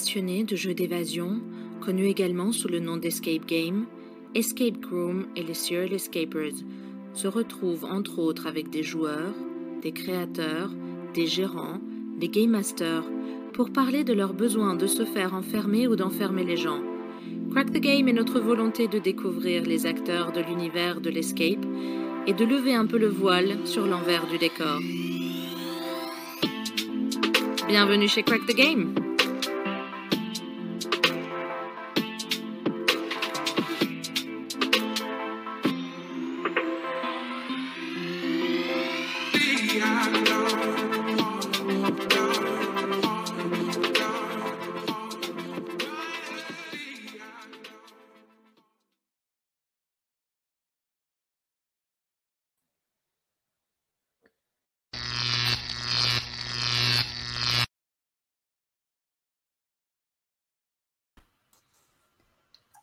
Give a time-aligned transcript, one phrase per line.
[0.00, 1.42] passionnés de jeux d'évasion,
[1.82, 3.84] connus également sous le nom d'Escape Game,
[4.34, 6.64] Escape Groom et les Serial Escapers
[7.12, 9.34] se retrouvent entre autres avec des joueurs,
[9.82, 10.70] des créateurs,
[11.12, 11.82] des gérants,
[12.16, 13.04] des game masters
[13.52, 16.80] pour parler de leur besoin de se faire enfermer ou d'enfermer les gens.
[17.50, 21.66] Crack the Game est notre volonté de découvrir les acteurs de l'univers de l'escape
[22.26, 24.80] et de lever un peu le voile sur l'envers du décor.
[27.68, 29.09] Bienvenue chez Crack the Game.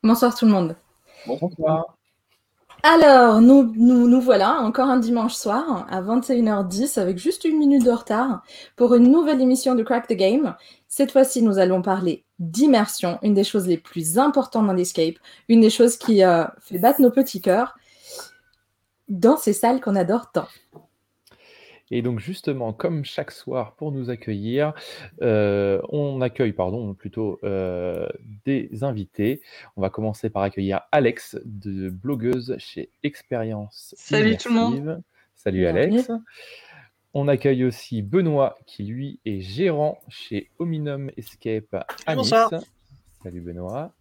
[0.08, 0.78] Bonsoir tout le monde.
[1.28, 1.98] Bonsoir.
[2.82, 7.84] Alors, nous, nous, nous voilà encore un dimanche soir à 21h10 avec juste une minute
[7.84, 8.42] de retard
[8.78, 10.56] pour une nouvelle émission de Crack the Game.
[10.88, 15.16] Cette fois-ci, nous allons parler d'immersion, une des choses les plus importantes dans l'escape,
[15.50, 17.76] une des choses qui euh, fait battre nos petits cœurs
[19.10, 20.48] dans ces salles qu'on adore tant.
[21.90, 24.74] Et donc justement, comme chaque soir pour nous accueillir,
[25.22, 28.08] euh, on accueille, pardon, plutôt euh,
[28.46, 29.42] des invités.
[29.78, 33.96] On va commencer par accueillir Alex, de blogueuse chez Expérience.
[33.98, 35.04] Salut tout le monde.
[35.36, 36.12] Salut Alex.
[37.14, 42.18] On accueille aussi Benoît, qui lui est gérant chez Ominum Escape à Nice.
[42.18, 42.52] Bonsoir.
[43.24, 43.94] Salut Benoît.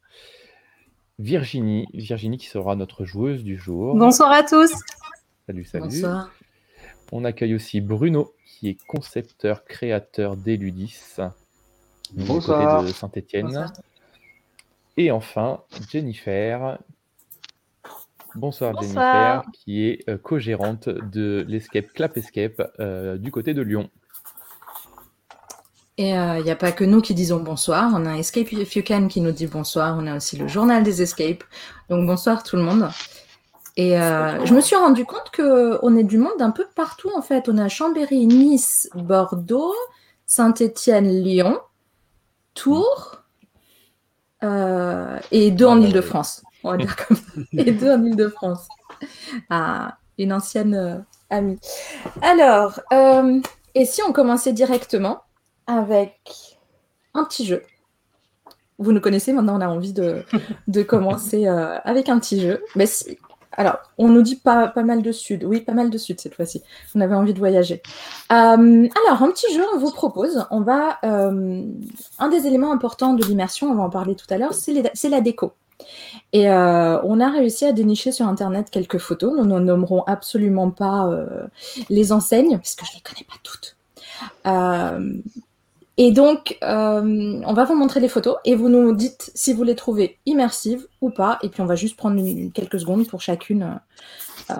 [1.19, 3.97] Virginie, Virginie qui sera notre joueuse du jour.
[3.97, 4.75] Bonsoir à tous.
[5.47, 5.85] Salut, salut.
[5.85, 6.31] Bonsoir.
[7.13, 11.17] On accueille aussi Bruno, qui est concepteur, créateur d'Eludis,
[12.13, 12.79] du Bonsoir.
[12.79, 13.73] côté de Saint-Étienne.
[14.97, 16.79] Et enfin, Jennifer.
[18.35, 19.43] Bonsoir, Bonsoir.
[19.45, 23.89] Jennifer, qui est euh, co-gérante de l'Escape Clap Escape euh, du côté de Lyon.
[25.99, 28.83] Et il n'y a pas que nous qui disons bonsoir, on a Escape If You
[28.87, 31.43] Can qui nous dit bonsoir, on a aussi le journal des escapes.
[31.89, 32.91] Donc bonsoir tout le monde.
[33.79, 37.21] Et euh, je me suis rendu compte qu'on est du monde d'un peu partout en
[37.23, 37.49] fait.
[37.49, 39.75] On a Chambéry, Nice, Bordeaux,
[40.25, 41.61] Saint-Étienne, Lyon,
[42.55, 43.23] Tours
[44.43, 46.43] euh, et deux en Ah, Ile-de-France.
[46.65, 47.23] On va dire comme ça.
[47.53, 48.67] Et deux en Ile-de-France.
[49.51, 50.97] Ah, une ancienne euh,
[51.29, 51.59] amie.
[52.23, 53.41] Alors, euh,
[53.75, 55.21] et si on commençait directement
[55.67, 56.59] avec
[57.13, 57.63] un petit jeu?
[58.79, 60.23] Vous nous connaissez, maintenant on a envie de,
[60.69, 62.63] de commencer euh, avec un petit jeu.
[62.75, 63.19] Mais si-
[63.53, 65.45] alors, on nous dit pas, mal de sud.
[65.45, 66.63] Oui, pas mal de sud cette fois-ci.
[66.95, 67.83] On avait envie de voyager.
[68.33, 70.47] Euh, alors, un petit jeu, on vous propose.
[70.51, 70.99] On va.
[71.05, 71.63] euh,
[72.19, 75.21] un des éléments importants de l'immersion, on va en parler tout à l'heure, c'est la
[75.21, 75.53] déco.
[76.33, 79.33] Et euh, on a réussi à dénicher sur Internet quelques photos.
[79.37, 81.11] Nous ne nommerons absolument pas
[81.89, 83.77] les enseignes, parce que je ne les connais pas toutes.
[85.99, 89.63] Et donc, euh, on va vous montrer les photos et vous nous dites si vous
[89.63, 91.39] les trouvez immersives ou pas.
[91.43, 93.81] Et puis, on va juste prendre une- quelques secondes pour chacune
[94.51, 94.55] euh,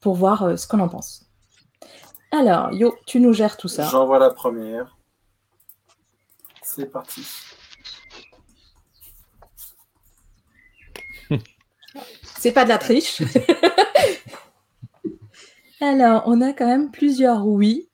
[0.00, 1.24] pour voir euh, ce qu'on en pense.
[2.30, 3.84] Alors, Yo, tu nous gères tout ça.
[3.84, 4.94] J'envoie la première.
[6.62, 7.22] C'est parti.
[12.38, 13.22] C'est pas de la triche.
[15.80, 17.87] Alors, on a quand même plusieurs oui.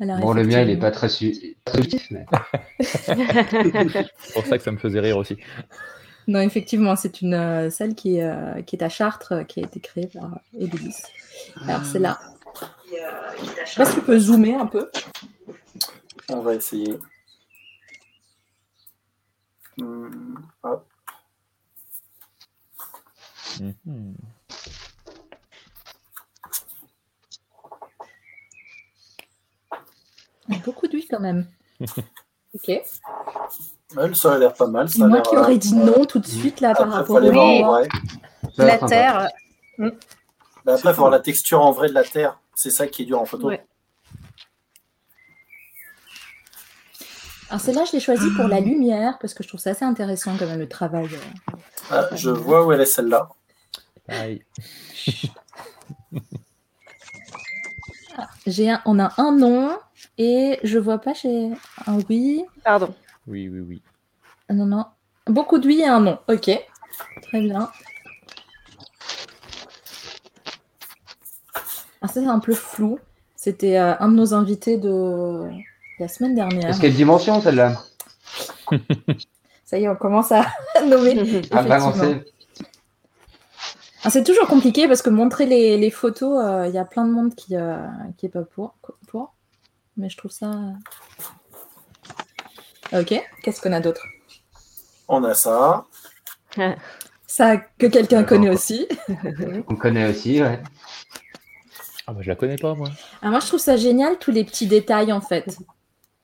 [0.00, 2.26] Alors, Bon, le mien, il n'est pas très su- très subtif, mais
[2.80, 5.36] C'est pour ça que ça me faisait rire aussi.
[6.26, 9.60] Non, effectivement, c'est une euh, salle qui, est, euh, qui est à Chartres, euh, qui
[9.60, 11.02] a été créée par Émilis.
[11.68, 12.18] Alors, c'est là.
[13.64, 14.90] Je sais pas si tu peux zoomer un peu?
[16.30, 16.98] on va essayer.
[19.78, 20.88] Hmm, hop.
[23.60, 24.14] Mhm.
[30.16, 30.32] Il y a
[30.64, 31.46] beaucoup d'huile quand même.
[32.54, 32.68] Ok.
[32.68, 34.88] Ouais, ça a l'air pas mal.
[34.88, 37.80] Ça moi qui euh, aurais dit non tout de suite là par rapport l'air
[38.56, 39.28] La terre.
[39.78, 39.90] Mais
[40.66, 42.38] après, il faut voir la texture en vrai de la terre.
[42.54, 43.48] C'est ça qui est dur en photo.
[43.48, 43.66] Ouais.
[47.50, 50.36] Alors celle-là, je l'ai choisie pour la lumière parce que je trouve ça assez intéressant
[50.38, 51.08] quand même le travail.
[51.12, 51.56] euh.
[51.90, 53.28] Ah, je vois où elle est celle-là.
[54.08, 54.44] Aïe.
[58.46, 59.76] J'ai un, on a un non
[60.18, 61.50] et je vois pas chez
[61.86, 62.44] un oui.
[62.62, 62.94] Pardon.
[63.26, 63.82] Oui, oui, oui.
[64.50, 64.84] Non, non.
[65.26, 66.18] Beaucoup de oui et un non.
[66.28, 66.50] Ok.
[67.22, 67.70] Très bien.
[72.00, 72.98] Ah, ça, c'est un peu flou.
[73.34, 75.48] C'était euh, un de nos invités de
[75.98, 76.70] la semaine dernière.
[76.70, 77.82] Est-ce quelle dimension celle-là
[79.64, 80.46] Ça y est, on commence à
[80.86, 81.42] nommer.
[81.50, 82.24] À balancer.
[84.02, 87.06] Ah, C'est toujours compliqué parce que montrer les, les photos, euh, il y a plein
[87.06, 87.74] de monde qui n'est
[88.18, 88.74] qui est pas pour,
[89.08, 89.33] pour.
[89.96, 90.50] Mais je trouve ça.
[92.92, 94.04] Ok, qu'est-ce qu'on a d'autre?
[95.08, 95.86] On a ça.
[97.26, 98.86] Ça que quelqu'un connaît aussi.
[99.68, 100.62] On connaît aussi, ouais.
[102.06, 102.88] Ah bah je la connais pas moi.
[103.22, 105.56] Ah, moi, je trouve ça génial, tous les petits détails en fait.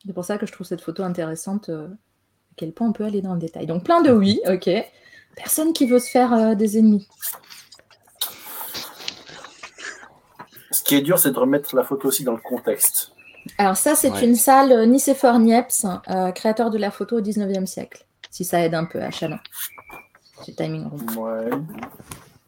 [0.07, 1.69] C'est pour ça que je trouve cette photo intéressante.
[1.69, 3.67] euh, à quel point on peut aller dans le détail.
[3.67, 4.71] Donc, plein de oui, ok.
[5.35, 7.09] Personne qui veut se faire euh, des ennemis.
[10.71, 13.13] Ce qui est dur, c'est de remettre la photo aussi dans le contexte.
[13.59, 14.25] Alors, ça, c'est Ouais.
[14.25, 18.05] une salle euh, Nicéphore Niepce, euh, créateur de la photo au 19e siècle.
[18.31, 19.39] Si ça aide un peu à Chalon.
[20.45, 20.89] C'est timing.
[21.17, 21.51] Ouais.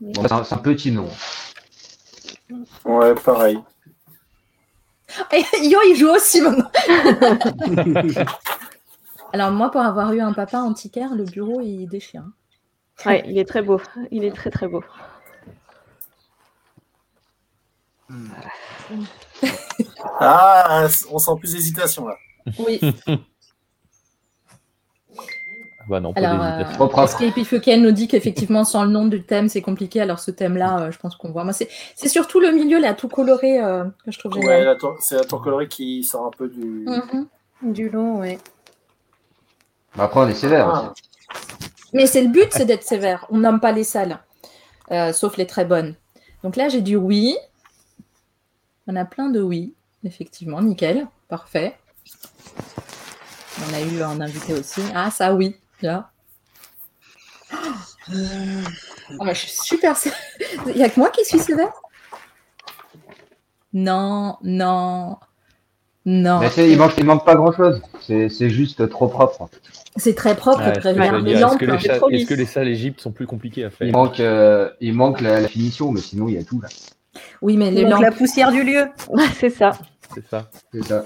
[0.00, 1.08] Bon, c'est un, c'est un petit nom.
[2.84, 3.58] Ouais, pareil.
[5.62, 6.70] Yo, il joue aussi maintenant.
[9.34, 12.22] Alors, moi, pour avoir eu un papa antiquaire, le bureau, il déchire.
[12.22, 12.32] hein.
[13.06, 13.80] Ouais, il est très beau.
[14.10, 14.82] Il est très très beau.
[20.20, 22.16] Ah, on sent plus d'hésitation là.
[22.58, 22.80] Oui.
[25.80, 27.02] Ah bah non, pas Alors.
[27.04, 30.00] Escape If You Can nous dit qu'effectivement, sans le nom du thème, c'est compliqué.
[30.00, 31.42] Alors, ce thème-là, euh, je pense qu'on voit.
[31.42, 34.64] Moi, c'est c'est surtout le milieu, là, tout coloré, euh, que je trouve génial.
[34.64, 36.84] la tour- c'est la tour colorée qui sort un peu du.
[36.86, 37.26] Mhm.
[37.72, 38.38] Du long, ouais.
[39.96, 40.92] Bah, Après, on est sévère Ah.
[40.92, 41.02] aussi.
[41.94, 43.26] Mais c'est le but, c'est d'être sévère.
[43.30, 44.20] On nomme pas les salles,
[44.92, 45.94] euh, sauf les très bonnes.
[46.44, 47.36] Donc là, j'ai du oui.
[48.86, 49.74] On a plein de oui,
[50.04, 50.60] effectivement.
[50.60, 51.06] Nickel.
[51.28, 51.76] Parfait.
[53.70, 54.82] On a eu un invité aussi.
[54.94, 55.56] Ah, ça, oui.
[55.82, 56.10] Là.
[58.10, 59.96] Oh, mais je suis super
[60.66, 61.72] Il n'y a que moi qui suis sévère?
[63.72, 65.16] Non, non,
[66.04, 66.40] non.
[66.58, 67.80] Il, manque, il manque pas grand chose.
[68.00, 69.48] C'est juste trop propre.
[69.96, 71.24] C'est très propre, très bien.
[71.24, 72.28] Est-ce que, les salles- trop est-ce lisse.
[72.28, 73.86] que les salles Égypte sont plus compliquées à faire?
[73.86, 76.68] Il manque, euh, il manque la, la finition, mais sinon, il y a tout là.
[77.40, 78.02] Oui, mais les Donc lampes.
[78.02, 78.86] la poussière du lieu.
[79.34, 79.72] c'est ça.
[80.14, 80.50] C'est ça.
[80.72, 81.04] C'est ça.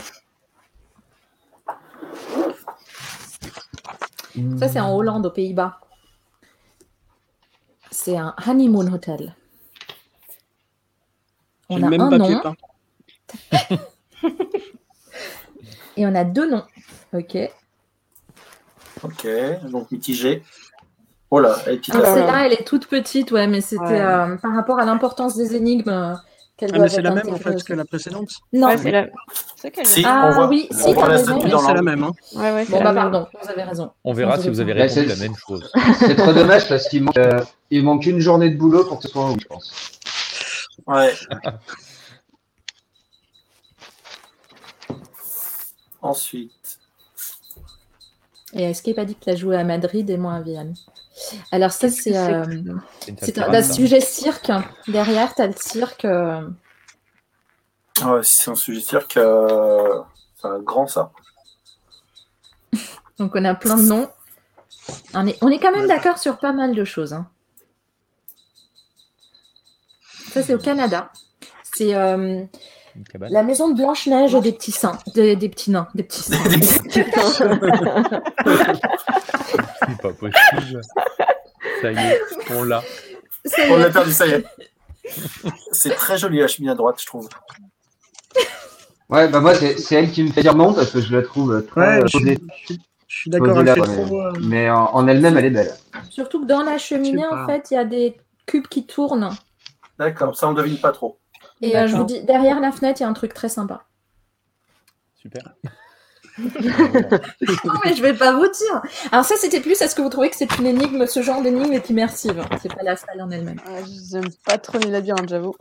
[4.59, 5.81] Ça, c'est en Hollande, aux Pays-Bas.
[7.91, 9.35] C'est un honeymoon hotel.
[11.69, 12.57] On le a même un papier nom peint.
[15.97, 16.65] et on a deux noms.
[17.15, 17.37] Ok.
[19.03, 19.27] Ok,
[19.71, 20.43] donc mitigé.
[21.31, 21.95] Oh là, elle est petite.
[21.95, 24.01] La- celle-là, elle est toute petite, ouais, mais c'était Ouais.
[24.01, 26.15] euh, par rapport à l'importance des énigmes euh,
[26.57, 28.31] qu'elle Ah, doit mais c'est la même en fait que la précédente.
[28.53, 28.69] Non.
[28.69, 29.07] Ouais, c'est la...
[29.85, 31.41] Si, Ah on voit, oui, on si, voit t'as la raison.
[31.41, 32.05] c'est la même.
[32.05, 32.13] Hein.
[32.37, 33.11] Ouais, ouais, c'est Bon, la bah, même.
[33.11, 33.91] pardon, vous avez raison.
[34.05, 35.71] On verra si vous avez Bah, répondu c'est- la même chose.
[35.99, 39.03] C'est trop dommage parce qu'il manque, euh, il manque une journée de boulot pour que
[39.03, 39.99] ce soit un je pense.
[40.87, 41.13] Ouais.
[46.03, 46.79] Ensuite,
[48.53, 50.75] Et Escape a dit qu'il a joué à Madrid et moi à Vienne?
[51.51, 52.17] Alors, ça, c'est.
[52.17, 52.45] euh,
[53.21, 54.51] C'est un, sujet cirque.
[54.89, 56.05] Derrière, tu as le cirque.
[58.05, 59.17] ouais, c'est un sujet cirque.
[59.17, 60.03] euh,
[60.41, 61.13] C'est un grand ça.
[63.19, 64.09] Donc, on a plein de noms.
[65.15, 67.13] On est, on est quand même d'accord sur pas mal de choses.
[67.15, 67.27] hein.
[70.33, 71.11] Ça, c'est au Canada.
[71.63, 72.45] C'est euh,
[73.21, 74.99] la maison de Blanche-Neige des petits seins.
[75.15, 75.89] Des, des petits nains.
[75.95, 76.39] Des petits seins.
[79.81, 80.81] C'est pas possible.
[81.83, 82.83] Ça y est, on l'a.
[83.71, 84.45] On l'a perdu, ça y est.
[85.73, 87.29] C'est très joli la cheminée à droite, je trouve.
[89.09, 91.65] Ouais, bah moi, c'est elle qui me fait dire non parce que je la trouve
[91.67, 92.39] très Ouais, euh, je posée.
[92.65, 94.21] suis, je suis- d'accord, là, fait mais- trop.
[94.21, 95.73] euh, Mais en, en elle-même, elle est belle.
[96.11, 98.17] Surtout que dans la cheminée, en fait, il y a des
[98.47, 99.31] cubes qui tournent.
[99.99, 101.19] D'accord, ça on devine pas trop.
[101.63, 103.85] Et euh, je vous dis, derrière la fenêtre, il y a un truc très sympa.
[105.15, 105.55] Super.
[106.39, 108.83] Non, mais je vais pas vous dire.
[109.13, 111.73] Alors ça, c'était plus, est-ce que vous trouvez que c'est une énigme, ce genre d'énigme
[111.73, 113.61] est immersive C'est pas la salle en elle-même.
[113.67, 115.55] Ah, J'aime pas trop les labyrinthes, j'avoue.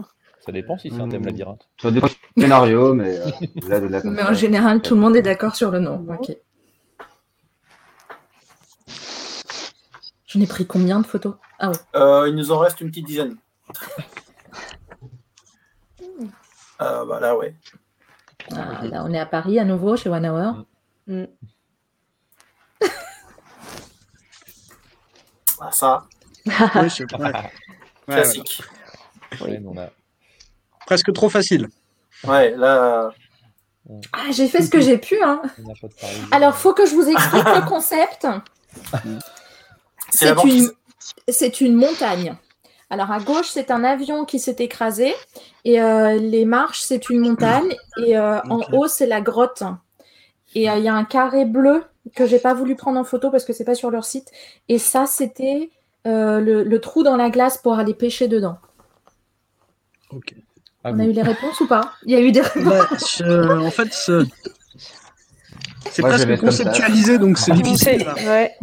[0.45, 1.25] Ça dépend si c'est un thème Mmh.
[1.27, 1.67] labyrinthe.
[1.81, 3.25] Ça dépend du scénario, mais euh,
[3.69, 6.05] là, de Mais en général, tout le monde est d'accord sur le nom.
[6.09, 6.35] Ok.
[10.27, 11.35] J'en ai pris combien de photos?
[11.59, 11.77] Ah oui.
[11.95, 13.37] Euh, il nous en reste une petite dizaine.
[16.81, 17.55] Euh, bah là, ouais.
[18.53, 20.65] Ah, là, on est à Paris à nouveau, chez One Hour.
[25.59, 26.05] Ah, ça,
[26.45, 27.31] oui, c'est ouais.
[28.07, 28.61] Classique.
[29.41, 29.89] Ouais, a-
[30.85, 31.67] Presque trop facile.
[32.25, 33.09] Ouais, là,
[34.13, 35.17] Ah, j'ai fait ce que j'ai pu.
[35.23, 35.41] Hein.
[36.31, 38.27] Alors, faut que je vous explique le concept.
[40.45, 40.71] une,
[41.29, 42.35] c'est une montagne.
[42.89, 45.13] Alors à gauche, c'est un avion qui s'est écrasé
[45.63, 49.63] et euh, les marches, c'est une montagne et euh, en haut, c'est la grotte.
[50.53, 51.83] Et euh, il y a un carré bleu
[52.15, 54.31] que j'ai pas voulu prendre en photo parce que c'est pas sur leur site.
[54.69, 55.71] Et ça, c'était
[56.05, 58.57] euh, le, le trou dans la glace pour aller pêcher dedans.
[60.11, 60.35] Ok.
[60.83, 61.91] À On a eu les réponses ou pas?
[62.05, 63.21] Il y a eu des réponses.
[63.25, 64.25] Bah, en fait, ce-
[65.89, 68.05] c'est presque conceptualisé, donc c'est difficile.
[68.27, 68.55] Ouais.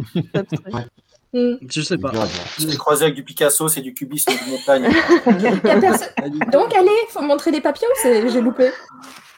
[1.33, 1.55] Hmm.
[1.67, 2.11] Je sais pas.
[2.59, 4.83] Je l'ai croisé avec du Picasso, c'est du cubisme de montagne.
[6.51, 8.69] Donc, allez, faut montrer ou c'est- j'ai loupé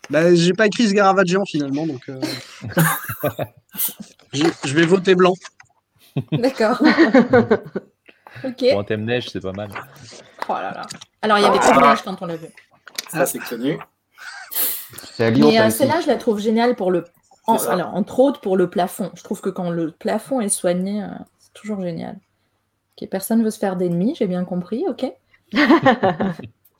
[0.09, 2.19] Bah, j'ai pas écrit ce Garavaggian finalement, donc euh,
[4.33, 5.33] je, je vais voter blanc.
[6.31, 6.81] D'accord.
[8.43, 8.69] ok.
[8.71, 9.69] Pour un thème neige, c'est pas mal.
[10.47, 10.81] Oh là là.
[11.21, 12.47] Alors, il y avait pas de neige quand on l'a vu.
[13.09, 13.79] Ça, c'est connu.
[15.13, 17.05] C'est à Lyon, Mais euh, celle-là, je la trouve géniale pour le.
[17.47, 19.11] en- alors, entre autres, pour le plafond.
[19.15, 21.07] Je trouve que quand le plafond est soigné, euh,
[21.65, 22.17] toujours génial.
[23.01, 25.05] Ok, personne veut se faire d'ennemis, j'ai bien compris, ok.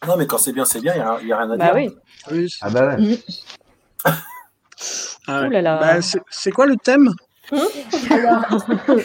[0.08, 1.76] Non, mais quand c'est bien, c'est bien, il n'y a, rien à Bah dire.
[1.76, 1.90] oui.
[2.32, 2.48] Oui.
[2.62, 3.18] Ah bah ouais.
[4.08, 5.48] Ouais.
[5.48, 5.80] Ouh là là.
[5.80, 7.10] Bah, c'est quoi le thème?
[8.12, 8.44] Alors,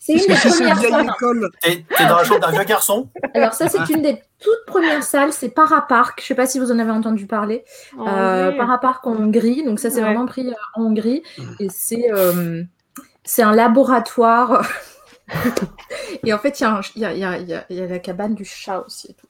[0.00, 1.50] c'est une des premières salles.
[1.62, 3.10] T'es dans la chambre d'un vieux garçon?
[3.34, 5.34] Alors, ça, c'est une des toutes premières salles.
[5.34, 6.18] C'est Parapark.
[6.22, 7.64] Je sais pas si vous en avez entendu parler.
[7.98, 8.52] En Euh.
[8.52, 9.64] Parapark en Hongrie.
[9.64, 10.02] Donc, ça, c'est Ouais.
[10.04, 11.22] vraiment pris euh, en Hongrie.
[11.58, 12.62] Et c'est euh,
[13.24, 14.66] c'est un laboratoire.
[16.24, 19.10] et en fait, il y, y, a, y, y la cabane du chat aussi.
[19.10, 19.26] Et tout.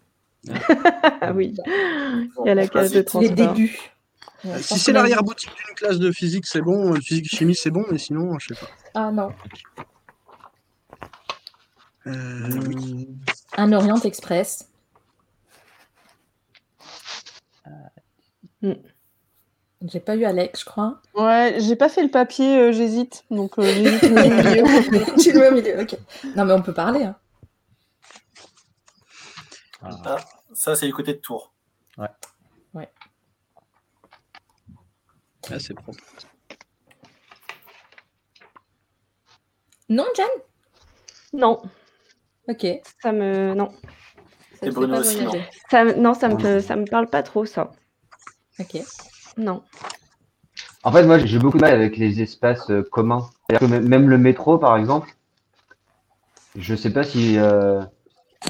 [1.21, 1.55] Ah oui.
[1.67, 2.71] Il y a la vas-y.
[2.71, 3.35] case de Les transport.
[3.35, 3.79] débuts.
[4.45, 6.95] Ouais, je Si c'est l'arrière-boutique d'une classe de physique, c'est bon.
[6.95, 8.71] euh, Physique chimie, c'est bon, mais sinon, je sais pas.
[8.95, 9.31] Ah non.
[12.07, 13.05] Euh,
[13.59, 14.67] Un Orient Express.
[18.63, 18.73] Hmm.
[19.83, 21.01] J'ai pas eu Alex, je crois.
[21.15, 23.25] Ouais, j'ai pas fait le papier, euh, j'hésite.
[23.31, 24.03] Donc euh, j'hésite.
[24.05, 25.17] au milieu.
[25.23, 25.97] Tu le mets au milieu, ok.
[26.37, 27.05] Non, mais on peut parler.
[27.05, 27.17] Hein.
[29.83, 30.17] Ah.
[30.53, 31.55] Ça, c'est du côté de Tours.
[31.97, 32.11] ah,
[35.59, 35.99] c'est propre.
[39.89, 40.27] Non, Jen
[41.33, 41.63] Non,
[42.49, 42.67] Ok.
[43.03, 43.77] ça me non, Ça
[44.55, 45.49] Et te fait Bruno aussi, voyager.
[45.71, 47.73] ça non, ça me ça me parle pas trop ça.
[48.61, 48.77] Ok.
[49.37, 49.63] Non.
[50.83, 53.29] En fait, moi, j'ai beaucoup de mal avec les espaces euh, communs.
[53.49, 55.11] C'est-à-dire que même- le métro, par exemple,
[56.57, 57.83] je sais pas si, euh,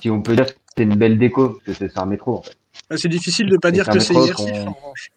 [0.01, 2.43] si on peut dire que c'est une belle déco, parce que c'est un métro, en
[2.43, 2.57] fait.
[2.89, 5.11] Ah, c'est difficile de pas Et dire c'est un que c'est métro immersif, en revanche.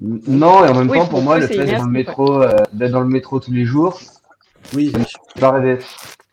[0.00, 2.56] Non, et en même Oui, temps, pour moi, le fait d'être dans le métro, euh,
[2.72, 3.98] d'être dans le métro tous les jours,
[4.74, 4.98] Oui, je
[5.34, 5.78] peux pas rêver.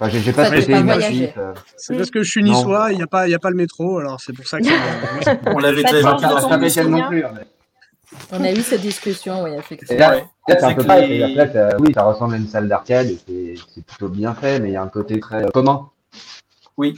[0.03, 1.29] Enfin, j'ai j'ai pas ce côté pas immersif.
[1.37, 1.53] euh.
[1.77, 3.55] c'est parce que je suis niçois, il n'y a, pas- il y a pas le
[3.55, 4.65] métro, alors c'est pour ça que.
[5.55, 7.23] On l'avait Ça te déjà de la ton non plus.
[7.23, 7.47] hein, mais-
[8.33, 9.97] On a eu cette discussion, oui, Et effectivement.
[9.99, 10.17] là, Ouais.
[10.19, 11.07] là, c'est C'est un peu que pareil.
[11.09, 13.85] les- c'est-à-dire que là, t'as- oui, ça ressemble à une salle d'arcade et c'est c'est
[13.85, 15.87] plutôt bien fait, mais il y a un côté très euh, commun.
[16.77, 16.95] Oui,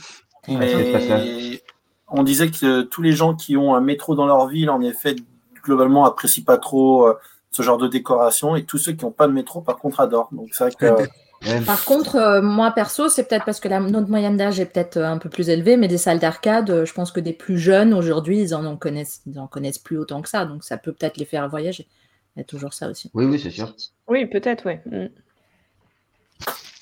[0.48, 1.62] mais
[2.08, 5.16] on disait que tous les gens qui ont un métro dans leur ville, en effet,
[5.64, 7.14] globalement, apprécient pas trop euh,
[7.52, 10.30] ce genre de décoration, et tous ceux qui n'ont pas de métro, par contre, adorent.
[10.32, 11.06] Donc c'est vrai que euh,
[11.46, 11.62] Ouais.
[11.62, 14.98] Par contre, euh, moi perso, c'est peut-être parce que la, notre moyenne d'âge est peut-être
[14.98, 17.60] euh, un peu plus élevée, mais des salles d'arcade, euh, je pense que des plus
[17.60, 20.78] jeunes aujourd'hui, ils en, en connaissent, ils en connaissent plus autant que ça, donc ça
[20.78, 21.88] peut peut-être les faire voyager.
[22.36, 23.12] Il y a toujours ça aussi.
[23.14, 23.76] Oui, oui, c'est sûr.
[24.08, 24.82] Oui, peut-être, ouais.
[24.86, 25.08] Mm.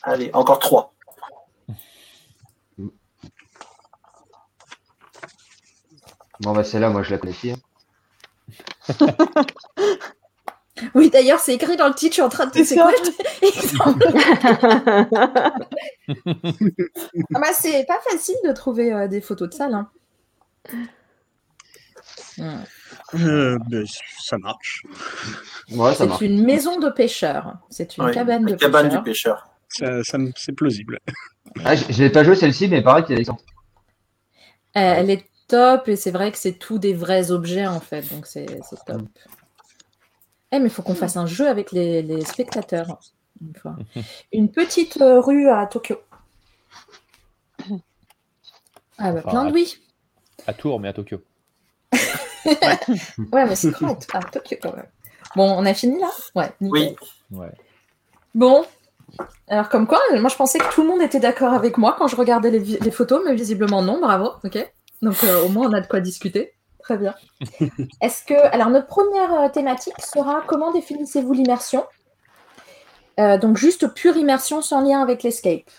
[0.03, 0.93] allez, encore trois.
[6.39, 7.55] Bon, bah, celle-là, moi, je la hein.
[10.95, 12.91] Oui, d'ailleurs, c'est écrit dans le titre, je suis en train de quoi
[13.41, 14.07] Exemple.
[17.35, 19.73] ah bah, c'est pas facile de trouver euh, des photos de salles.
[19.75, 19.89] hein.
[23.15, 23.85] Euh, ben,
[24.19, 24.83] ça marche.
[25.71, 26.21] Ouais, ça C'est marche.
[26.21, 27.55] une maison de pêcheurs.
[27.69, 29.01] C'est une Ouais, cabane de cabane pêcheurs.
[29.03, 29.47] du pêcheur.
[29.69, 30.01] Ça,
[30.35, 30.99] c'est plausible.
[31.63, 33.33] Ah, je l'ai pas joué celle-ci, mais pareil qu'il y a des Euh,
[34.73, 38.25] elle est top et c'est vrai que c'est tout des vrais objets en fait, donc
[38.25, 39.01] c'est c'est top.
[40.53, 42.99] Eh, mais il faut qu'on fasse un jeu avec les, les spectateurs.
[43.41, 43.75] Une, fois.
[44.31, 45.97] une petite euh, rue à Tokyo.
[48.99, 49.79] Ah bah Enfin, plein de oui.
[50.45, 51.17] À Tours, mais à Tokyo.
[52.45, 54.05] Ouais, mais c'est correct.
[54.13, 54.89] À Tokyo quand même.
[55.35, 56.11] Bon, on a fini là?
[56.35, 56.51] Ouais.
[56.61, 56.95] nickel.
[57.31, 57.51] Oui, Ouais.
[58.35, 58.65] Bon.
[59.47, 62.07] Alors comme quoi, moi je pensais que tout le monde était d'accord avec moi quand
[62.07, 64.71] je regardais les photos, mais visiblement non, bravo, ok.
[65.01, 66.53] Donc euh, au moins on a de quoi discuter.
[66.83, 67.13] Très bien.
[68.01, 71.85] Est-ce que alors notre première euh, thématique sera comment définissez-vous l'immersion?
[73.19, 75.69] Euh, Donc juste pure immersion sans lien avec l'escape.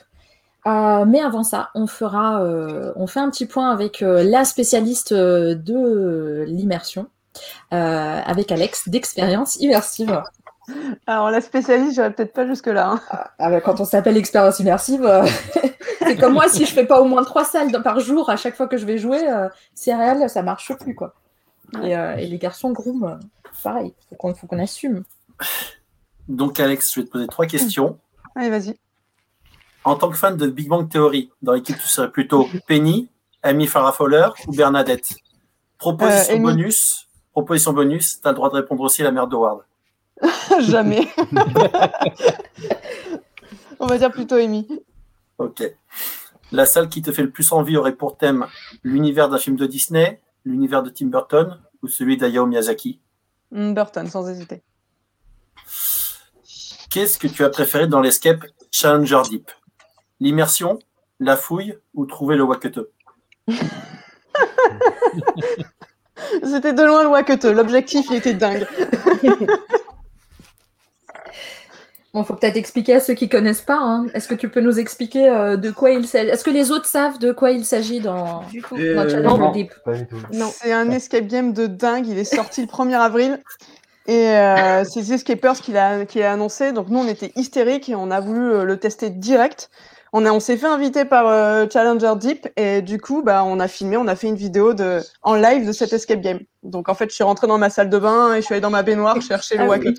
[0.67, 5.13] Euh, mais avant ça, on fera, euh, on fait un petit point avec la spécialiste
[5.13, 7.07] de l'immersion,
[7.71, 10.23] avec Alex d'expérience immersive.
[11.07, 12.93] Alors la spécialiste, j'irai peut-être pas jusque-là.
[12.93, 13.01] hein.
[13.39, 15.03] Ah bah, quand on s'appelle expérience immersive,
[16.07, 18.57] c'est comme moi, si je fais pas au moins trois salles par jour à chaque
[18.57, 21.15] fois que je vais jouer, euh, c'est réel, ça marche plus, quoi.
[21.83, 23.17] Et, euh, et les garçons groom, euh,
[23.63, 25.05] pareil, faut qu'on faut qu'on assume.
[26.29, 27.99] Donc, Alex, je vais te poser trois questions.
[28.37, 28.77] Allez, vas-y.
[29.85, 33.09] En tant que fan de Big Bang Theory, dans l'équipe, tu serais plutôt Penny,
[33.43, 35.11] Amy Farrah Fowler ou Bernadette?
[35.79, 37.09] Proposition Euh, bonus.
[37.33, 39.65] Proposition bonus, tu as le droit de répondre aussi à la mère d'Howard.
[40.61, 41.07] Jamais.
[43.81, 44.67] On va dire plutôt Amy.
[45.39, 45.63] Ok.
[46.53, 48.47] La salle qui te fait le plus envie aurait pour thème
[48.83, 53.01] l'univers d'un film de Disney, l'univers de Tim Burton ou celui d'Hayao Miyazaki?
[53.51, 54.63] Mm, Burton, sans hésiter.
[56.91, 59.51] Qu'est-ce que tu as préféré dans l'escape Challenger Deep?
[60.21, 60.79] L'immersion,
[61.19, 62.81] la fouille ou trouver le Wakete
[66.43, 67.45] C'était de loin le Wakete.
[67.47, 68.67] L'objectif, il était dingue.
[72.15, 73.77] Bon, faut peut-être expliquer à ceux qui connaissent pas.
[73.79, 74.07] hein.
[74.15, 76.29] Est-ce que tu peux nous expliquer euh, de quoi il s'agit?
[76.31, 79.39] Est-ce que les autres savent de quoi il s'agit dans, Du coup, Euh, dans Challenger
[79.39, 79.51] non.
[79.51, 79.73] Deep?
[79.85, 80.17] Pas du tout.
[80.33, 80.49] non.
[80.55, 82.07] C'est un escape game de dingue.
[82.07, 83.43] Il est sorti le 1er avril.
[84.07, 86.73] Et euh, c'est The Escapers qui l'a qui l'a annoncé.
[86.73, 89.69] Donc nous, on était hystériques et on a voulu euh, le tester direct.
[90.13, 93.59] On, a- on s'est fait inviter par euh, Challenger Deep et du coup, bah, on
[93.59, 96.39] a filmé, on a fait une vidéo de, en live de cet escape game.
[96.63, 98.61] Donc en fait, je suis rentrée dans ma salle de bain et je suis allée
[98.61, 99.95] dans ma baignoire chercher le Ah oui.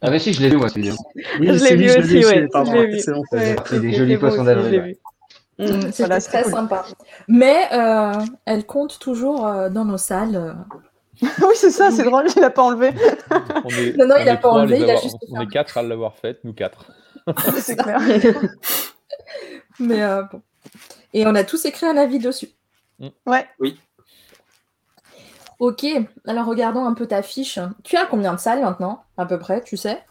[0.00, 0.94] Ah, mais si, je l'ai vu, moi, cette vidéo.
[1.14, 3.22] Oui, Je l'ai c'est vu je l'ai aussi, vu, ouais, c'est- pardon, excellent.
[3.32, 3.56] Ouais.
[3.66, 4.70] C'est des jolis c'est poissons d'avril.
[4.70, 4.84] l'ai ouais.
[4.88, 4.92] vu.
[4.92, 5.80] Mm, Mm.
[5.92, 6.52] C'était Voilà, très cool.
[6.52, 6.84] sympa.
[7.28, 8.12] Mais euh,
[8.46, 10.34] elle compte toujours euh, dans nos salles.
[10.36, 10.52] euh.
[11.22, 12.88] oui, c'est ça, c'est drôle, il a pas enlevé.
[12.88, 15.76] Est, Non, non, il on a est pas enlevé, il a juste On est quatre
[15.78, 16.86] à l'avoir faite, nous quatre.
[17.58, 18.00] c'est clair.
[19.78, 20.42] Mais euh, bon.
[21.12, 22.48] Et on a tous écrit un avis dessus.
[23.26, 23.46] Ouais.
[25.64, 25.86] Ok,
[26.26, 27.60] alors regardons un peu ta fiche.
[27.84, 30.02] Tu as combien de salles maintenant, à peu près, tu sais?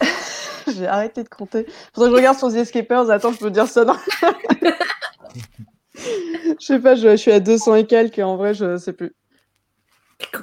[0.66, 1.66] J'ai arrêté de compter.
[1.92, 3.10] Faudrait que je regarde sur The Escapers.
[3.10, 3.84] Attends, je peux dire ça.
[3.84, 3.98] dans-
[5.94, 8.18] je sais pas, je, je suis à 200 et quelques.
[8.18, 9.14] et En vrai, je sais plus.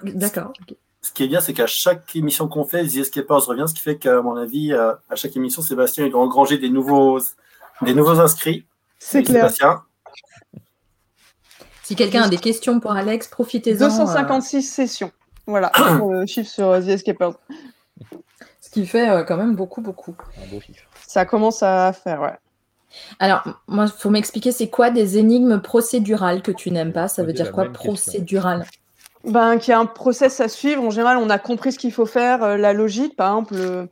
[0.04, 0.54] D'accord.
[1.02, 3.82] Ce qui est bien, c'est qu'à chaque émission qu'on fait, The Escapers revient, ce qui
[3.82, 7.20] fait qu'à mon avis, à chaque émission, Sébastien il doit engranger des nouveaux,
[7.82, 8.68] des nouveaux inscrits.
[9.00, 9.50] C'est clair.
[9.50, 9.82] Sébastien,
[11.90, 13.86] Si quelqu'un a des questions pour Alex, profitez-en.
[13.86, 15.12] euh, 256 sessions.
[15.48, 17.34] Voilà, pour le chiffre sur euh, The Escapers.
[18.62, 20.14] ce qui fait euh, quand même beaucoup, beaucoup.
[20.38, 20.84] Un beau chiffre.
[21.08, 22.38] Ça commence à faire, ouais.
[23.18, 27.08] Alors, moi, il faut m'expliquer, c'est quoi des énigmes procédurales que tu n'aimes pas?
[27.08, 28.68] Ça veut dire quoi, procédural?
[29.24, 30.84] Ben, qu'il y a un process à suivre.
[30.84, 33.88] En général, on a compris ce qu'il faut faire, euh, la logique, par exemple, euh,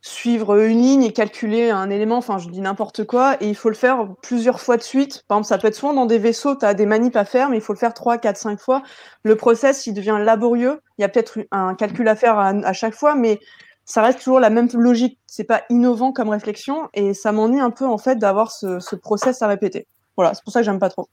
[0.00, 3.68] suivre une ligne et calculer un élément, enfin, je dis n'importe quoi, et il faut
[3.68, 5.24] le faire plusieurs fois de suite.
[5.28, 7.48] Par exemple, ça peut être souvent dans des vaisseaux, tu as des manips à faire,
[7.48, 8.82] mais il faut le faire 3, 4, 5 fois.
[9.22, 10.80] Le process, il devient laborieux.
[10.98, 13.40] Il y a peut-être un calcul à faire à, chaque fois, mais
[13.84, 15.18] ça reste toujours la même logique.
[15.26, 18.96] C'est pas innovant comme réflexion, et ça m'ennuie un peu, en fait, d'avoir ce, ce
[18.96, 19.86] process à répéter.
[20.16, 21.08] Voilà, c'est pour ça que j'aime pas trop.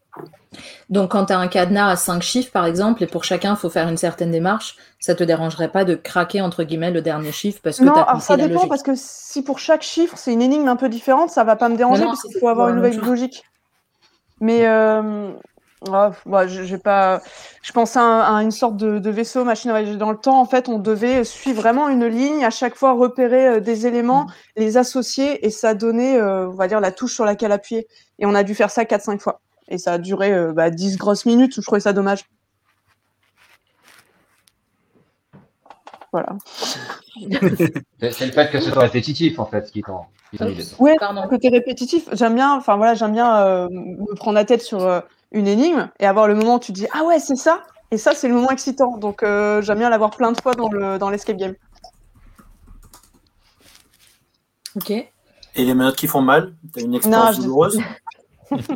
[0.90, 3.58] Donc, quand tu as un cadenas à 5 chiffres, par exemple, et pour chacun, il
[3.58, 7.32] faut faire une certaine démarche, ça te dérangerait pas de craquer, entre guillemets, le dernier
[7.32, 9.82] chiffre parce que tu Non, alors ça la dépend logique parce que si pour chaque
[9.82, 12.38] chiffre c'est une énigme un peu différente, ça va pas me déranger Non, parce qu'il
[12.40, 13.44] faut avoir une nouvelle logique.
[14.40, 15.32] Mais euh,
[15.92, 17.22] ah, bah, je, j'ai pas.
[17.64, 20.18] Je pensais à, un- à une sorte de, de vaisseau machine à voyager dans le
[20.18, 20.40] temps.
[20.40, 24.28] En fait, on devait suivre vraiment une ligne, à chaque fois repérer euh, des éléments,
[24.56, 27.88] les associer et ça donnait, euh, on va dire, la touche sur laquelle appuyer.
[28.22, 29.42] Et on a dû faire ça 4-5 fois.
[29.68, 31.56] Et ça a duré euh, bah, 10 grosses minutes.
[31.56, 32.26] Je trouvais ça dommage.
[36.14, 36.38] Voilà.
[38.12, 40.08] C'est le fait que ce soit répétitif, en fait, qui t'en.
[40.80, 41.28] Ouais, Pardon.
[41.28, 45.02] côté répétitif, j'aime bien, enfin voilà, j'aime bien euh, me prendre la tête sur euh,
[45.34, 47.98] une énigme et avoir le moment où tu te dis ah ouais c'est ça et
[47.98, 50.98] ça c'est le moment excitant donc euh, j'aime bien l'avoir plein de fois dans le
[50.98, 51.56] dans l'escape game.
[54.78, 55.11] Ok.
[55.56, 57.80] Et les menottes qui font mal, tu as une expérience je- douloureuse?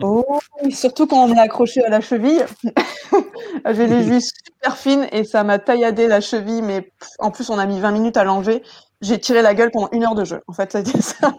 [0.02, 0.24] Oh,
[0.72, 2.46] surtout quand on est accroché à la cheville,
[3.72, 7.58] j'ai les vis super fines et ça m'a tailladé la cheville mais en plus on
[7.60, 8.64] a mis 20 minutes à l'enlever.
[9.02, 10.40] J'ai tiré la gueule pendant une heure de jeu.
[10.48, 11.34] En fait, ça a été ça.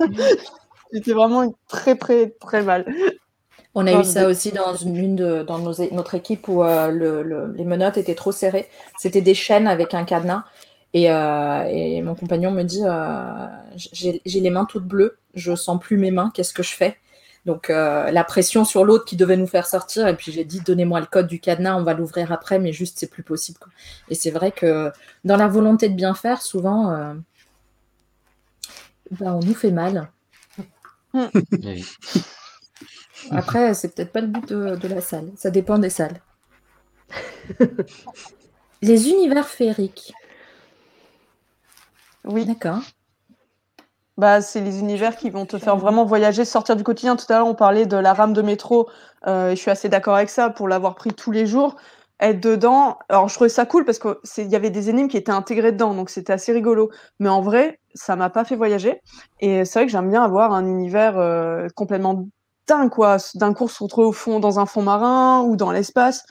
[0.92, 2.84] J'étais vraiment très très très mal.
[3.74, 6.88] On a eu ça aussi dans une, une de dans nos notre équipe où euh,
[6.90, 8.68] le- le- les menottes étaient trop serrées.
[8.98, 10.44] C'était des chaînes avec un cadenas.
[10.96, 13.46] Et, euh, et mon compagnon me dit euh,
[13.92, 16.96] j'ai les mains toutes bleues, je sens plus mes mains, qu'est-ce que je fais?
[17.44, 20.08] Donc euh, la pression sur l'autre qui devait nous faire sortir.
[20.08, 22.98] Et puis j'ai dit donnez-moi le code du cadenas, on va l'ouvrir après, mais juste
[22.98, 23.58] c'est plus possible.
[23.58, 23.70] quoi.
[24.08, 24.90] Et c'est vrai que
[25.22, 27.12] dans la volonté de bien faire, souvent, euh,
[29.10, 30.10] ben, on nous fait mal.
[31.12, 31.84] Oui.
[33.30, 35.30] Après, c'est peut-être pas le but de, de la salle.
[35.36, 36.22] Ça dépend des salles.
[38.82, 40.14] Les univers féeriques.
[42.26, 42.44] Oui.
[42.44, 42.82] D'accord.
[44.16, 47.16] Bah, c'est les univers qui vont te faire vraiment voyager, sortir du quotidien.
[47.16, 48.88] Tout à l'heure, on parlait de la rame de métro.
[49.26, 51.76] euh, et je suis assez d'accord avec ça pour l'avoir pris tous les jours.
[52.20, 52.98] être dedans.
[53.10, 55.92] Alors, je trouvais ça cool parce qu'il y avait des énigmes qui étaient intégrées dedans,
[55.94, 56.90] donc c'était assez rigolo.
[57.20, 59.02] Mais en vrai, ça m'a pas fait voyager.
[59.40, 62.26] Et c'est vrai que j'aime bien avoir un univers euh, complètement
[62.68, 63.18] dingue, quoi.
[63.34, 66.24] D'un coup, on se retrouve au fond, dans un fond marin ou dans l'espace.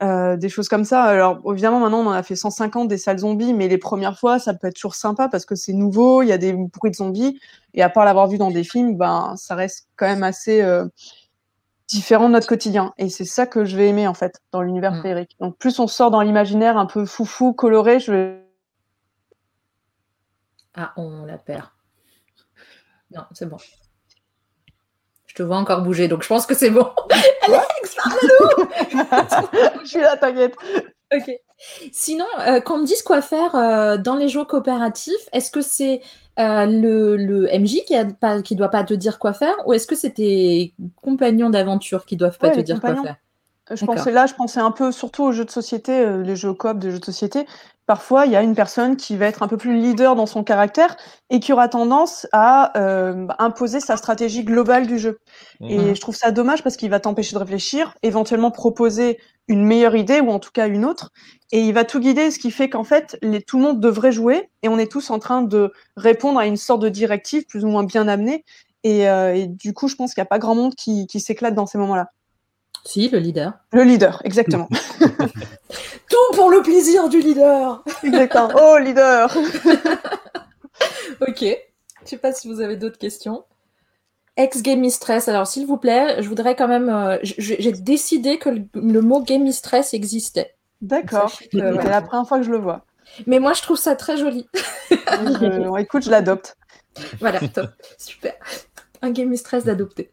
[0.00, 1.02] Euh, des choses comme ça.
[1.02, 4.38] Alors, évidemment, maintenant, on en a fait 150 des salles zombies, mais les premières fois,
[4.38, 6.96] ça peut être toujours sympa parce que c'est nouveau, il y a des bruits de
[6.96, 7.40] zombies.
[7.74, 10.86] Et à part l'avoir vu dans des films, ben, ça reste quand même assez euh,
[11.88, 12.94] différent de notre quotidien.
[12.96, 15.02] Et c'est ça que je vais aimer, en fait, dans l'univers Mm.
[15.02, 15.36] féerique.
[15.40, 18.44] Donc, plus on sort dans l'imaginaire un peu foufou, coloré, je vais.
[20.74, 21.66] Ah, on la perd.
[23.10, 23.56] Non, c'est bon.
[25.26, 26.88] Je te vois encore bouger, donc je pense que c'est bon.
[27.54, 28.68] Alex, parle-nous
[29.84, 30.56] je suis là, t'inquiète.
[31.14, 31.30] Ok.
[31.92, 36.02] Sinon, euh, qu'on me dise quoi faire euh, dans les jeux coopératifs, est-ce que c'est
[36.38, 39.72] euh, le, le MJ qui ne pas, qui doit pas te dire quoi faire ou
[39.72, 43.16] est-ce que c'est tes compagnons d'aventure qui doivent pas Ouais, te dire quoi faire?
[43.74, 46.54] Je pensais là, je pensais un peu surtout aux jeux de société, euh, les jeux
[46.54, 47.46] coop de jeux de société.
[47.86, 50.42] Parfois, il y a une personne qui va être un peu plus leader dans son
[50.44, 50.96] caractère
[51.30, 55.18] et qui aura tendance à euh, imposer sa stratégie globale du jeu.
[55.68, 55.94] Et Mhm.
[55.94, 60.20] je trouve ça dommage parce qu'il va t'empêcher de réfléchir, éventuellement proposer une meilleure idée
[60.20, 61.10] ou en tout cas une autre.
[61.52, 64.12] Et il va tout guider, ce qui fait qu'en fait, les, tout le monde devrait
[64.12, 67.64] jouer et on est tous en train de répondre à une sorte de directive plus
[67.64, 68.44] ou moins bien amenée.
[68.84, 71.20] Et, euh, et du coup, je pense qu'il n'y a pas grand monde qui, qui
[71.20, 72.08] s'éclate dans ces moments-là.
[72.84, 73.52] Si, le leader.
[73.72, 74.68] Le leader, exactement.
[76.10, 78.50] Tout pour le plaisir du leader exactement.
[78.58, 79.34] Oh, leader
[81.26, 81.40] Ok.
[81.42, 83.44] Je sais pas si vous avez d'autres questions.
[84.36, 85.28] Ex-game mistress.
[85.28, 86.88] Alors, s'il vous plaît, je voudrais quand même.
[86.88, 90.54] euh, J'ai décidé que le, le mot game mistress existait.
[90.80, 91.30] D'accord.
[91.38, 92.84] Que, C'est la première fois que je le vois.
[93.26, 94.48] Mais moi, je trouve ça très joli.
[94.90, 96.56] Je- écoute, je l'adopte.
[97.20, 97.70] Voilà, top.
[97.98, 98.34] Super.
[99.02, 100.12] Un game mistress d'adopter.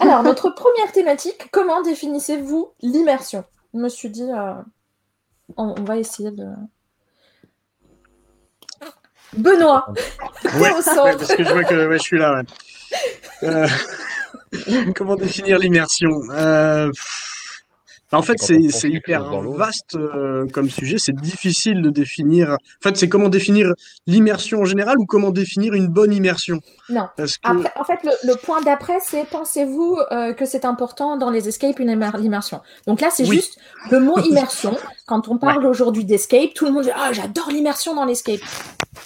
[0.00, 3.44] Alors, notre première thématique, comment définissez-vous l'immersion?
[3.72, 4.52] Je me suis dit, euh,
[5.56, 6.46] on, on va essayer de.
[9.36, 9.86] Benoît,
[10.60, 11.04] Ouais, au centre.
[11.04, 12.42] ouais, parce que je vois que ouais, je suis là.
[13.42, 13.66] Euh,
[14.94, 16.10] comment définir l'immersion?
[16.30, 17.33] Euh, pff,
[18.14, 19.24] En fait, C'est hyper
[19.56, 20.96] vaste euh, comme sujet.
[20.98, 22.50] C'est difficile de définir.
[22.52, 23.72] En fait, c'est comment définir
[24.06, 26.60] l'immersion en général ou comment définir une bonne immersion?
[26.88, 27.08] non.
[27.16, 31.16] Parce que Après, en fait, le, le point d'après, c'est pensez-vous euh, que c'est important
[31.16, 32.60] dans les escapes une immer- l'immersion?
[32.86, 33.36] Donc là, c'est Oui.
[33.36, 33.58] juste
[33.90, 34.76] le mot immersion.
[35.06, 38.40] Quand on parle aujourd'hui d'escape, tout le monde dit Ah, j'adore l'immersion dans l'escape.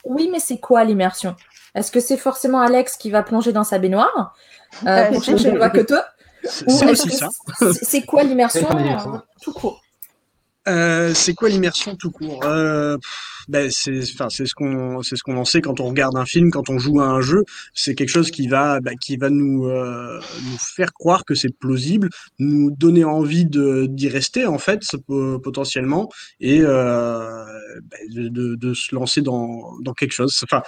[0.05, 1.35] Oui, mais c'est quoi l'immersion?
[1.75, 4.35] Est-ce que c'est forcément Alex qui va plonger dans sa baignoire
[4.87, 5.93] euh, Euh, pour chercher le c'est Ou
[6.45, 7.29] c'est aussi ça.
[8.03, 9.81] quoi l'immersion euh, tout court?
[10.69, 12.41] Euh, c'est quoi l'immersion tout court?
[12.45, 12.97] Euh,
[13.49, 16.27] ben c'est enfin c'est ce qu'on c'est ce qu'on en sait quand on regarde un
[16.27, 17.45] film quand on joue à un jeu.
[17.73, 21.49] C'est quelque chose qui va bah, qui va nous euh, nous faire croire que c'est
[21.59, 27.45] plausible nous donner envie de d'y rester en fait po- potentiellement et euh,
[27.91, 30.39] ben, de, de, de se lancer dans dans quelque chose.
[30.45, 30.63] Enfin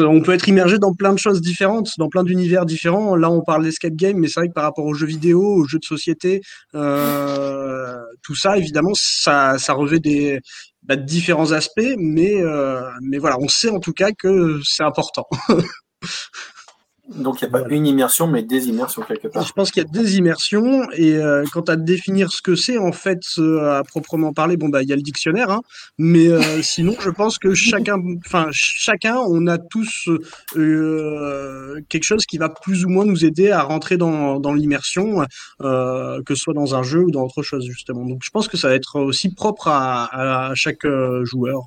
[0.00, 3.14] on peut être immergé dans plein de choses différentes dans plein d'univers différents.
[3.14, 5.68] Là on parle d'escape game mais c'est vrai que par rapport aux jeux vidéo aux
[5.68, 6.40] jeux de société
[6.74, 10.40] euh, tout ça, évidemment, ça, revêt des
[10.82, 15.26] bah, différents aspects, mais, euh, mais voilà, on sait en tout cas que c'est important.
[17.08, 17.74] Donc il n'y a pas Voilà.
[17.74, 19.44] une immersion, mais des immersions quelque part.
[19.44, 22.78] Je pense qu'il y a des immersions, et euh, quant à définir ce que c'est,
[22.78, 25.62] en fait, euh, à proprement parler, bon, bah, il y a le dictionnaire, hein,
[25.98, 30.08] mais euh, sinon, je pense que chacun, enfin, chacun, on a tous
[30.56, 35.26] euh, quelque chose qui va plus ou moins nous aider à rentrer dans, dans l'immersion,
[35.60, 38.04] que ce soit dans un jeu ou dans autre chose, justement.
[38.06, 40.86] Donc, je pense que ça va être aussi propre à, à chaque
[41.24, 41.64] joueur.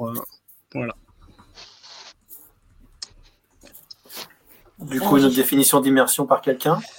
[0.73, 0.93] voilà.
[4.79, 6.79] Du coup, une autre définition d'immersion par quelqu'un.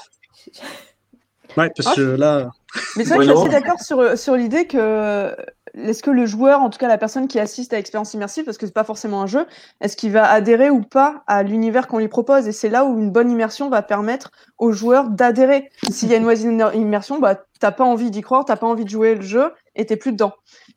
[1.56, 2.50] Ouais, parce Ah, que là,
[2.96, 5.34] Mais c'est vrai que je suis assez d'accord sur, sur l'idée que
[5.74, 8.58] est-ce que le joueur, en tout cas la personne qui assiste à l'expérience immersive, parce
[8.58, 9.46] que c'est pas forcément un jeu,
[9.80, 12.46] est-ce qu'il va adhérer ou pas à l'univers qu'on lui propose?
[12.46, 15.70] Et c'est là où une bonne immersion va permettre aux joueurs d'adhérer.
[15.90, 18.84] S'il y a une mauvaise immersion, bah t'as pas envie d'y croire, t'as pas envie
[18.84, 20.34] de jouer le jeu et t'es plus dedans.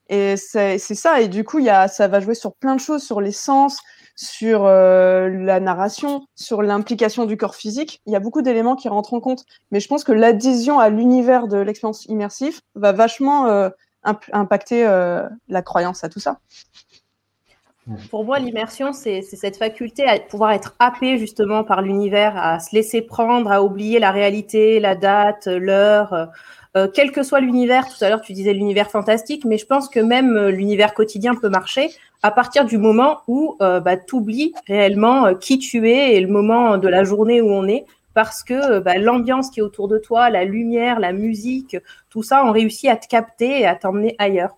[0.08, 1.20] Et c'est c'est ça.
[1.22, 3.32] Et du coup, il y a, ça va jouer sur plein de choses, sur les
[3.34, 3.80] sens,
[4.22, 8.02] sur euh, la narration, sur l'implication du corps physique.
[8.06, 9.46] Il y a beaucoup d'éléments qui rentrent en compte.
[9.72, 13.70] Mais je pense que l'adhésion à l'univers de l'expérience immersive va vachement euh,
[14.04, 16.40] imp- impacter euh, la croyance à tout ça.
[18.12, 22.76] Pour moi, l'immersion, c'est cette faculté à pouvoir être happé justement par l'univers, à se
[22.76, 26.30] laisser prendre, à oublier la réalité, la date, l'heure,
[26.78, 27.88] euh, quel que soit l'univers.
[27.88, 31.34] Tout à l'heure, tu disais l'univers fantastique, mais je pense que même euh, l'univers quotidien
[31.36, 31.90] peut marcher
[32.22, 36.22] à partir du moment où euh, bah, tu oublies réellement euh, qui tu es et
[36.22, 37.86] le moment de la journée où on est.
[38.14, 41.78] Parce que bah, l'ambiance qui est autour de toi, la lumière, la musique,
[42.10, 44.58] tout ça, on réussit à te capter et à t'emmener ailleurs.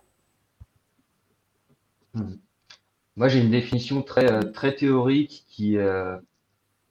[3.16, 5.76] Moi, j'ai une définition très, très théorique qui,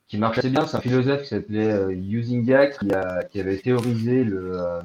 [0.07, 0.65] qui marche assez bien.
[0.65, 4.81] C'est un philosophe qui s'appelait Huizinga qui, avait théorisé le,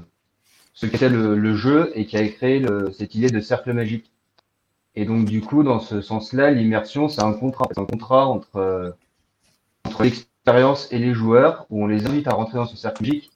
[0.77, 4.13] ce qu'était le, le jeu et qui a créé le, cette idée de cercle magique.
[4.95, 7.67] Et donc, du coup, dans ce sens-là, l'immersion, c'est un contrat.
[7.73, 8.91] C'est un contrat entre, euh,
[9.85, 13.33] entre l'expérience et les joueurs où on les invite à rentrer dans ce cercle magique.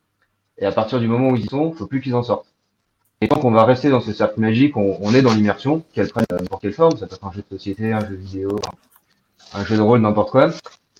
[0.58, 2.46] Et à partir du moment où ils y sont, il faut plus qu'ils en sortent.
[3.22, 6.08] Et tant qu'on va rester dans ce cercle magique, on, on est dans l'immersion, qu'elle
[6.08, 8.60] prenne euh, n'importe quelle forme, ça peut être un jeu de société, un jeu vidéo,
[9.54, 10.50] un jeu de rôle, n'importe quoi.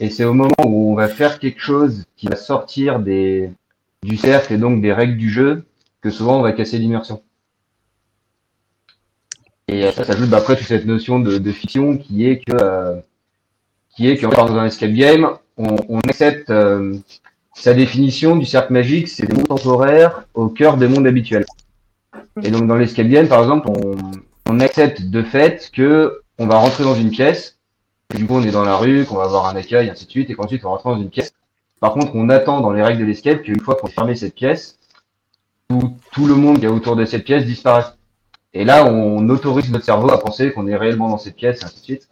[0.01, 3.51] Et c'est au moment où on va faire quelque chose qui va sortir des,
[4.03, 5.65] du cercle et donc des règles du jeu
[6.01, 7.23] que souvent on va casser l'immersion.
[9.69, 12.53] Et euh, ça s'ajoute bah, après toute cette notion de, de fiction qui est que
[12.53, 12.97] euh,
[13.97, 16.97] qui est que dans un escape game, on, on accepte euh,
[17.55, 21.45] sa définition du cercle magique, c'est des mondes temporaires au cœur des mondes habituels.
[22.43, 23.97] Et donc dans l'escape game, par exemple, on,
[24.49, 27.59] on accepte de fait que on va rentrer dans une pièce,
[28.13, 30.11] et du coup on est dans la rue, qu'on va avoir un accueil, ainsi de
[30.11, 31.33] suite, et qu'ensuite on rentre dans une pièce.
[31.81, 34.35] Par contre, on attend dans les règles de l'escape qu'une fois qu'on a fermé cette
[34.35, 34.79] pièce,
[35.71, 37.97] tout, tout le monde qui est autour de cette pièce disparaisse.
[38.53, 41.65] Et là, on autorise notre cerveau à penser qu'on est réellement dans cette pièce, et
[41.65, 42.09] ainsi de suite.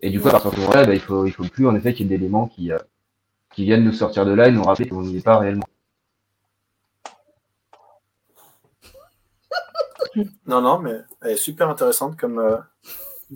[0.00, 1.76] Et du coup, à partir de ce moment-là, bah, il faut, il faut plus en
[1.76, 2.78] effet qu'il y ait d'éléments qui, euh,
[3.54, 5.66] qui viennent nous sortir de là et nous rappeler qu'on n'y est pas réellement.
[10.46, 12.56] Non, non, mais elle est super intéressante comme, euh,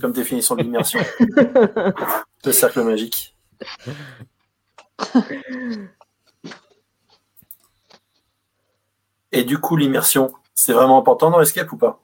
[0.01, 0.99] comme définition de l'immersion.
[2.45, 3.37] Le cercle magique.
[9.33, 12.01] Et du coup, l'immersion, c'est vraiment important dans Escape ou pas?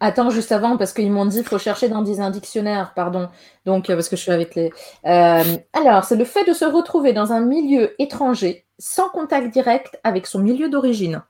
[0.00, 3.28] Attends, juste avant, parce qu'ils m'ont dit qu'il faut chercher dans un dictionnaire, pardon.
[3.66, 4.72] Donc, euh, parce que je suis avec les.
[5.06, 10.00] Euh, alors, c'est le fait de se retrouver dans un milieu étranger, sans contact direct
[10.02, 11.22] avec son milieu d'origine,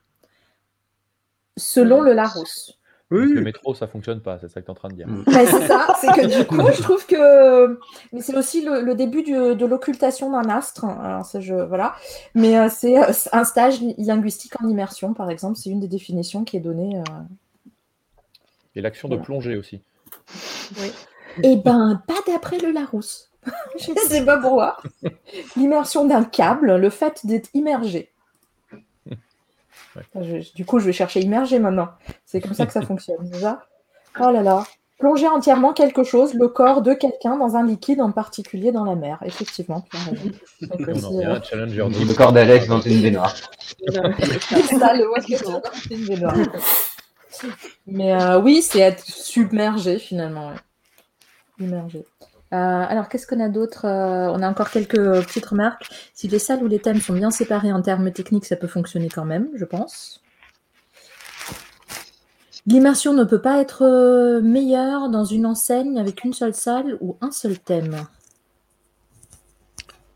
[1.59, 2.79] selon le Larousse.
[3.13, 4.95] Donc, Oui, Le métro, ça fonctionne pas, c'est ça que tu es en train de
[4.95, 5.07] dire.
[5.09, 7.79] Mais c'est ça, c'est que du coup, je trouve que.
[8.13, 10.85] Mais c'est aussi le, le début du- de l'occultation d'un astre.
[10.85, 11.55] Alors, ça, je.
[11.55, 11.95] Voilà.
[12.35, 15.57] Mais euh, c'est euh, un stage li- linguistique en immersion, par exemple.
[15.59, 16.97] C'est une des définitions qui est donnée.
[16.99, 17.03] euh.
[18.75, 19.81] Et l'action de plongée aussi.
[21.43, 23.31] Eh ben, pas d'après le Larousse.
[23.81, 24.77] je ne sais pas pourquoi.
[25.57, 28.12] L'immersion d'un câble, le fait d'être immergé.
[30.21, 31.89] Je- du coup, je vais chercher immergé maintenant.
[32.25, 33.29] C'est comme ça que ça fonctionne.
[33.31, 33.63] Déjà.
[34.21, 34.65] Oh là là.
[34.99, 38.95] Plonger entièrement quelque chose, le corps de quelqu'un dans un liquide, en particulier dans la
[38.95, 39.19] mer.
[39.25, 39.85] Effectivement.
[40.07, 42.15] Donc, on aussi, euh, Le 2.
[42.15, 43.35] corps d'Alex dans une baignoire.
[43.89, 43.93] c'est
[44.79, 45.07] ça, le
[45.89, 46.37] c'est une baignoire.
[47.87, 50.51] Mais euh, oui, c'est être submergé finalement.
[50.51, 50.55] ouais.
[51.67, 52.05] Immergé.
[52.53, 55.89] Euh, alors, qu'est-ce qu'on a d'autre Euh, On a encore quelques petites remarques.
[56.15, 59.09] Si les salles ou les thèmes sont bien séparés en termes techniques, ça peut fonctionner
[59.09, 60.21] quand même, je pense.
[62.67, 67.17] L'immersion ne peut pas être euh, meilleure dans une enseigne avec une seule salle ou
[67.21, 67.97] un seul thème.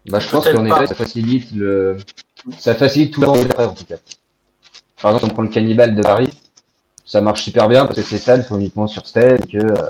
[0.09, 1.97] Bah, je pense qu'en effet, ça facilite le,
[2.59, 3.97] ça facilite tout le en tout cas.
[5.03, 6.31] Par exemple, on prend le cannibale de Paris,
[7.07, 9.89] ça marche super bien parce que ces salles sont uniquement sur scène et que, euh,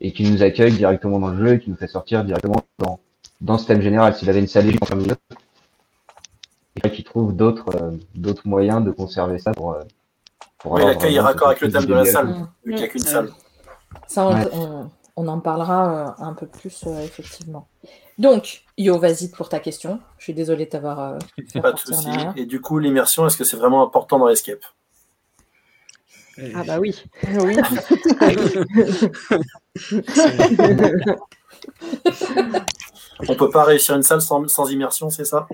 [0.00, 3.00] et qui nous accueille directement dans le jeu et qui nous fait sortir directement dans,
[3.40, 4.14] dans ce thème général.
[4.14, 8.90] S'il avait une salle en milieu, il faudrait qu'il trouve d'autres, euh, d'autres moyens de
[8.90, 9.80] conserver ça pour, euh,
[10.58, 12.28] pour Oui, l'accueil est raccord avec le thème de la salle,
[12.64, 13.30] vu qu'il n'y a qu'une salle.
[14.06, 14.48] Ça, on, Ouais.
[14.52, 17.66] on- on en parlera euh, un peu plus, euh, effectivement.
[18.18, 19.98] Donc, Yo, vas-y pour ta question.
[20.18, 21.18] Je suis désolée de t'avoir euh,
[21.62, 22.10] Pas de souci.
[22.36, 24.28] Et du coup, l'immersion, est-ce que c'est vraiment important dans
[26.54, 26.94] Ah bah oui.
[27.38, 27.56] Oui.
[33.28, 35.48] On peut pas réussir une salle sans, sans immersion, c'est ça?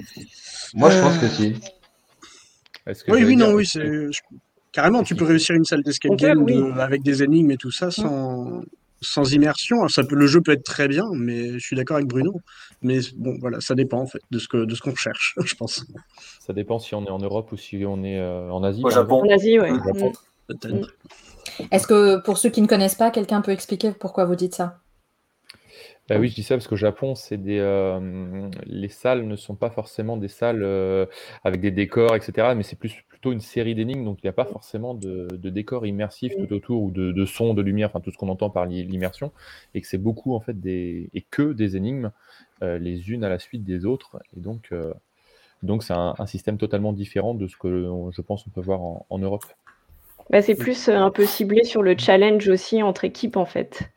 [0.75, 1.55] Moi, je pense que si.
[2.87, 4.09] Est-ce que oui, oui, non, oui, c'est
[4.73, 5.03] carrément.
[5.03, 6.57] Tu peux réussir une salle d'escape game oui.
[6.57, 8.63] de- avec des énigmes et tout ça sans
[9.05, 9.89] sans immersion.
[9.89, 12.41] Ça peut, le jeu peut être très bien, mais je suis d'accord avec Bruno.
[12.83, 15.55] Mais bon, voilà, ça dépend en fait de ce que de ce qu'on recherche, je
[15.57, 15.85] pense.
[16.41, 18.83] Ça dépend si on est en Europe ou si on est euh, en Asie.
[18.85, 19.23] Au Japon.
[19.25, 19.71] En Asie, ouais.
[19.73, 20.13] Au Japon.
[20.61, 20.95] Peut-être.
[21.71, 24.79] Est-ce que pour ceux qui ne connaissent pas, quelqu'un peut expliquer pourquoi vous dites ça?
[26.09, 29.55] Bah oui, je dis ça parce qu'au Japon, c'est des, euh, les salles ne sont
[29.55, 31.07] pas forcément des salles euh,
[31.45, 32.55] avec des décors, etc.
[32.55, 35.51] Mais c'est plus plutôt une série d'énigmes, donc il n'y a pas forcément de, de
[35.51, 38.51] décors immersifs tout autour ou de, de sons, de lumière, enfin tout ce qu'on entend
[38.51, 39.31] par l'i- l'immersion,
[39.75, 42.11] et que c'est beaucoup en fait des et que des énigmes,
[42.65, 44.93] euh, les unes à la suite des autres, et donc euh,
[45.63, 48.83] donc c'est un, un système totalement différent de ce que je pense on peut voir
[48.83, 49.45] en, en Europe.
[50.31, 53.91] Bah, c'est plus euh, un peu ciblé sur le challenge aussi entre équipes en fait.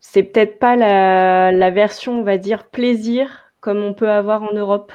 [0.00, 4.52] C'est peut-être pas la, la version, on va dire, plaisir comme on peut avoir en
[4.52, 4.92] Europe.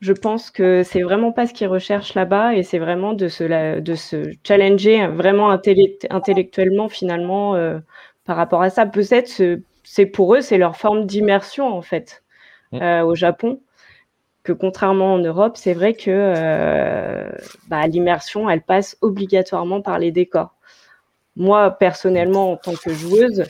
[0.00, 3.80] Je pense que c'est vraiment pas ce qu'ils recherchent là-bas et c'est vraiment de se,
[3.80, 7.78] de se challenger vraiment intellectuellement finalement euh,
[8.24, 8.84] par rapport à ça.
[8.86, 9.42] Peut-être
[9.84, 12.22] c'est pour eux, c'est leur forme d'immersion en fait
[12.72, 12.82] mm.
[12.82, 13.60] euh, au Japon.
[14.46, 17.28] Que contrairement en Europe, c'est vrai que euh,
[17.66, 20.54] bah, l'immersion, elle passe obligatoirement par les décors.
[21.34, 23.42] Moi, personnellement, en tant que joueuse,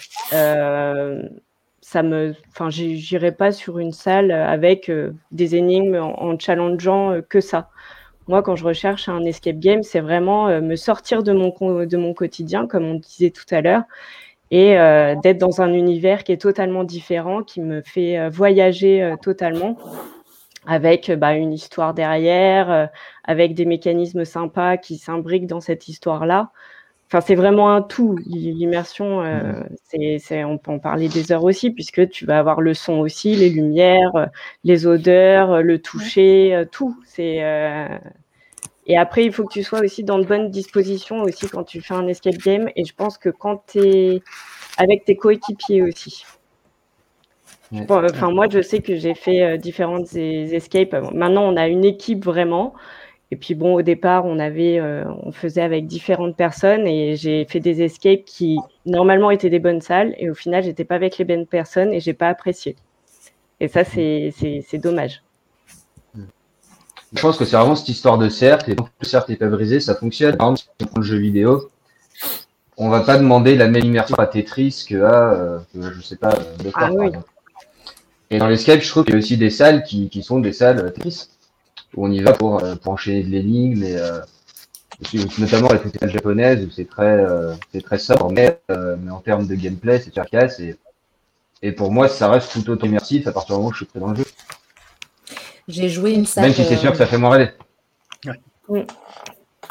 [1.87, 7.21] ça me, enfin, j'irai pas sur une salle avec euh, des énigmes en, challengeant euh,
[7.21, 7.71] que ça.
[8.27, 11.55] Moi, quand je recherche un escape game, c'est vraiment euh, me sortir de mon,
[11.87, 13.85] de mon quotidien, comme on disait tout à l'heure,
[14.51, 14.77] et
[15.23, 19.77] d'être dans un univers qui est totalement différent, qui me fait voyager totalement,
[20.67, 22.91] avec bah, une histoire derrière,
[23.25, 26.51] avec des mécanismes sympas qui s'imbriquent dans cette histoire-là.
[27.09, 28.19] Enfin, c'est vraiment un tout.
[28.27, 29.63] L'immersion, euh,
[30.19, 33.37] c'est, on peut en parler des heures aussi, puisque tu vas avoir le son aussi,
[33.37, 34.27] les lumières, euh,
[34.65, 36.97] les odeurs, euh, le toucher, tout.
[37.05, 37.37] C'est
[38.89, 41.81] et après, il faut que tu sois aussi dans de bonnes dispositions aussi quand tu
[41.81, 42.69] fais un escape game.
[42.77, 44.23] Et je pense que quand tu es
[44.79, 46.25] avec tes coéquipiers aussi.
[47.73, 50.97] Enfin, moi, je sais que j'ai fait différentes escapes.
[51.13, 52.75] Maintenant, on a une équipe vraiment.
[53.33, 57.45] Et puis bon, au départ, on avait, euh, on faisait avec différentes personnes et j'ai
[57.45, 61.19] fait des escapes qui normalement étaient des bonnes salles et au final, j'étais pas avec
[61.19, 62.77] les bonnes personnes et j'ai pas apprécié.
[63.59, 65.23] Et ça, c'est dommage.
[67.13, 69.49] Je pense que c'est vraiment cette histoire de cercle et donc le cercle est pas
[69.49, 70.37] brisé, ça fonctionne.
[70.37, 71.71] Par exemple, si on prend le jeu vidéo,
[72.77, 76.35] on va pas demander la même immersion à Tetris que à, euh, je sais pas,
[76.35, 77.11] euh, ah, oui.
[78.31, 80.53] Et dans l'escape, je trouve qu'il y a aussi des salles qui, qui sont des
[80.53, 81.29] salles Tetris
[81.95, 84.21] où on y va pour, euh, pour enchaîner de l'énigme et euh,
[85.39, 89.47] notamment la festival japonaise où c'est très euh, c'est très sobre mais, mais en termes
[89.47, 90.77] de gameplay c'est efficace et
[91.63, 93.87] et pour moi ça reste tout autant immersif à partir du moment où je suis
[93.87, 94.25] prêt dans le jeu.
[95.69, 96.45] J'ai joué une salle.
[96.45, 97.51] Même si c'est sûr que ça fait moins rêver.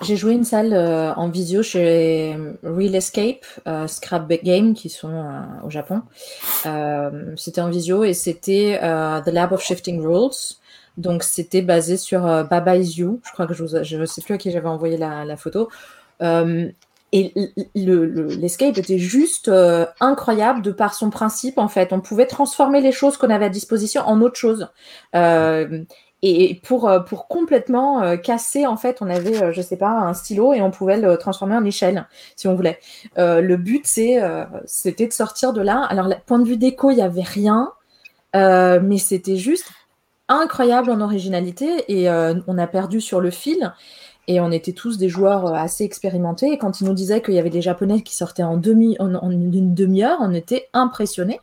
[0.01, 3.45] J'ai joué une salle en visio chez Real Escape,
[3.87, 5.13] Scrap Game, qui sont
[5.63, 6.01] au Japon.
[7.35, 10.57] c'était en visio et c'était The Lab of Shifting Rules.
[10.97, 13.19] Donc c'était basé sur euh, Baba Is You.
[13.25, 15.69] Je crois que je ne sais plus à qui j'avais envoyé la, photo.
[16.21, 16.69] Euh,
[17.11, 17.33] et
[17.75, 21.93] l'escape était juste euh, incroyable de par son principe en fait.
[21.93, 24.69] On pouvait transformer les choses qu'on avait à disposition en autre chose.
[26.27, 30.61] Et pour, pour complètement casser, en fait, on avait, je sais pas, un stylo et
[30.61, 32.79] on pouvait le transformer en échelle, si on voulait.
[33.17, 34.19] le but, c'est,
[34.65, 35.85] c'était de sortir de là.
[35.89, 37.71] Alors, point de vue déco, il n'y avait rien,
[38.33, 39.71] mais c'était juste
[40.27, 43.73] incroyable en originalité et euh, on a perdu sur le fil.
[44.27, 46.51] Et on était tous des joueurs euh, assez expérimentés.
[46.51, 49.29] Et quand ils nous disaient qu'il y avait des Japonais qui sortaient en, demi, en,
[49.29, 51.39] une demi-heure, on était impressionnés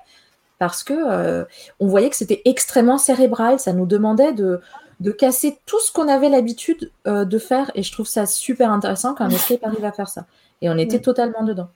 [0.63, 1.45] parce que euh,
[1.81, 3.59] on voyait que c'était extrêmement cérébral.
[3.59, 4.61] Ça nous demandait de,
[5.01, 7.73] de casser tout ce qu'on avait l'habitude de faire.
[7.75, 10.27] Et je trouve ça super intéressant quand un escape arrive à faire ça.
[10.61, 11.69] Et on était totalement dedans.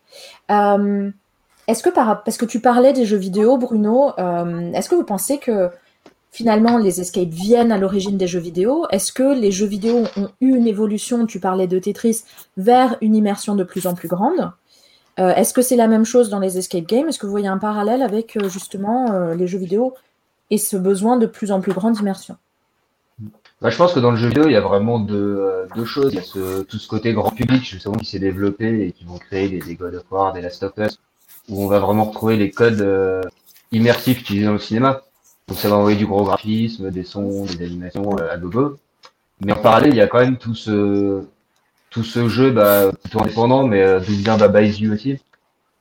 [1.66, 4.12] est-ce que par, parce que tu parlais des jeux vidéo, Bruno,
[4.72, 5.68] est-ce que vous pensez que
[6.30, 8.86] finalement les escapes viennent à l'origine des jeux vidéo?
[8.92, 12.22] Est-ce que les jeux vidéo ont eu une évolution, tu parlais de Tetris,
[12.56, 14.52] vers une immersion de plus en plus grande?
[15.18, 17.08] Euh, Est-ce que c'est la même chose dans les escape games?
[17.08, 19.94] Est-ce que vous voyez un parallèle avec euh, justement euh, les jeux vidéo
[20.50, 22.36] et ce besoin de plus en plus grande immersion
[23.62, 26.12] bah, je pense que dans le jeu vidéo, il y a vraiment deux, choses.
[26.12, 29.16] Il y a tout ce côté grand public, justement, qui s'est développé et qui vont
[29.16, 30.98] créer des, God of War, des Last of Us,
[31.48, 32.86] où on va vraiment retrouver les codes
[33.72, 35.00] immersifs utilisés dans le cinéma.
[35.48, 38.76] Donc ça va envoyer du gros graphisme, des sons, des animations à gogo.
[39.40, 41.22] Mais en parallèle, il y a quand même tout ce
[41.96, 45.18] tout ce jeu bah, plutôt indépendant, mais euh, d'où vient Baba Is You aussi,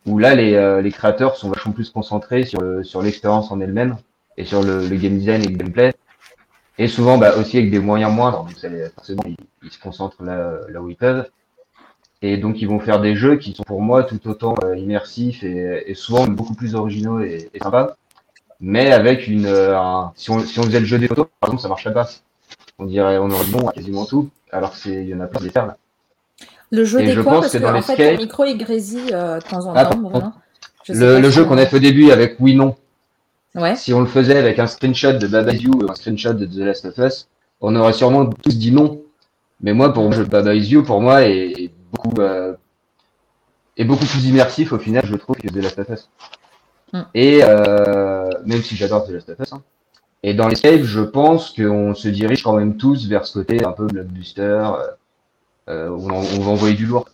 [0.06, 3.98] où là les, euh, les créateurs sont vachement plus concentrés sur sur l'expérience en elle-même
[4.38, 5.94] et sur le, le, game design et le gameplay.
[6.78, 9.24] Et souvent bah, aussi avec des moyens moindres, donc ça, forcément
[9.62, 11.28] ils, se concentrent là, là où ils peuvent.
[12.22, 15.44] Et donc ils vont faire des jeux qui sont pour moi tout autant euh, immersifs
[15.44, 17.98] et, et, souvent beaucoup plus originaux et, et sympas
[18.60, 19.46] mais avec une.
[19.46, 19.78] Euh,
[20.16, 22.10] si, on, si on faisait le jeu des photos, par exemple, ça marcherait pas.
[22.80, 25.50] On dirait, on aurait bon à quasiment tout, alors qu'il y en a pas des
[25.50, 25.76] perles.
[26.76, 29.44] Le jeu des quoi Parce que, dans en fait, le micro il grésille euh, de
[29.44, 30.34] temps en temps.
[30.90, 32.76] le, le jeu qu'on a fait au début avec oui non.
[33.56, 33.76] Ouais.
[33.76, 36.58] Si on le faisait avec un screenshot de Baba You ou un screenshot de The
[36.58, 37.30] Last of Us,
[37.62, 39.02] on aurait sûrement tous dit non.
[39.62, 42.54] Mais moi, pour le jeu Baba Is You, pour moi, est, beaucoup, euh,
[43.78, 46.10] est beaucoup plus immersif au final, je trouve, que The Last of Us.
[46.92, 47.02] Mm.
[47.14, 49.54] Et euh, même si j'adore The Last of Us.
[49.54, 49.62] Hein.
[50.22, 53.72] Et dans l'escape, je pense qu'on se dirige quand même tous vers ce côté un
[53.72, 54.64] peu blockbuster,
[55.70, 57.08] euh, où on, va envoyer du lourd.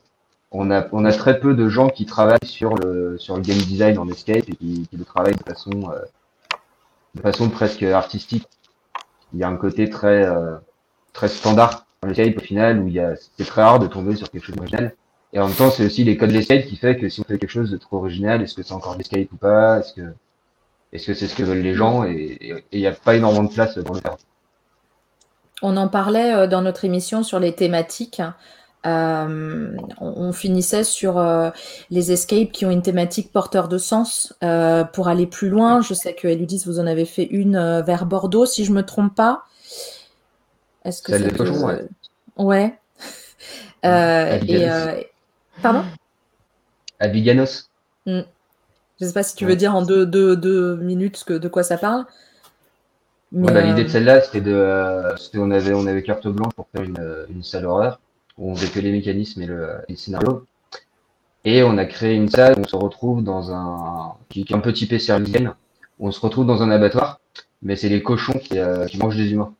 [0.52, 3.58] On a, on a très peu de gens qui travaillent sur le, sur le game
[3.58, 6.00] design en escape et qui, qui le travaillent de façon, euh,
[7.16, 8.48] de façon presque artistique.
[9.34, 10.58] il y a un côté très, euh,
[11.14, 12.92] très standard dans l'escape au final, où
[13.38, 14.96] c'est très rare de tomber sur quelque chose d'original.
[15.34, 17.24] Et en même temps, c'est aussi les codes de l'escape qui fait que si on
[17.24, 19.80] fait quelque chose de trop original, est-ce que c'est encore l'escape ou pas?
[19.80, 20.14] Est-ce que
[20.92, 22.04] est-ce c'est ce que veulent les gens?
[22.04, 24.18] Et il n'y a pas énormément de place pour le faire.
[25.62, 28.22] On en parlait euh, dans notre émission sur les thématiques.
[28.88, 31.52] Euh, on, finissait sur euh,
[31.92, 34.34] les escapes qui ont une thématique porteur de sens.
[34.44, 38.08] Euh, pour aller plus loin, je sais que Eludis, vous en avez fait une vers
[38.08, 39.44] Bordeaux, si je me trompe pas.
[40.84, 41.88] Est-ce que ça te- cochons, ouais.
[42.38, 42.80] Ouais.
[43.84, 45.00] Et, euh,
[45.62, 45.84] pardon?
[47.00, 47.70] À Biganos.
[48.08, 48.22] Hmm.
[49.00, 49.52] Je sais pas si tu Ouais.
[49.52, 52.06] veux dire en deux, deux, deux minutes que, de quoi ça parle.
[53.32, 56.54] Bah, euh, L'idée de celle-là, c'était de, euh, c'était on avait, on avait carte blanche
[56.56, 58.00] pour faire une, euh, une salle horreur
[58.38, 60.46] où on faisait que les mécanismes et le, et le scénario.
[61.46, 64.60] Et on a créé une salle où on se retrouve dans un, qui est un
[64.60, 65.54] peu typé service game,
[66.00, 67.20] où on se retrouve dans un abattoir,
[67.62, 69.54] mais c'est les cochons qui, euh, qui mangent des humains.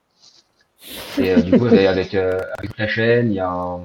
[1.20, 3.82] Et euh, du coup, avec, euh, avec la chaîne, il y a un,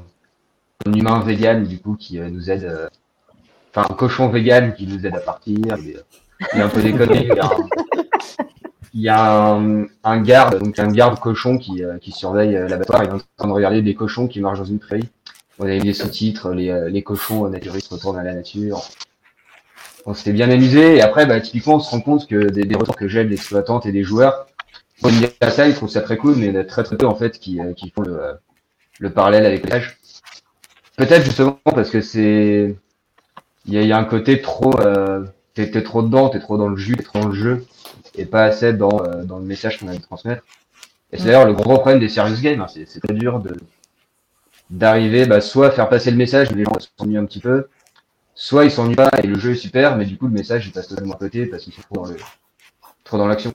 [0.87, 2.89] un humain vegan, du coup, qui euh, nous aide, euh,
[3.75, 5.57] enfin, un cochon vegan qui nous aide à partir.
[5.59, 6.01] Il y a-
[6.53, 7.69] il y a un peu des conneries, il y a un-
[8.97, 12.67] il y a un, un garde, donc un garde cochon qui, euh, qui surveille euh,
[12.67, 13.05] l'abattoir.
[13.05, 15.11] Il est en train de regarder des cochons qui marchent dans une prairie.
[15.59, 18.81] On a mis des sous-titres, les, euh, les cochons naturistes retournent à la nature.
[20.07, 20.97] On s'était bien amusé.
[20.97, 23.29] Et après, bah, typiquement, on se rend compte que des, des retours que j'ai de
[23.29, 24.47] l'exploitante et des joueurs,
[25.03, 26.83] quand ils disent ça, ils trouvent ça très cool, mais il y en a très
[26.83, 28.19] très peu en fait qui, qui font le,
[28.99, 29.99] le parallèle avec stage.
[30.97, 32.75] Peut-être justement parce que c'est,
[33.67, 35.23] il y y a un côté trop, euh,
[35.53, 37.67] t'es t'es trop dedans, t'es trop dans le jus, t'es trop dans le jeu
[38.17, 40.43] et pas assez dans, euh, dans le message qu'on a de transmettre.
[41.13, 43.57] Et c'est d'ailleurs le gros problème des serious games, hein, c'est très dur de
[44.69, 47.69] d'arriver, bah, soit à faire passer le message, mais les gens s'ennuient un petit peu,
[48.35, 50.73] soit ils s'ennuient pas et le jeu est super, mais du coup le message il
[50.73, 52.17] passe totalement à côté parce qu'ils sont trop dans le
[53.05, 53.53] trop dans l'action.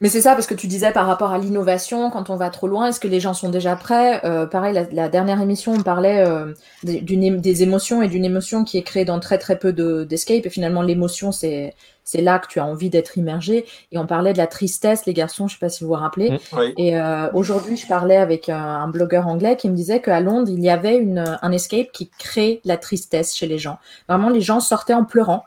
[0.00, 2.66] Mais c'est ça, parce que tu disais par rapport à l'innovation, quand on va trop
[2.66, 4.20] loin, est-ce que les gens sont déjà prêts?
[4.24, 6.52] Euh, Pareil, la, la dernière émission, on parlait euh,
[6.82, 10.44] des- émotions et d'une émotion qui est créée dans très très peu de- d'escape.
[10.44, 13.64] et finalement, l'émotion, c'est c'est là que tu as envie d'être immergé.
[13.90, 16.30] Et on parlait de la tristesse, les garçons, je sais pas si vous vous rappelez.
[16.30, 16.38] Mm.
[16.58, 16.74] Oui.
[16.76, 20.50] Et euh, aujourd'hui, je parlais avec un, un blogueur anglais qui me disait qu'à Londres,
[20.50, 23.78] il y avait une, un escape qui crée la tristesse chez les gens.
[24.08, 25.44] Vraiment, les gens sortaient en pleurant.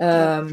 [0.00, 0.48] Euh,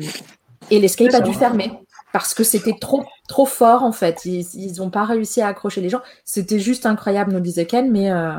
[0.72, 1.72] et l'escape a dû fermer
[2.16, 4.24] parce que c'était trop, trop fort en fait.
[4.24, 6.00] Ils n'ont pas réussi à accrocher les gens.
[6.24, 8.32] C'était juste incroyable, nous disait Ken, mais, euh,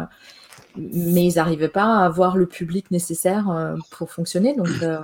[0.76, 4.54] mais ils n'arrivaient pas à avoir le public nécessaire euh, pour fonctionner.
[4.54, 5.00] Donc, euh,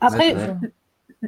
[0.00, 0.34] Après.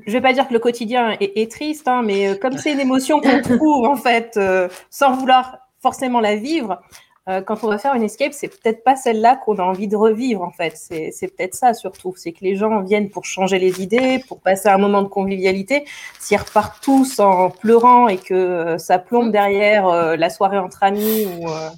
[0.07, 2.73] Je vais pas dire que le quotidien est, est triste, hein, mais euh, comme c'est
[2.73, 6.81] une émotion qu'on trouve en fait euh, sans vouloir forcément la vivre,
[7.29, 9.97] euh, quand on va faire une escape, c'est peut-être pas celle-là qu'on a envie de
[9.97, 10.75] revivre en fait.
[10.77, 14.41] C'est c'est peut-être ça surtout, c'est que les gens viennent pour changer les idées, pour
[14.41, 15.85] passer un moment de convivialité.
[16.19, 20.83] S'ils repartent tous en pleurant et que euh, ça plombe derrière euh, la soirée entre
[20.83, 21.69] amis, ou, euh,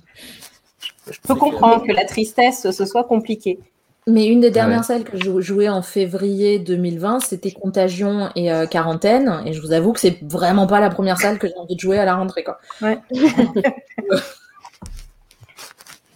[1.11, 3.59] je peux comprendre que la tristesse ce soit compliqué.
[4.07, 4.85] Mais une des dernières Ouais.
[4.85, 9.43] celles que je jouais en février 2020, c'était Contagion et euh, Quarantaine.
[9.47, 11.81] Et je vous avoue que c'est vraiment pas la première salle que j'ai envie de
[11.81, 12.43] jouer à la rentrée.
[12.43, 12.59] Quoi.
[12.83, 12.99] Ouais.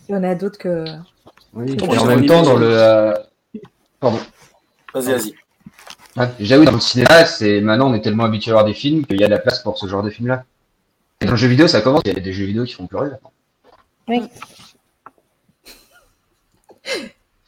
[0.09, 0.85] Il y en a d'autres que.
[1.55, 1.77] Oui.
[1.79, 3.15] Et en même temps, dans le, euh,
[4.01, 4.19] pardon.
[4.93, 5.35] Vas-y, vas-y.
[6.17, 9.05] Ouais, J'avoue, dans le cinéma, c'est maintenant on est tellement habitué à voir des films
[9.07, 10.45] qu'il y a de la place pour ce genre de film-là.
[11.21, 12.03] Et dans le jeu vidéo, ça commence.
[12.05, 13.11] Il y a des jeux vidéo qui font pleurer.
[13.11, 13.33] maintenant.
[14.09, 14.23] Oui.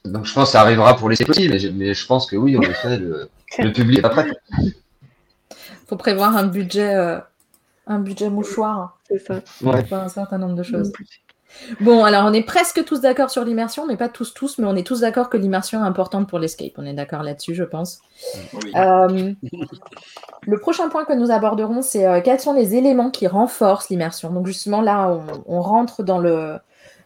[0.07, 2.37] Donc je pense que ça arrivera pour les aussi, mais je, mais je pense que
[2.37, 3.29] oui, en effet, le,
[3.59, 4.31] le public est pas prêt.
[5.87, 7.19] faut prévoir un budget, euh,
[7.87, 9.41] un budget mouchoir C'est ça.
[9.63, 9.83] Ouais.
[9.85, 10.93] pour un certain nombre de choses.
[11.81, 14.77] Bon, alors on est presque tous d'accord sur l'immersion, mais pas tous tous, mais on
[14.77, 16.73] est tous d'accord que l'immersion est importante pour l'escape.
[16.77, 18.01] On est d'accord là-dessus, je pense.
[18.53, 18.73] Oui.
[18.77, 19.33] Euh,
[20.47, 24.31] le prochain point que nous aborderons, c'est euh, quels sont les éléments qui renforcent l'immersion.
[24.31, 26.59] Donc justement là, on, on rentre dans le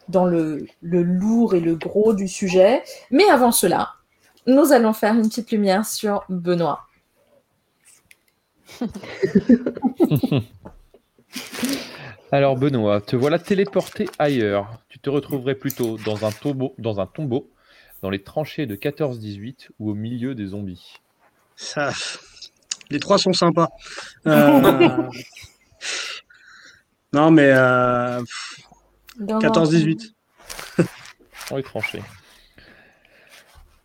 [0.07, 2.83] dans le, le lourd et le gros du sujet.
[3.11, 3.93] Mais avant cela,
[4.47, 6.87] nous allons faire une petite lumière sur Benoît.
[12.31, 14.79] Alors Benoît, te voilà téléporté ailleurs.
[14.87, 17.49] Tu te retrouverais plutôt dans un tombeau, dans un tombeau,
[18.01, 20.95] dans les tranchées de 14-18 ou au milieu des zombies.
[21.57, 21.91] Ça,
[22.89, 23.69] les trois sont sympas.
[24.27, 25.03] Euh,
[27.13, 28.21] Non, mais euh,
[29.19, 30.13] 14-18.
[31.49, 32.03] Dans les tranchées.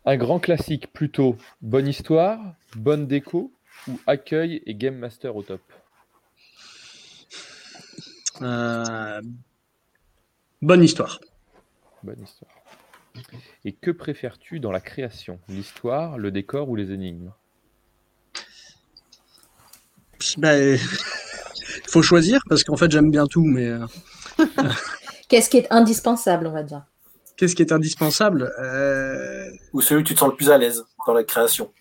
[0.05, 2.39] Un grand classique plutôt bonne histoire,
[2.75, 3.51] bonne déco
[3.87, 5.61] ou accueil et game master au top?
[8.41, 9.21] Euh,
[10.61, 11.19] Bonne histoire.
[12.03, 12.51] Bonne histoire.
[13.63, 15.39] Et que préfères-tu dans la création?
[15.49, 17.31] L'histoire, le décor ou les énigmes?
[20.37, 20.79] Ben,
[21.89, 23.85] Faut choisir parce qu'en fait j'aime bien tout, mais euh,
[25.27, 26.83] Qu'est-ce qui est indispensable, on va dire
[27.37, 30.83] qu'est-ce qui est indispensable Euh, Ou celui où tu te sens le plus à l'aise
[31.05, 31.71] dans la création.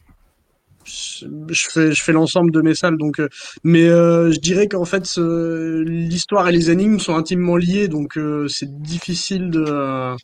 [0.84, 3.28] je fais, je fais l'ensemble de mes salles, donc, euh,
[3.64, 8.18] mais euh, je dirais qu'en fait, euh, l'histoire et les énigmes sont intimement liés, donc
[8.18, 9.64] euh, c'est difficile de.
[9.66, 10.14] euh,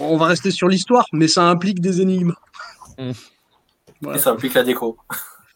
[0.00, 2.34] on va rester sur l'histoire, mais ça implique des énigmes.
[2.98, 3.10] Mm.
[4.00, 4.18] Voilà.
[4.18, 4.96] Et ça implique la déco.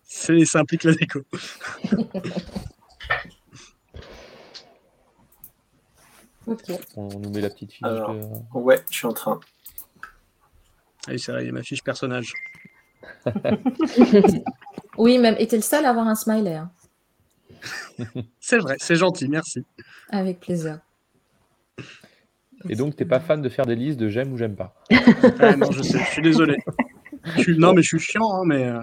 [0.05, 1.21] C'est, ça implique la déco.
[6.49, 6.73] Ok.
[6.97, 7.83] On nous met la petite fiche.
[7.87, 8.15] Alors.
[8.15, 9.39] de- Ouais, je suis en train.
[11.07, 12.33] Ah oui, c'est vrai, il y a ma fiche personnage.
[14.97, 15.37] Oui, même.
[15.39, 16.55] Et t'es le seul à avoir un smiley.
[16.57, 16.71] hein?
[18.41, 19.65] C'est vrai, c'est gentil, merci.
[20.11, 20.81] Avec plaisir.
[22.69, 24.75] Et donc, t'es pas fan de faire des listes de j'aime ou j'aime pas?
[25.39, 26.57] Ah, non, je sais, je suis désolé.
[27.37, 28.79] Je suis- non, mais je suis chiant, hein, mais euh,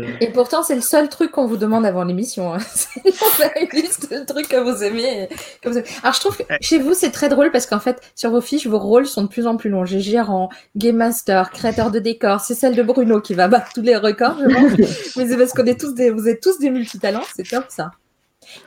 [0.00, 2.54] ouais, Et pourtant, c'est le seul truc qu'on vous demande avant l'émission.
[2.54, 2.58] hein.
[2.78, 5.24] C'est une liste de trucs que vous aimez.
[5.24, 5.28] et
[5.60, 5.86] que vous aimez.
[6.02, 8.66] Alors, je trouve que chez vous, c'est très drôle parce qu'en fait, sur vos fiches,
[8.66, 9.84] vos rôles sont de plus en plus longs.
[9.84, 12.40] J'ai gérant, game master, créateur de décor.
[12.40, 14.72] C'est celle de Bruno qui va battre tous les records, je pense.
[15.16, 17.22] Mais c'est parce qu'on est tous des, vous êtes tous des multitalents.
[17.34, 17.90] C'est top, ça.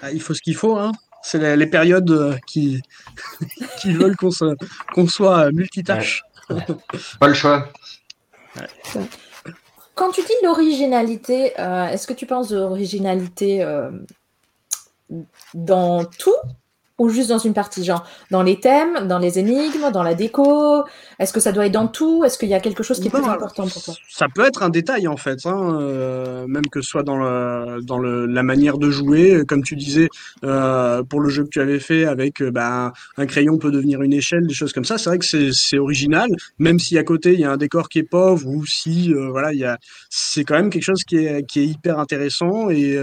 [0.01, 0.91] Ah, il faut ce qu'il faut, hein.
[1.21, 2.81] C'est les, les périodes euh, qui,
[3.81, 4.55] qui veulent qu'on se-
[4.93, 6.23] qu'on soit multitâche.
[7.19, 7.67] Pas le choix.
[9.95, 13.91] Quand tu dis l'originalité, euh, est-ce que tu penses de l'originalité euh,
[15.53, 16.35] dans tout
[16.97, 17.83] ou juste dans une partie?
[17.83, 20.85] Genre dans les thèmes, dans les énigmes, dans la déco?
[21.19, 22.23] Est-ce que ça doit être dans tout?
[22.23, 23.93] Est-ce qu'il y a quelque chose qui est Non, plus important pour toi?
[24.07, 27.81] Ça peut être un détail en fait, hein, euh, même que ce soit dans, le,
[27.81, 30.07] dans le, la manière de jouer, comme tu disais
[30.45, 34.01] euh, pour le jeu que tu avais fait avec euh, bah, un crayon peut devenir
[34.01, 34.97] une échelle, des choses comme ça.
[34.97, 37.89] C'est vrai que c'est c'est original, même si à côté il y a un décor
[37.89, 39.77] qui est pauvre ou si euh, voilà il y a,
[40.09, 42.97] c'est quand même quelque chose qui est, qui est hyper intéressant et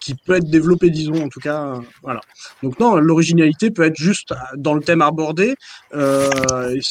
[0.00, 2.20] qui peut être développé, disons en tout cas, voilà.
[2.62, 5.54] Donc non, l'originalité peut être juste dans le thème abordé,
[5.94, 6.30] euh,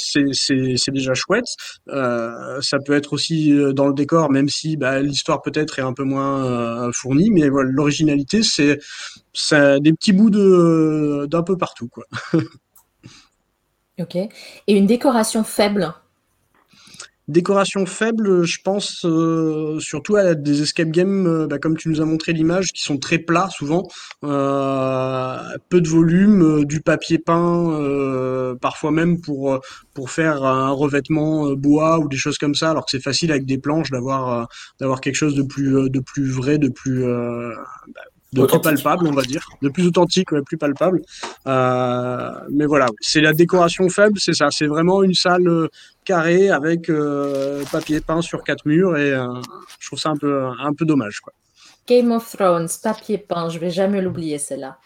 [0.04, 1.46] c'est- déjà chouette.
[1.90, 5.84] Euh, ça peut être aussi euh, dans le décor, même si bah, l'histoire peut-être est
[5.84, 8.80] un peu moins euh, fournie, mais voilà, l'originalité, c'est
[9.82, 12.06] des petits bouts d'un peu partout, quoi.
[14.00, 14.16] Ok.
[14.16, 14.30] Et
[14.68, 15.94] une décoration faible?
[17.30, 22.02] Décoration faible, je pense euh, surtout à des escape games, euh, bah, comme tu nous
[22.02, 23.88] as montré l'image, qui sont très plats souvent,
[24.26, 25.38] euh,
[25.70, 29.58] peu de volume, du papier peint, parfois même pour
[29.94, 33.46] pour faire un revêtement bois ou des choses comme ça, alors que c'est facile avec
[33.46, 34.50] des planches d'avoir
[34.82, 38.02] d'avoir quelque chose de plus de plus vrai, de plus bah,
[38.34, 38.84] de plus Authentique.
[38.84, 41.02] palpable, on va dire, de plus authentique, ouais, plus palpable.
[41.48, 45.68] Euh, mais voilà, c'est la décoration faible, c'est ça, c'est vraiment une salle euh,
[46.04, 49.28] carrée avec euh, papier peint sur quatre murs et euh,
[49.80, 51.34] je trouve ça un peu un peu dommage quoi.
[51.88, 54.78] Game of Thrones, papier peint, je vais jamais l'oublier celle-là.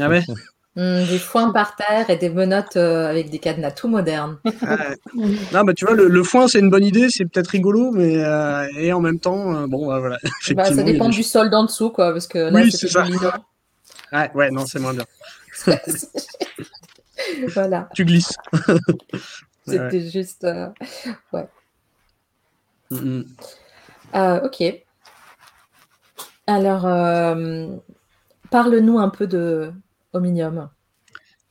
[0.00, 0.22] Ah ouais?
[0.74, 4.38] Hmm, des foins par terre et des menottes euh, avec des cadenas tout modernes.
[4.44, 4.96] Ouais.
[5.52, 8.24] Non bah tu vois le, le foin c'est une bonne idée, c'est peut-être rigolo mais
[8.24, 10.18] euh, et en même temps euh, bon bah, voilà.
[10.54, 13.02] Bah, ça dépend des du sol en dessous, quoi, parce que là, Oui, c'est ça.
[13.02, 13.12] du.
[14.12, 15.04] Ouais, ouais, non, c'est moins bien.
[17.54, 18.34] voilà, Tu glisses.
[18.68, 18.76] Ouais,
[19.66, 20.44] c'était juste.
[20.44, 20.68] euh,
[21.32, 21.46] Ouais.
[22.90, 23.22] Mm,
[24.14, 24.62] ok.
[26.46, 27.68] Alors, euh,
[28.50, 29.72] parle-nous un peu de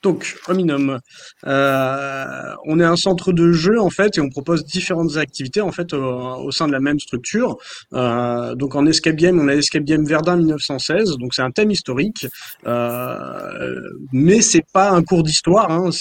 [0.02, 1.00] Donc, Hominum,
[1.46, 5.72] euh, on est un centre de jeu en fait et on propose différentes activités en
[5.72, 7.58] fait au, sein de la même structure.
[7.94, 11.70] Euh, donc en escape game, on a l'escape game Verdun 1916, donc c'est un thème
[11.70, 12.26] historique,
[12.66, 13.80] euh,
[14.12, 15.92] mais c'est pas un cours d'histoire, hein,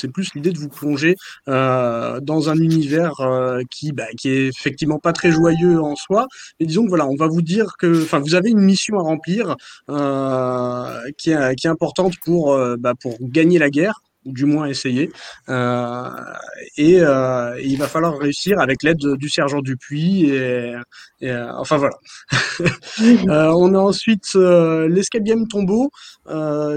[0.00, 1.16] c'est plus l'idée de vous plonger
[1.48, 6.26] euh, dans un univers euh, qui, bah, qui est effectivement pas très joyeux en soi.
[6.60, 9.02] Mais disons que voilà, on va vous dire que, enfin, vous avez une mission à
[9.02, 9.56] remplir
[9.90, 14.44] euh, qui, est, qui est importante pour, euh, bah, pour gagner la guerre ou du
[14.44, 15.10] moins essayer.
[15.48, 16.10] Euh,
[16.76, 20.30] et, euh, et il va falloir réussir avec l'aide du sergent Dupuis.
[20.30, 20.74] Et,
[21.20, 21.96] et, euh, enfin voilà.
[23.54, 25.90] On a ensuite l'escape game tombeau,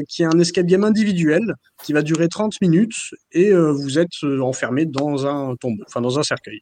[0.07, 1.41] qui est un escape game individuel
[1.83, 2.95] qui va durer 30 minutes
[3.31, 6.61] et vous êtes enfermé dans un tombeau, enfin dans un cercueil.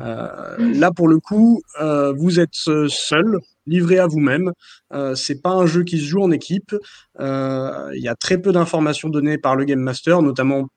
[0.00, 1.60] Euh, là pour le coup,
[2.16, 3.38] vous êtes seul,
[3.70, 4.52] livré à vous-même.
[4.92, 6.74] Euh, c'est pas un jeu qui se joue en équipe.
[7.20, 10.68] Euh, Il y a très peu d'informations données par le game master, notamment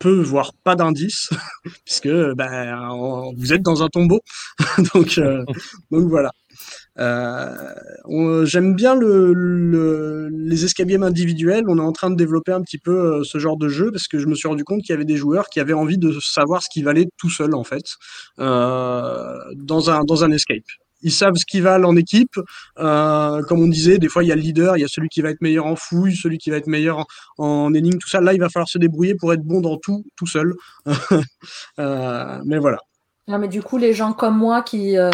[0.00, 1.28] peu voire pas d'indices
[1.84, 4.20] puisque ben, on- vous êtes dans un tombeau
[4.94, 5.42] donc euh,
[5.90, 6.30] donc voilà
[6.98, 10.56] euh, J'aime bien le, le- les
[10.86, 11.64] games individuels.
[11.68, 14.08] On est en train de développer un petit peu euh, ce genre de jeu parce
[14.08, 16.12] que je me suis rendu compte qu'il y avait des joueurs qui avaient envie de
[16.20, 17.84] savoir ce qui valait tout seul en fait
[18.38, 20.64] dans un dans un escape.
[21.02, 22.38] Ils savent ce qu'ils valent en équipe.
[22.78, 25.08] Euh, comme on disait, des fois il y a le leader, il y a celui
[25.08, 27.06] qui va être meilleur en fouille, celui qui va être meilleur
[27.38, 28.20] en, en tout ça.
[28.20, 30.54] Là, il va falloir se débrouiller pour être bon dans tout, tout seul.
[31.78, 32.78] Euh, mais voilà.
[33.28, 35.10] Non, mais du coup, les gens comme moi qui, euh,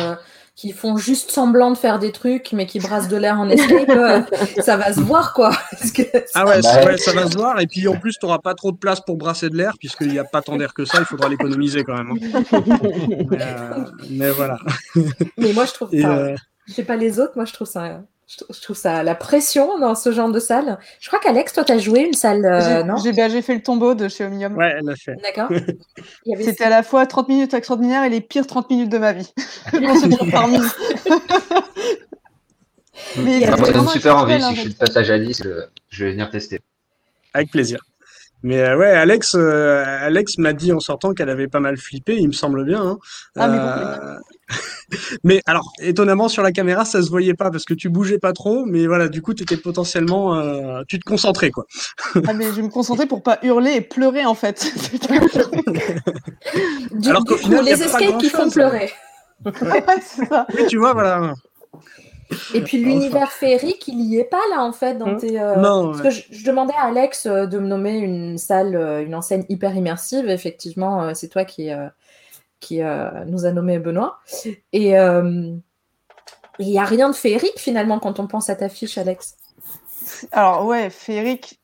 [0.57, 3.89] qui font juste semblant de faire des trucs, mais qui brassent de l'air en escape,
[3.89, 4.23] euh,
[4.63, 5.51] ça va se voir, quoi.
[5.95, 6.03] Que
[6.35, 7.61] Ah ouais, Bah ça va se voir.
[7.61, 10.09] Et puis en plus, tu n'auras pas trop de place pour brasser de l'air, puisqu'il
[10.09, 12.13] n'y a pas tant d'air que ça, il faudra l'économiser quand même.
[12.13, 12.43] hein.
[13.31, 14.59] mais, euh, mais voilà.
[15.39, 15.89] Mais moi, je trouve.
[15.93, 16.37] Euh,
[16.69, 18.03] Je sais pas les autres, moi, je trouve ça.
[18.27, 20.79] Je trou- je trouve ça la pression dans ce genre de salle.
[20.99, 22.97] Je crois qu'Alex, toi, t'as joué une salle, euh, J'ai- non?
[22.97, 24.57] J'ai j'ai fait le tombeau de chez Omnium.
[24.57, 25.15] ouais, elle l'a fait.
[25.23, 25.51] D'accord.
[26.41, 29.31] C'était à la fois 30 minutes extraordinaires et les pires 30 minutes de ma vie.
[30.33, 30.59] Parmi.
[33.17, 34.41] Mais Ça me donne super envie.
[34.43, 35.51] Si je suis de passage à Nice, je,
[35.91, 36.61] je vais venir tester.
[37.35, 37.81] Avec plaisir.
[38.43, 42.17] Mais euh, ouais, Alex, euh, Alex m'a dit en sortant qu'elle avait pas mal flippé,
[42.17, 42.83] il me semble bien.
[42.83, 42.99] hein.
[43.37, 44.19] Ah, mais Euh,
[45.25, 48.33] mais alors, étonnamment, sur la caméra, ça se voyait pas parce que tu bougeais pas
[48.33, 51.67] trop, mais voilà, du coup, tu étais potentiellement, euh, tu te concentrais, quoi.
[52.27, 54.67] Ah, mais je me concentrer pour pas hurler et pleurer en fait.
[56.93, 58.53] Du, Alors qu'au final, les escapes qui font grand-chose.
[58.55, 58.93] pleurer.
[59.47, 60.47] ouais, c'est ça.
[60.55, 61.35] Mais tu vois, voilà.
[62.55, 65.19] Et puis l'univers féerique, il y est pas là en fait dans Hmm.
[65.19, 65.41] tes.
[65.41, 68.75] euh, Non, Parce que je, je demandais à Alex euh, de me nommer une salle,
[68.77, 70.29] euh, une enseigne hyper immersive.
[70.29, 71.87] Effectivement, euh, c'est toi qui, euh,
[72.61, 74.19] qui euh, nous a nommé Benoît.
[74.73, 75.55] Et euh,
[76.59, 79.37] il n'y a rien de féerique finalement quand on pense à ta fiche, Alex.
[80.33, 81.61] Alors ouais, féerique,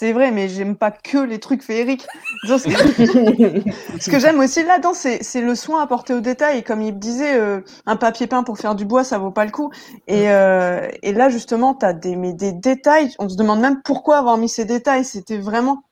[0.00, 2.06] c'est vrai, mais j'aime pas que les trucs féeriques.
[2.44, 6.58] Ce que, j'aime aussi là-dedans, c'est le soin apporté au détail.
[6.58, 9.30] Et comme il me disait, euh, un papier peint pour faire du bois, ça vaut
[9.30, 9.70] pas le coup.
[10.06, 13.14] Et, euh, et là, justement, t'as des, mais des détails.
[13.18, 15.04] On se demande même pourquoi avoir mis ces détails.
[15.04, 15.82] C'était vraiment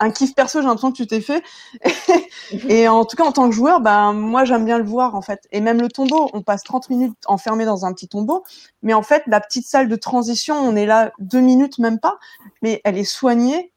[0.00, 0.60] un kiff perso.
[0.60, 1.42] J'ai l'impression que tu t'es fait.
[2.68, 5.22] et en tout cas, en tant que joueur, ben moi, j'aime bien le voir en
[5.22, 5.46] fait.
[5.52, 8.44] Et même le tombeau, on passe 30 minutes enfermé dans un petit tombeau.
[8.82, 12.18] Mais en fait, la petite salle de transition, on est là deux minutes, même pas.
[12.62, 13.72] Mais elle est soignée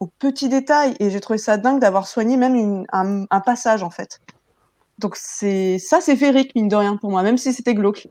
[0.00, 0.94] aux petits détails.
[1.00, 4.20] Et j'ai trouvé ça dingue d'avoir soigné même une- un, un passage, en fait.
[4.98, 8.08] Donc c'est ça, c'est féerique, mine de rien, pour moi, même si c'était glauque.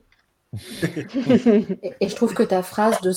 [0.84, 3.12] Et, et je trouve que ta phrase de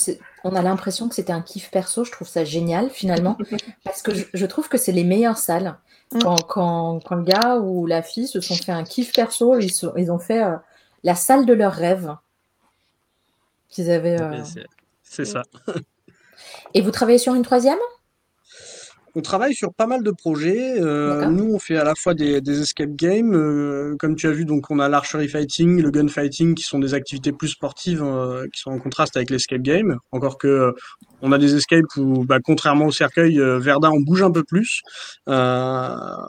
[0.45, 3.37] on a l'impression que c'était un kiff perso, je trouve ça génial finalement.
[3.85, 5.77] Parce que je, je trouve que c'est les meilleures salles.
[6.13, 6.19] Mm.
[6.21, 9.73] Quand, quand, quand le gars ou la fille se sont fait un kiff perso, ils,
[9.73, 10.57] sont- ils ont fait euh,
[11.05, 12.15] la salle de leurs rêves.
[13.69, 14.21] Qu'ils avaient.
[14.21, 14.43] euh,
[15.03, 15.43] C'est ça.
[16.75, 17.79] Et vous travaillez sur une troisième?
[19.17, 20.81] On travaille sur pas mal de projets.
[20.81, 24.31] Euh, nous, on fait à la fois des, des escape games, euh, comme tu as
[24.31, 28.47] vu, donc on a l'archery fighting, le gunfighting, qui sont des activités plus sportives, euh,
[28.53, 29.99] qui sont en contraste avec l'escape game.
[30.13, 30.73] Encore que euh,
[31.23, 34.45] on a des escapes où, bah, contrairement au cercueil, euh, Verdun, on bouge un peu
[34.45, 34.83] plus,
[35.29, 35.89] euh,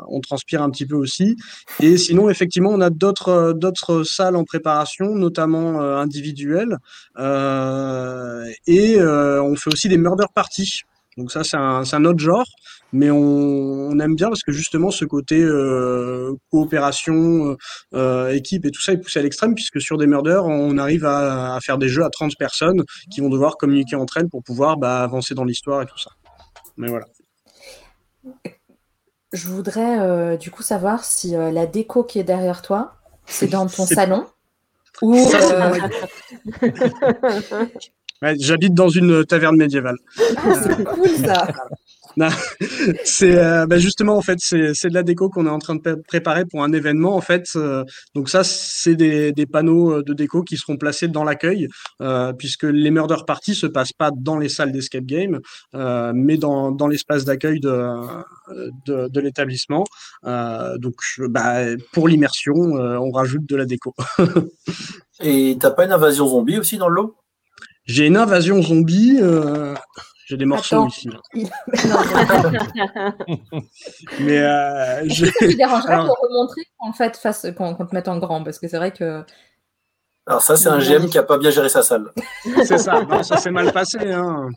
[0.10, 1.36] on transpire un petit peu aussi.
[1.82, 6.78] Et sinon, effectivement, on a d'autres d'autres salles en préparation, notamment euh, individuelles,
[7.20, 10.82] Euh, et euh, on fait aussi des murder parties.
[11.18, 12.46] Donc ça, c'est un, autre genre,
[12.94, 17.58] mais on, on aime bien parce que justement, ce côté euh, coopération,
[17.94, 21.06] euh, équipe et tout ça est poussé à l'extrême, puisque sur des murders, on arrive
[21.06, 24.42] à, à faire des jeux à 30 personnes qui vont devoir communiquer entre elles pour
[24.42, 26.12] pouvoir bah, avancer dans l'histoire et tout ça.
[26.78, 27.06] Mais voilà.
[29.34, 32.96] Je voudrais euh, du coup savoir si euh, la déco qui est derrière toi,
[33.26, 34.26] c'est dans ton C'est- salon
[35.02, 35.16] ou
[38.24, 39.98] Euh, Ouais, J'habite dans une taverne médiévale.
[40.38, 41.48] ah, c'est cool ça.
[43.06, 45.76] C'est euh, bah, justement en fait c'est c'est de la déco qu'on est en train
[45.76, 47.46] de pré- préparer pour un événement en fait.
[47.56, 51.70] euh, donc ça c'est des, des panneaux euh, de déco qui seront placés dans l'accueil
[52.02, 55.40] euh, puisque les murder parties se passent pas dans les salles d'escape game
[55.74, 57.72] euh, mais dans dans l'espace d'accueil de
[58.88, 59.86] de, de l'établissement.
[60.26, 60.96] Euh, donc
[61.30, 61.62] bah,
[61.94, 63.96] pour l'immersion euh, on rajoute de la déco.
[65.24, 67.16] Et t'as pas une invasion zombie aussi dans le lot?
[67.86, 69.18] J'ai une invasion zombie.
[69.22, 69.74] euh,
[70.28, 70.88] j'ai des morceaux Attends.
[70.88, 71.10] ici.
[74.20, 77.86] Mais euh, je- ça te dérangerait Alors- de le remontrer en fait face qu'on qu'on
[77.86, 78.44] te mette en grand?
[78.44, 79.24] Parce que c'est vrai que
[80.26, 82.12] Alors ça, c'est un GM qui a pas bien géré sa salle.
[82.66, 83.98] C'est ça, non, ça s'est mal passé.
[84.12, 84.50] Hein.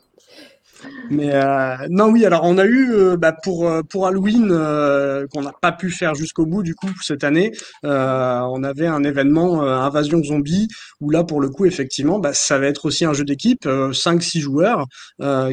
[1.09, 5.25] Mais euh, non, oui, alors on a eu euh, bah, pour, euh, pour Halloween, euh,
[5.31, 7.51] qu'on n'a pas pu faire jusqu'au bout du coup cette année,
[7.85, 10.67] euh, on avait un événement Invasion Zombie,
[11.01, 13.91] où là pour le coup, effectivement, bah, ça va être aussi un jeu d'équipe, euh,
[13.91, 14.85] 5-6 joueurs,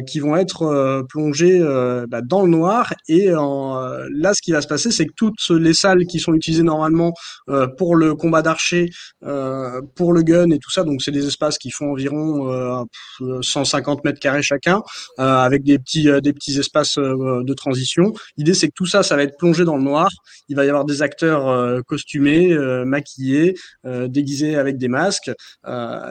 [0.07, 1.59] qui vont être plongés
[2.09, 2.93] bah, dans le noir.
[3.07, 3.75] Et en,
[4.11, 7.13] là, ce qui va se passer, c'est que toutes les salles qui sont utilisées normalement
[7.77, 8.89] pour le combat d'archer,
[9.95, 12.83] pour le gun et tout ça, donc c'est des espaces qui font environ euh,
[13.19, 14.81] pff, 150 mètres carrés chacun,
[15.23, 18.13] avec des petits, euh, des petits espaces euh, de transition.
[18.37, 20.09] L'idée, c'est que tout ça, ça va être plongé dans le noir.
[20.49, 22.55] Il va y avoir des acteurs euh, costumés,
[22.85, 23.55] maquillés,
[24.07, 25.31] déguisés avec des masques,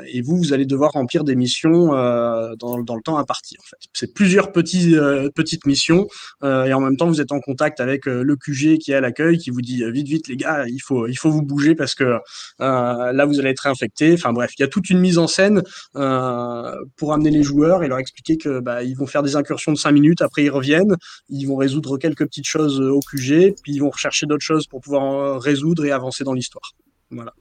[0.07, 3.57] et vous, vous allez devoir remplir des missions dans, le temps imparti.
[3.59, 6.07] En c'est plusieurs petites missions,
[6.43, 9.39] et en même temps, vous êtes en contact avec le QG qui est à l'accueil,
[9.39, 12.19] qui vous dit vite, vite, les gars, il faut, il faut vous bouger parce que
[12.59, 14.15] là, vous allez être infecté.
[14.15, 17.89] Enfin bref, il y a toute une mise en scène pour amener les joueurs et
[17.89, 20.97] leur expliquer que bah, ils vont faire des incursions de 5 minutes, après ils reviennent,
[21.31, 24.81] ils vont résoudre quelques petites choses au QG, puis ils vont rechercher d'autres choses pour
[24.81, 26.73] pouvoir résoudre et avancer dans l'histoire.
[27.11, 27.33] Voilà.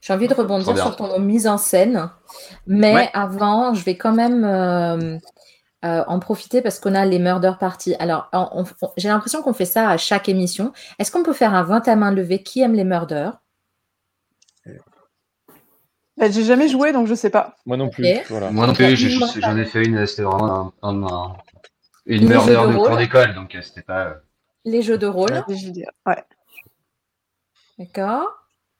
[0.00, 2.10] J'ai envie de rebondir sur ton mise en scène,
[2.66, 5.18] mais avant, je vais quand même euh,
[5.84, 7.94] euh, en profiter parce qu'on a les murder parties.
[7.98, 8.30] Alors,
[8.96, 10.72] j'ai l'impression qu'on fait ça à chaque émission.
[10.98, 12.42] Est-ce qu'on peut faire un 20 à main levée?
[12.42, 13.38] Qui aime les murders?
[16.16, 17.56] Bah, j'ai jamais joué, donc je sais pas.
[17.66, 18.06] Moi non plus.
[18.30, 21.36] Moi non plus, j'en ai, fait une, c'était vraiment un,
[22.06, 24.06] une murder de, cours d'école, donc euh, c'était pas.
[24.06, 24.14] Euh,
[24.64, 25.44] Les jeux de rôle.
[26.06, 26.24] Ouais.
[27.78, 28.26] D'accord.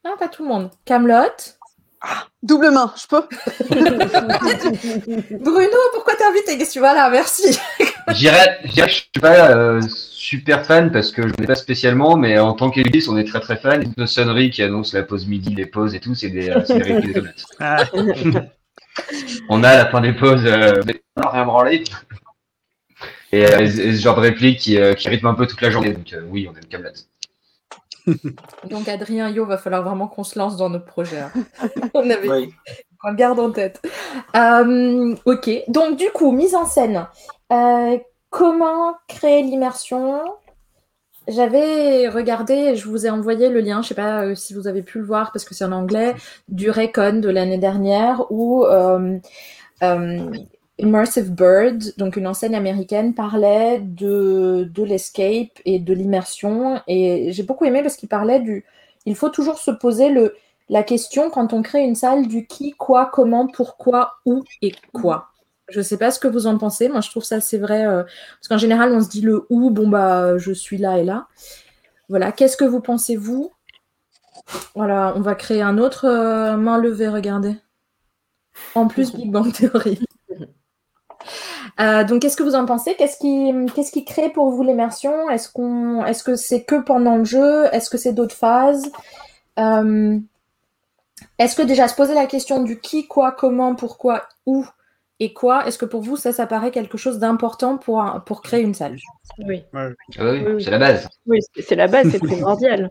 [0.04, 0.70] Ah, pas tout le monde.
[0.84, 1.56] Camelot.
[2.00, 3.22] Ah, double main, je peux.
[5.40, 7.58] Bruno, pourquoi t'es invité Qu'est-ce que tu vas là Merci.
[8.12, 12.52] J'irais, je suis pas euh, super fan parce que je ne pas spécialement, mais en
[12.52, 13.92] tant qu'élite, on est très très fan.
[13.96, 17.22] Nos sonneries qui annoncent la pause midi, les pauses et tout, c'est des, euh, des
[17.58, 17.84] ah.
[19.48, 20.82] on a à la fin des pauses, euh,
[21.16, 21.84] rien branlé.
[23.32, 25.92] Et, et, ce genre de réplique qui, qui rythme un peu toute la journée.
[25.92, 26.92] Donc oui, on aime Camelot.
[28.70, 31.18] Donc Adrien Yo, va falloir vraiment qu'on se lance dans notre projet.
[31.18, 31.32] Hein.
[31.94, 32.50] on avait,
[33.04, 33.82] on garde en tête.
[34.34, 37.06] Euh, ok, donc du coup, mise en scène.
[37.52, 37.98] Euh,
[38.30, 40.20] comment créer l'immersion?
[41.28, 44.68] J'avais regardé, je vous ai envoyé le lien, je ne sais pas euh, si vous
[44.68, 46.14] avez pu le voir parce que c'est en anglais,
[46.48, 48.64] du Recon de l'année dernière où
[50.78, 56.80] Immersive Bird, donc une enseigne américaine, parlait de, l'escape et de l'immersion.
[56.86, 58.64] Et j'ai beaucoup aimé parce qu'il parlait du.
[59.06, 60.12] Il faut toujours se poser
[60.68, 65.28] la question quand on crée une salle du qui, quoi, comment, pourquoi, où et quoi.
[65.68, 66.88] Je ne sais pas ce que vous en pensez.
[66.88, 67.86] Moi, je trouve ça c'est vrai.
[67.86, 71.04] Euh, parce qu'en général, on se dit le où, bon, bah, je suis là et
[71.04, 71.26] là.
[72.08, 72.32] Voilà.
[72.32, 73.52] Qu'est-ce que vous pensez, vous?
[74.74, 77.56] Voilà, on va créer un autre euh, main levée, regardez.
[78.74, 80.00] En plus, Big Bang Theory.
[81.78, 82.94] Euh, donc, qu'est-ce que vous en pensez?
[82.94, 85.28] Qu'est-ce qui, qu'est-ce qui crée pour vous l'immersion?
[85.28, 87.66] Est-ce qu'on, est-ce que c'est que pendant le jeu?
[87.72, 88.90] Est-ce que c'est d'autres phases?
[89.58, 90.18] Euh,
[91.38, 94.64] Est-ce que déjà se poser la question du qui, quoi, comment, pourquoi, où?
[95.18, 98.60] Et quoi Est-ce que pour vous ça, ça paraît quelque chose d'important pour pour créer
[98.60, 98.96] une salle?
[99.38, 99.64] Oui.
[99.72, 99.88] Ah
[100.18, 101.08] oui, c'est la base.
[101.26, 102.90] Oui, c'est la base, c'est primordial.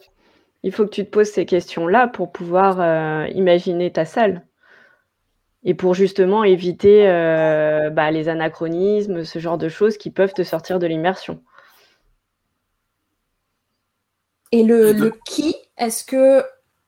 [0.63, 4.43] Il faut que tu te poses ces questions-là pour pouvoir euh, imaginer ta salle
[5.63, 10.43] et pour justement éviter euh, bah, les anachronismes, ce genre de choses qui peuvent te
[10.43, 11.41] sortir de l'immersion.
[14.51, 16.43] Et le, qui, est-ce que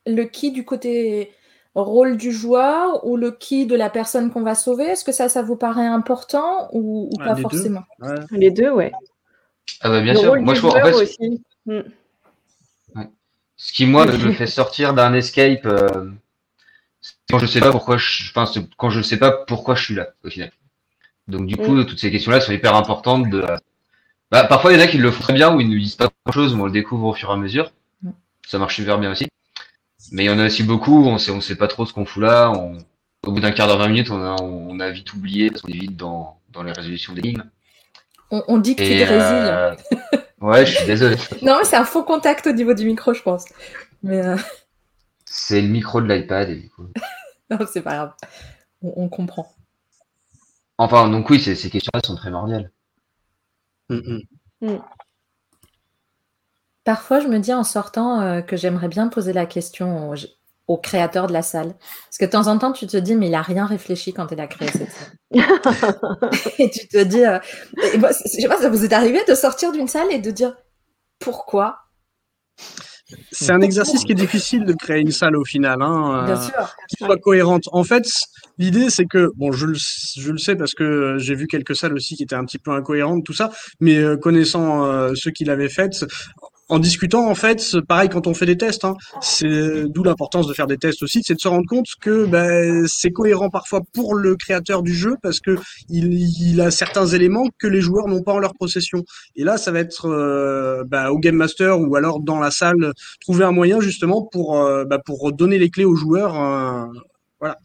[0.06, 1.32] le qui du côté
[1.82, 5.30] rôle du joueur ou le qui de la personne qu'on va sauver, est-ce que ça,
[5.30, 7.84] ça vous paraît important ou, pas forcément?
[8.32, 8.92] Les deux, ouais.
[9.82, 10.36] Ah bah bien sûr.
[10.42, 11.44] Moi, je vois, en fait, aussi.
[11.66, 11.82] Hmm.
[13.58, 16.12] Ce qui, moi, me fait sortir d'un escape, euh,
[17.30, 18.46] quand je sais pas pourquoi je, enfin,
[18.78, 20.52] quand je sais pas pourquoi je suis là au final.
[21.28, 21.86] Donc du coup, mm.
[21.86, 23.30] toutes ces questions-là sont hyper importantes.
[23.30, 23.44] De,
[24.32, 25.96] bah, parfois, il y en a qui le font très bien ou ils ne disent
[25.96, 27.72] pas grand-chose, mais on le découvre au fur et à mesure.
[28.04, 28.12] Mm.
[28.48, 29.28] Ça marche super bien aussi.
[30.12, 32.06] Mais il y en a aussi beaucoup, on sait, on sait pas trop ce qu'on
[32.06, 32.52] fout là.
[32.52, 32.78] On,
[33.26, 35.70] au bout d'un quart d'heure, 20 minutes, on a, on a vite oublié parce qu'on
[35.70, 37.44] est vite dans, dans les résolutions d'énigmes.
[38.32, 39.76] On, on dit que tu es euh...
[40.40, 41.16] Ouais, je suis désolé.
[41.42, 43.46] non, mais c'est un faux contact au niveau du micro, je pense.
[44.04, 44.38] Mais euh...
[45.26, 46.88] C'est le micro de l'iPad et du coup.
[47.50, 48.14] non, c'est pas grave.
[48.82, 49.52] On, comprend.
[50.78, 52.72] Enfin, donc oui, ces, questions-là sont primordiales.
[53.90, 54.20] Mm.
[56.88, 60.14] Parfois, je me dis en sortant euh, que j'aimerais bien poser la question
[60.70, 61.74] au, créateur de la salle.
[62.06, 64.32] Parce que de temps en temps, tu te dis, mais il n'a rien réfléchi quand
[64.32, 65.12] il a créé cette salle.
[66.60, 67.40] et tu te dis, euh,
[67.76, 70.56] je sais pas, ça vous est arrivé de sortir d'une salle et de dire,
[71.20, 71.80] pourquoi?
[73.32, 76.36] C'est un exercice qui est difficile de créer une salle au final, hein, euh,
[76.90, 77.64] qui soit cohérente.
[77.72, 78.06] En fait,
[78.58, 81.94] l'idée c'est que, bon, je le, je le sais parce que j'ai vu quelques salles
[81.94, 85.46] aussi qui étaient un petit peu incohérentes, tout ça, mais euh, connaissant euh, ceux qui
[85.46, 86.06] l'avaient faites,
[86.70, 90.54] en discutant, en fait, pareil quand on fait des tests, hein, c'est d'où l'importance de
[90.54, 94.16] faire des tests aussi, c'est de se rendre compte que ben, c'est cohérent parfois pour
[94.16, 95.58] le créateur du jeu parce que
[95.90, 99.04] il, il, a certains éléments que les joueurs n'ont pas en leur possession.
[99.36, 102.94] Et là, ça va être euh, ben, au game master ou alors dans la salle
[103.22, 106.40] trouver un moyen justement pour euh, ben, pour donner les clés aux joueurs.
[106.40, 106.86] Euh,
[107.40, 107.58] voilà.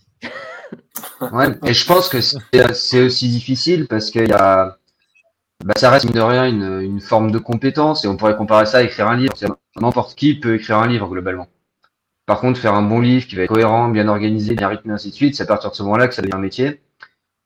[1.33, 4.77] Ouais, et je pense que c'est aussi difficile parce qu'il y a
[5.65, 8.67] bah, ça reste mine de rien une, une forme de compétence et on pourrait comparer
[8.67, 9.33] ça à écrire un livre.
[9.37, 9.49] C'est-
[9.81, 11.49] N'importe qui peut écrire un livre globalement.
[12.27, 15.11] Par contre, faire un bon livre qui va être cohérent, bien organisé, bien rythmé, ainsi
[15.11, 16.81] de suite, c'est à partir de ce moment-là que ça devient un métier.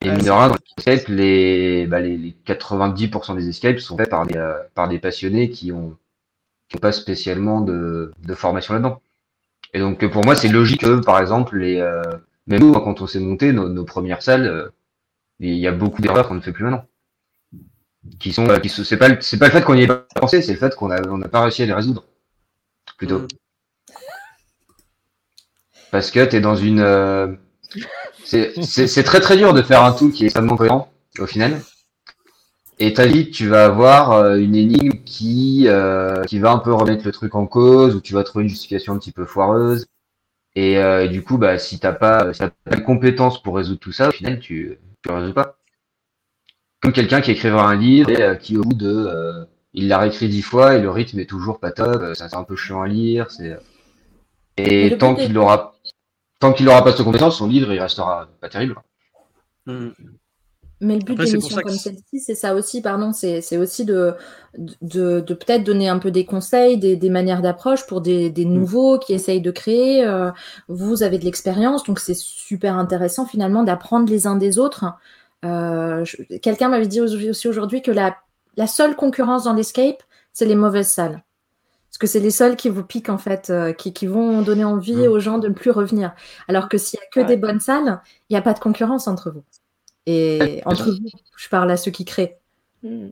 [0.02, 4.10] Et mine de rien, dans l'escape, les, bah, les, les 90% des escapes sont faits
[4.10, 5.96] par des, euh, par des passionnés qui ont,
[6.68, 9.00] qui ont pas spécialement de, de formation là-dedans.
[9.74, 12.02] Et donc, pour moi, c'est logique que, par exemple, les, euh,
[12.46, 14.68] même nous, quand on s'est monté nos, nos premières salles, euh,
[15.40, 16.86] il y a beaucoup d'erreurs qu'on ne fait plus maintenant.
[18.18, 20.06] Qui sont, qui sont- c'est pas, le- c'est pas le fait qu'on y ait pas
[20.14, 22.04] pensé, c'est le fait qu'on a, on n'a pas réussi à les résoudre.
[22.98, 23.20] Plutôt.
[23.20, 23.28] Mm.
[25.90, 27.28] Parce que t'es dans une, euh,
[28.24, 31.26] c'est, c'est, c'est très très dur de faire un tout qui est extrêmement cohérent, au
[31.26, 31.60] final.
[32.78, 36.72] Et ta vie, tu vas avoir euh, une énigme qui, euh, qui va un peu
[36.74, 39.86] remettre le truc en cause, ou tu vas trouver une justification un petit peu foireuse.
[40.56, 43.56] Et, euh, et du coup, bah, si t'as pas, si t'as pas de compétences pour
[43.56, 45.58] résoudre tout ça, au final, tu, tu le résous pas.
[46.86, 49.98] Comme quelqu'un qui écrira un livre et euh, qui, au bout de, euh, il l'a
[49.98, 52.54] réécrit dix fois et le rythme est toujours pas top, euh, ça c'est un peu
[52.54, 53.58] chiant à lire, c'est, euh,
[54.56, 55.74] et tant qu'il aura,
[56.38, 58.76] tant qu'il aura pas cette compétence, son livre, il restera pas terrible.
[59.66, 59.88] Mm.
[60.80, 64.14] Mais le but d'émissions comme c'est- celle-ci, c'est ça aussi, pardon, c'est c'est aussi de,
[64.56, 68.44] de, de peut-être donner un peu des conseils, des, des manières d'approche pour des, des
[68.44, 70.04] nouveaux qui essayent de créer.
[70.04, 70.30] euh,
[70.68, 74.84] vous avez de l'expérience, donc c'est super intéressant finalement d'apprendre les uns des autres.
[75.44, 76.04] Euh,
[76.42, 78.16] Quelqu'un m'avait dit aussi aujourd'hui que la,
[78.56, 81.22] la seule concurrence dans l'escape, c'est les mauvaises salles.
[81.88, 84.64] Parce que c'est les seuls qui vous piquent en fait, euh, qui, qui vont donner
[84.64, 85.10] envie Mm.
[85.12, 86.12] aux gens de ne plus revenir.
[86.48, 87.26] Alors que s'il n'y a que Ouais.
[87.26, 89.44] des bonnes salles, il n'y a pas de concurrence entre vous.
[90.06, 92.38] Et entre vous, je parle à ceux qui créent.
[92.82, 93.08] Mm.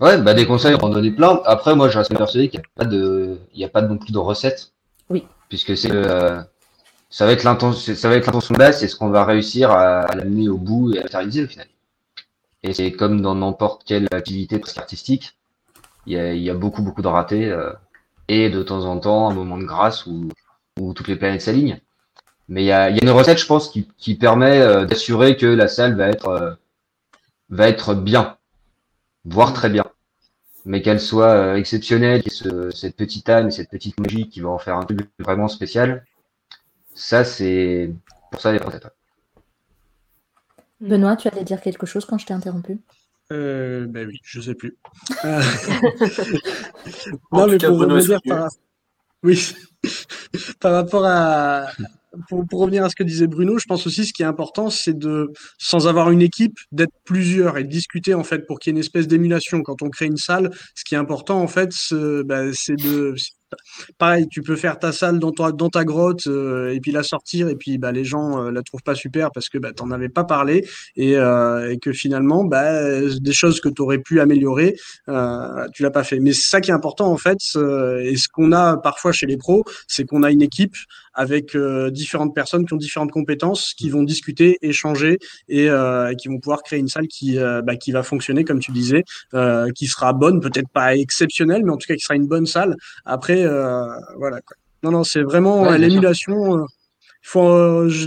[0.00, 1.40] Ouais, bah des conseils, on en donner plein.
[1.46, 3.96] Après, moi, je reste persuadé qu'il n'y a pas de, il y a pas non
[3.96, 4.72] plus de recette.
[5.08, 5.24] Oui.
[5.48, 6.42] Puisque c'est, euh,
[7.10, 9.70] ça va être l'intention, ça va être l'intention de base, c'est ce qu'on va réussir
[9.70, 11.68] à, à l'amener au bout et à matérialiser au final.
[12.62, 15.36] Et c'est comme dans n'importe quelle activité presque artistique,
[16.06, 17.72] il y a, y a beaucoup, beaucoup de ratés, euh,
[18.28, 20.28] et de temps en temps, un moment de grâce où,
[20.80, 21.80] où toutes les planètes s'alignent.
[22.48, 25.36] Mais il y a, y a une recette, je pense, qui, qui permet euh, d'assurer
[25.36, 26.52] que la salle va être, euh,
[27.50, 28.36] va être bien,
[29.24, 29.84] voire très bien
[30.64, 33.98] mais qu'elle soit euh, exceptionnelle, qu'il y ait ce- cette petite âme et cette petite
[34.00, 36.04] magie qui va en faire un truc vraiment spécial,
[36.96, 37.92] ça c'est
[38.32, 38.88] pour ça les recettes.
[40.80, 42.80] Benoît, tu allais dire quelque chose quand je t'ai interrompu?
[43.32, 44.76] Euh, ben oui, je sais plus.
[47.30, 48.18] En non, mais cas, pour soutenu.
[48.28, 48.48] par...
[49.22, 49.54] Oui,
[50.60, 51.66] par rapport à...
[52.28, 54.70] Pour, pour revenir à ce que disait Bruno, je pense aussi ce qui est important,
[54.70, 58.70] c'est de, sans avoir une équipe, d'être plusieurs et de discuter en fait pour qu'il
[58.70, 59.60] y ait une espèce d'émulation.
[59.62, 63.14] Quand on crée une salle, ce qui est important en fait, c'est bah, c'est de,
[63.98, 67.56] pareil, tu peux faire ta salle dans ta, grotte euh, et puis la sortir et
[67.56, 70.24] puis bah, les gens euh, la trouvent pas super parce que bah, t'en avais pas
[70.24, 70.66] parlé
[70.96, 74.76] et, euh, que finalement bah, des choses que tu aurais pu améliorer,
[75.08, 76.18] euh, tu l'as pas fait.
[76.18, 79.26] Mais c'est ça qui est important en fait euh, et ce qu'on a parfois chez
[79.26, 80.74] les pros, c'est qu'on a une équipe
[81.16, 86.28] avec euh, différentes personnes qui ont différentes compétences, qui vont discuter, échanger et euh, qui
[86.28, 89.02] vont pouvoir créer une salle qui, euh, bah, qui va fonctionner comme tu disais,
[89.34, 92.46] euh, qui sera bonne, peut-être pas exceptionnelle, mais en tout cas qui sera une bonne
[92.46, 92.76] salle.
[93.04, 93.86] Après, euh,
[94.18, 94.40] voilà.
[94.42, 94.56] Quoi.
[94.82, 96.66] Non, non, c'est vraiment Ouais, l'émulation.
[97.26, 98.06] Faut, euh, je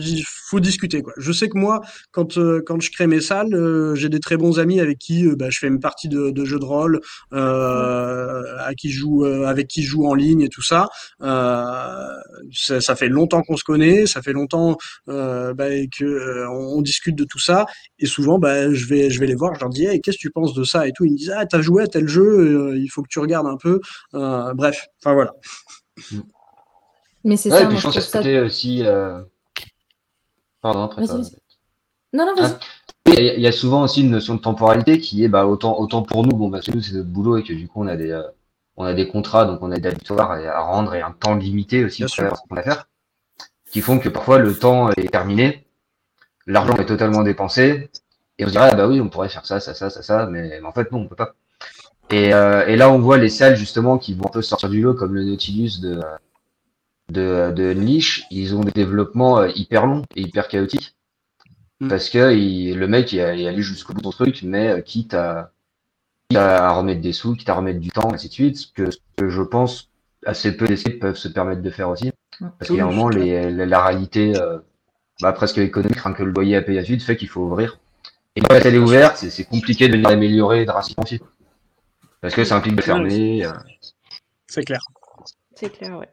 [0.49, 1.13] faut discuter quoi.
[1.17, 4.37] Je sais que moi, quand euh, quand je crée mes salles, euh, j'ai des très
[4.37, 7.01] bons amis avec qui euh, bah, je fais une partie de, de jeux de rôle,
[7.31, 10.87] à qui joue, avec qui je joue en ligne et tout ça.
[11.19, 17.39] Ça, fait longtemps qu'on se connaît, ça fait longtemps bah, que on, discute de tout
[17.39, 17.65] ça.
[17.99, 20.21] Et souvent, bah, je vais je vais les voir, je leur dis, hey, qu'est-ce que
[20.21, 20.87] tu penses de ça?
[20.87, 21.03] et tout.
[21.05, 23.57] Ils me disent, ah, t'as joué à tel jeu, il faut que tu regardes un
[23.57, 23.79] peu.
[24.13, 25.33] Bref, enfin voilà.
[27.23, 28.17] Mais c'est Ouais, ça, et puis je pense ça.
[28.19, 28.85] côté aussi.
[28.85, 29.21] Euh...
[30.61, 31.17] Pardon, après Vas-y, toi.
[31.17, 31.35] vas-y.
[32.13, 32.53] Non, non, vas-y.
[32.53, 32.59] Ah.
[33.07, 35.45] Il y, a, il y a souvent aussi une notion de temporalité qui est bah,
[35.47, 37.81] autant, autant pour nous, bon, parce que nous c'est notre boulot et que du coup
[37.83, 38.21] on a des, euh,
[38.77, 41.35] on a des contrats, donc on a des victoires à à rendre et un temps
[41.35, 42.23] limité aussi Bien pour sûr.
[42.25, 42.87] faire ce qu'on a à faire,
[43.71, 45.65] qui font que parfois le temps est terminé,
[46.45, 47.89] l'argent est totalement dépensé,
[48.37, 50.25] et on se dirait, ah bah oui, on pourrait faire ça, ça, ça, ça, ça,
[50.27, 51.33] mais, mais en fait non, on peut pas.
[52.11, 54.81] Et, euh, et là on voit les salles justement qui vont un peu sortir du
[54.81, 55.99] lot, comme le Nautilus de,
[57.09, 60.95] de, de Unleash, ils ont des développements euh, hyper longs et hyper chaotiques.
[61.79, 61.87] Mm.
[61.89, 64.81] Parce que il- le mec il est allé jusqu'au bout de son truc, mais euh,
[64.81, 65.51] quitte à,
[66.29, 68.91] quitte à remettre des sous, quitte à remettre du temps, ainsi de suite, ce que,
[68.91, 69.89] ce que je pense
[70.25, 72.11] assez peu d'essais peuvent se permettre de faire aussi.
[72.39, 74.59] Parce qu'il y a un moment, c'est les, la, la réalité euh,
[75.21, 77.79] bah, presque économique, rien que le loyer à payer à suite, fait qu'il faut ouvrir.
[78.35, 81.19] Et quand la est ouverte, c'est compliqué de venir l'améliorer drastiquement aussi.
[82.21, 83.45] Parce que ça implique de fermer.
[83.45, 83.51] euh,
[84.47, 84.81] C'est clair.
[85.55, 86.09] C'est clair, ouais.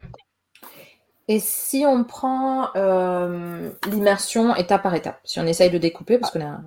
[1.29, 6.31] Et si on prend euh, l'immersion étape par étape, si on essaye de découper, parce
[6.33, 6.59] qu'on a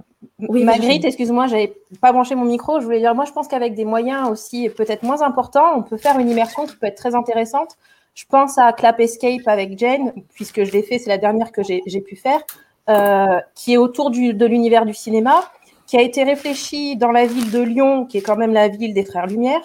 [0.49, 1.05] Oui, Virginie.
[1.05, 2.79] excuse-moi, j'avais pas branché mon micro.
[2.81, 5.95] Je voulais dire, moi, je pense qu'avec des moyens aussi peut-être moins importants, on peut
[5.97, 7.77] faire une immersion qui peut être très intéressante.
[8.15, 11.61] Je pense à Clap Escape avec Jane, puisque je l'ai fait, c'est la dernière que
[11.63, 12.41] j'ai pu faire,
[12.89, 15.41] euh, qui est autour du- de l'univers du cinéma,
[15.87, 18.93] qui a été réfléchi dans la ville de Lyon, qui est quand même la ville
[18.93, 19.61] des Frères Lumière.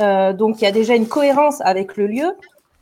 [0.00, 2.30] Euh, donc, il y a déjà une cohérence avec le lieu.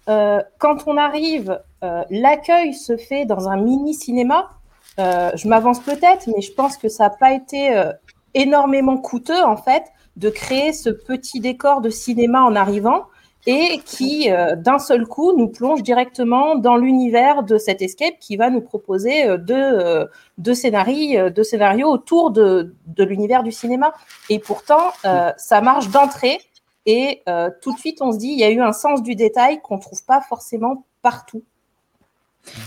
[0.08, 4.50] Euh, quand on arrive, euh, l'accueil se fait dans un mini cinéma.
[4.98, 7.92] Euh, je m'avance peut-être, mais je pense que ça n'a pas été euh,
[8.34, 9.84] énormément coûteux en fait
[10.16, 13.04] de créer ce petit décor de cinéma en arrivant
[13.46, 18.36] et qui euh, d'un seul coup nous plonge directement dans l'univers de cet escape qui
[18.36, 20.06] va nous proposer deux,
[20.38, 23.92] deux, scénarii, deux scénarios autour de, de l'univers du cinéma.
[24.30, 24.92] Et pourtant,
[25.36, 26.38] ça marche d'entrée
[26.86, 29.14] et euh, tout de suite on se dit il y a eu un sens du
[29.14, 31.42] détail qu'on trouve pas forcément partout.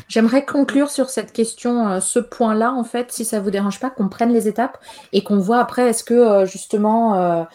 [0.07, 3.91] J'aimerais conclure sur cette question, euh, ce point-là, en fait, si ça vous dérange pas,
[3.91, 4.79] qu'on prenne les étapes
[5.13, 7.45] et qu'on voit après, est-ce que euh, justement,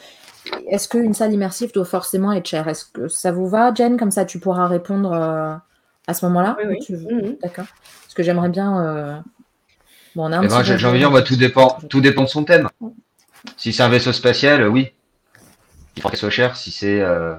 [0.68, 2.68] est-ce qu'une salle immersive doit forcément être chère?
[2.68, 3.96] Est-ce que ça vous va, Jen?
[3.96, 6.56] Comme ça, tu pourras répondre à ce moment-là?
[6.60, 6.78] Oui, Ou oui.
[6.80, 7.38] tu-.
[7.42, 7.66] D'accord.
[8.02, 9.22] Parce que j'aimerais bien.
[10.14, 12.00] Bon, on a un Eh ben, petit j'ai envie de dire, bah, tout dépend, tout
[12.00, 12.68] dépend de son thème.
[13.56, 14.92] Si c'est un vaisseau spatial, oui.
[15.96, 16.56] Il faut qu'il soit cher.
[16.56, 17.34] Si c'est euh,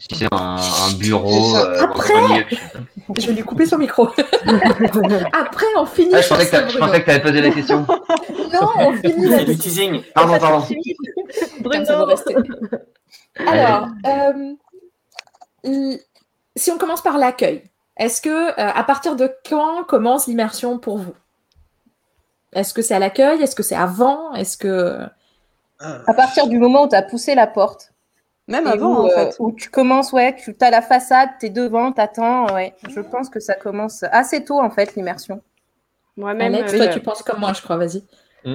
[0.00, 2.46] si c'est un, un bureau, euh, Après
[3.18, 4.08] Je vais lui couper son micro.
[5.32, 6.14] Après, on finit.
[6.14, 7.86] Ah, je pensais que que t'avais posé la question.
[8.52, 10.02] Non, on finit C'est du teasing.
[10.14, 10.66] Pardon, pardon.
[11.84, 12.34] Ça rester.
[13.46, 15.96] Alors, euh,
[16.56, 17.62] si on commence par l'accueil,
[17.96, 21.14] est-ce que euh, à partir de quand commence l'immersion pour vous?
[22.52, 23.42] Est-ce que c'est à l'accueil?
[23.42, 24.32] Est-ce que c'est avant?
[24.34, 24.98] Est-ce que
[25.80, 27.92] À partir du moment où tu as poussé la porte.
[28.48, 29.36] Même avant, où, en euh, fait.
[29.38, 32.74] où tu commences, ouais, tu as la façade, tu es devant, t'attends, ouais.
[32.88, 35.40] Je pense que ça commence assez tôt, en fait, l'immersion.
[36.16, 37.76] Moi-même, Alex, euh, toi tu penses comme moi, je crois.
[37.76, 38.02] Vas-y.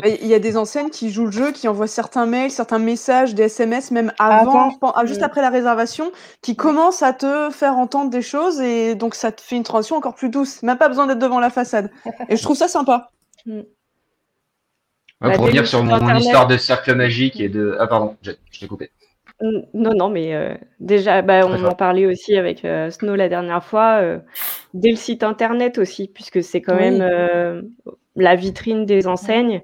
[0.04, 2.80] Et Il y a des anciennes qui jouent le jeu, qui envoient certains mails, certains
[2.80, 4.92] messages, des SMS, même avant, Avant.
[4.96, 5.26] ah, juste Mm.
[5.26, 6.12] après la réservation,
[6.42, 9.96] qui commencent à te faire entendre des choses et donc ça te fait une transition
[9.96, 10.62] encore plus douce.
[10.64, 11.92] Même pas besoin d'être devant la façade.
[12.30, 13.12] Et je trouve ça sympa.
[15.22, 17.76] Pour revenir sur mon, internet- histoire de cercle magique et de.
[17.80, 18.92] Ah, pardon, je, je t'ai coupé.
[19.42, 23.64] Non, non, mais euh, déjà, bah, on en parlait aussi avec euh, Snow la dernière
[23.64, 24.20] fois, euh,
[24.74, 26.92] dès le site internet aussi, puisque c'est quand Oui.
[26.92, 27.62] même euh,
[28.16, 29.62] la vitrine des enseignes,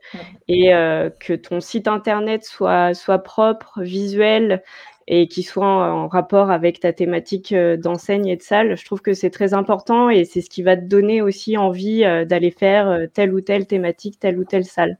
[0.49, 4.61] et euh, que ton site internet soit, soit propre, visuel,
[5.07, 8.83] et qui soit en, en rapport avec ta thématique euh, d'enseigne et de salle, je
[8.83, 12.25] trouve que c'est très important, et c'est ce qui va te donner aussi envie euh,
[12.25, 14.97] d'aller faire euh, telle ou telle thématique, telle ou telle salle.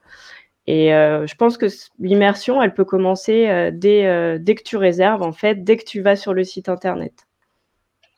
[0.74, 1.66] Et euh, je pense que
[2.00, 5.84] l'immersion, elle peut commencer euh, dès, euh, dès que tu réserves, en fait, dès que
[5.84, 7.28] tu vas sur le site internet.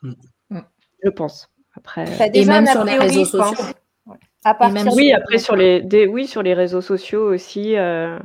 [0.03, 0.59] Mm.
[1.03, 1.49] Je pense.
[1.75, 3.57] Après, T'as Et déjà même sur les réseaux je pense.
[3.57, 3.73] sociaux.
[4.05, 4.17] Ouais.
[4.43, 7.75] À partir même oui, après sur les, des, oui, sur les réseaux sociaux aussi.
[7.75, 8.19] euh,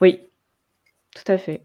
[0.00, 0.20] oui,
[1.16, 1.62] tout à fait.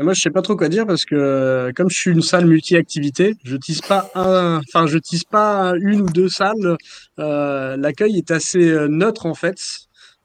[0.00, 2.46] Moi, je sais pas trop quoi dire parce que euh, comme je suis une salle
[2.46, 6.76] multi-activité, je tisse pas un, enfin, je tisse pas une ou deux salles.
[7.18, 9.58] Euh, L'accueil est assez euh, neutre en fait.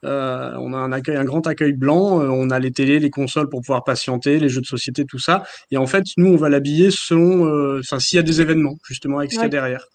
[0.05, 2.21] Euh, on a un accueil, un grand accueil blanc.
[2.21, 5.19] euh, on a les télés, les consoles pour pouvoir patienter, les jeux de société, tout
[5.19, 5.43] ça.
[5.71, 9.19] Et en fait, nous, on va l'habiller selon, enfin, s'il y a des événements justement
[9.19, 9.87] avec ce qu'il y a derrière.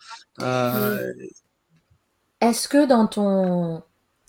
[2.41, 3.83] Est-ce que dans ton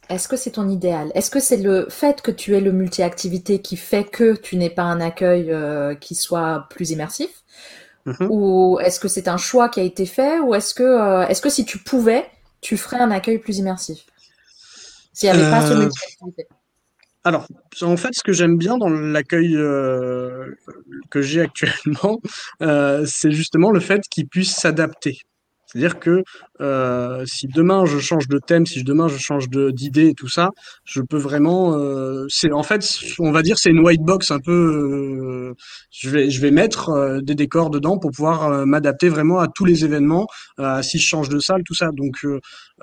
[0.09, 1.11] est-ce que c'est ton idéal?
[1.13, 4.69] Est-ce que c'est le fait que tu aies le multi-activité qui fait que tu n'aies
[4.69, 7.29] pas un accueil euh, qui soit plus immersif?
[8.05, 8.27] mhm.
[8.29, 10.39] Ou est-ce que c'est un choix qui a été fait?
[10.39, 12.25] Ou est-ce que, euh, est-ce que si tu pouvais,
[12.61, 13.99] tu ferais un accueil plus immersif?
[15.13, 16.47] S'il n'y avait pas ce Euh, multi-activité.
[17.25, 17.45] Alors,
[17.81, 19.53] en fait, ce que j'aime bien dans l'accueil
[21.11, 22.21] que j'ai actuellement,
[22.59, 25.19] c'est justement le fait qu'il puisse s'adapter.
[25.71, 26.23] C'est-à-dire que
[26.61, 30.49] euh, si demain je change de thème, si demain je change d'idée et tout ça,
[30.85, 31.77] je peux vraiment.
[31.77, 32.83] euh, c'est en fait,
[33.19, 34.51] on va dire, c'est une white box un peu.
[34.51, 35.53] euh,
[35.91, 39.47] je vais je vais mettre euh, des décors dedans pour pouvoir euh, m'adapter vraiment à
[39.47, 40.27] tous les événements,
[40.59, 41.91] euh, si je change de salle, tout ça.
[41.93, 42.25] Donc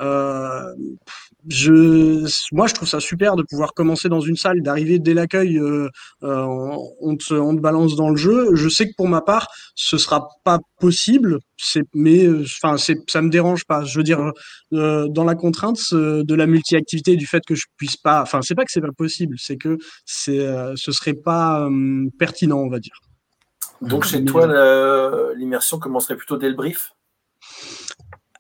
[0.01, 0.75] euh,
[1.49, 5.59] je, moi, je trouve ça super de pouvoir commencer dans une salle, d'arriver dès l'accueil,
[5.59, 5.89] euh,
[6.25, 8.55] euh, on, te, on te balance dans le jeu.
[8.55, 11.39] Je sais que pour ma part, ce sera pas possible,
[11.95, 13.85] mais enfin, ça me dérange pas.
[13.85, 14.33] Je veux dire,
[14.73, 18.23] euh, dans la contrainte euh, de la multi-activité, et du fait que je puisse pas,
[18.23, 22.09] enfin, c'est pas que c'est pas possible, c'est que c'est, euh, ce serait pas euh,
[22.19, 22.99] pertinent, on va dire.
[23.83, 26.93] Donc chez toi, l'immersion commencerait plutôt dès le brief?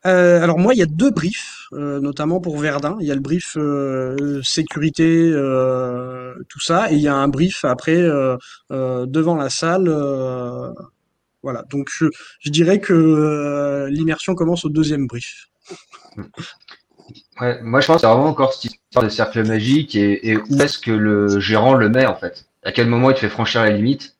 [0.06, 2.96] Euh, alors moi, il y a deux briefs, euh, notamment pour Verdun.
[3.00, 7.28] Il y a le brief euh, sécurité, euh, tout ça, et il y a un
[7.28, 8.36] brief après euh,
[8.70, 9.88] euh, devant la salle.
[9.88, 10.70] euh,
[11.42, 11.64] voilà.
[11.70, 12.06] Donc je,
[12.40, 15.48] je dirais que euh, l'immersion commence au deuxième brief.
[17.40, 20.36] Ouais, moi je pense que c'est vraiment encore cette histoire de cercle magique et, et
[20.36, 22.46] où est-ce que le gérant le met en fait?
[22.64, 24.16] À quel moment il te fait franchir la limite?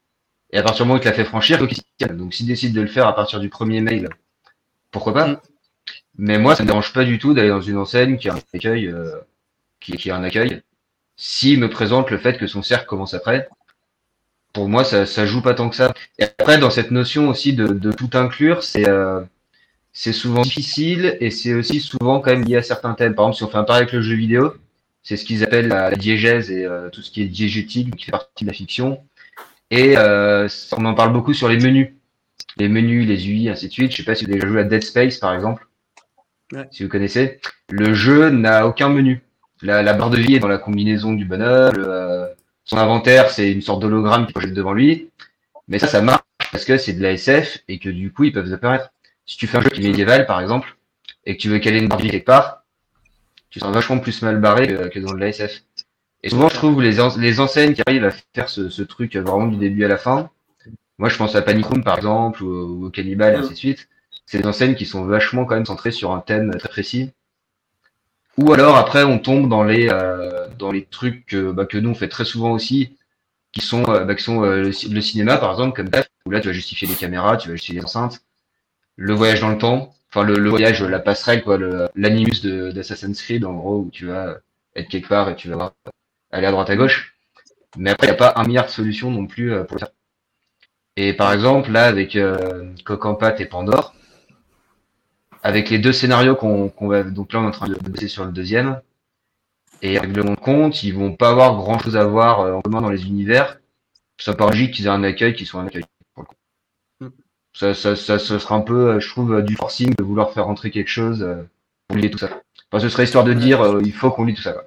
[0.53, 1.59] Et à partir du moment où il te la fait franchir.
[1.59, 4.09] Donc s'il décide de le faire à partir du premier mail,
[4.93, 5.27] pourquoi pas?
[5.27, 5.37] Mm.
[6.19, 8.41] Mais moi ça me dérange pas du tout d'aller dans une enseigne qui a un
[8.55, 9.17] accueil, euh,
[9.81, 10.63] qui, qui a un accueil.
[11.17, 13.49] S'il me présente le fait que son cercle commence après,
[14.53, 15.93] pour moi ça, ça joue pas tant que ça.
[16.19, 19.21] Et après dans cette notion aussi de, de tout inclure, c'est euh,
[19.93, 23.15] c'est souvent difficile et c'est aussi souvent quand même lié à certains thèmes.
[23.15, 24.55] Par exemple, si on fait un parallèle avec le jeu vidéo,
[25.03, 28.05] c'est ce qu'ils appellent la, la diégèse et euh, tout ce qui est diégétique, qui
[28.05, 29.01] fait partie de la fiction.
[29.71, 31.95] Et euh, on en parle beaucoup sur les menus.
[32.57, 33.93] Les menus, les UI, ainsi de suite.
[33.93, 35.67] Je sais pas si vous avez déjà joué à Dead Space, par exemple.
[36.71, 37.41] Si vous connaissez.
[37.71, 39.23] Le jeu n'a aucun menu.
[39.63, 41.75] La, la barre de vie est dans la combinaison du bonhomme.
[41.79, 42.27] euh,
[42.65, 45.11] son inventaire, c'est une sorte d'hologramme qui projette devant lui.
[45.69, 46.23] Mais ça, ça marche
[46.53, 48.91] parce que c'est de la SF et que du coup, ils peuvent apparaître.
[49.25, 50.77] Si tu fais un jeu qui est médiéval, par exemple,
[51.25, 52.65] et que tu veux caler une barre de vie quelque part,
[53.51, 55.63] tu seras vachement plus mal barré que, dans de la SF.
[56.23, 59.17] Et souvent, je trouve les, en- les enseignes qui arrivent à faire ce, ce truc
[59.17, 60.31] vraiment du début à la fin,
[60.99, 63.57] moi je pense à Panic Room par exemple, ou, ou au Cannibal, et ainsi de
[63.57, 63.89] suite,
[64.27, 67.13] c'est des enseignes qui sont vachement quand même centrées sur un thème très précis.
[68.39, 71.91] Ou alors après on tombe dans les euh, dans les trucs que, bah, que nous
[71.91, 72.97] on fait très souvent aussi,
[73.53, 76.09] qui sont, euh, bah, qui sont euh, le, ci- le cinéma par exemple, comme DAF,
[76.27, 78.23] où là tu vas justifier les caméras, tu vas justifier les enceintes,
[78.97, 83.23] le voyage dans le temps, enfin le, le voyage, la passerelle, quoi, le- l'animus d'Assassin's
[83.23, 84.39] Creed en gros, où tu vas
[84.77, 85.75] être quelque part et tu vas
[86.33, 87.17] aller à droite à gauche.
[87.79, 89.93] Mais après, il n'y a pas un milliard de solutions non plus euh, pour ça.
[90.97, 92.73] Et par exemple, là, avec euh,
[93.39, 93.95] et Pandore,
[95.47, 97.05] avec les deux scénarios qu'on qu'on va.
[97.05, 98.81] Donc là, on est en train de bosser sur le deuxième.
[99.81, 102.63] Et avec le monde compte, ils vont pas avoir grand chose à voir euh, en
[102.63, 103.61] commun dans les univers.
[104.19, 105.85] Ça paraît logique qu'ils aient un accueil qui soit un accueil.
[106.15, 106.35] pour le coup.
[107.01, 107.17] Mm.
[107.55, 110.33] Ça, ça, ça, ce sera un peu, euh, je trouve, euh, du forcing de vouloir
[110.33, 111.43] faire rentrer quelque chose euh,
[111.87, 112.31] pour lier tout ça.
[112.73, 114.53] Enfin, ce serait histoire de dire, euh, il faut qu'on lie tout ça.
[114.53, 114.65] Quoi.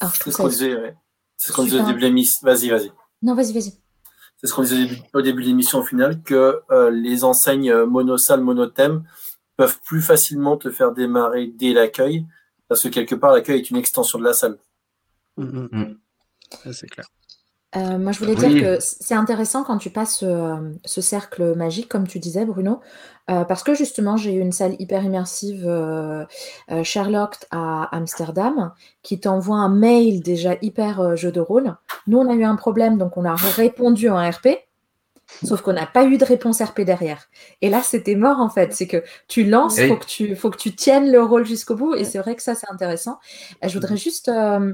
[0.00, 0.50] Alors, je C'est trouve ce qu'on ça...
[0.50, 0.94] disait, ouais.
[1.36, 2.38] C'est ce qu'on disait au début de l'émission.
[2.46, 2.90] Vas-y, vas-y.
[3.20, 3.74] Non, vas-y, vas-y.
[4.40, 8.40] C'est ce qu'on disait au début, de l'émission au final, que euh, les enseignes monosalles,
[8.40, 9.02] monothèmes
[9.58, 12.24] peuvent plus facilement te faire démarrer dès l'accueil,
[12.68, 14.56] parce que quelque part, l'accueil est une extension de la salle.
[15.36, 15.68] Mm, mm.
[15.72, 16.72] Mm.
[16.72, 17.06] C'est clair.
[17.76, 18.48] Euh, moi, je voulais Oui.
[18.48, 20.56] dire que c'est intéressant quand tu passes euh,
[20.86, 22.80] ce cercle magique, comme tu disais, Bruno,
[23.30, 26.24] euh, parce que justement, j'ai eu une salle hyper immersive, euh,
[26.70, 31.76] euh, Sherlock à Amsterdam, qui t'envoie un mail déjà hyper euh, jeu de rôle.
[32.06, 34.48] Nous, on a eu un problème, donc on a répondu en RP,
[35.44, 37.28] sauf qu'on n'a pas eu de réponse RP derrière.
[37.62, 38.72] Et là, c'était mort en fait.
[38.72, 39.88] C'est que tu lances, Oui.
[39.88, 42.42] faut que tu, faut que tu tiennes le rôle jusqu'au bout, et c'est vrai que
[42.42, 43.18] ça, c'est intéressant.
[43.64, 44.72] Euh, Je voudrais juste euh,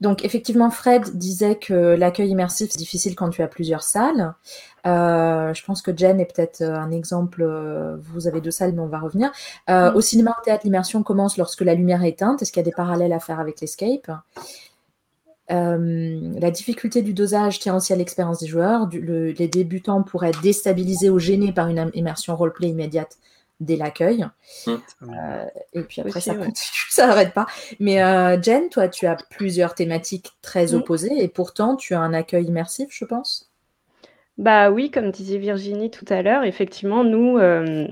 [0.00, 4.34] donc effectivement, Fred disait que l'accueil immersif, c'est difficile quand tu as plusieurs salles.
[4.84, 7.44] Euh, je pense que Jen est peut-être un exemple.
[8.02, 9.30] vous avez deux salles, mais on va revenir.
[9.70, 9.96] Euh, Mm.
[9.96, 12.42] Au cinéma, au théâtre, l'immersion commence lorsque la lumière est éteinte.
[12.42, 14.10] Est-ce qu'il y a des parallèles à faire avec l'escape?
[15.52, 18.86] Euh, la difficulté du dosage tient aussi à l'expérience des joueurs.
[18.86, 23.18] Du- le- les débutants pourraient être déstabilisés ou gênés par une im- immersion roleplay immédiate
[23.60, 24.26] dès l'accueil.
[25.02, 26.46] Euh, et puis après, Aussi, ça ouais.
[26.46, 27.46] continue, ça n'arrête pas.
[27.80, 30.74] Mais euh, Jen, toi, tu as plusieurs thématiques très Mm.
[30.74, 33.50] opposées et pourtant, tu as un accueil immersif, je pense?
[34.38, 37.86] Bah oui, comme disait Virginie tout à l'heure, effectivement, nous, euh,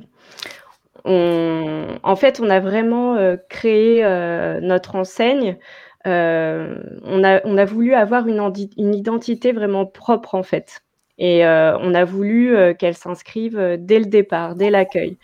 [1.04, 5.58] on, en fait, on a vraiment euh, créé euh, notre enseigne.
[6.06, 10.82] Euh, on a, on a voulu avoir une, identité vraiment propre, en fait.
[11.18, 15.18] Et euh, on a voulu euh, qu'elle s'inscrive dès le départ, dès l'accueil.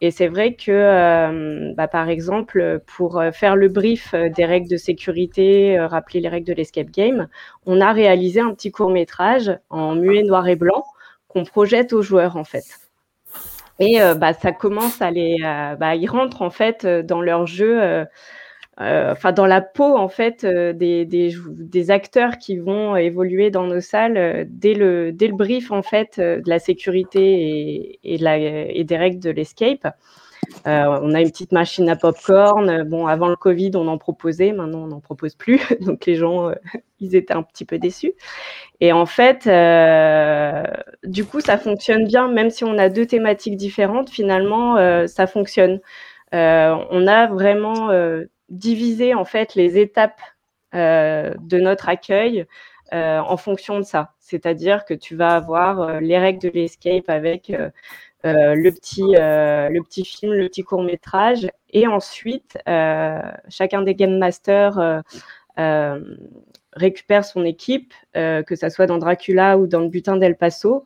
[0.00, 5.76] Et c'est vrai que, bah, par exemple, pour faire le brief des règles de sécurité,
[5.80, 7.26] rappeler les règles de l'escape game,
[7.66, 10.84] on a réalisé un petit court métrage en muet noir et blanc
[11.26, 12.78] qu'on projette aux joueurs en fait.
[13.80, 15.38] Et bah, ça commence à les,
[15.80, 18.06] bah, ils rentrent en fait dans leur jeu,
[18.80, 23.80] enfin dans la peau en fait euh, des, des, acteurs qui vont évoluer dans nos
[23.80, 28.18] salles euh, dès le dès le brief en fait euh, de la sécurité et, et,
[28.18, 29.88] de des règles de l'escape.
[30.66, 32.82] Euh, on a une petite machine à popcorn.
[32.84, 35.60] Bon, avant le Covid, on en proposait, maintenant on n'en propose plus.
[35.80, 36.54] Donc les gens, euh,
[37.00, 38.14] ils étaient un petit peu déçus.
[38.80, 40.62] Et en fait, euh,
[41.04, 44.10] du coup, ça fonctionne bien, même si on a deux thématiques différentes.
[44.10, 45.80] Finalement, euh, ça fonctionne.
[46.34, 47.90] Euh, on a vraiment
[48.48, 50.20] divisé en fait les étapes
[50.74, 52.44] euh, de notre accueil
[52.92, 54.12] euh, en fonction de ça.
[54.20, 57.48] C'est-à-dire que tu vas avoir euh, les règles de l'escape avec
[58.22, 62.58] le, petit, le petit film, le petit court métrage, et ensuite
[63.48, 65.02] chacun des game masters
[66.74, 70.84] récupère son équipe, que ça soit dans Dracula ou dans le butin d'El Paso,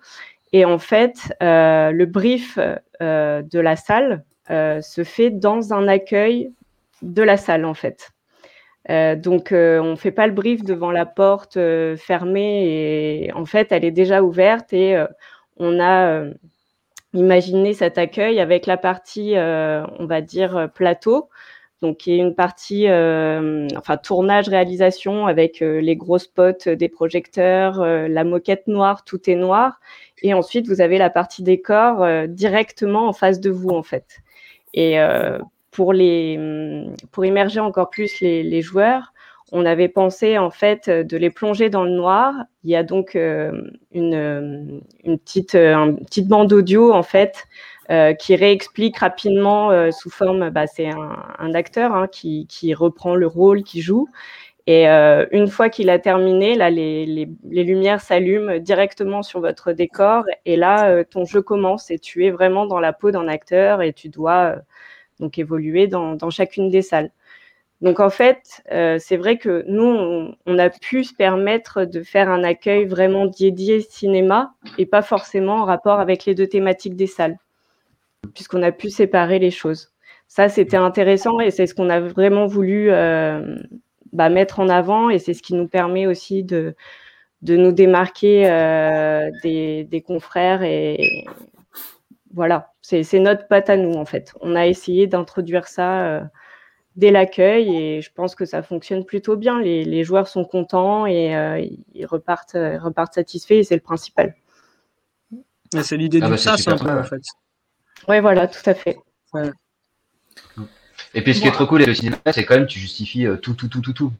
[0.53, 2.57] et en fait le brief
[3.01, 6.53] de la salle se fait dans un accueil
[7.03, 8.13] de la salle en fait.
[8.91, 13.33] Euh, donc, euh, on ne fait pas le brief devant la porte euh, fermée et
[13.33, 14.97] en fait, elle est déjà ouverte et
[15.59, 16.25] on a
[17.15, 21.29] imaginé cet accueil avec la partie, on va dire, plateau,
[21.83, 28.25] donc qui est une partie, enfin, tournage, réalisation avec les gros spots des projecteurs, la
[28.25, 29.79] moquette noire, tout est noir.
[30.23, 34.21] Et ensuite, vous avez la partie décor directement en face de vous, en fait.
[34.73, 34.99] Et
[35.73, 39.13] pour, les, hum, pour immerger encore plus les, joueurs,
[39.51, 42.35] on avait pensé en fait de les plonger dans le noir.
[42.63, 43.51] Il y a donc euh,
[43.91, 47.47] une, euh, une, petite, euh, une petite bande audio en fait
[47.91, 53.17] euh, qui réexplique rapidement euh, sous forme, bah, c'est un, acteur hein, qui, qui, reprend
[53.17, 54.09] le rôle, qui joue.
[54.69, 59.41] Et euh, une fois qu'il a terminé, là, les, les, les lumières s'allument directement sur
[59.41, 60.25] votre décor.
[60.47, 63.93] Et là, ton jeu commence et tu es vraiment dans la peau d'un acteur et
[63.93, 64.55] tu dois
[65.23, 67.11] donc évoluer dans, chacune des salles.
[67.81, 72.29] Donc en fait, euh, c'est vrai que nous, on, a pu se permettre de faire
[72.29, 77.07] un accueil vraiment dédié cinéma et pas forcément en rapport avec les deux thématiques des
[77.07, 77.39] salles,
[78.35, 79.93] puisqu'on a pu séparer les choses.
[80.29, 83.57] Ça, c'était intéressant et c'est ce qu'on a vraiment voulu euh,
[84.13, 86.75] bah, mettre en avant et c'est ce qui nous permet aussi de,
[87.43, 91.25] de nous démarquer euh, des, des confrères et,
[92.33, 94.35] voilà, c'est notre patte à nous en fait.
[94.41, 96.21] On a essayé d'introduire ça euh,
[96.97, 99.61] dès l'accueil et je pense que ça fonctionne plutôt bien.
[99.61, 101.65] Les, les joueurs sont contents et euh,
[101.95, 104.35] ils repartent, euh, repartent satisfaits et c'est le principal.
[105.81, 107.23] C'est l'idée ah du bah, SAS un peu, en fait.
[108.09, 108.99] Oui, voilà, tout à fait.
[109.33, 109.51] Ouais.
[111.15, 113.27] Et puis ce qui est trop cool avec le cinéma, c'est quand même tu justifies
[113.27, 114.11] euh, tout, tout, tout, tout, tout.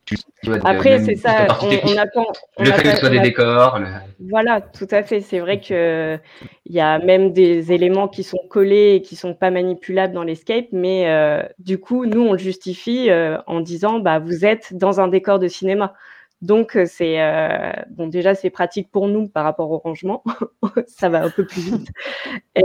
[0.65, 1.47] Après, c'est ça.
[1.63, 2.27] On, attend.
[2.59, 3.81] Le fait que ce soit des décors.
[4.21, 5.21] Voilà, tout à fait.
[5.21, 6.19] C'est vrai que
[6.67, 10.25] il y a même des éléments qui sont collés et qui sont pas manipulables dans
[10.25, 14.75] l'escape, mais euh, du coup, nous, on le justifie euh, en disant, bah, vous êtes
[14.75, 15.95] dans un décor de cinéma.
[16.43, 18.09] Donc, c'est euh, bon.
[18.09, 20.25] Déjà, c'est pratique pour nous par rapport au rangement.
[20.89, 21.89] ça va un peu plus vite.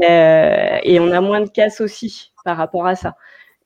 [0.03, 3.15] Euh, et on a moins de casse aussi par rapport à ça.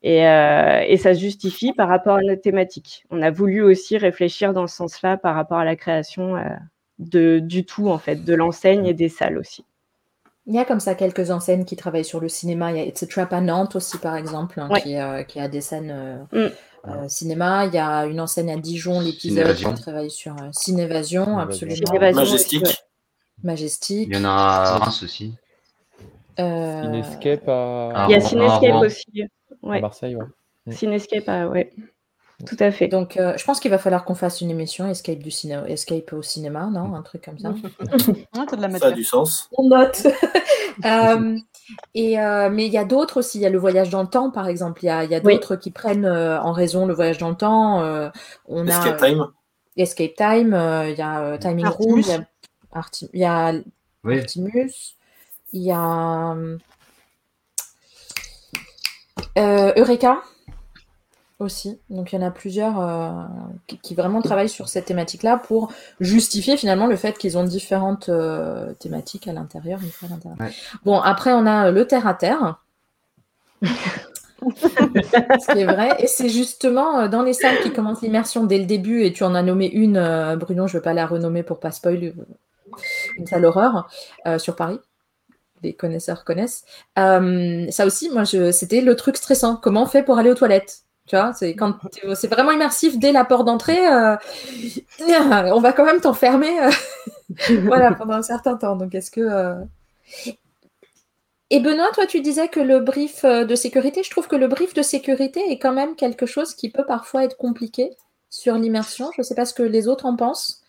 [0.04, 3.06] Et, euh, et, ça se justifie par rapport à notre thématique.
[3.12, 6.50] On a voulu aussi réfléchir dans ce sens-là par rapport à la création euh,
[6.98, 9.64] de, du tout, en fait, de l'enseigne et des salles aussi.
[10.48, 12.72] Il y a comme ça quelques enseignes qui travaillent sur le cinéma.
[12.72, 14.82] Il y a It's a Trap à Nantes aussi, par exemple, hein, ouais.
[14.82, 15.94] qui, euh, qui, a des scènes
[16.34, 16.50] euh,
[16.88, 17.08] mm.
[17.08, 17.68] cinéma.
[17.68, 21.86] Il y a une enseigne à Dijon, l'épisode, qui travaille sur Cinévasion, absolument.
[21.86, 22.64] Cinévasion, Majestic.
[23.44, 24.08] Majestic.
[24.10, 25.36] Il y en a à Reims aussi.
[26.38, 28.08] Cinescape à...
[28.10, 29.28] Il y a Cinescape aussi.
[29.64, 29.78] Ouais.
[29.78, 30.26] À Marseille, ouais.
[30.66, 30.72] Mm.
[30.72, 31.72] Cinescape, ah, ouais.
[32.46, 32.88] Tout à fait.
[32.88, 36.14] Donc, euh, je pense qu'il va falloir qu'on fasse une émission Escape, du ciné Escape
[36.14, 37.54] au cinéma, non Un truc comme ça.
[38.80, 39.48] ça a du sens.
[39.58, 40.08] On note.
[40.86, 41.38] euh,
[41.94, 43.38] et, euh, mais il y a d'autres aussi.
[43.38, 44.84] Il y a le voyage dans le temps, par exemple.
[44.84, 45.60] Il y a, y a d'autres oui.
[45.60, 47.82] qui prennent euh, en raison le voyage dans le temps.
[47.82, 48.10] Euh,
[48.48, 49.28] on Escape a, Time.
[49.78, 50.88] Escape Time.
[50.90, 51.94] Il y a Timing Artimus.
[51.94, 52.00] Room.
[52.02, 52.28] Il y a,
[52.72, 53.54] Arti il y a
[54.04, 54.20] Oui.
[54.20, 54.96] Artimus.
[55.54, 56.36] Il y a
[59.38, 60.22] euh, Eureka
[61.40, 61.80] aussi.
[61.90, 63.10] Donc il y en a plusieurs euh,
[63.68, 68.10] qui, qui, vraiment travaillent sur cette thématique-là pour justifier finalement le fait qu'ils ont différentes
[68.10, 69.80] euh, thématiques à l'intérieur.
[70.40, 70.52] Ouais.
[70.86, 72.62] Bon, après on a le terre à terre.
[74.50, 75.96] Ce qui est vrai.
[76.00, 79.24] Et c'est justement euh, dans les salles qui commencent l'immersion dès le début, et tu
[79.24, 82.14] en as nommé une, euh, Bruno, je ne veux pas la renommer pour pas spoiler,
[83.18, 83.88] une salle horreur
[84.28, 84.80] euh, sur Paris
[85.64, 86.64] les connaisseurs connaissent.
[86.98, 89.56] Euh, ça aussi, moi, c'était le truc stressant.
[89.56, 90.84] Comment on fait pour aller aux toilettes?
[91.08, 91.78] Tu vois, c'est quand
[92.16, 93.88] c'est vraiment immersif dès la porte d'entrée.
[93.88, 94.16] Euh,
[95.54, 96.70] on va quand même t'enfermer, euh,
[97.66, 98.76] voilà, pendant un certain temps.
[98.76, 99.56] Donc, est-ce que
[101.54, 104.74] et Benoît, toi, tu disais que le brief de sécurité, je trouve que le brief
[104.74, 107.90] de sécurité est quand même quelque chose qui peut parfois être compliqué
[108.30, 109.12] sur l'immersion.
[109.14, 110.62] Je ne sais pas ce que les autres en pensent.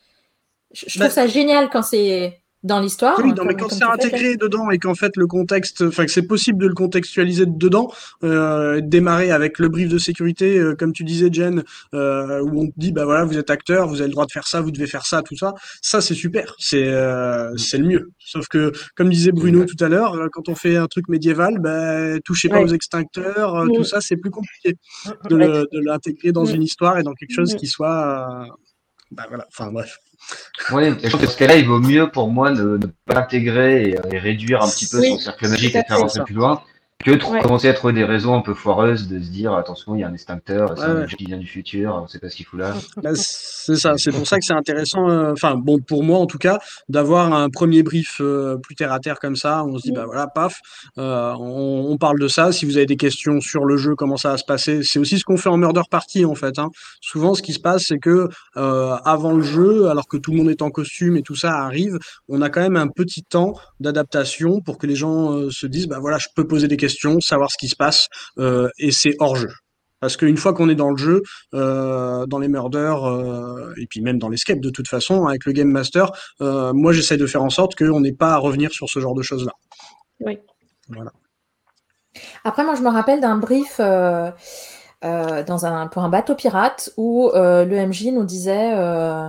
[0.73, 3.19] Je, je trouve bah, ça génial quand c'est dans l'histoire.
[3.23, 6.27] Oui, non, mais quand c'est intégré dedans et qu'en fait le contexte, enfin que c'est
[6.27, 7.91] possible de le contextualiser dedans,
[8.23, 11.65] euh, démarrer avec le brief de sécurité, euh, comme tu disais, Jen,
[11.95, 14.33] euh, où on te dit bah voilà, vous êtes acteur, vous avez le droit de
[14.33, 17.87] faire ça, vous devez faire ça, tout ça, ça c'est super, c'est euh, c'est le
[17.87, 18.11] mieux.
[18.19, 21.59] Sauf que comme disait Bruno tout à l'heure, euh, quand on fait un truc médiéval,
[21.59, 23.73] bah touchez pas aux extincteurs, euh, Mm.
[23.75, 24.77] tout ça c'est plus compliqué
[25.29, 26.55] de le- de l'intégrer dans Mm.
[26.55, 27.57] une histoire et dans quelque chose Mm.
[27.57, 28.53] qui soit, euh,
[29.13, 29.99] bah voilà, enfin bref.
[30.71, 33.15] Oui, et je trouve que ce cas-là, il vaut mieux pour moi ne, ne pas
[33.15, 36.35] l'intégrer et, et réduire un petit peu Oui, son cercle magique et faire avancer plus
[36.35, 36.63] loin
[37.03, 37.41] que Ouais.
[37.41, 40.09] commencer à trouver des raisons un peu foireuses de se dire attention, il y a
[40.09, 41.03] un extincteur, c'est Ouais, un ouais.
[41.03, 42.75] objet qui vient du futur, on sait pas ce qu'il fout là.
[43.03, 46.27] Bah, c'est ça, c'est pour ça que c'est intéressant, euh, enfin bon pour moi en
[46.27, 46.59] tout cas,
[46.89, 49.65] d'avoir un premier brief euh, plus terre à terre comme ça.
[49.65, 50.61] On se dit bah voilà, paf,
[50.99, 52.53] euh, on, on parle de ça.
[52.53, 55.19] Si vous avez des questions sur le jeu, comment ça va se passer, c'est aussi
[55.19, 56.59] ce qu'on fait en murder party en fait.
[56.59, 56.71] hein.
[57.01, 60.37] Souvent, ce qui se passe, c'est que euh, avant le jeu, alors que tout le
[60.39, 61.99] monde est en costume et tout ça arrive,
[62.29, 65.87] on a quand même un petit temps d'adaptation pour que les gens euh, se disent
[65.89, 68.09] bah voilà, je peux poser des questions, savoir ce qui se passe
[68.39, 69.51] euh, et c'est hors jeu.
[70.01, 71.23] Parce qu'une fois qu'on est dans le jeu,
[71.55, 75.53] euh, dans les murders euh, et puis même dans l'escape de toute façon avec le
[75.53, 76.11] game master,
[76.41, 79.15] euh, moi j'essaie de faire en sorte qu'on n'ait pas à revenir sur ce genre
[79.15, 79.53] de choses là.
[80.21, 80.39] Oui.
[80.89, 81.13] Voilà.
[82.45, 84.31] Après, moi, je me rappelle d'un brief euh,
[85.05, 89.29] euh, dans un, pour un bateau pirate où euh, le MJ nous disait euh,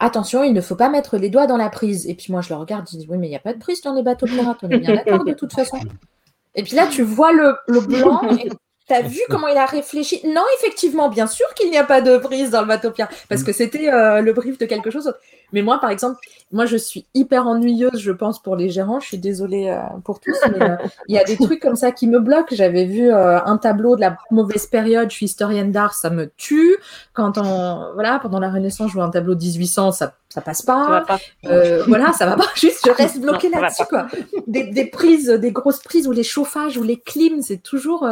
[0.00, 2.06] Attention, il ne faut pas mettre les doigts dans la prise.
[2.08, 3.58] Et puis moi, je le regarde, je dis Oui, mais il n'y a pas de
[3.58, 5.78] prise dans les bateaux pirates, on est bien d'accord de toute façon.
[6.54, 8.22] Et puis là, tu vois le, le blanc.
[8.38, 8.50] Et...
[8.86, 10.20] T'as vu comment il a réfléchi?
[10.26, 13.52] Non, effectivement, bien sûr qu'il n'y a pas de prise dans le pirate, parce que
[13.52, 15.04] c'était euh, le brief de quelque chose.
[15.04, 15.18] d'autre.
[15.54, 16.18] Mais moi, par exemple,
[16.52, 19.00] moi, je suis hyper ennuyeuse, je pense, pour les gérants.
[19.00, 20.76] Je suis désolée euh, pour tous, mais euh,
[21.08, 22.54] il y a des trucs comme ça qui me bloquent.
[22.54, 25.10] J'avais vu euh, un tableau de la mauvaise période.
[25.10, 26.76] Je suis historienne d'art, ça me tue.
[27.12, 30.62] Quand on, voilà, pendant la Renaissance, je vois un tableau de 1800, ça, ça passe
[30.62, 31.18] Ça va pas.
[31.18, 31.18] pas.
[31.46, 32.48] Euh, voilà, ça va pas.
[32.56, 34.08] Juste, je reste bloquée ça va là-dessus, quoi.
[34.48, 38.06] Des, des prises, des grosses prises ou les chauffages ou les clims, c'est toujours.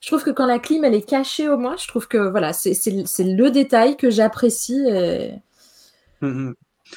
[0.00, 2.54] Je trouve que quand la clim elle est cachée au moins, je trouve que voilà,
[2.54, 2.72] c'est
[3.18, 4.82] le détail que j'apprécie.
[4.88, 5.32] et-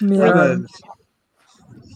[0.02, 0.58] Mais Ouais, euh,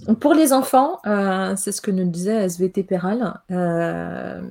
[0.08, 3.42] bah, pour les enfants, euh, c'est ce que nous disait SVT Péral.
[3.52, 4.42] euh,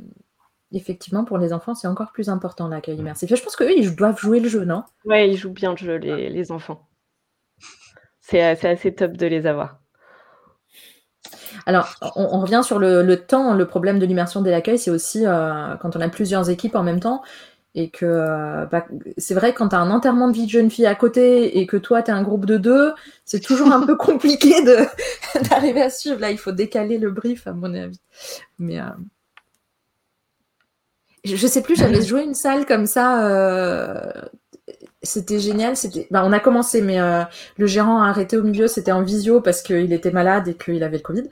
[0.73, 3.35] effectivement, pour les enfants, c'est encore plus important l'accueil immersif.
[3.35, 4.85] Je pense qu'eux, ils doivent jouer le jeu, non?
[5.07, 6.87] Ouais, ils jouent bien le jeu, les, les enfants.
[8.21, 9.81] C'est assez top de les avoir.
[11.67, 13.55] Alors, on, on revient sur le, le temps.
[13.55, 16.83] Le problème de l'immersion de l'accueil, c'est aussi euh, quand on a plusieurs équipes en
[16.83, 17.23] même temps.
[17.79, 18.87] Et que euh, bah,
[19.19, 21.67] c'est vrai, quand tu as un enterrement de vie de jeune fille à côté et
[21.67, 22.93] que toi, tu es un groupe de deux,
[23.27, 24.87] c'est toujours un peu compliqué de-
[25.51, 26.19] d'arriver à suivre.
[26.21, 28.01] Là, il faut décaler le brief, à mon avis.
[28.59, 28.85] Mais euh,
[31.25, 34.31] je, je sais plus, j'avais joué une salle comme ça.
[35.07, 35.77] C'était génial.
[35.77, 37.23] C'était, bah, on a commencé, mais euh,
[37.57, 38.67] le gérant a arrêté au milieu.
[38.67, 41.25] C'était en visio parce qu'il était malade et qu'il avait le Covid.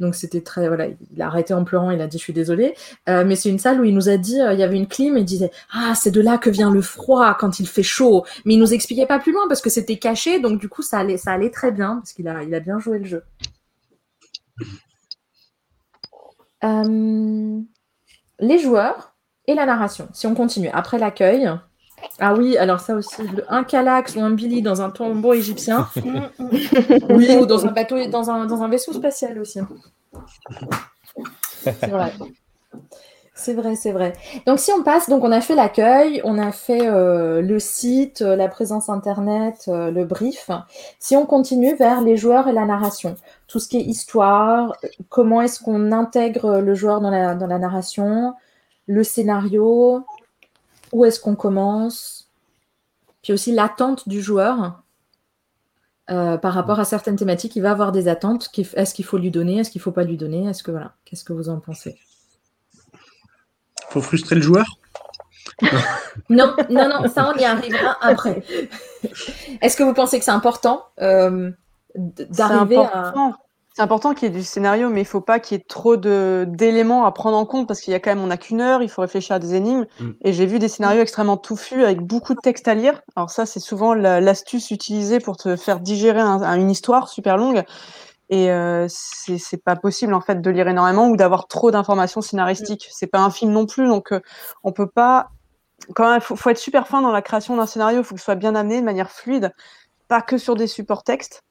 [0.00, 1.90] Donc c'était très, voilà, il a arrêté en pleurant.
[1.90, 2.74] Il a dit, je suis désolé.
[3.08, 4.88] Euh, mais c'est une salle où il nous a dit, euh, il y avait une
[4.88, 7.82] clim et il disait, ah, c'est de là que vient le froid quand il fait
[7.82, 8.24] chaud.
[8.44, 10.40] Mais il nous expliquait pas plus loin parce que c'était caché.
[10.40, 12.78] Donc du coup, ça allait, ça allait très bien parce qu'il a, il a bien
[12.78, 13.22] joué le jeu.
[18.40, 19.14] Les joueurs
[19.46, 20.08] et la narration.
[20.12, 21.50] Si on continue après l'accueil.
[22.18, 25.88] Ah oui, alors ça aussi, un calax ou un billy dans un tombeau égyptien.
[27.08, 29.60] oui, ou dans un bateau, dans un, dans un vaisseau spatial aussi.
[31.62, 32.12] C'est vrai.
[33.40, 34.12] C'est vrai, c'est vrai.
[34.46, 38.20] Donc si on passe, donc on a fait l'accueil, on a fait euh, le site,
[38.20, 40.50] euh, la présence internet, euh, le brief.
[40.98, 43.16] Si on continue vers les joueurs et la narration,
[43.46, 44.76] tout ce qui est histoire,
[45.08, 48.34] comment est-ce qu'on intègre le joueur dans la, dans la narration,
[48.86, 50.04] le scénario,
[50.92, 52.30] où est-ce qu'on commence,
[53.22, 54.82] puis aussi l'attente du joueur
[56.10, 57.54] euh, par rapport à certaines thématiques.
[57.54, 58.50] Il va avoir des attentes.
[58.74, 59.58] Est-ce qu'il faut lui donner?
[59.58, 60.48] Est-ce qu'il faut pas lui donner?
[60.48, 61.98] Est-ce que voilà Qu'est-ce que vous en pensez?
[63.90, 64.66] Faut frustrer le joueur?
[66.28, 68.42] Non, non, non, ça on y arrivera après.
[69.62, 71.50] Est-ce que vous pensez que c'est important euh,
[71.94, 73.12] d'arriver à...
[73.72, 75.96] C'est important qu'il y ait du scénario, mais il faut pas qu'il y ait trop
[75.96, 78.60] de d'éléments à prendre en compte parce qu'il y a quand même, on a qu'une
[78.60, 79.86] heure, il faut réfléchir à des énigmes.
[80.00, 80.10] Mm.
[80.22, 83.00] Et j'ai vu des scénarios extrêmement touffus avec beaucoup de texte à lire.
[83.14, 87.08] Alors ça, c'est souvent la- l'astuce utilisée pour te faire digérer un- un- une histoire
[87.08, 87.62] super longue.
[88.28, 92.88] Et euh, c'est pas possible en fait de lire énormément ou d'avoir trop d'informations scénaristiques.
[92.92, 94.20] C'est pas un film non plus, donc euh,
[94.64, 95.30] on peut pas.
[95.94, 98.00] Quand même, faut, faut être super fin dans la création d'un scénario.
[98.00, 99.52] Il faut que ce soit bien amené de manière fluide,
[100.08, 101.42] pas que sur des supports texte.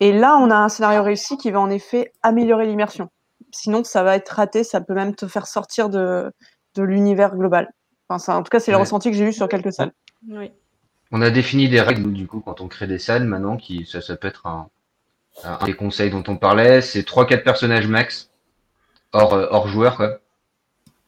[0.00, 3.08] Et là, on a un scénario réussi qui va en effet améliorer l'immersion.
[3.50, 4.64] Sinon, ça va être raté.
[4.64, 6.30] Ça peut même te faire sortir de,
[6.74, 7.72] de l'univers global.
[8.08, 8.82] Enfin, ça, en tout cas, c'est le Ouais.
[8.82, 9.92] ressenti que j'ai eu sur quelques salles.
[10.28, 10.50] Oui.
[11.12, 14.00] On a défini des règles, du coup, quand on crée des salles, maintenant, qui, ça,
[14.00, 14.68] ça peut être un,
[15.44, 18.30] un des conseils dont on parlait, c'est 3-4 personnages max,
[19.12, 20.18] hors, euh, hors joueur, quoi.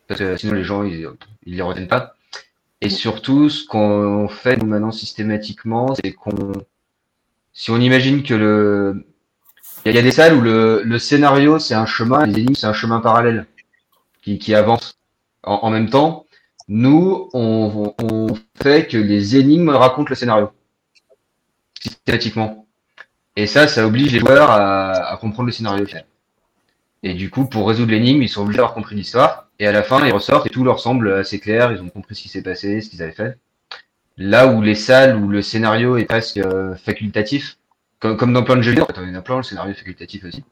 [0.06, 1.06] Parce que sinon, les gens, ils,
[1.44, 2.14] ils les retiennent pas.
[2.80, 6.52] Et surtout, ce qu'on fait, nous, maintenant, systématiquement, c'est qu'on,
[7.58, 9.04] si on imagine que le,
[9.84, 12.68] il y, a- des salles où le, le scénario, c'est un chemin, les énigmes, c'est
[12.68, 13.46] un chemin parallèle,
[14.22, 14.96] qui, qui avance
[15.42, 16.26] en, en même temps.
[16.68, 17.92] Nous, on,
[18.62, 20.52] fait que les énigmes racontent le scénario.
[21.80, 22.68] Systématiquement.
[23.34, 25.84] Et ça, ça oblige les joueurs à, à comprendre le scénario.
[27.02, 29.48] Et du coup, pour résoudre l'énigme, ils sont obligés d'avoir compris l'histoire.
[29.58, 31.72] Et à la fin, ils ressortent et tout leur semble assez clair.
[31.72, 33.36] Ils ont compris ce qui s'est passé, ce qu'ils avaient fait.
[34.20, 37.56] Là où les salles, où le scénario est presque euh, facultatif,
[38.00, 40.24] comme, comme dans plein de jeux vidéo, il en a plein, le scénario est facultatif
[40.24, 40.42] aussi.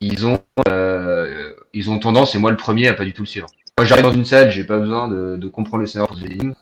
[0.00, 3.26] Ils ont, euh, ils ont tendance, et moi le premier, à pas du tout le
[3.28, 3.46] suivre.
[3.78, 6.32] Moi, j'arrive dans une salle, j'ai pas besoin de, de comprendre le scénario pour les
[6.32, 6.54] énigmes.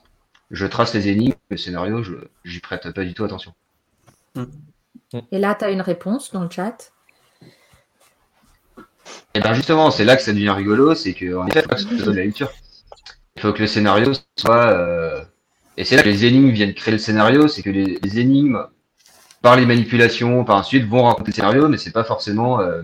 [0.51, 2.13] Je trace les énigmes, le scénario, je,
[2.45, 3.55] j'y prête pas du tout attention.
[5.33, 6.93] Et là, tu as une réponse dans le chat?
[9.33, 11.75] Et ben justement, c'est là que ça devient rigolo, c'est que en effet, faut pas
[11.77, 12.53] que ce soit de la lecture.
[13.37, 14.71] Il faut que le scénario soit.
[14.71, 15.25] euh,
[15.77, 18.67] Et c'est là que les énigmes viennent créer le scénario, c'est que les, les énigmes,
[19.43, 22.61] par les manipulations, par ensuite, vont raconter le scénario, mais c'est pas forcément.
[22.61, 22.83] euh,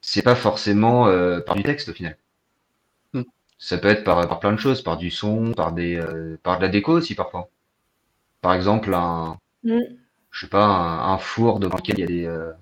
[0.00, 2.16] C'est pas forcément euh, par du texte au final.
[3.14, 3.22] Hmm.
[3.58, 6.58] Ça peut être par, par plein de choses, par du son, par des, euh, par
[6.58, 7.50] de la déco aussi parfois.
[8.42, 9.80] Par exemple, un, Mm.
[10.32, 12.52] je sais pas, un, un four devant lequel il y a des, euh,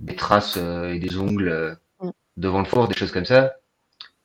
[0.00, 2.10] des traces euh, et des ongles euh, Mm.
[2.38, 3.54] devant le four, des choses comme ça,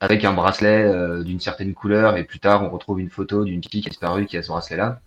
[0.01, 3.63] avec un bracelet euh, d'une certaine couleur, et plus tard on retrouve une photo d'une
[3.63, 4.99] fille qui a disparu qui a ce bracelet-là,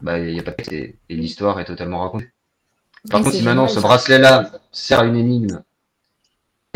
[0.00, 2.30] bah il n'y a pas de texte et, et l'histoire est totalement racontée.
[3.10, 5.62] Par contre, si maintenant ce bracelet-là sert à une énigme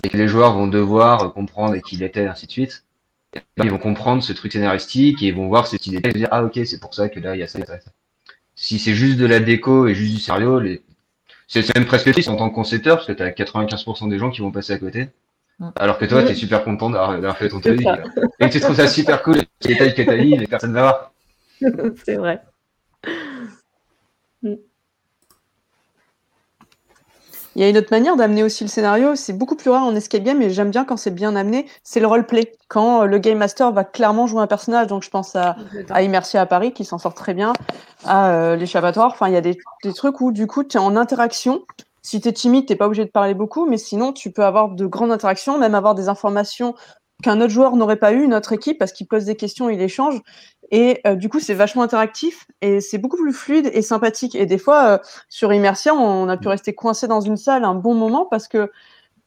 [0.02, 2.84] et que les joueurs vont devoir comprendre et qui il était, ainsi de suite,
[3.56, 6.28] ils vont comprendre ce truc scénaristique et ils vont voir ce petit détail et dire
[6.30, 7.64] ah ok c'est pour ça que là il y a ça et.
[8.54, 10.82] Si c'est juste de la déco et juste du sérieux, les...
[11.48, 14.18] c'est c'est même presque triste en tant que concepteur parce que tu as 95% des
[14.18, 15.08] gens qui vont passer à côté.
[15.58, 15.70] Mm.
[15.76, 17.70] Alors que toi, tu es super content d'avoir fait ton ça.
[18.40, 20.70] et que tu trouves ça super cool, les détails que tu as mis, mais personne
[20.70, 21.12] ne va voir.
[22.04, 22.42] c'est vrai.
[27.56, 29.94] Il y a une autre manière d'amener aussi le scénario, c'est beaucoup plus rare en
[29.94, 32.52] escape game, et j'aime bien quand c'est bien amené, c'est le roleplay.
[32.66, 35.54] Quand euh, le game master va clairement jouer un personnage, donc je pense à,
[35.90, 37.52] à Immersia à Paris qui s'en sort très bien,
[38.04, 40.80] à euh, l'échappatoire, enfin il y a des, des trucs où du coup tu es
[40.80, 41.62] en interaction.
[42.04, 44.68] Si tu es timide, t'es pas obligé de parler beaucoup, mais sinon tu peux avoir
[44.68, 46.74] de grandes interactions, même avoir des informations
[47.22, 49.80] qu'un autre joueur n'aurait pas eu, une autre équipe, parce qu'il pose des questions, il
[49.80, 50.20] échange.
[50.70, 54.34] Et euh, du coup, c'est vachement interactif et c'est beaucoup plus fluide et sympathique.
[54.34, 54.98] Et des fois, euh,
[55.30, 58.70] sur Immersia, on a pu rester coincé dans une salle un bon moment parce que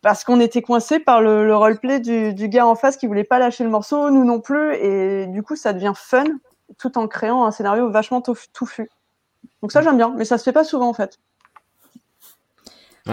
[0.04, 3.24] parce qu'on était coincé par le, le roleplay du, du gars en face qui voulait
[3.24, 4.76] pas lâcher le morceau, nous non plus.
[4.76, 6.26] Et du coup, ça devient fun
[6.78, 8.90] tout en créant un scénario vachement touf- touffu.
[9.64, 11.18] Donc ça, j'aime bien, mais ça se fait pas souvent en fait.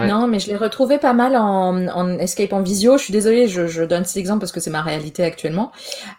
[0.07, 2.97] Non, mais je l'ai retrouvé pas mal en, en escape en visio.
[2.97, 5.71] Je suis désolée, je, je donne cet exemple parce que c'est ma réalité actuellement.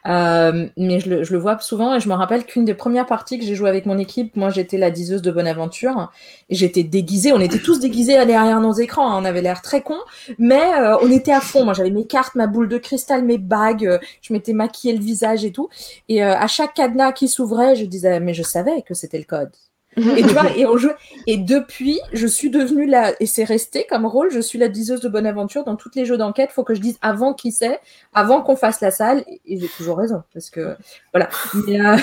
[0.07, 3.07] Euh, mais je le, je le vois souvent et je me rappelle qu'une des premières
[3.07, 6.11] parties que j'ai joué avec mon équipe, moi j'étais la diseuse de Bonaventure
[6.51, 7.33] j'étais déguisée.
[7.33, 9.11] On était tous déguisés derrière nos écrans.
[9.13, 9.19] hein.
[9.21, 9.97] On avait l'air très con,
[10.39, 11.65] mais euh, on était à fond.
[11.65, 13.87] Moi j'avais mes cartes, ma boule de cristal, mes bagues.
[13.87, 15.69] euh, je m'étais maquillé le visage et tout.
[16.09, 19.25] Et euh, à chaque cadenas qui s'ouvrait, je disais mais je savais que c'était le
[19.25, 19.51] code.
[19.97, 20.97] Et tu vois, et on jouait.
[21.27, 25.01] Et depuis, je suis devenue la, et c'est resté comme rôle, je suis la diseuse
[25.01, 26.51] de Bonaventure dans tous les jeux d'enquête.
[26.53, 27.81] Faut que je dise avant qui c'est,
[28.15, 29.25] avant qu'on fasse la salle.
[29.47, 30.77] Et j'ai toujours raison, parce que,
[31.13, 31.29] voilà.
[31.67, 31.97] Mais, euh,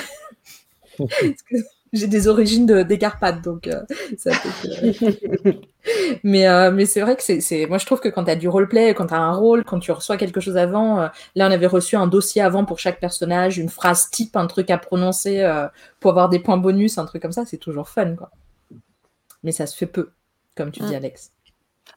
[1.94, 3.82] j'ai des origines de, des Carpates, donc, euh,
[4.18, 5.52] ça fait que-
[6.24, 8.36] mais, euh, mais c'est vrai que c'est, c'est, moi je trouve que quand tu as
[8.36, 11.48] du roleplay, quand tu as un rôle, quand tu reçois quelque chose avant, euh, là
[11.48, 14.78] on avait reçu un dossier avant pour chaque personnage, une phrase type, un truc à
[14.78, 15.68] prononcer euh,
[16.00, 18.32] pour avoir des points bonus, un truc comme ça, c'est toujours fun quoi.
[19.44, 20.10] Mais ça se fait peu,
[20.56, 20.96] comme tu dis.
[20.96, 21.32] Alex.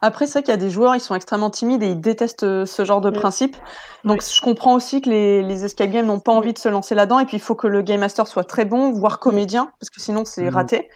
[0.03, 2.43] Après, c'est vrai qu'il y a des joueurs, ils sont extrêmement timides et ils détestent
[2.45, 3.15] euh, ce genre de Mm.
[3.15, 3.57] principe.
[4.05, 6.95] Donc, je comprends aussi que les, les escape games n'ont pas envie de se lancer
[6.95, 7.19] là-dedans.
[7.19, 10.01] Et puis, il faut que le game master soit très bon, voire comédien, parce que
[10.01, 10.55] sinon, c'est Mm.
[10.55, 10.89] raté.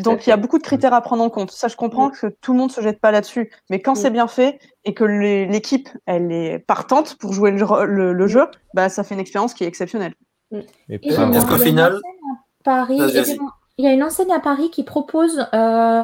[0.00, 1.50] Donc, il y a beaucoup de critères à prendre en compte.
[1.50, 3.50] Ça, je comprends que tout le monde se jette pas là-dessus.
[3.70, 3.96] Mais quand Mm.
[3.96, 8.26] c'est bien fait et que l'équipe, elle est partante pour jouer le, ro- le- le
[8.26, 10.14] jeu, bah, ça fait une expérience qui est exceptionnelle.
[10.52, 12.02] Est-ce a qu'au une final- enseigne
[12.32, 13.38] à Paris, Vas-y,
[13.78, 15.46] il y a une- enseigne à Paris qui propose.
[15.54, 16.02] euh,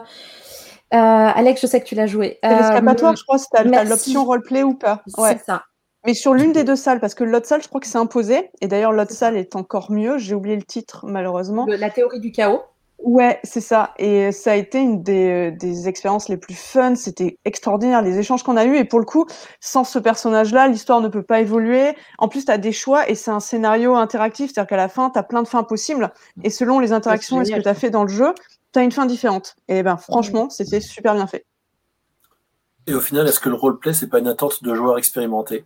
[0.91, 2.39] Alex, je sais que tu l'as joué.
[2.43, 3.89] C'est l'escapatoire, Euh, je crois, si merci.
[3.89, 5.03] l'option roleplay ou pas.
[5.19, 5.33] Ouais.
[5.39, 5.63] C'est ça.
[6.07, 8.51] Mais sur l'une des deux salles, parce que l'autre salle, je crois que c'est imposé.
[8.61, 10.19] Et d'ailleurs, l'autre salle est encore mieux.
[10.19, 11.65] J'ai oublié le titre, malheureusement.
[11.67, 12.61] Le- la théorie du chaos.
[12.99, 13.91] Ouais, c'est ça.
[13.99, 16.95] Et ça a été une des, des expériences les plus fun.
[16.95, 18.77] C'était extraordinaire, les échanges qu'on a eus.
[18.77, 19.27] Et pour le coup,
[19.61, 21.95] sans ce personnage-là, l'histoire ne peut pas évoluer.
[22.19, 24.53] En plus, tu as des choix et c'est un scénario interactif.
[24.53, 26.13] C'est-à-dire qu'à la fin, tu as plein de fins possibles.
[26.45, 28.33] Et selon les interactions et ce que tu as fait dans le jeu,
[28.75, 29.57] tu as une fin différente.
[29.69, 31.47] Et ben, franchement, c'était super bien fait.
[32.87, 35.65] Et au final, est-ce que le roleplay, c'est pas une attente de joueurs expérimentés?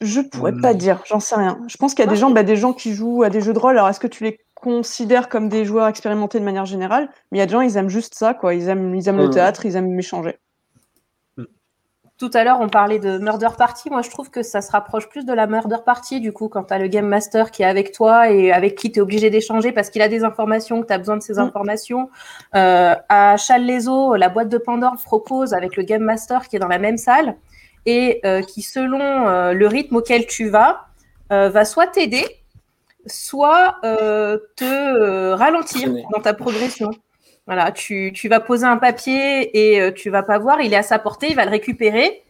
[0.00, 0.60] Je pourrais Hmm.
[0.60, 1.60] pas dire, j'en sais rien.
[1.68, 3.40] Je pense qu'il y a des je gens, bah, des gens qui jouent à des
[3.40, 3.78] jeux de rôle.
[3.78, 7.08] Alors, est-ce que tu les considères comme des joueurs expérimentés de manière générale?
[7.30, 8.54] Mais il y a des gens, ils aiment juste ça, quoi.
[8.54, 9.30] Ils aiment, ils aiment le Mhm.
[9.30, 10.38] théâtre, ils aiment échanger.
[12.16, 13.90] Tout à l'heure, on parlait de Murder Party.
[13.90, 16.62] Moi, je trouve que ça se rapproche plus de la Murder Party, du coup, quand
[16.64, 19.30] tu as le Game Master qui est avec toi et avec qui tu es obligé
[19.30, 21.38] d'échanger parce qu'il a des informations, que tu as besoin de ces Mm.
[21.40, 22.10] informations.
[22.54, 26.68] Euh, à Challes-les-Eaux, la boîte de Pandore propose avec le Game Master qui est dans
[26.68, 27.36] la même salle.
[27.86, 30.86] et euh, qui, selon euh, le rythme auquel tu vas,
[31.32, 32.24] euh, va soit t'aider,
[33.06, 36.90] soit euh, te ralentir dans ta progression.
[37.46, 40.76] Voilà, tu, tu vas poser un papier et euh, tu vas pas voir, il est
[40.76, 42.22] à sa portée, il va le récupérer.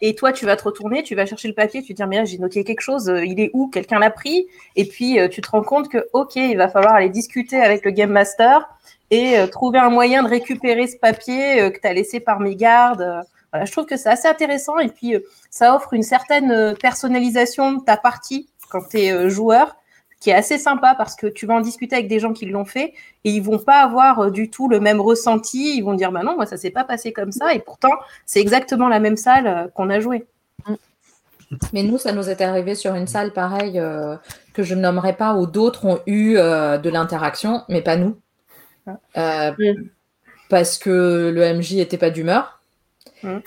[0.00, 2.24] Et toi, tu vas te retourner, tu vas chercher le papier, tu te dis, mais
[2.24, 5.42] j'ai noté quelque chose, euh, il est où Quelqu'un l'a pris Et puis, euh, tu
[5.42, 8.66] te rends compte que, OK, il va falloir aller discuter avec le Game Master
[9.10, 13.22] et trouver un moyen de récupérer ce papier que tu as laissé par mégarde.
[13.52, 15.16] Voilà, je trouve que c'est assez intéressant et puis
[15.50, 19.76] ça offre une certaine personnalisation de ta partie quand tu es joueur
[20.22, 22.64] qui est assez sympa parce que tu vas en discuter avec des gens qui l'ont
[22.64, 22.94] fait
[23.24, 25.76] et ils vont pas avoir euh, du tout le même ressenti.
[25.76, 27.92] Ils vont dire bah non, moi ça s'est pas passé comme ça et pourtant
[28.24, 30.26] c'est exactement la même salle euh, qu'on a joué.
[31.72, 34.16] Mais nous, ça nous est arrivé sur une salle pareille euh,
[34.54, 38.16] que je ne nommerai pas, où d'autres ont eu euh, de l'interaction, mais pas nous.
[39.16, 39.88] Euh, Mm.
[40.48, 42.60] Parce que le MJ était pas d'humeur.
[43.22, 43.38] Mm.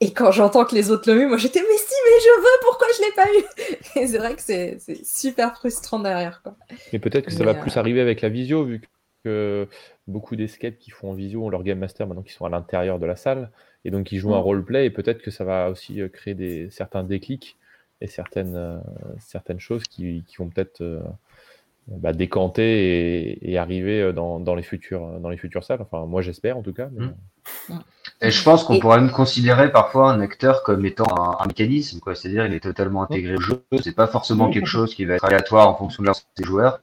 [0.00, 2.58] Et quand j'entends que les autres l'ont eu, moi j'étais mais si, mais je veux,
[2.62, 4.00] pourquoi je l'ai pas eu?
[4.02, 6.42] Et c'est vrai que c'est c'est super frustrant derrière.
[6.42, 6.56] Quoi.
[6.92, 8.80] Mais peut-être que ça Mais, va euh, plus arriver avec la visio, vu
[9.24, 9.68] que
[10.06, 12.98] beaucoup d'escape qui font en visio ont leur game master maintenant qui sont à l'intérieur
[12.98, 13.50] de la salle,
[13.84, 14.42] et donc ils jouent un Mm.
[14.42, 17.56] roleplay, et peut-être que ça va aussi euh, créer des, certains déclics
[18.00, 18.78] et certaines, euh,
[19.20, 21.00] certaines choses qui, qui vont peut-être euh,
[21.86, 25.80] bah, décanter et, et arriver dans, dans les futures, dans les futures salles.
[25.80, 26.88] Enfin, moi j'espère en tout cas.
[26.92, 27.78] mais- Mm.
[28.24, 31.46] Et je pense qu'on Et- pourrait même considérer parfois un acteur comme étant un, un
[31.46, 32.14] mécanisme, quoi.
[32.14, 33.62] C'est-à-dire, il est totalement intégré au jeu.
[33.82, 36.80] C'est pas forcément quelque chose qui va être aléatoire en fonction de l'avancée des joueurs.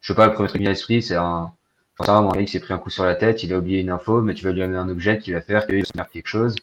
[0.00, 1.50] Je sais pas, le premier truc à l'esprit, c'est un,
[1.98, 3.90] rien, un mec qui s'est pris un coup sur la tête, il a oublié une
[3.90, 6.10] info, mais tu vas lui donner un objet qui va faire qu'il va se faire
[6.10, 6.54] quelque chose.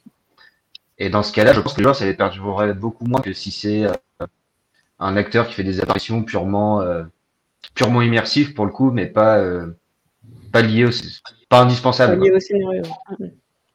[1.00, 3.34] Et dans ce cas-là, je pense que les joueurs, ça les perturberait beaucoup moins que
[3.34, 3.94] si c'est euh,
[5.00, 7.04] un acteur qui fait des apparitions purement, euh,
[7.74, 9.76] purement immersives pour le coup, mais pas, euh,
[10.52, 10.90] pas lié au,
[11.50, 12.22] pas indispensable.
[12.22, 12.38] lié quoi.
[12.38, 12.84] au scénario.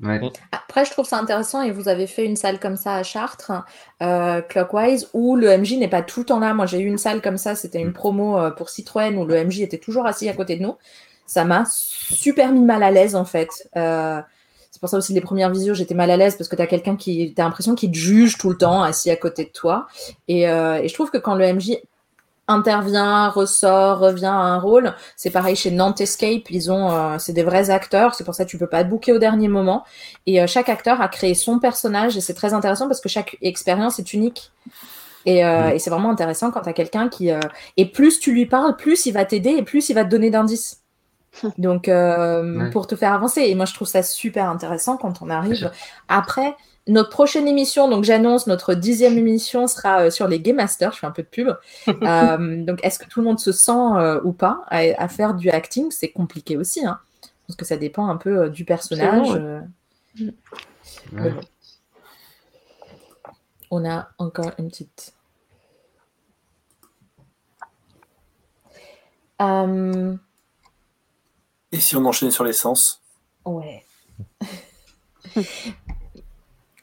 [0.02, 0.20] Ouais.
[0.52, 3.52] Après, je trouve ça intéressant et vous avez fait une salle comme ça à Chartres,
[4.02, 6.52] euh, Clockwise, où le MJ n'est pas tout le temps là.
[6.52, 9.42] Moi, j'ai eu une salle comme ça, c'était une promo euh, pour Citroën où le
[9.42, 10.76] MJ était toujours assis à côté de nous.
[11.26, 13.68] Ça m'a super mis mal à l'aise en fait.
[13.76, 14.20] Euh,
[14.70, 16.66] c'est pour ça aussi les premières visios, j'étais mal à l'aise parce que tu as
[16.66, 19.86] quelqu'un qui, t'as l'impression qu'il te juge tout le temps assis à côté de toi.
[20.28, 21.78] Et, euh, et je trouve que quand le MJ
[22.48, 24.94] intervient, ressort, revient à un rôle.
[25.16, 28.44] C'est pareil chez Nantes Escape, ils ont, euh, c'est des vrais acteurs, c'est pour ça
[28.44, 29.84] que tu peux pas booker au dernier moment.
[30.26, 33.36] Et euh, chaque acteur a créé son personnage et c'est très intéressant parce que chaque
[33.42, 34.52] expérience est unique.
[35.24, 37.30] Et, euh, et c'est vraiment intéressant quand tu as quelqu'un qui.
[37.76, 40.30] Et plus tu lui parles, plus il va t'aider et plus il va te donner
[40.30, 40.82] d'indices.
[41.58, 42.70] Donc, Ouais.
[42.70, 43.42] pour te faire avancer.
[43.42, 45.70] Et moi, je trouve ça super intéressant quand on arrive.
[46.08, 46.56] Après,
[46.88, 50.92] notre prochaine émission, donc j'annonce, notre dixième émission sera euh, sur les Game Masters.
[50.92, 51.48] Je fais un peu de pub.
[52.02, 55.34] Euh, donc, est-ce que tout le monde se sent euh, ou pas à, à faire
[55.34, 55.90] du acting?
[55.90, 56.84] C'est compliqué aussi.
[56.86, 57.00] Hein,
[57.46, 59.30] parce que ça dépend un peu euh, du personnage.
[59.30, 60.30] Ouais.
[61.12, 61.34] Ouais.
[63.70, 65.14] On a encore une petite.
[69.42, 70.16] Euh,
[71.72, 73.02] Et si on enchaînait sur l'essence
[73.44, 73.84] Ouais.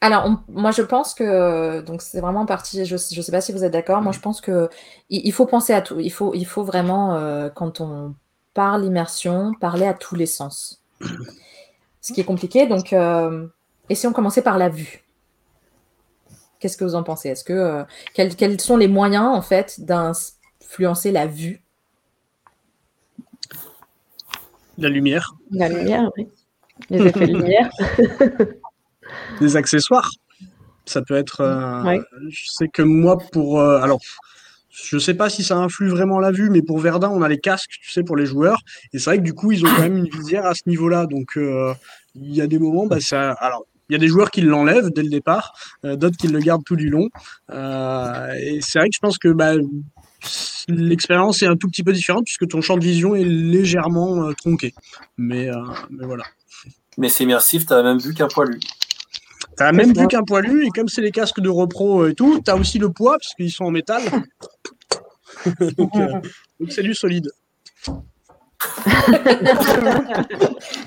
[0.04, 2.84] Alors, on- moi, je pense que donc c'est vraiment parti.
[2.84, 4.02] Je ne sais pas si vous êtes d'accord.
[4.02, 4.68] Moi, je pense que
[5.08, 5.98] il, il faut penser à tout.
[5.98, 8.14] Il faut, il faut vraiment, euh, quand on
[8.52, 10.82] parle immersion, parler à tous les sens.
[12.02, 12.66] Ce qui est compliqué.
[12.66, 13.46] Donc, euh,
[13.88, 15.04] et si on commençait par la vue?
[16.60, 17.30] Qu'est-ce que vous en pensez?
[17.30, 21.62] Est-ce que euh, quels, quels sont les moyens en fait d'influencer la vue?
[24.76, 26.28] La lumière, La lumière, oui.
[26.90, 27.70] Les effets de lumière.
[29.40, 30.10] des accessoires.
[30.86, 31.40] Ça peut être.
[31.40, 32.00] euh, Ouais.
[32.28, 33.60] Je sais que moi, pour.
[33.60, 34.00] euh, alors,
[34.70, 37.38] je sais pas si ça influe vraiment la vue, mais pour Verdun, on a les
[37.38, 38.58] casques, tu sais, pour les joueurs.
[38.92, 41.06] Et c'est vrai que du coup, ils ont quand même une visière à ce niveau-là.
[41.06, 41.72] Donc, euh,
[42.14, 43.32] il y a des moments, bah, ça.
[43.32, 45.52] Alors, il y a des joueurs qui l'enlèvent dès le départ,
[45.84, 47.08] euh, d'autres qui le gardent tout du long.
[47.52, 49.54] Euh, et c'est vrai que je pense que bah,
[50.68, 54.32] l'expérience est un tout petit peu différente puisque ton champ de vision est légèrement euh,
[54.32, 54.74] tronqué.
[55.18, 55.54] Mais, euh,
[55.90, 56.24] mais voilà.
[56.96, 58.58] Mais c'est immersif, t'as la même vue qu'un poilu.
[59.56, 62.56] T'as même vu qu'un poilu, et comme c'est les casques de repro et tout, t'as
[62.56, 64.02] aussi le poids, parce qu'ils sont en métal.
[65.76, 66.20] donc, euh,
[66.60, 67.30] donc c'est du solide.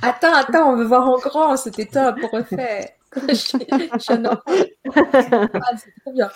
[0.01, 2.95] Attends, attends, on veut voir en grand, c'était top, refait.
[3.99, 4.43] J'adore.
[4.95, 6.29] Ah, c'est trop bien.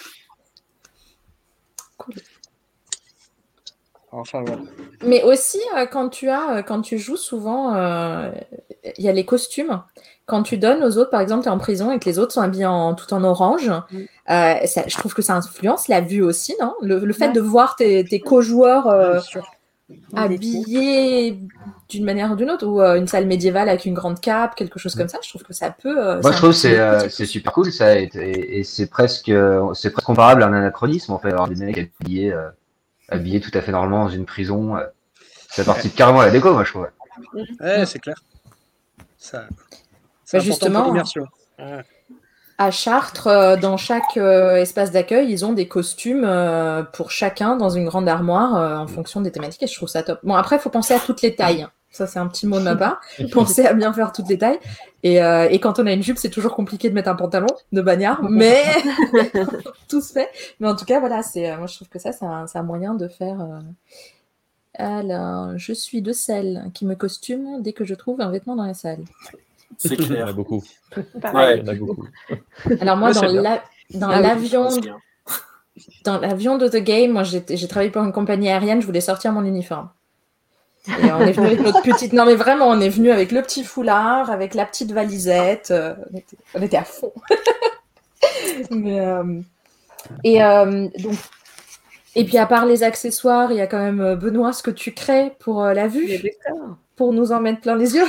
[4.11, 4.61] Enfin, voilà.
[5.05, 8.31] Mais aussi, euh, quand tu as, euh, quand tu joues souvent, euh,
[8.97, 9.81] il y a les costumes.
[10.31, 12.31] Quand tu donnes aux autres, par exemple, tu es en prison et que les autres
[12.31, 16.21] sont habillés en, tout en orange, euh, ça- je trouve que ça influence la vue
[16.21, 16.73] aussi, non?
[16.81, 17.33] Le, le fait Ouais.
[17.33, 19.19] de voir tes, tes co-joueurs euh,
[20.15, 21.37] habillés
[21.89, 24.79] d'une manière ou d'une autre, ou euh, une salle médiévale avec une grande cape, quelque
[24.79, 25.17] chose comme ça.
[25.21, 25.97] Je trouve que ça peut.
[25.97, 29.27] euh, Moi, je trouve que c'est euh, super cool ça, et, et- et c'est presque
[29.27, 32.47] euh, c'est presque comparable à un anachronisme en fait, avoir des mecs habillés euh,
[33.09, 34.77] habillés tout à fait normalement dans une prison.
[34.77, 34.85] euh,
[35.49, 36.87] ça participe carrément à la déco, moi je trouve.
[37.59, 38.15] Ouais, c'est clair.
[39.17, 39.43] Ça,
[40.31, 41.25] c'est Bah, justement, pour l'immersion.
[41.59, 41.81] Ouais.
[42.57, 47.55] À Chartres, euh, dans chaque euh, espace d'accueil, ils ont des costumes euh, pour chacun
[47.57, 50.19] dans une grande armoire en fonction des thématiques et je trouve ça top.
[50.23, 51.67] Bon, après, il faut penser à toutes les tailles.
[51.89, 53.01] Ça, c'est un petit mot de ma part.
[53.33, 54.59] Penser à bien faire toutes les tailles.
[55.03, 57.47] Et, euh, et quand on a une jupe, c'est toujours compliqué de mettre un pantalon
[57.73, 58.61] de bagnard, mais
[59.89, 60.29] tout se fait.
[60.61, 63.09] Mais en tout cas, voilà, c'est, moi, je trouve que ça, c'est un, moyen de
[63.09, 63.41] faire.
[63.41, 63.59] euh,
[64.75, 68.65] Alors, je suis de celles qui me costument dès que je trouve un vêtement dans
[68.65, 69.03] la salle.
[69.77, 70.27] C'est Il y en clair.
[70.27, 70.63] a beaucoup.
[70.95, 72.07] Il y en a beaucoup.
[72.81, 74.69] Alors moi, Ouais, dans la- dans Ah l'avion,
[76.05, 79.01] dans l'avion de The Game, moi j'étais- j'ai travaillé pour une compagnie aérienne, je voulais
[79.01, 79.89] sortir mon uniforme.
[80.87, 82.13] Et on est venu avec notre petite.
[82.13, 85.69] Non mais vraiment, on est venu avec le petit foulard, avec la petite valisette.
[85.71, 87.11] euh, on, était, on était à fond.
[88.71, 89.41] Mais, euh,
[90.23, 91.15] Et euh, donc.
[92.15, 94.91] Et puis à part les accessoires, il y a quand même Benoît, ce que tu
[94.91, 96.19] crées pour euh, la vue,
[96.97, 98.07] pour nous en mettre plein les yeux.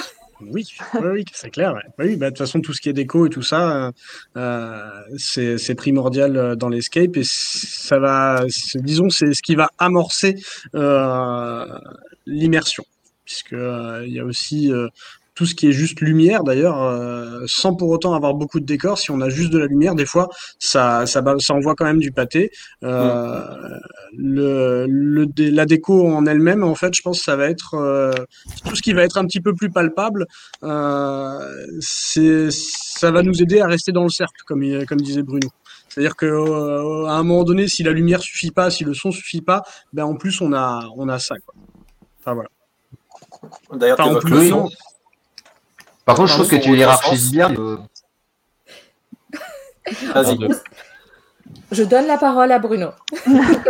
[0.50, 0.66] Oui,
[1.02, 1.74] oui, c'est clair.
[1.98, 3.92] Oui, bah, de toute façon, tout ce qui est déco et tout ça, euh,
[4.36, 8.44] euh, c'est primordial euh, dans l'escape et ça va,
[8.76, 10.36] disons, c'est ce qui va amorcer
[12.26, 12.84] l'immersion,
[13.24, 14.70] puisque il y a aussi
[15.42, 16.44] tout ce qui est juste lumière.
[16.44, 19.66] D'ailleurs, euh, sans pour autant avoir beaucoup de décors, si on a juste de la
[19.66, 20.28] lumière, des fois,
[20.60, 21.20] ça, ça,
[21.50, 22.52] envoie quand même du pâté.
[22.84, 23.42] Euh,
[24.16, 28.12] le, le, la déco en elle-même, en fait, je pense que ça va être euh,
[28.64, 30.26] tout ce qui va être un petit peu plus palpable.
[30.62, 31.40] Euh,
[31.80, 34.60] c'est, ça va nous aider à rester dans le cercle, comme,
[35.00, 35.48] disait Bruno.
[35.88, 39.10] C'est-à-dire que euh, à un moment donné, si la lumière suffit pas, si le son
[39.10, 41.34] suffit pas, ben en plus on a on a ça.
[41.44, 41.54] Quoi.
[42.20, 42.48] Enfin voilà.
[43.72, 44.70] D'ailleurs, Enfin, en plus, le son.
[46.04, 47.52] Par contre, je trouve que tu hiérarchises bien.
[47.54, 47.76] euh,
[50.14, 50.38] Vas-y.
[51.70, 52.90] Je donne la parole à Bruno.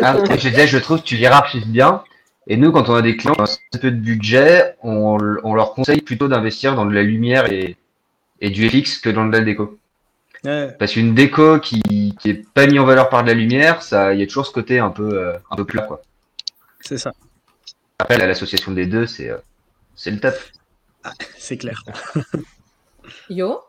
[0.02, 2.02] Ah, je disais, je trouve que tu hiérarchises bien.
[2.48, 5.54] Et nous, quand on a des clients qui ont un peu de budget, on, on
[5.54, 7.76] leur conseille plutôt d'investir dans de la lumière et,
[8.40, 9.78] et du FX que dans de la déco.
[10.44, 11.80] Ouais, Parce qu'une déco qui,
[12.18, 14.46] qui est pas mise en valeur par de la lumière, ça, il y a toujours
[14.46, 16.02] ce côté un peu, euh, un peu plat, quoi.
[16.80, 17.12] c'est ça,
[18.00, 19.36] Après, l'association des deux, c'est, euh,
[19.94, 20.34] c'est le top.
[21.38, 21.82] C'est clair.
[23.28, 23.60] Yo.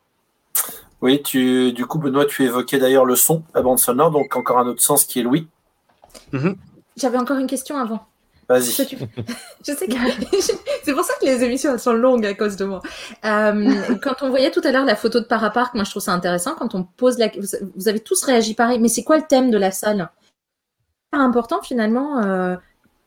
[1.02, 4.60] Oui, tu, du coup, Benoît, tu évoquais d'ailleurs le son, la bande sonore, donc encore
[4.60, 5.48] un autre sens qui est Louis.
[6.96, 8.06] J'avais encore une question avant.
[8.50, 8.86] Vas-y.
[8.86, 8.98] Tu-
[9.66, 9.94] Je sais que
[10.84, 12.82] c'est pour ça que les émissions elles sont longues à cause de moi.
[13.26, 16.12] Euh, quand on voyait tout à l'heure la photo de Parapark, moi je trouve ça
[16.14, 17.30] intéressant quand on pose la.
[17.30, 20.10] Vous vous avez tous réagi pareil, mais c'est quoi le thème de la salle?
[21.12, 22.56] C'est important finalement euh,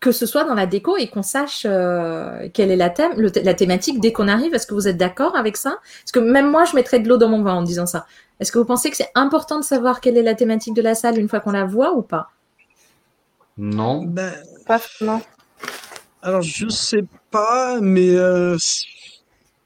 [0.00, 3.30] que ce soit dans la déco et qu'on sache euh, quelle est la thème, le
[3.30, 4.54] thé- la thématique dès qu'on arrive.
[4.54, 5.78] Est-ce que vous êtes d'accord avec ça?
[6.02, 8.06] Parce que même moi je mettrais de l'eau dans mon vin en disant ça.
[8.40, 10.94] Est-ce que vous pensez que c'est important de savoir quelle est la thématique de la
[10.94, 12.30] salle une fois qu'on la voit ou pas?
[13.58, 14.04] Non.
[14.04, 14.32] Ben,
[14.66, 15.22] Pas non.
[16.22, 18.56] alors je sais pas, mais euh,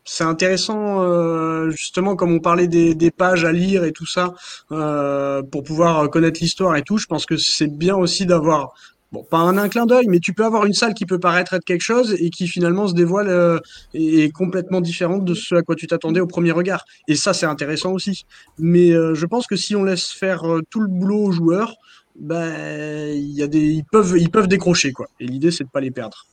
[0.04, 4.34] c'est intéressant euh, justement comme on parlait des, des pages à lire et tout ça
[4.72, 6.98] euh, pour pouvoir connaître l'histoire et tout.
[6.98, 8.72] Je pense que c'est bien aussi d'avoir
[9.12, 11.54] Bon, pas un, un clin d'œil, mais tu peux avoir une salle qui peut paraître
[11.54, 13.58] être quelque chose et qui finalement se dévoile euh,
[13.92, 16.84] et est complètement différente de ce à quoi tu t'attendais au premier regard.
[17.08, 18.24] Et ça, c'est intéressant aussi.
[18.58, 21.74] Mais euh, je pense que si on laisse faire euh, tout le boulot aux joueurs,
[22.20, 25.08] ben, il y a des, ils peuvent, ils peuvent décrocher quoi.
[25.18, 26.26] Et l'idée, c'est de pas les perdre.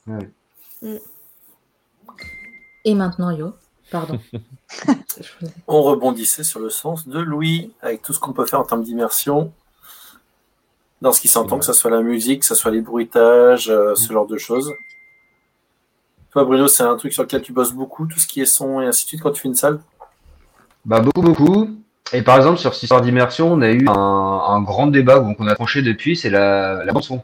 [2.86, 3.54] Et maintenant, Yo,
[3.90, 4.20] pardon.
[5.68, 8.84] On rebondissait sur le sens de Louis, avec tout ce qu'on peut faire en termes
[8.84, 9.52] d'immersion,
[11.02, 13.96] dans ce qui s'entend, que ce soit la musique, que ce soit les bruitages, euh,
[13.96, 14.74] ce genre de choses.
[16.32, 18.82] Toi, Bruno, c'est un truc sur lequel tu bosses beaucoup, tout ce qui est son
[18.82, 19.80] et ainsi de suite, quand tu fais une salle?
[20.86, 21.78] Bah beaucoup beaucoup.
[22.14, 25.36] Et par exemple sur cette histoire d'immersion, on a eu un, un grand débat donc
[25.40, 27.24] on a tranché depuis, c'est la, la bande son.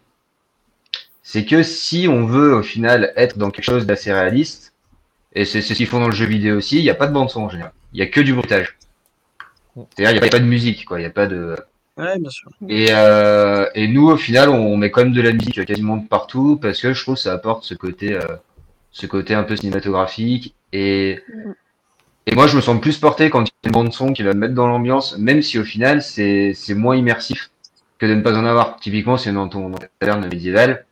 [1.22, 4.74] C'est que si on veut au final être dans quelque chose d'assez réaliste,
[5.34, 7.14] et c'est ce qu'ils font dans le jeu vidéo aussi, il n'y a pas de
[7.14, 7.72] bande son en général.
[7.94, 8.78] Il y a que du bruitage.
[9.76, 11.00] C'est-à-dire il n'y a pas de musique, quoi.
[11.00, 11.56] Il n'y a pas de.
[11.98, 12.50] Ouais, bien sûr.
[12.70, 16.08] Et, euh, et nous au final on met quand même de la musique quasiment de
[16.08, 18.22] partout parce que je trouve que ça apporte ce côté, euh,
[18.92, 21.20] ce côté un peu cinématographique et
[22.26, 24.24] et moi, je me sens plus porté quand il y a une bande son qui
[24.24, 27.52] va me mettre dans l'ambiance, même si au final, c'est c'est moins immersif
[28.00, 28.78] que de ne pas en avoir.
[28.80, 30.86] Typiquement, si on est dans ton dans ta taverne médiévale,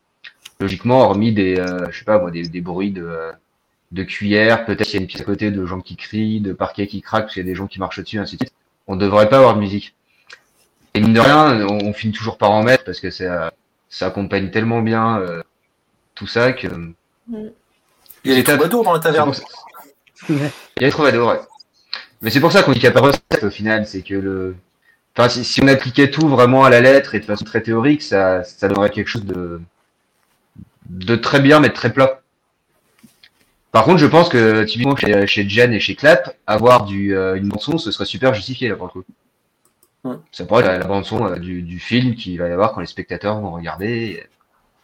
[0.59, 3.31] logiquement, hormis des, euh, je sais pas moi, des, des bruits de,
[3.91, 6.53] de cuillère, peut-être qu'il y a une pièce à côté de gens qui crient, de
[6.53, 8.55] parquets qui craquent, parce qu'il y a des gens qui marchent dessus, ainsi de suite.
[8.87, 9.95] On devrait pas avoir de musique.
[10.93, 13.53] Et mine de rien, on, on finit toujours par en mettre parce que ça,
[13.89, 15.41] ça accompagne tellement bien euh,
[16.15, 16.67] tout ça que
[17.29, 17.51] Il
[18.25, 19.33] y a les troubadours dans la taverne.
[20.29, 21.39] Il y a les troubadours, ouais.
[22.21, 24.01] Mais c'est pour ça qu'on dit qu'il n'y a pas de recette au final, c'est
[24.01, 24.55] que le.
[25.15, 28.01] Enfin, si, si on appliquait tout vraiment à la lettre et de façon très théorique,
[28.01, 29.59] ça, ça donnerait quelque chose de,
[30.89, 32.21] de très bien, mais de très plat.
[33.71, 37.35] Par contre, je pense que typiquement chez, chez Jen et chez Clap, avoir du, euh,
[37.35, 39.03] une bande son, ce serait super justifié là pour le coup.
[40.03, 40.15] Ouais.
[40.31, 42.73] Ça pourrait être la, la bande son euh, du, du film qu'il va y avoir
[42.73, 43.87] quand les spectateurs vont regarder.
[43.89, 44.27] Et,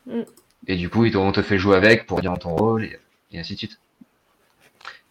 [0.10, 0.22] Mm.
[0.68, 2.98] et du coup, ils te- on te fait jouer avec pour dire ton rôle et,
[3.34, 3.78] et ainsi de suite.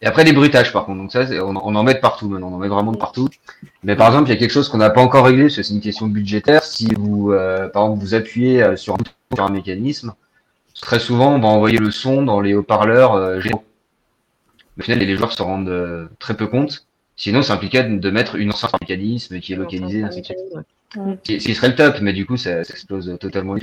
[0.01, 2.49] Et après les bruitages par contre, donc ça on, on en met de partout maintenant,
[2.51, 3.29] on en met vraiment de partout.
[3.83, 5.61] Mais par exemple, il y a quelque chose qu'on n'a pas encore réglé, parce que
[5.61, 6.63] c'est une question budgétaire.
[6.63, 10.15] Si vous, euh, par exemple, vous appuyez euh, sur un bouton sur un mécanisme,
[10.81, 13.65] très souvent on va envoyer le son dans les haut-parleurs euh, généraux.
[14.79, 16.86] Au final, les joueurs se rendent euh, très peu compte.
[17.17, 20.31] Sinon, ça impliquait de de mettre une enceinte mécanisme qui est localisée, suite.
[20.95, 23.55] Ce qui serait le top, mais du coup, ça, ça explose totalement.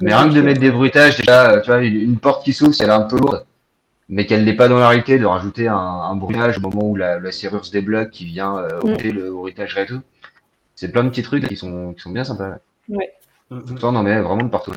[0.00, 2.74] Mais rien que de mettre des bruitages, déjà, tu vois, une, une porte qui s'ouvre,
[2.74, 3.44] si elle est un peu lourde,
[4.08, 6.96] mais qu'elle n'est pas dans la réalité, de rajouter un, un bruitage au moment où
[6.96, 8.92] la, la serrure se débloque, qui vient euh, Mm.
[8.92, 10.00] ôter le bruitage et tout.
[10.74, 12.56] C'est plein de petits trucs qui sont, qui sont bien sympas.
[12.88, 13.12] Ouais.
[13.50, 14.72] Ça, on en met vraiment de partout.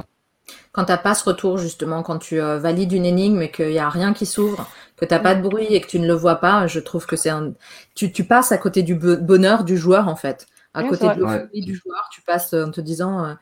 [0.72, 3.80] Quand t'as pas ce retour, justement, quand tu euh, valides une énigme et qu'il y
[3.80, 4.70] a rien qui s'ouvre,
[5.00, 7.16] que t'as pas de bruit et que tu ne le vois pas, je trouve que
[7.16, 7.54] c'est un...
[7.96, 10.48] Tu, tu passes à côté du bo- bonheur du joueur, en fait.
[10.74, 13.34] À côté de du joueur, tu passes euh, en te disant euh,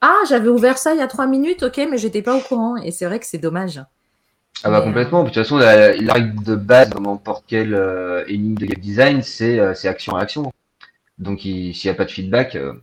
[0.00, 2.76] Ah, j'avais ouvert ça il y a trois minutes, ok, mais j'étais pas au courant.
[2.76, 3.82] Et c'est vrai que c'est dommage.
[4.62, 5.22] Ah bah Mais, complètement.
[5.22, 8.80] De toute façon, la, la règle de base dans n'importe quel euh, énigme de game
[8.80, 10.52] design, c'est euh, action-réaction.
[11.18, 12.74] Donc il- s'il n'y a pas de feedback, euh,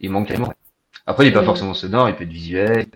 [0.00, 0.52] il manque tellement.
[1.06, 2.86] Après, il n'est pas forcément sonore, il peut être visuel.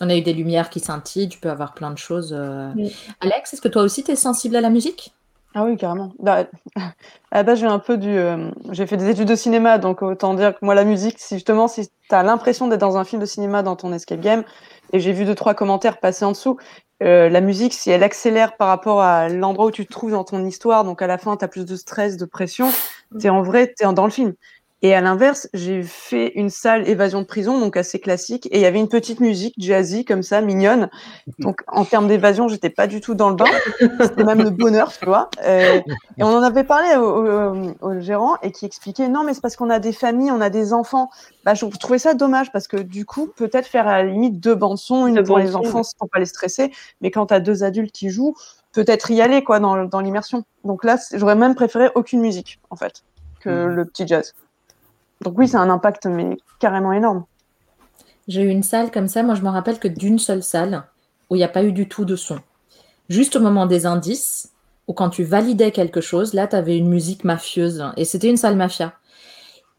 [0.00, 2.32] On a eu des lumières qui scintillent, tu peux avoir plein de choses.
[2.36, 2.70] euh.
[2.74, 2.94] Oui.
[3.20, 5.14] Alex, est-ce que toi aussi tu es sensible à la musique?
[5.54, 6.12] Ah oui, carrément.
[6.20, 6.46] Bah,
[7.32, 8.08] à la j'ai un peu du.
[8.08, 11.34] euh, j'ai fait des études de cinéma, donc autant dire que moi, la musique, si
[11.34, 14.44] justement, si tu as l'impression d'être dans un film de cinéma dans ton escape game,
[14.92, 16.56] et j'ai vu deux, trois commentaires passer en dessous,
[17.02, 20.24] euh, la musique, si elle accélère par rapport à l'endroit où tu te trouves dans
[20.24, 22.68] ton histoire, donc à la fin, tu as plus de stress, de pression,
[23.18, 24.34] tu en vrai, tu es dans le film.
[24.82, 28.60] Et à l'inverse, j'ai fait une salle évasion de prison, donc assez classique, et il
[28.62, 30.88] y avait une petite musique jazzy comme ça, mignonne.
[31.38, 33.44] Donc en termes d'évasion, j'étais pas du tout dans le bain.
[34.00, 35.28] C'était même le bonheur, tu vois.
[35.44, 35.80] Euh,
[36.16, 39.42] et on en avait parlé au, au- au gérant et qui expliquait non, mais c'est
[39.42, 41.10] parce qu'on a des familles, on a des enfants.
[41.44, 44.54] Bah, je trouvais ça dommage parce que du coup, peut-être faire à la limite deux
[44.54, 47.40] bandes son, une Deux pour les enfants pour pas les stresser, mais quand tu as
[47.40, 48.34] deux adultes qui jouent,
[48.72, 50.44] peut-être y aller quoi dans, dans l'immersion.
[50.64, 53.02] Donc là, j'aurais même préféré aucune musique en fait
[53.40, 53.74] que Mhm.
[53.74, 54.32] le petit jazz.
[55.22, 57.24] Donc oui, c'est un impact mais carrément énorme.
[58.28, 60.84] J'ai eu une salle comme ça, moi je me rappelle que d'une seule salle
[61.28, 62.38] où il n'y a pas eu du tout de son.
[63.08, 64.52] Juste au moment des indices,
[64.86, 68.36] ou quand tu validais quelque chose, là tu avais une musique mafieuse, et c'était une
[68.36, 68.94] salle mafia.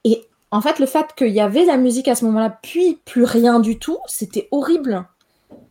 [0.03, 3.23] Et en fait, le fait qu'il y avait la musique à ce moment-là, puis plus
[3.23, 5.05] rien du tout, c'était horrible.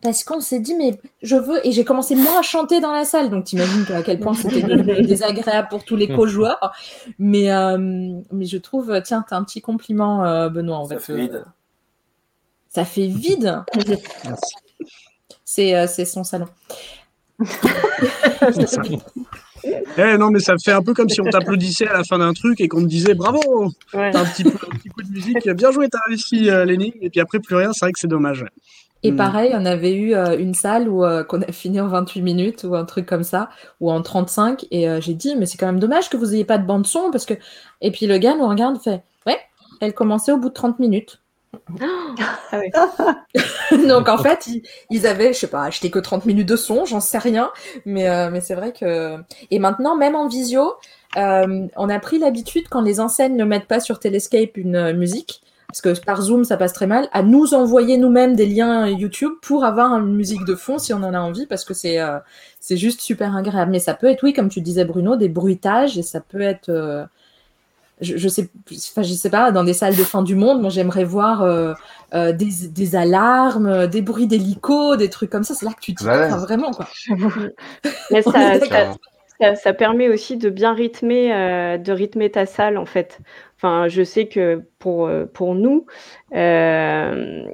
[0.01, 1.65] Parce qu'on s'est dit, mais je veux.
[1.65, 3.29] Et j'ai commencé moi à chanter dans la salle.
[3.29, 4.61] Donc t'imagines à quel point c'était
[5.03, 6.71] désagréable pour tous les co-joueurs.
[7.19, 7.77] Mais, euh,
[8.31, 10.77] mais je trouve, tiens, t'as un petit compliment, euh, Benoît.
[10.77, 11.45] En Ça fait, fait vide.
[12.69, 13.63] ça fait vide.
[14.25, 14.55] Merci.
[15.45, 16.47] C'est euh, c'est son salon.
[19.97, 22.33] Eh non, mais ça fait un peu comme si on t'applaudissait à la fin d'un
[22.33, 24.09] truc et qu'on te disait bravo, Ouais.
[24.11, 26.97] t'as un petit, peu, un petit coup de musique, bien joué, t'as réussi euh, l'énigme,
[27.01, 28.43] et puis après plus rien, c'est vrai que c'est dommage.
[29.03, 29.15] Et Mm.
[29.17, 32.63] pareil, on avait eu euh, une salle où euh, qu'on a fini en 28 minutes
[32.63, 33.49] ou un truc comme ça,
[33.79, 34.65] ou en 35.
[34.71, 36.85] Et euh, j'ai dit, mais c'est quand même dommage que vous ayez pas de bande
[36.87, 37.33] son parce que.
[37.81, 39.39] Et puis le gars nous regarde, fait, ouais,
[39.81, 41.21] elle commençait au bout de 30 minutes.
[41.81, 42.61] Ah.
[43.87, 46.85] Donc en fait, ils, ils avaient, je sais pas, acheté que 30 minutes de son,
[46.85, 47.51] j'en sais rien,
[47.85, 49.17] mais, euh, mais c'est vrai que.
[49.49, 50.73] Et maintenant, même en visio,
[51.17, 54.93] euh, on a pris l'habitude quand les enseignes ne mettent pas sur Telescape une euh,
[54.93, 55.41] musique,
[55.71, 59.33] parce que par Zoom ça passe très mal, à nous envoyer nous-mêmes des liens YouTube
[59.41, 62.19] pour avoir une musique de fond si on en a envie, parce que c'est euh,
[62.59, 63.71] c'est juste super agréable.
[63.71, 66.69] Mais ça peut être, oui, comme tu disais Bruno, des bruitages et ça peut être.
[66.69, 67.05] euh,
[68.01, 68.49] je, je sais,
[68.91, 71.73] enfin, je sais pas, dans des salles de fin du monde, moi j'aimerais voir euh,
[72.13, 75.53] euh, des, des alarmes, des bruits d'hélico, des trucs comme ça.
[75.55, 76.29] C'est là que tu te dis, ouais.
[76.35, 76.87] vraiment quoi.
[78.09, 78.97] Mais On ça, ça, Clairement.
[79.41, 83.19] ça, ça permet aussi de bien rythmer, euh, de rythmer ta salle en fait.
[83.63, 85.85] Enfin, je sais que pour, euh, pour nous,
[86.33, 87.45] euh,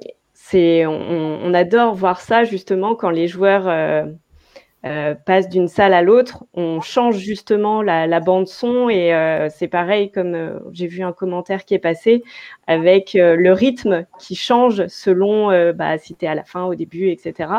[0.53, 6.45] on, adore voir ça justement quand les joueurs euh, passent d'une salle à l'autre.
[6.53, 9.11] On change justement la, la bande son et
[9.49, 12.23] c'est pareil comme j'ai vu un commentaire qui est passé
[12.67, 17.09] avec le rythme qui change selon bah, si tu es à la fin, au début,
[17.09, 17.49] etc.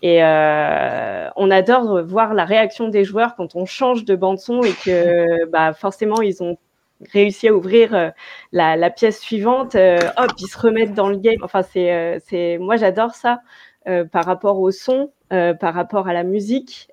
[0.00, 4.72] Et on adore voir la réaction des joueurs quand on change de bande son et
[4.72, 6.56] que bah, forcément ils ont
[7.12, 8.10] réussi à ouvrir euh,
[8.52, 9.74] la, la pièce suivante.
[9.74, 11.38] euh, hop, ils se remettent dans le game.
[11.42, 13.40] Enfin, c'est, euh, c'est, moi j'adore ça.
[14.12, 16.88] par rapport au son, par rapport à la musique.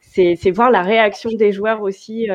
[0.00, 2.26] c'est voir la réaction des joueurs aussi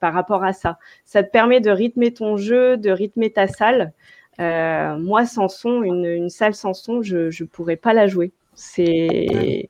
[0.00, 0.78] par rapport à ça.
[1.04, 3.92] Ça te permet de rythmer ton jeu, de rythmer ta salle.
[4.38, 8.32] moi, sans son, une, une, salle sans son, je ne pourrais pas la jouer.
[8.54, 9.68] C'est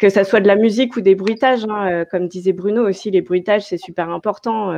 [0.00, 3.22] que ça soit de la musique ou des bruitages, hein, comme disait Bruno aussi, les
[3.22, 4.72] bruitages c'est super important.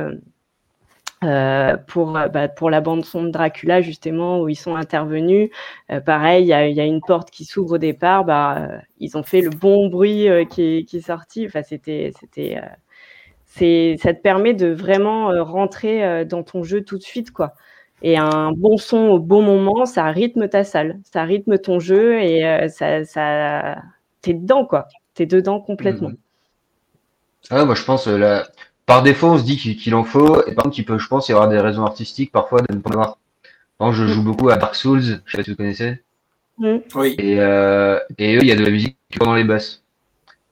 [1.23, 5.49] Euh, pour, euh, bah, pour la bande son de Dracula, justement, où ils sont intervenus.
[5.91, 8.25] Euh, pareil, il y a, une porte qui s'ouvre au départ.
[8.25, 8.67] Bah,
[8.99, 11.45] ils ont fait le bon bruit qui est, sorti.
[11.45, 17.31] Enfin, c'était, c'était, ça te permet de vraiment rentrer dans ton jeu tout de suite,
[17.31, 17.53] quoi.
[18.01, 22.21] Et un bon son au bon moment, ça rythme ta salle, ça rythme ton jeu
[22.21, 23.77] et ça, ça,
[24.21, 24.87] t'es dedans, quoi.
[25.13, 26.09] T'es dedans complètement.
[26.09, 26.17] Mmh.
[27.49, 28.47] Ah, moi, je pense, là,
[28.85, 31.29] par défaut, on se dit qu'il en faut, et par contre, il peut, je pense,
[31.29, 33.17] y avoir des raisons artistiques parfois de ne pas avoir.
[33.77, 36.01] Par exemple, je joue beaucoup à Dark Souls, je sais pas si vous connaissez.
[36.57, 36.77] Mm.
[36.95, 37.15] Oui.
[37.17, 39.83] Et, euh, et eux, il y a de la musique pendant les basses.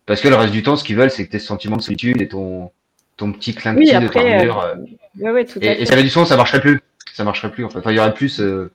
[0.05, 2.21] Parce que le reste du temps, ce qu'ils veulent, c'est que tes sentiments de solitude
[2.21, 2.71] et ton,
[3.17, 4.75] ton petit clin oui, de ta euh...
[5.19, 5.81] ouais, ouais, tout et, à fait.
[5.81, 6.81] et ça avait du son, ça marcherait plus.
[7.13, 7.79] Ça marcherait plus, en fait.
[7.79, 8.71] Enfin, il y aurait plus euh,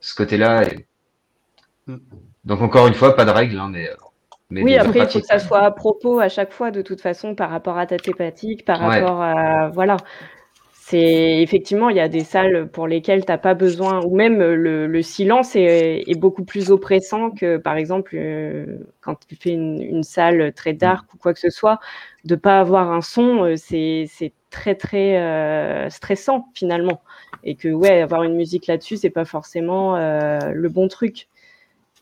[0.00, 0.64] ce côté-là.
[0.64, 0.86] Et...
[1.86, 1.96] Mm.
[2.44, 3.90] Donc, encore une fois, pas de règles, hein, mais.
[4.52, 7.00] Mais oui, après, il faut que ça soit à propos à chaque fois, de toute
[7.00, 9.00] façon, par rapport à ta thématique, par Ouais.
[9.00, 9.68] rapport à.
[9.70, 9.96] Voilà.
[10.74, 14.38] C'est effectivement, il y a des salles pour lesquelles tu n'as pas besoin, ou même
[14.38, 19.50] le, le silence est, est beaucoup plus oppressant que, par exemple, euh, quand tu fais
[19.52, 21.78] une, une salle très dark ou quoi que ce soit,
[22.24, 27.00] de pas avoir un son, euh, c'est c'est très très euh, stressant finalement,
[27.44, 31.28] et que ouais, avoir une musique là-dessus, c'est pas forcément euh, le bon truc.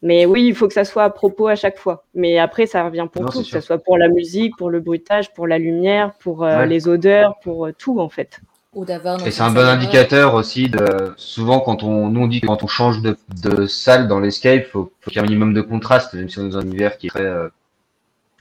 [0.02, 2.04] Mais oui, il faut que ça soit à propos à chaque fois.
[2.14, 4.80] Mais après, ça revient pour Non, tout, que ce soit pour la musique, pour le
[4.80, 6.66] bruitage, pour la lumière, pour euh, Ouais.
[6.66, 8.40] les odeurs, pour euh, tout en fait.
[8.72, 12.40] Ou Et c'est un bon salle indicateur aussi de souvent quand on nous on dit
[12.40, 15.28] que quand on change de, de salle dans l'escape, faut, faut qu'il y ait un
[15.28, 17.48] minimum de contraste, même si on est dans un univers qui est très euh,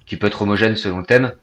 [0.05, 1.33] qui peut être homogène selon le thème.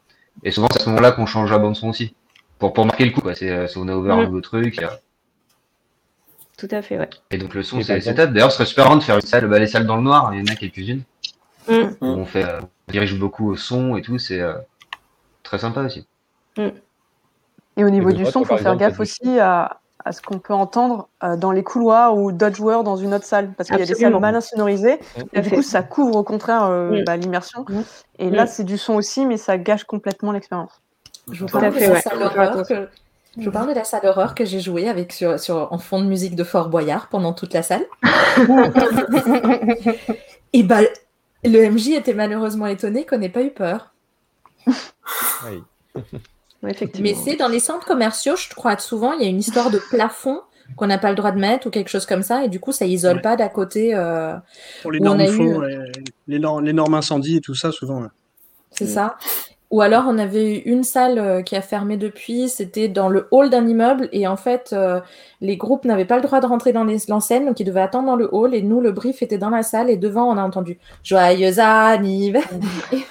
[0.44, 2.14] Et souvent c'est à ce moment-là qu'on change la bande son aussi.
[2.58, 3.34] Pour, pour marquer le coup, quoi.
[3.34, 4.26] C'est euh, on a ouvert un Mm.
[4.26, 4.80] nouveau truc.
[4.80, 4.86] euh,
[6.56, 7.10] Tout à fait, ouais.
[7.30, 8.30] Et donc le son c'est top.
[8.30, 10.30] D'ailleurs ce serait super marrant de faire une salle, bah, les salles dans le noir,
[10.32, 11.02] il y en a quelques-unes.
[11.68, 11.72] Mm.
[12.00, 14.54] où On fait euh, on dirige beaucoup au son et tout, c'est euh,
[15.42, 16.06] très sympa aussi.
[16.56, 20.22] Et au niveau Et du son, toi, faut faire exemple, gaffe aussi à, à ce
[20.22, 23.52] qu'on peut entendre euh, dans les couloirs ou d'autres joueurs dans une autre salle.
[23.52, 24.98] Parce qu'il y a des salles mal insonorisées.
[25.18, 27.04] Tout Et du coup, ça couvre au contraire euh, Mm.
[27.04, 27.66] bah, l'immersion.
[27.68, 27.80] Mm.
[28.20, 28.48] Et là, Mm.
[28.48, 30.80] c'est du son aussi, mais ça gâche complètement l'expérience.
[31.30, 32.00] Je vous Tout à fait, ouais.
[33.38, 36.00] Je vous parle de la salle d'horreur que j'ai jouée avec sur, sur en fond
[36.00, 37.84] de musique de Fort Boyard pendant toute la salle.
[40.52, 40.80] Et bah
[41.44, 43.92] le MJ était malheureusement étonné qu'on n'ait pas eu peur.
[44.66, 45.62] Oui.
[47.00, 49.70] Mais c'est dans les centres commerciaux, je crois que souvent il y a une histoire
[49.70, 50.40] de plafond
[50.76, 52.72] qu'on n'a pas le droit de mettre ou quelque chose comme ça, et du coup
[52.72, 53.22] ça isole Ouais.
[53.22, 53.94] pas d'à côté.
[53.94, 54.34] euh,
[54.82, 55.78] Pour les normes a faux, eu- et
[56.26, 58.00] les, nor- les normes incendies et tout ça, souvent.
[58.02, 58.08] ouais.
[58.72, 59.16] C'est ça.
[59.70, 63.26] Ou alors, on avait eu une salle euh, qui a fermé depuis, c'était dans le
[63.32, 65.00] hall d'un immeuble, et en fait, euh,
[65.40, 68.14] les groupes n'avaient pas le droit de rentrer dans l'enseigne, donc ils devaient attendre dans
[68.16, 70.78] le hall, et nous, le brief était dans la salle, et devant, on a entendu
[71.02, 72.58] Joyeux anniversaire
[72.92, 73.06] est-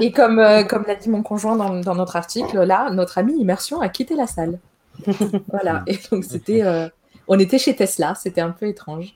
[0.00, 3.34] et comme, euh, comme l'a dit mon conjoint dans, dans notre article, là, notre ami
[3.38, 4.58] Immersion a quitté la salle.
[5.48, 6.62] voilà, et donc c'était.
[6.64, 6.88] euh,
[7.28, 9.14] on était chez Tesla, c'était un peu étrange.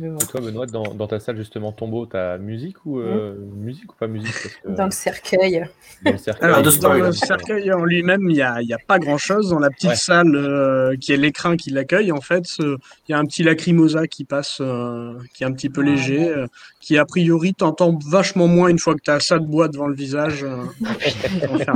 [0.00, 0.16] Mais bon.
[0.16, 3.96] Et toi, Benoît, dans, dans ta salle justement tombeau, t'as musique ou euh, musique ou
[3.96, 4.32] pas musique?
[4.32, 5.62] Parce que, Dans le cercueil.
[6.02, 6.42] dans le cercle.
[6.42, 9.50] Alors, de dans le cercueil en lui-même, il n'y a, y a pas grand-chose.
[9.50, 9.94] Dans la petite Ouais.
[9.96, 12.78] salle euh, qui est l'écran qui l'accueille, en fait, euh,
[13.08, 16.30] il y a un petit lacrymosa qui passe, euh, qui est un petit peu léger,
[16.30, 16.46] euh,
[16.80, 19.86] qui a priori t'entend vachement moins une fois que tu as ça de bois devant
[19.86, 20.44] le visage.
[20.44, 20.62] euh.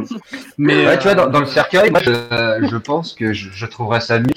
[0.57, 2.11] Mais Ouais, tu vois, dans, dans le cercueil, moi, je,
[2.71, 4.33] je pense que je, je trouverais ça mieux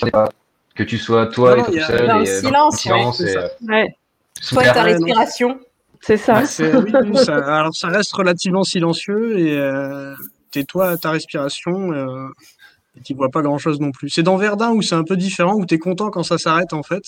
[0.84, 2.08] y que tu sois toi Non, et tout il y a- seul.
[2.08, 3.95] dans et, le euh, silence, le silence ouais, et, c'est euh, Ouais,
[4.52, 5.60] Toi et ta respiration.
[6.02, 6.41] c'est ça.
[7.04, 10.14] oui, ça, alors ça reste relativement silencieux et euh,
[10.52, 11.91] tais-toi à ta respiration.
[11.94, 12.28] Euh,
[12.98, 14.10] et tu vois pas grand-chose non plus.
[14.10, 16.74] C'est dans Verdun où c'est un peu différent, où tu es content quand ça s'arrête
[16.74, 17.03] en fait.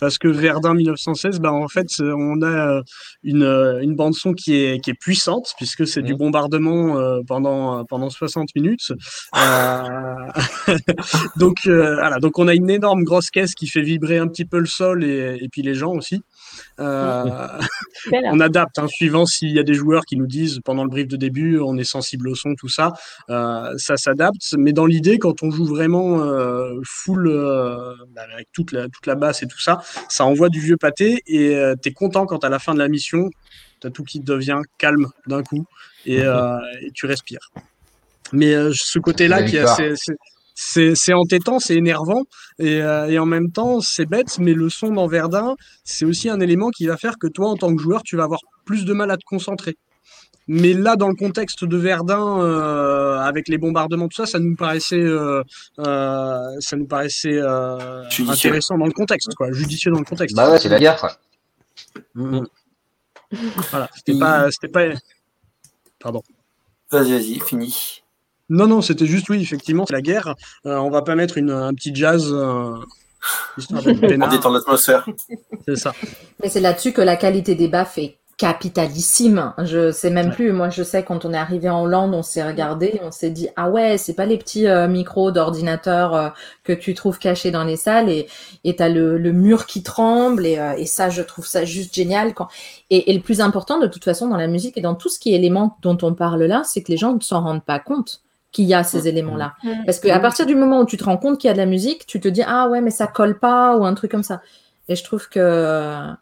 [0.00, 2.46] Parce que Verdun 1916, bah, en fait, on a
[2.78, 2.82] euh,
[3.22, 6.18] une, euh, une bande-son qui est, qui est puissante, puisque c'est du Mhm.
[6.18, 8.92] bombardement euh, pendant, pendant 60 minutes.
[9.36, 10.14] Euh,
[11.36, 14.44] donc, euh, voilà, donc on a une énorme grosse caisse qui fait vibrer un petit
[14.44, 16.22] peu le sol et, et puis les gens aussi.
[16.78, 17.48] Euh,
[18.24, 21.08] on adapte, hein, suivant s'il y a des joueurs qui nous disent pendant le brief
[21.08, 22.92] de début, on est sensible au son, tout ça,
[23.28, 24.54] euh, ça s'adapte.
[24.58, 29.06] Mais dans l'idée, quand on joue vraiment euh, full, euh, bah, avec toute la, toute
[29.06, 32.44] la basse et tout ça, ça envoie du vieux pâté et euh, t'es content quand
[32.44, 33.30] à la fin de la mission,
[33.80, 35.66] t'as tout qui devient calme d'un coup
[36.06, 37.50] et, euh, et tu respires.
[38.32, 39.94] Mais euh, ce côté-là qui est assez,
[40.54, 42.22] c'est- entêtant, c'est énervant
[42.58, 46.28] et, euh, et en même temps c'est bête, mais le son dans Verdun, c'est aussi
[46.28, 48.84] un élément qui va faire que toi en tant que joueur, tu vas avoir plus
[48.84, 49.76] de mal à te concentrer.
[50.52, 54.56] Mais là, dans le contexte de Verdun, euh, avec les bombardements, tout ça, ça nous
[54.56, 55.44] paraissait, euh,
[55.78, 60.34] euh, ça nous paraissait euh, intéressant dans le contexte, quoi, judicieux dans le contexte.
[60.34, 61.12] Bah ouais, c'est la guerre, quoi.
[62.14, 62.40] Mm.
[63.70, 64.86] Voilà, c'était pas, c'était pas.
[66.00, 66.22] Pardon.
[66.90, 67.99] Vas-y, vas-y, fini.
[68.50, 70.34] Non, non, c'était juste, oui, effectivement, c'est la guerre.
[70.66, 72.28] Euh, on va pas mettre une, un petit jazz.
[72.30, 72.74] euh,
[73.56, 75.06] histoire On détend l'atmosphère.
[75.66, 75.92] C'est ça.
[76.42, 79.52] Mais c'est là-dessus que la qualité des baffes est capitalissime.
[79.58, 80.50] Je sais même plus.
[80.52, 83.48] Moi, je sais quand on est arrivé en Hollande, on s'est regardé, on s'est dit
[83.56, 86.28] ah ouais, c'est pas les petits euh, micros d'ordinateur euh,
[86.64, 88.28] que tu trouves cachés dans les salles et
[88.64, 91.94] et t'as le, le mur qui tremble et, euh, et ça, je trouve ça juste
[91.94, 92.32] génial.
[92.32, 92.48] Quand
[92.88, 95.18] et, et le plus important de toute façon dans la musique et dans tout ce
[95.18, 97.78] qui est élément dont on parle là, c'est que les gens ne s'en rendent pas
[97.78, 98.22] compte
[98.52, 99.54] qu'il y a ces éléments-là.
[99.86, 101.58] Parce que à partir du moment où tu te rends compte qu'il y a de
[101.58, 104.22] la musique, tu te dis ah ouais mais ça colle pas ou un truc comme
[104.22, 104.40] ça.
[104.88, 106.12] Et je trouve que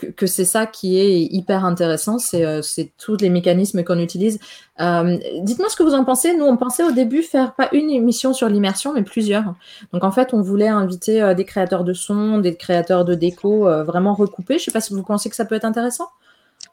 [0.00, 3.98] que, que c'est ça qui est hyper intéressant, c'est euh, c'est tous les mécanismes qu'on
[3.98, 4.38] utilise.
[4.80, 6.34] Euh, Dites-moi ce que vous en pensez.
[6.36, 9.54] Nous, on pensait au début faire pas une émission sur l'immersion, mais plusieurs.
[9.92, 13.68] Donc en fait, on voulait inviter euh, des créateurs de son, des créateurs de déco,
[13.68, 14.58] euh, vraiment recoupés.
[14.58, 16.08] Je sais pas si vous pensez que ça peut être intéressant.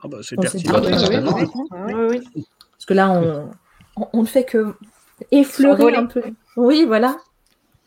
[0.03, 0.79] Ah bah, c'est pertinent.
[0.79, 1.35] dit, certainement.
[1.35, 2.45] Oui, oui.
[2.71, 3.49] Parce que là, on,
[3.98, 4.74] on, on ne fait que
[5.32, 6.22] effleurer un peu.
[6.56, 7.18] Oui, voilà.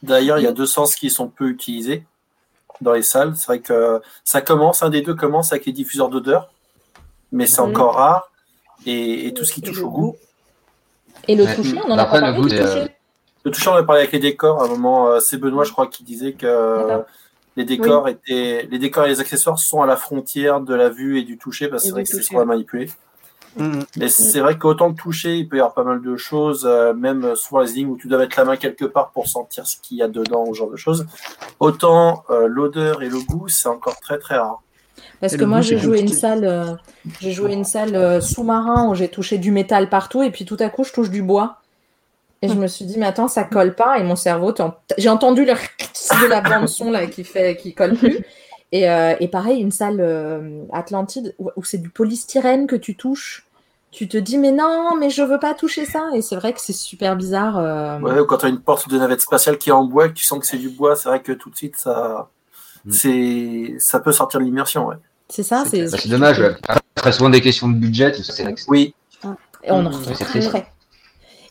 [0.02, 2.04] D'ailleurs, il y a deux sens qui sont peu utilisés
[2.80, 3.34] dans les salles.
[3.36, 6.50] C'est vrai que ça commence, un des deux commence avec les diffuseurs d'odeur,
[7.32, 7.68] mais c'est Mhm.
[7.70, 8.30] encore rare.
[8.86, 10.16] Et, et tout ce qui Et touche au goût.
[11.28, 12.86] Et le toucher, on en a pas parlé euh,
[13.44, 14.62] Le toucher, on a parlé avec les décors.
[14.62, 17.04] À un moment, euh, c'est Benoît, je crois, qui disait que D'accord.
[17.56, 21.18] les décors étaient, les décors et les accessoires sont à la frontière de la vue
[21.18, 22.90] et du toucher, parce que c'est vrai que c'est ce qu'on va manipuler.
[23.56, 23.80] Mm.
[23.96, 26.94] Mais c'est vrai qu'autant le toucher, il peut y avoir pas mal de choses, euh,
[26.94, 29.76] même souvent les énigmes où tu dois mettre la main quelque part pour sentir ce
[29.82, 31.06] qu'il y a dedans, ou ce genre de choses.
[31.58, 34.62] Autant euh, l'odeur et le goût, c'est encore très très rare.
[35.20, 36.20] Parce Et que moi, j'ai joué une compliqué.
[36.20, 36.74] salle, euh,
[37.20, 40.56] j'ai joué une salle euh, sous-marin où j'ai touché du métal partout et puis tout
[40.60, 41.56] à coup, je touche du bois.
[42.42, 43.98] Et je me suis dit, mais attends, ça colle pas.
[43.98, 45.52] Et mon cerveau, t'en- j'ai entendu le
[46.22, 48.24] de la bande son là qui fait, qui colle plus.
[48.72, 52.96] Et, euh, et pareil, une salle euh, Atlantide où, où c'est du polystyrène que tu
[52.96, 53.44] touches.
[53.90, 56.08] Tu te dis, mais non, mais je veux pas toucher ça.
[56.14, 57.58] Et c'est vrai que c'est super bizarre.
[57.58, 60.06] euh, Ouais, ou quand tu as une porte de navette spatiale qui est en bois,
[60.06, 62.28] et que tu sens que c'est du bois, c'est vrai que tout de suite, ça,
[62.84, 62.92] Mm.
[62.92, 64.86] c'est, ça peut sortir de l'immersion.
[64.86, 64.96] Ouais.
[65.28, 66.38] C'est ça, C'est c'est Bah, dommage.
[66.40, 66.54] ouais.
[66.94, 68.94] Très souvent des questions de budget, ça, Oui,
[69.64, 70.62] Et on en Mm.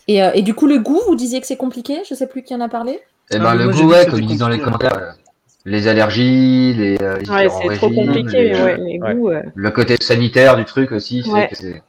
[0.07, 2.01] Et, euh, et du coup, le goût, vous disiez que c'est compliqué.
[2.09, 2.99] Je sais plus qui en a parlé.
[3.31, 5.15] Eh Ah, ben, mais le goût, ouais, comme ils disent dans les commentaires,
[5.65, 9.15] les allergies, les, euh, les Ouais, c'est trop compliqué, les, euh, ouais, les ouais.
[9.15, 9.30] goûts.
[9.31, 9.44] euh.
[9.53, 11.48] le côté sanitaire du truc aussi, c'est Ouais.
[11.49, 11.81] que c'est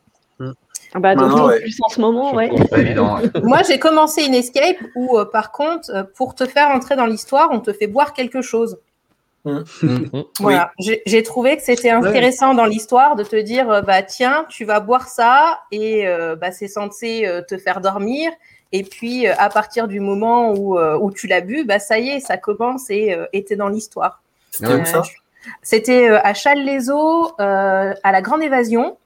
[0.92, 1.60] Ah bah, d'autant ouais.
[1.60, 2.50] plus en ce moment, ouais.
[2.68, 3.18] pas évident.
[3.20, 3.30] ouais.
[3.44, 7.06] Moi, j'ai commencé une escape où, euh, par contre, euh, pour te faire entrer dans
[7.06, 8.76] l'histoire, on te fait boire quelque chose.
[10.40, 10.70] Voilà.
[10.78, 14.64] J'ai j'ai trouvé que c'était intéressant dans l'histoire de te dire, euh, bah tiens, tu
[14.66, 18.30] vas boire ça et euh, bah, c'est censé euh, te faire dormir.
[18.72, 21.98] Et puis, euh, à partir du moment où, euh, où tu l'as bu, bah ça
[21.98, 24.22] y est, ça commence et euh, et t'es dans l'histoire.
[24.50, 24.80] c'était Ouais.
[24.82, 25.02] où ça
[25.62, 28.96] C'était euh, à Challes-les-Eaux, euh, à la Grande Évasion,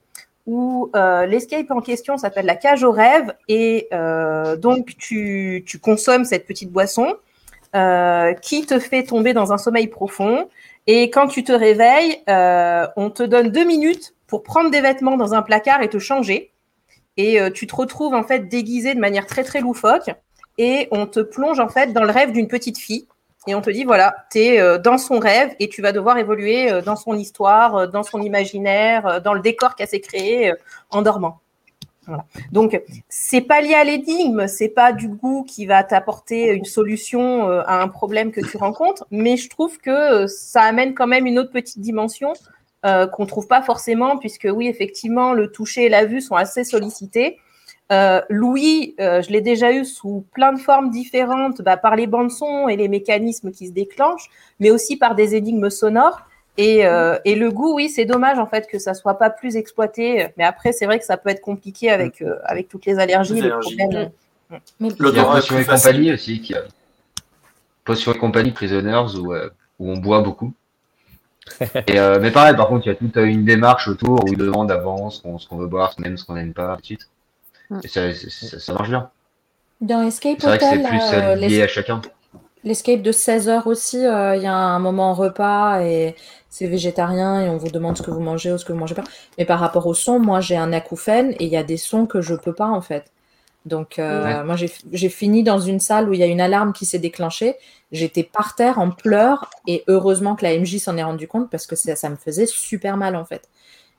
[0.45, 3.33] où euh, l'escape en question s'appelle la cage au rêve.
[3.47, 7.15] Et euh, donc, tu, tu consommes cette petite boisson
[7.75, 10.47] euh, qui te fait tomber dans un sommeil profond.
[10.87, 15.17] Et quand tu te réveilles, euh, on te donne deux minutes pour prendre des vêtements
[15.17, 16.51] dans un placard et te changer.
[17.17, 20.09] Et euh, tu te retrouves en fait déguisé de manière très très loufoque.
[20.57, 23.07] Et on te plonge en fait dans le rêve d'une petite fille.
[23.47, 26.71] Et on te dit, voilà, tu es dans son rêve et tu vas devoir évoluer
[26.71, 30.49] euh, dans son histoire, euh, dans son imaginaire, euh, dans le décor qu'elle s'est créé
[30.49, 30.55] euh,
[30.89, 31.39] en dormant.
[32.07, 32.25] Voilà.
[32.51, 32.79] Donc,
[33.09, 37.61] c'est pas lié à l'énigme, c'est pas du goût qui va t'apporter une solution euh,
[37.65, 41.25] à un problème que tu rencontres, mais je trouve que euh, ça amène quand même
[41.25, 42.33] une autre petite dimension
[42.85, 46.63] euh, qu'on trouve pas forcément, puisque oui, effectivement, le toucher et la vue sont assez
[46.63, 47.39] sollicités.
[47.91, 52.07] Euh, Louis, euh, je l'ai déjà eu sous plein de formes différentes, bah, par les
[52.07, 54.29] bandes son et les mécanismes qui se déclenchent,
[54.59, 56.21] mais aussi par des énigmes sonores.
[56.57, 59.57] Et, euh, et le goût, oui, c'est dommage en fait que ça soit pas plus
[59.57, 60.27] exploité.
[60.37, 63.33] Mais après, c'est vrai que ça peut être compliqué avec euh, avec toutes les allergies,
[63.33, 63.75] Les les, allergies.
[63.75, 64.11] problèmes.
[64.49, 66.61] Mais Il y a L'odorat et compagnie aussi, qui a
[67.83, 69.49] Potion et compagnie Prisoners où, euh,
[69.79, 70.53] où on boit beaucoup.
[71.87, 74.27] Et, euh, mais pareil, par contre, il y a toute euh, une démarche autour où
[74.29, 76.81] ils demandent avant ce qu'on veut boire, ce qu'on aime, ce qu'on n'aime pas, ainsi
[76.81, 77.09] de suite.
[77.83, 79.09] Et ça, c'est- ça, ça marche bien.
[79.81, 82.01] Dans Escape C'est vrai que c'est Hotel, plus euh, lié l'es- à chacun.
[82.63, 86.15] l'escape de 16 heures aussi, euh, il y a un moment repas et
[86.49, 88.95] c'est végétarien et on vous demande ce que vous mangez ou ce que vous mangez
[88.95, 89.03] pas.
[89.37, 92.05] Mais par rapport au son, moi j'ai un acouphène et il y a des sons
[92.07, 93.11] que je peux pas en fait.
[93.65, 96.85] Donc, euh, moi, j'ai fini dans une salle où il y a une alarme qui
[96.85, 97.55] s'est déclenchée.
[97.91, 101.65] J'étais par terre en pleurs et heureusement que la MJ s'en est rendu compte parce
[101.65, 103.49] que ça, ça, me faisait super mal en fait.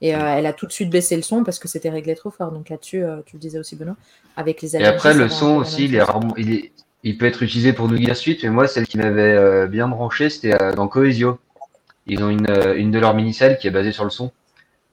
[0.03, 2.31] Et euh, elle a tout de suite baissé le son parce que c'était réglé trop
[2.31, 2.53] fort.
[2.53, 3.97] Donc là-dessus, euh, tu le disais aussi, Benoît,
[4.37, 6.03] avec les Et après, le son aussi, il, est,
[6.37, 6.73] il, est,
[7.03, 8.45] il, peut être utilisé pour nous guider suite.
[8.45, 11.39] Mais moi, celle qui m'avait bien branché, c'était dans Cohesio.
[12.07, 14.31] Ils ont une, une de leurs mini-salles qui est basée sur le son.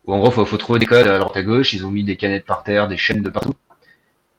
[0.05, 1.73] Où en gros, il faut, faut, trouver des codes à droite à gauche.
[1.73, 3.53] Ils ont mis des canettes par terre, des chaînes de partout.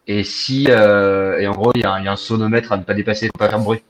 [0.07, 2.73] Et si, euh, et en gros, il y, a un, il y, a un sonomètre
[2.73, 3.83] à ne pas dépasser, pour pas faire de bruit.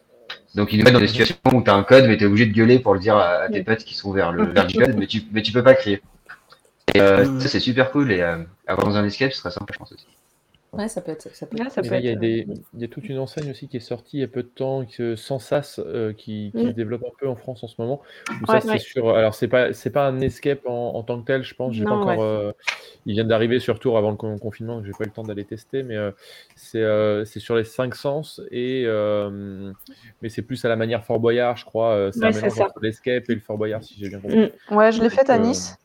[0.54, 2.26] Donc, il nous met dans des situations où tu as un code, mais tu es
[2.26, 4.72] obligé de gueuler pour le dire à, tes potes qui sont vers le, vers le
[4.72, 6.00] code, mais tu, mais tu peux pas crier.
[6.94, 8.12] Et euh, ça, c'est super cool.
[8.12, 8.36] Et euh,
[8.66, 10.06] avoir dans un escape, ce serait sympa, je pense aussi.
[10.76, 11.34] Ouais, ça peut être.
[11.34, 13.08] Ça peut Là, ça peut là, il, y a être- des, il y a toute
[13.08, 15.80] une enseigne aussi qui est sortie il y a peu de temps, que, sans SAS,
[15.84, 16.68] euh, qui, qui Mm.
[16.68, 18.00] se développe un peu en France en ce moment.
[18.48, 18.78] Ouais, ça, ouais.
[18.78, 19.10] c'est sur.
[19.10, 21.72] Alors, c'est pas, c'est pas un escape en, en tant que tel, je pense.
[21.74, 22.08] J'ai pas Non, encore.
[22.18, 22.18] ouais.
[22.20, 22.52] euh,
[23.06, 25.22] il vient d'arriver sur Tour avant le con- confinement, donc j'ai pas eu le temps
[25.24, 26.10] d'aller tester, mais euh,
[26.56, 29.72] c'est euh, c'est sur les cinq sens et euh,
[30.22, 31.92] mais c'est plus à la manière Fort Boyard, je crois.
[31.92, 32.64] euh, C'est Ouais, un mélange ça.
[32.64, 34.50] entre l'escape et le Fort Boyard, si j'ai bien compris.
[34.70, 34.74] Mm.
[34.74, 35.76] Ouais, je l'ai faite à Euh, Nice.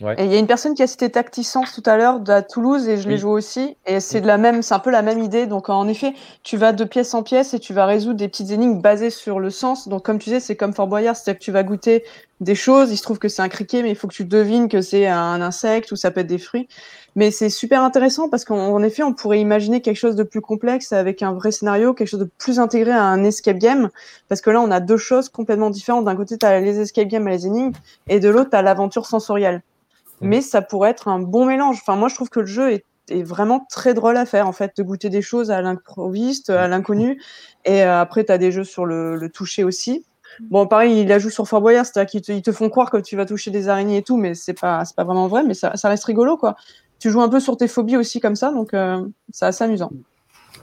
[0.00, 0.14] Ouais.
[0.18, 2.88] Et il y a une personne qui a cité Tacticense tout à l'heure à Toulouse
[2.88, 3.20] et je l'ai Oui.
[3.20, 3.76] joué aussi.
[3.86, 5.46] Et c'est de la même, c'est un peu la même idée.
[5.46, 8.50] Donc en effet, tu vas de pièce en pièce et tu vas résoudre des petites
[8.50, 9.88] énigmes basées sur le sens.
[9.88, 12.04] Donc comme tu disais, c'est comme Fort Boyard, c'est-à-dire que tu vas goûter
[12.40, 12.92] des choses.
[12.92, 15.06] Il se trouve que c'est un criquet, mais il faut que tu devines que c'est
[15.06, 16.68] un insecte ou ça peut être des fruits.
[17.16, 20.40] Mais c'est super intéressant parce qu'en en effet, on pourrait imaginer quelque chose de plus
[20.40, 23.88] complexe avec un vrai scénario, quelque chose de plus intégré à un escape game.
[24.28, 26.04] Parce que là, on a deux choses complètement différentes.
[26.04, 27.72] D'un côté, tu as les escape games et les énigmes,
[28.06, 29.62] et de l'autre, tu as l'aventure sensorielle
[30.20, 31.78] mais ça pourrait être un bon mélange.
[31.80, 34.52] Enfin, moi, je trouve que le jeu est, est vraiment très drôle à faire, en
[34.52, 37.20] fait, de goûter des choses à l'improviste, à l'inconnu.
[37.64, 40.04] Et euh, après, tu as des jeux sur le, le toucher aussi.
[40.40, 42.90] Bon, pareil, il la joue sur Fort Boyard, c'est-à-dire qu'ils te, ils te font croire
[42.90, 45.54] que tu vas toucher des araignées et tout, mais c'est pas, pas vraiment vrai, mais
[45.54, 46.56] ça, ça reste rigolo, quoi.
[46.98, 49.90] Tu joues un peu sur tes phobies aussi, comme ça, donc euh, c'est assez amusant.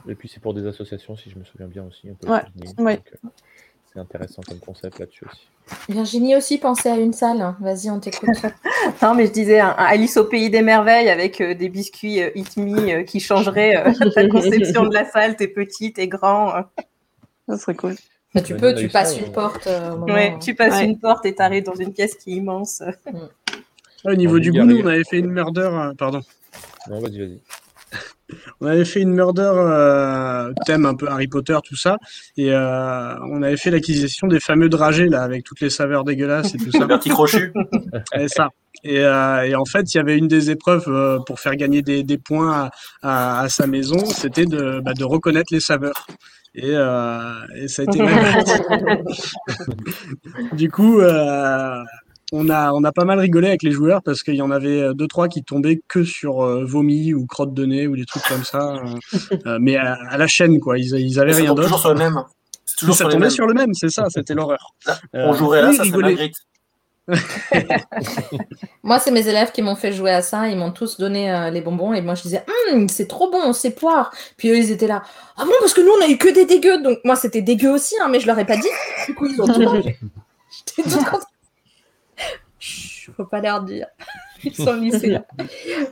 [0.08, 2.08] Et puis c'est pour des associations, si je me souviens bien aussi.
[2.08, 3.28] Un peu Ouais, donc, euh,
[3.96, 5.48] c'est intéressant comme concept là-dessus aussi.
[5.88, 7.54] Virginie aussi pensait à une salle.
[7.60, 8.28] Vas-y, on t'écoute.
[9.02, 12.22] Non, mais je disais un, un Alice au pays des merveilles avec euh, des biscuits
[12.22, 15.34] euh, Eat Me euh, qui changeraient euh, ta conception de la salle.
[15.34, 16.54] T'es petit, t'es grand.
[16.54, 16.60] euh.
[17.48, 17.94] Ça serait cool.
[18.34, 19.24] Mais tu peux, tu ça, passes ouais.
[19.26, 19.66] une porte.
[19.66, 20.84] euh, Ouais, tu passes Ouais.
[20.84, 22.82] une porte et t'arrives dans une pièce qui est immense.
[24.04, 25.62] Au niveau du goût, on avait fait une murder.
[25.72, 26.20] euh, pardon.
[26.90, 27.40] Non, vas-y, vas-y.
[28.60, 31.98] On avait fait une murder euh, thème un peu Harry Potter, tout ça.
[32.36, 36.54] Et euh, on avait fait l'acquisition des fameux dragées, là, avec toutes les saveurs dégueulasses
[36.54, 36.86] et tout ça.
[36.86, 37.52] Bertie Crochu.
[38.18, 38.50] Et ça.
[38.84, 41.82] Et, euh, et en fait, il y avait une des épreuves euh, pour faire gagner
[41.82, 42.70] des, des points à,
[43.02, 46.06] à, à sa maison, c'était de, bah, de reconnaître les saveurs.
[46.54, 48.62] Et, euh, et ça a été magnifique.
[50.54, 51.82] du coup, euh,
[52.32, 54.80] on a, on a pas mal rigolé avec les joueurs parce qu'il y en avait
[54.80, 58.04] euh, deux, trois qui tombaient que sur euh, vomi ou crotte de nez ou des
[58.04, 58.74] trucs comme ça.
[58.76, 60.78] euh, euh, mais à, à la chaîne, quoi.
[60.78, 61.80] Ils, ils avaient Ça rien tombe toujours d'autre.
[61.80, 62.22] sur le même.
[62.78, 64.74] Toujours ça sur tombait sur le même, c'est ça, c'était l'horreur.
[65.14, 65.84] On jouerait là, ça.
[65.84, 66.34] Magritte.
[68.82, 70.48] Moi, c'est mes élèves qui m'ont fait jouer à ça.
[70.48, 73.52] Ils m'ont tous donné euh, les bonbons et moi, je disais, Hum, c'est trop bon,
[73.52, 74.12] c'est poire.
[74.36, 75.02] Puis eux, ils étaient là.
[75.36, 76.82] Ah bon, parce que nous, on a eu que des dégueux.
[76.82, 78.68] Donc, moi, c'était dégueu aussi, hein, mais je leur ai pas dit.
[79.06, 79.96] Du coup, ils ont tout mangé.
[80.76, 81.22] J'étais toute contente.
[83.06, 83.86] Chut, faut pas leur dire.
[84.44, 85.24] Ils sont lycéens.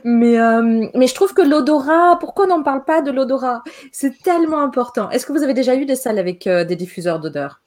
[0.03, 3.63] Mais, euh, mais je trouve que l'odorat, pourquoi on n'en parle pas de l'odorat?
[3.91, 5.09] C'est tellement important.
[5.09, 7.61] Est-ce que vous avez déjà eu des salles avec euh, des diffuseurs d'odeur?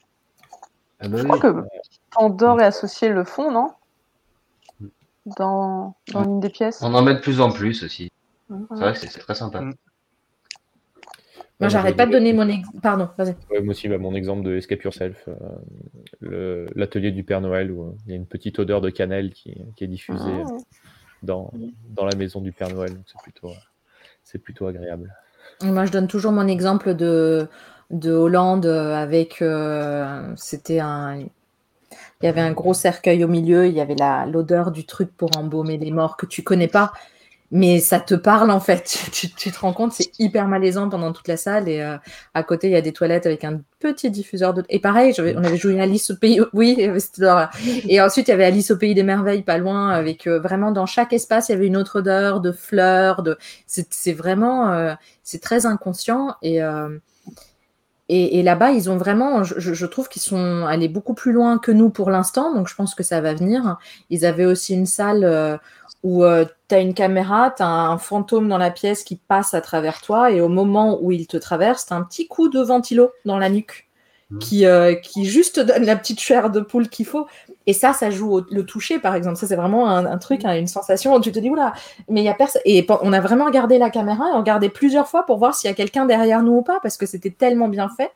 [1.01, 1.29] Ah bah Je oui.
[1.29, 1.57] crois que
[2.11, 3.71] Pandore est associé le fond, non?
[5.37, 6.81] Dans, dans l'une des pièces?
[6.81, 8.11] On en met de plus en plus aussi.
[8.49, 9.61] C'est vrai que c'est c'est très sympa.
[11.59, 12.79] Moi, Ouais, j'arrête pas de donner mon exemple.
[12.81, 13.35] Pardon, vas-y.
[13.49, 15.27] Ouais, moi aussi, bah, mon exemple de Escape Yourself,
[16.23, 19.31] euh, l'atelier du Père Noël, où euh, il y a une petite odeur de cannelle
[19.33, 20.45] qui, qui est diffusée Ah.
[20.47, 20.59] euh,
[21.23, 21.53] dans,
[21.89, 22.93] dans la maison du Père Noël.
[23.07, 23.53] C'est plutôt,
[24.23, 25.13] c'est plutôt agréable.
[25.63, 27.47] Moi, je donne toujours mon exemple de,
[27.91, 29.41] de Hollande avec.
[29.41, 31.19] euh, C'était un.
[32.21, 35.15] Il y avait un gros cercueil au milieu, il y avait la- l'odeur du truc
[35.17, 36.93] pour embaumer les morts que tu connais pas,
[37.51, 38.97] mais ça te parle en fait.
[39.11, 41.67] Tu, te rends compte, c'est hyper malaisant pendant toute la salle.
[41.67, 41.97] Et euh,
[42.33, 44.63] à côté, il y a des toilettes avec un petit diffuseur de.
[44.69, 46.39] Et pareil, on avait joué Alice au pays.
[46.53, 47.49] Oui, l'horreur.
[47.87, 50.71] Et ensuite, il y avait Alice au pays des merveilles, pas loin, avec euh, vraiment
[50.71, 53.23] dans chaque espace, il y avait une autre odeur de fleurs.
[53.67, 54.71] C'est vraiment.
[54.71, 54.93] euh,
[55.23, 56.35] c'est très inconscient.
[56.41, 56.61] Et.
[56.63, 56.97] euh,
[58.11, 61.91] et, là-bas, ils ont vraiment, je trouve qu'ils sont allés beaucoup plus loin que nous
[61.91, 63.77] pour l'instant, donc je pense que ça va venir.
[64.09, 65.59] Ils avaient aussi une salle
[66.05, 69.53] euh, où tu as une caméra, tu as un fantôme dans la pièce qui passe
[69.53, 72.49] à travers toi, et au moment où il te traverse, tu as un petit coup
[72.49, 73.85] de ventilo dans la nuque.
[74.39, 77.27] qui, euh, qui juste donne la petite chair de poule qu'il faut.
[77.65, 79.37] Et ça, ça joue au, le toucher, par exemple.
[79.37, 81.73] Ça, c'est vraiment un, un truc, hein, une sensation où tu te dis, oula,
[82.09, 82.61] mais il y a personne.
[82.65, 85.67] Et on a vraiment regardé la caméra et on regardait plusieurs fois pour voir s'il
[85.67, 88.11] y a quelqu'un derrière nous ou pas, parce que c'était tellement bien fait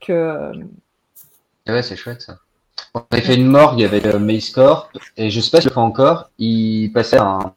[0.00, 0.52] que.
[1.66, 2.38] Ah Ouais, c'est chouette ça.
[2.94, 5.72] On avait fait une morgue avec euh, Mace Corp, et je sais pas si le
[5.72, 7.54] fait encore, il passait un.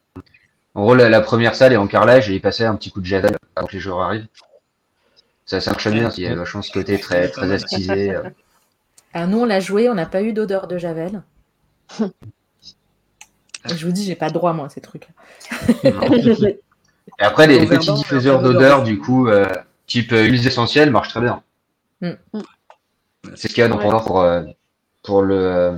[0.75, 3.01] En gros, la, la première salle est en carrelage et il passait un petit coup
[3.01, 4.27] de javel avant que les joueurs arrivent.
[5.45, 8.13] Ça, ça marche bien, il y a vachement ce côté très, très astisé.
[8.13, 8.23] euh.
[9.13, 11.23] Alors, nous, on l'a joué, on n'a pas eu d'odeur de javel.
[13.65, 15.07] Je vous dis, j'ai pas droit, moi, à ces trucs.
[15.83, 15.89] Et
[17.19, 19.47] après, les, petits diffuseurs d'odeur d'odeur, de- du coup, euh,
[19.87, 21.41] type euh, huiles essentielles, marchent très bien.
[22.01, 22.11] Mm.
[23.35, 23.89] C'est ce qu'il y a dans Ouais.
[24.05, 24.43] Pour, euh,
[25.07, 25.71] pour le, euh,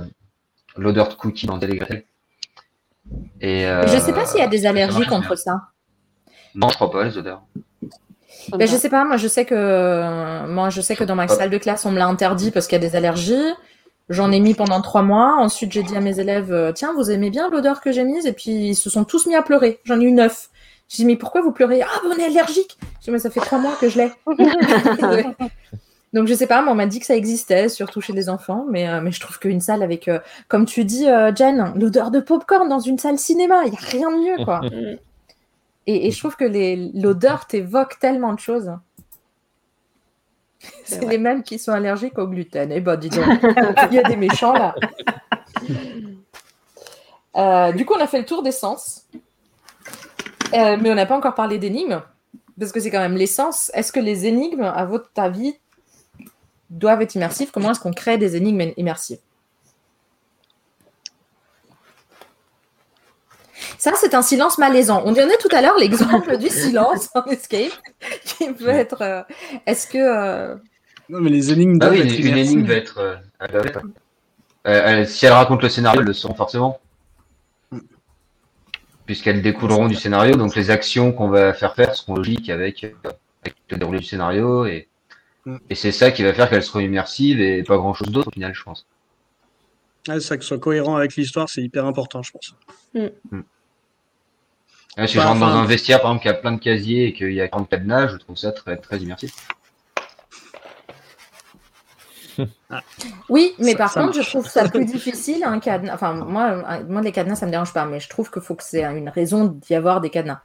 [0.76, 2.02] l'odeur de cookie dans Télégratel.
[3.40, 5.36] Et, euh, je sais pas s'il y a des allergies contre bien.
[5.36, 5.60] ça.
[6.56, 7.42] Non, je crois pas, les odeurs.
[8.50, 11.50] Ben, je sais pas, moi je sais que moi je sais que dans ma salle
[11.50, 13.52] de classe on me l'a interdit parce qu'il y a des allergies.
[14.08, 15.36] J'en ai mis pendant trois mois.
[15.38, 18.26] Ensuite j'ai dit à mes élèves euh, tiens vous aimez bien l'odeur que j'ai mise?
[18.26, 19.78] Et puis ils se sont tous mis à pleurer.
[19.84, 20.48] J'en ai eu neuf.
[20.88, 21.82] J'ai dit mais pourquoi vous pleurez?
[21.82, 22.78] Ah ben, on est allergique.
[23.00, 24.10] J'ai dit mais ça fait trois mois que je l'ai.
[26.12, 28.66] Donc je sais pas, mais on m'a dit que ça existait, surtout chez les enfants,
[28.68, 30.18] mais, euh, mais je trouve qu'une salle avec, euh,
[30.48, 33.80] comme tu dis, euh, Jen, l'odeur de popcorn dans une salle cinéma, il n'y a
[33.80, 34.60] rien de mieux, quoi.
[34.70, 34.96] Mm.
[35.86, 38.70] Et, et je trouve que les- l'odeur t'évoque tellement de choses.
[40.84, 42.70] C'est les mêmes qui sont allergiques au gluten.
[42.70, 43.24] Eh ben, dis donc,
[43.90, 44.74] il y a des méchants là.
[47.36, 49.06] Euh, du coup, on a fait le tour des sens.
[50.52, 52.02] Euh, mais on n'a pas encore parlé d'énigmes,
[52.58, 53.70] parce que c'est quand même l'essence.
[53.72, 55.54] Est-ce que les énigmes, à votre avis,
[56.70, 59.18] doivent être immersives Comment est-ce qu'on crée des énigmes immersives?
[63.78, 65.02] Ça, c'est un silence malaisant.
[65.04, 67.72] On donnait tout à l'heure l'exemple du silence en escape,
[68.24, 69.02] qui peut être.
[69.02, 69.22] euh,
[69.66, 69.98] Est-ce que.
[69.98, 70.56] euh,
[71.08, 72.98] Non, mais les énigmes Ah doivent oui, être une, énigme va être.
[72.98, 73.82] euh, elle
[74.66, 76.80] Euh, si elle raconte le scénario, elles le seront forcément.
[79.06, 82.84] Puisqu'elles découleront du scénario, donc les actions qu'on va faire faire seront logiques avec,
[83.42, 84.89] avec le déroulé du scénario, et,
[85.46, 85.56] Mm.
[85.70, 88.32] et c'est ça qui va faire qu'elles seront immersives et pas grand chose d'autre au
[88.32, 88.86] final, je pense.
[90.08, 92.54] Ouais, ça, que ce soit cohérent avec l'histoire, c'est hyper important, je pense.
[92.94, 93.08] Là,
[95.06, 97.12] si Bah, je rentre dans un vestiaire, par exemple, qui a plein de casiers et
[97.12, 99.32] qu'il y a 40 cadenas, je trouve ça très, très immersif.
[103.28, 105.94] Oui, mais Ça- par ça contre, je trouve ça plus difficile un cadenas.
[105.94, 108.64] Enfin, moi, moi, les cadenas, ça me dérange pas, mais je trouve qu'il faut que
[108.64, 110.40] c'est une raison d'y avoir des cadenas.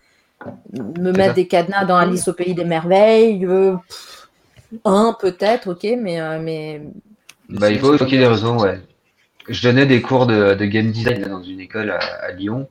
[0.74, 1.34] Me mettre ça.
[1.34, 4.25] des cadenas dans Alice au pays des merveilles, euh, pff,
[4.84, 6.82] un peut-être, ok, mais, euh, mais
[7.50, 8.80] Bah, il faut, ait des raisons, ouais.
[9.48, 12.68] Je donnais des cours de, game design dans une école à, Lyon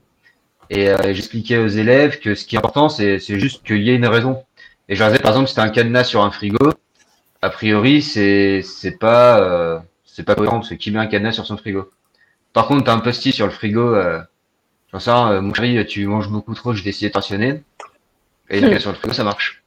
[0.70, 3.96] et euh, j'expliquais aux élèves que ce qui est important, c'est juste qu'il y ait
[3.96, 4.42] une raison.
[4.88, 6.72] Et je leur disais, par exemple, si t'as un cadenas sur un frigo,
[7.42, 8.62] a priori, c'est
[8.98, 11.90] pas euh, c'est pas cohérent parce que qui met un cadenas sur son frigo?
[12.52, 14.20] Par contre, t'as un post-it sur le frigo, euh,
[14.92, 17.62] j'en sais euh, mon chéri, tu manges beaucoup trop, je vais essayer de te rationner.
[18.50, 19.63] Et il sur le frigo, ça marche.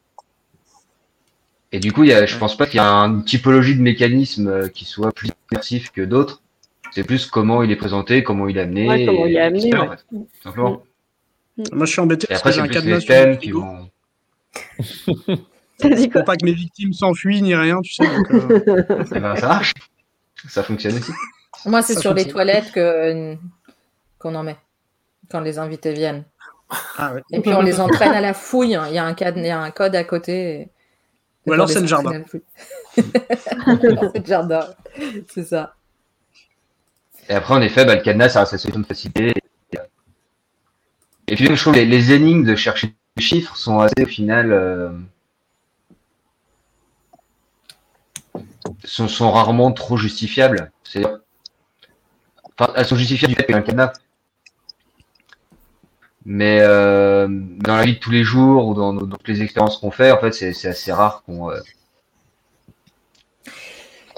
[1.77, 3.81] Et du coup, il y a, je pense pas qu'il y a une typologie de
[3.83, 6.41] mécanisme euh, qui soit plus immersif que d'autres.
[6.91, 8.89] C'est plus comment il est présenté, comment il est amené.
[8.89, 9.79] Ouais, comment et- il est amené, ouais.
[9.79, 10.03] en fait,
[10.41, 10.81] simplement.
[11.71, 13.37] Moi, je suis embêté Et parce après, que j'ai c'est un plus cadenas les thèmes
[13.37, 13.89] qui vont.
[15.77, 18.07] T'as dit quoi pour pas que mes victimes s'enfuient ni rien, tu sais.
[18.07, 18.83] donc, euh,
[19.15, 19.73] Eh ben, ça marche.
[20.47, 21.11] Ça fonctionne aussi.
[21.67, 23.35] moi, c'est sur les toilettes que
[24.17, 24.57] qu'on en met
[25.29, 26.23] quand les invités viennent.
[26.97, 27.21] Ah ouais.
[27.31, 28.73] Et puis on les entraîne à la fouille.
[28.73, 28.85] hein.
[28.89, 30.61] Il y a un, il y a un code à côté.
[30.61, 30.69] et-
[31.47, 32.23] Ou alors c'est le jardin.
[32.95, 34.67] c'est le jardin.
[35.29, 35.75] C'est ça.
[37.29, 39.33] Et après, en effet, bah, le cadenas, ça reste la solution de facilité.
[41.29, 44.05] Et puis, je trouve que les, les énigmes de chercher des chiffres sont assez, au
[44.05, 44.91] final, euh,
[48.83, 50.71] sont, sont rarement trop justifiables.
[52.59, 53.93] Enfin, elles sont justifiables du fait qu'il y a un cadenas.
[56.29, 59.91] Mais euh, dans la vie de tous les jours ou dans, toutes les expériences qu'on
[59.91, 61.55] fait, en fait, c'est assez rare qu'on euh,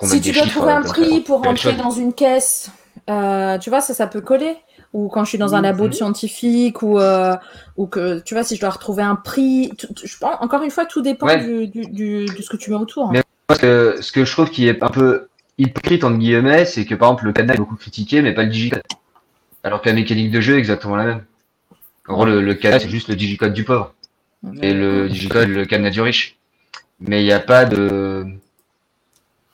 [0.02, 2.72] Si tu dois chiffres, trouver euh, un comme prix pour rentrer dans une caisse,
[3.12, 4.58] euh, tu vois, ça, ça peut coller.
[4.92, 7.36] Ou quand je suis dans un labo de scientifique, ou, euh,
[7.78, 9.72] ou que, tu vois, si je dois retrouver un prix.
[9.78, 11.44] tu- tu- je pense, encore une fois, tout dépend Ouais.
[11.44, 13.12] du, du, du- de ce que tu mets autour.
[13.12, 15.28] Mais- Parce que ce que je trouve qui est un peu
[15.60, 18.50] hypocrite entre guillemets, c'est que par exemple le cadenas est beaucoup critiqué, mais pas le
[18.50, 18.82] digicode.
[19.64, 21.26] Alors que la mécanique de jeu est exactement la même.
[22.10, 23.94] En gros, le, le cadenas c'est juste le digicode du pauvre
[24.62, 26.38] et le digicode le cadenas du riche.
[27.00, 28.26] Mais il n'y a pas de,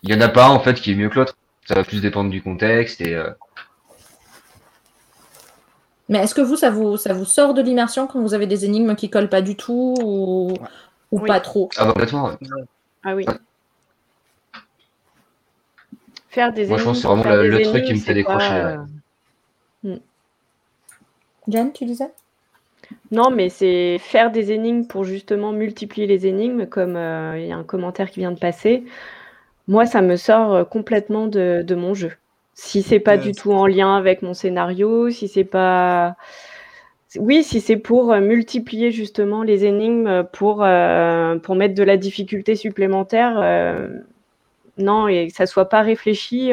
[0.02, 1.38] il y en a pas un, en fait qui est mieux que l'autre.
[1.68, 3.30] Ça va plus dépendre du contexte et euh,
[6.10, 8.66] Mais est-ce que vous ça, vous, ça vous sort de l'immersion quand vous avez des
[8.66, 10.54] énigmes qui collent pas du tout ou,
[11.12, 11.28] ou Oui.
[11.28, 11.70] pas trop?
[11.76, 12.26] Ah bah complètement.
[12.26, 12.38] ouais.
[13.04, 13.26] Ah oui.
[16.30, 18.54] Faire des Moi, je pense que c'est vraiment le, le truc qui me fait décrocher.
[19.84, 19.98] euh,
[21.48, 22.12] Jeanne, tu disais?
[23.12, 27.52] Non, mais c'est faire des énigmes pour justement multiplier les énigmes, comme euh, il y
[27.52, 28.84] a un commentaire qui vient de passer.
[29.68, 32.14] Moi, ça me sort euh, complètement de, de mon jeu.
[32.54, 36.16] Si c'est pas du tout en lien avec mon scénario, si c'est pas.
[37.18, 40.58] Oui, si c'est pour euh, multiplier justement les énigmes, pour,
[41.44, 43.90] pour mettre de la difficulté supplémentaire,
[44.78, 46.52] non, et que ça soit pas réfléchi,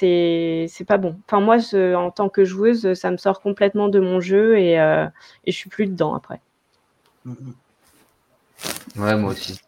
[0.00, 1.16] c'est c'est pas bon.
[1.26, 1.58] Enfin, moi,
[1.96, 5.06] en tant que joueuse, ça me sort complètement de mon jeu et, euh,
[5.44, 6.40] et je suis plus dedans après.
[7.24, 7.54] Mhm.
[8.96, 9.60] Ouais, moi aussi.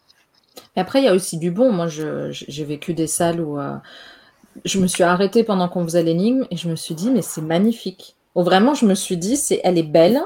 [0.75, 1.71] Mais après, il y a aussi du bon.
[1.71, 3.77] Moi, j'ai vécu des salles où euh,
[4.65, 7.43] je me suis arrêtée pendant qu'on faisait l'énigme et je me suis dit, mais c'est
[7.43, 8.17] magnifique.
[8.35, 10.21] Où vraiment, je me suis dit, c'est, elle est belle,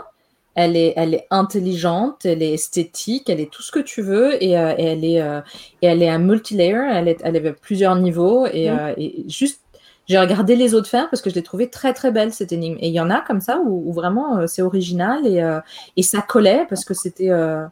[0.54, 4.42] elle est, elle est intelligente, elle est esthétique, elle est tout ce que tu veux
[4.42, 5.40] et, euh, et elle est, euh,
[5.82, 8.78] et elle est un multilayer, elle est, elle avait plusieurs niveaux et, Mhm.
[8.78, 9.60] euh, et juste,
[10.06, 12.76] j'ai regardé les autres faire parce que je l'ai trouvée très très belle cette énigme.
[12.80, 15.60] Et il y en a comme ça où, vraiment euh, c'est original et, euh,
[15.96, 17.30] et ça collait parce que c'était.
[17.30, 17.66] euh,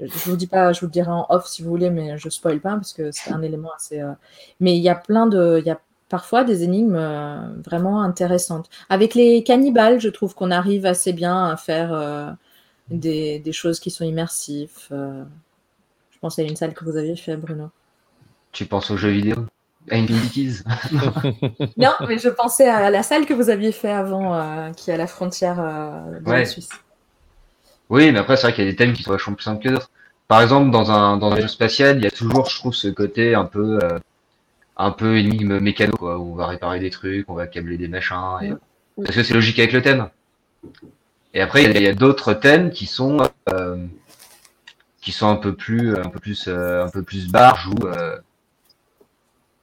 [0.00, 2.28] je vous dis pas, je vous le dirai en off si vous voulez, mais je
[2.28, 4.02] spoil pas parce que c'est un élément assez.
[4.58, 6.98] Mais il y a plein de, il y a parfois des énigmes
[7.64, 8.68] vraiment intéressantes.
[8.88, 12.36] Avec les cannibales, je trouve qu'on arrive assez bien à faire
[12.90, 14.88] des, des choses qui sont immersives.
[14.90, 17.70] Je pense à une salle que vous aviez fait, Bruno.
[18.50, 19.46] Tu penses aux jeux vidéo?
[19.90, 19.96] À
[21.76, 24.94] Non, mais je pensais à la salle que vous aviez fait avant, euh, qui est
[24.94, 26.44] à la frontière euh, de la.
[26.44, 26.68] Suisse.
[27.90, 29.62] Oui, mais après, c'est vrai qu'il y a des thèmes qui sont vachement plus simples
[29.62, 29.90] que d'autres.
[30.28, 32.88] Par exemple, dans un, dans un jeu spatial, il y a toujours, je trouve, ce
[32.88, 33.98] côté un peu, euh,
[34.76, 37.88] un peu énigme mécano, quoi, où on va réparer des trucs, on va câbler des
[37.88, 38.52] machins, et...
[38.96, 40.08] parce que c'est logique avec le thème.
[41.34, 43.86] Et après, il y a, a d'autres thèmes qui sont, euh,
[45.00, 48.16] qui sont un peu plus, un peu plus, euh, un peu plus barges, où, euh,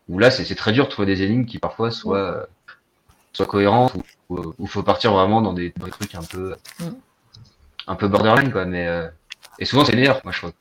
[0.09, 2.45] où là, c'est très dur de trouver des énigmes qui parfois soient, euh,
[3.31, 6.55] soient cohérentes, ou où, où faut partir vraiment dans des, dans des trucs un peu,
[6.79, 6.89] Mm.
[7.87, 9.07] un peu borderline, quoi, mais, euh,
[9.59, 10.51] et souvent c'est meilleur, moi je trouve.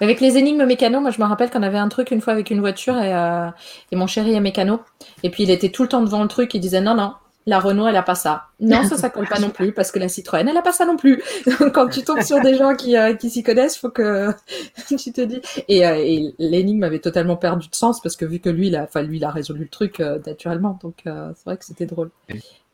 [0.00, 2.50] Avec les énigmes mécano, moi je me rappelle qu'on avait un truc une fois avec
[2.50, 3.48] une voiture et, euh,
[3.92, 4.80] et mon chéri est mécano.
[5.22, 7.14] Et puis il était tout le temps devant le truc, il disait non, non,
[7.46, 8.44] la Renault elle a pas ça.
[8.60, 10.84] Non, ça, ça colle pas non plus parce que la Citroën elle a pas ça
[10.84, 11.22] non plus.
[11.60, 14.28] Donc, Quand tu tombes sur des gens qui, euh, qui s'y connaissent, faut que
[14.88, 15.40] tu te dis.
[15.68, 18.76] Et, euh, et l'énigme avait totalement perdu de sens parce que vu que lui, il
[18.76, 20.78] a, enfin, lui, il a résolu le truc euh, naturellement.
[20.82, 22.10] Donc euh, c'est vrai que c'était drôle.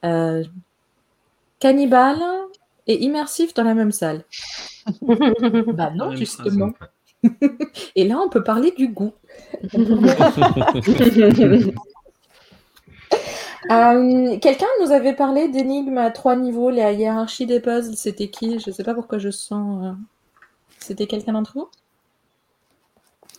[0.04, 0.44] Euh,
[1.58, 2.20] cannibale
[2.86, 4.24] et immersif dans la même salle.
[5.02, 6.72] bah non, justement.
[7.96, 9.12] Et là, on peut parler du goût.
[13.70, 17.96] Euh, Quelqu'un nous avait parlé d'énigmes à trois niveaux, la hiérarchie des puzzles.
[17.96, 18.60] C'était qui?
[18.60, 19.84] Je sais pas pourquoi je sens.
[19.84, 19.92] euh,
[20.78, 21.68] C'était quelqu'un d'entre vous?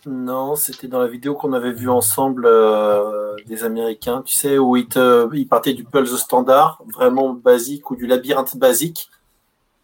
[0.06, 4.76] Non, c'était dans la vidéo qu'on avait vue ensemble euh, des Américains, tu sais, où
[4.76, 9.10] ils partaient du puzzle standard, vraiment basique, ou du labyrinthe basique,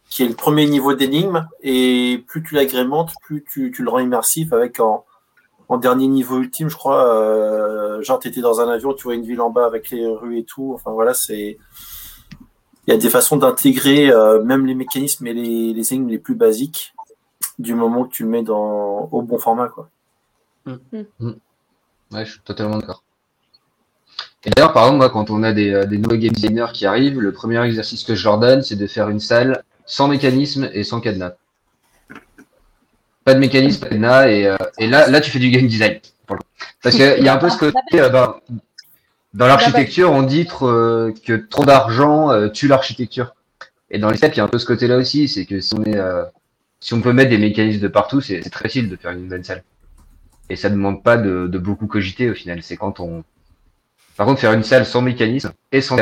[0.09, 3.99] qui est le premier niveau d'énigme, et plus tu l'agrémentes, plus tu, tu le rends
[3.99, 5.05] immersif avec en,
[5.69, 9.15] en dernier niveau ultime, je crois, euh, genre tu étais dans un avion, tu vois
[9.15, 11.57] une ville en bas avec les rues et tout, enfin voilà, c'est...
[12.87, 16.19] Il y a des façons d'intégrer euh, même les mécanismes et les, les énigmes les
[16.19, 16.93] plus basiques
[17.59, 19.89] du moment que tu le mets dans, au bon format, quoi.
[20.65, 23.03] Ouais, je suis totalement d'accord.
[24.45, 26.85] Et d'ailleurs, par exemple, moi, quand on a des, euh, des nouveaux game designers qui
[26.85, 30.69] arrivent, le premier exercice que je leur donne, c'est de faire une salle sans mécanisme
[30.71, 31.33] et sans cadenas.
[33.27, 35.99] Pas de mécanisme, et, euh, et là, là, tu fais du game design.
[36.81, 38.35] Parce qu'il y a un peu ce côté, euh, dans,
[39.33, 43.35] dans l'architecture, on dit trop, euh, que trop d'argent tue l'architecture.
[43.91, 45.73] Et dans les steps, il y a un peu ce côté-là aussi, c'est que si
[45.75, 46.23] on est, euh,
[46.79, 49.43] si on peut mettre des mécanismes de partout, c'est très facile de faire une bonne
[49.43, 49.61] salle.
[50.49, 52.63] Et ça ne demande pas de, de beaucoup cogiter au final.
[52.63, 53.25] C'est quand on.
[54.15, 55.97] Par contre, faire une salle sans mécanisme et sans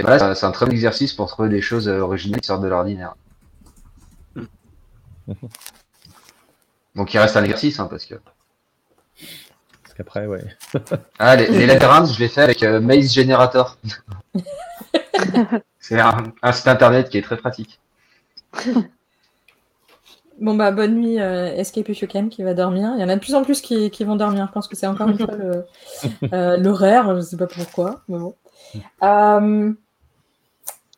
[0.00, 3.16] voilà, c'est- un très bon exercice pour trouver des choses originales qui sortent de l'ordinaire.
[6.96, 8.16] Donc il reste un exercice, hein, parce que.
[9.82, 10.44] Parce qu'après, ouais.
[11.18, 13.78] Ah, les, les je l'ai fait avec euh, Maze Generator.
[15.78, 17.80] c'est un, un site internet qui est très pratique.
[20.40, 22.92] Bon bah bonne nuit euh, Escape If You Can qui va dormir.
[22.96, 24.46] Il y en a de plus en plus qui, qui vont dormir.
[24.48, 25.66] Je pense que c'est encore une fois le-
[26.32, 27.14] euh, l'horaire.
[27.16, 28.34] Je sais pas pourquoi, mais bon.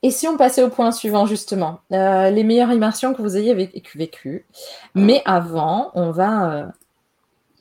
[0.03, 3.55] Et si on passait au point suivant justement, Euh, les meilleures immersions que vous ayez
[3.55, 3.99] vécu.
[3.99, 4.47] vécues.
[4.95, 6.66] Mais avant, on va euh,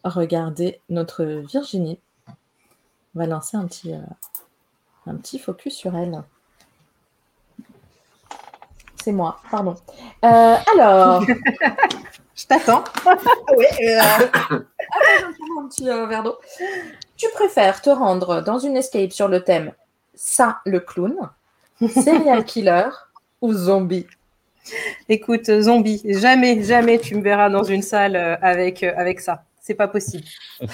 [0.03, 1.99] regarder notre Virginie.
[3.15, 3.99] On va lancer un petit, euh,
[5.05, 6.23] un petit focus sur elle.
[9.03, 9.76] C'est moi, pardon.
[10.26, 11.23] Euh, alors.
[12.35, 12.84] Je t'attends.
[13.57, 13.99] oui, euh,
[14.51, 16.38] un petit euh, verre d'eau.
[17.18, 19.73] Tu préfères te rendre dans une escape sur le thème
[20.15, 21.30] ça, le clown,
[21.87, 22.89] serial killer
[23.41, 24.07] ou zombie?
[25.09, 29.19] Écoute, euh, zombie, jamais, jamais tu me verras dans une salle euh, avec, euh, avec
[29.19, 29.43] ça.
[29.59, 30.23] C'est pas possible.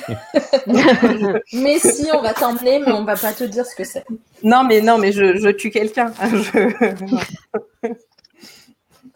[1.53, 4.05] Mais si, on va t'emmener, mais on va pas te dire ce que c'est.
[4.43, 6.13] Non, mais non, mais je, je tue quelqu'un.
[6.21, 6.37] Je,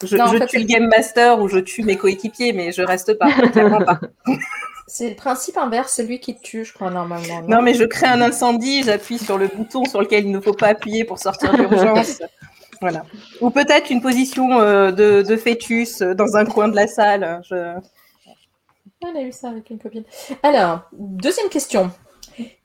[0.03, 2.81] je, Non, je fait, tue le game master ou je tue mes coéquipiers, mais je
[2.81, 3.31] reste pas.
[3.49, 4.01] clairement pas.
[4.93, 7.41] C'est le principe inverse, c'est lui qui te tue, je crois, normalement.
[7.47, 10.51] Non, mais je crée un incendie, j'appuie sur le bouton sur lequel il ne faut
[10.51, 12.22] pas appuyer pour sortir d'urgence.
[12.81, 13.03] Voilà.
[13.41, 17.39] Ou peut-être une position euh, de, de fœtus euh, dans un coin de la salle.
[17.47, 17.80] Je...
[19.03, 20.03] On a eu ça avec une copine.
[20.41, 21.91] Alors, deuxième question.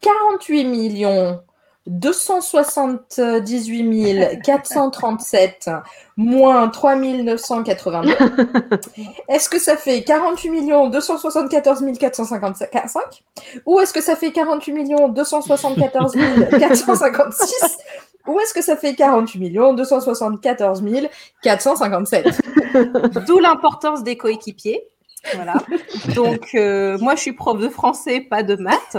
[0.01, 1.43] 48 millions
[1.87, 5.71] 278 437
[6.17, 8.11] moins 3 982.
[9.29, 13.03] Est-ce que ça fait 48 millions 274 455
[13.67, 16.15] Ou est-ce que ça fait 48 millions 274
[16.59, 17.79] 456
[18.27, 20.83] Ou est-ce que ça fait 48 millions 274
[21.43, 22.41] 457
[23.27, 24.89] D'où l'importance des coéquipiers.
[25.35, 25.55] Voilà.
[26.15, 28.97] Donc, euh, moi, je suis prof de français, pas de maths.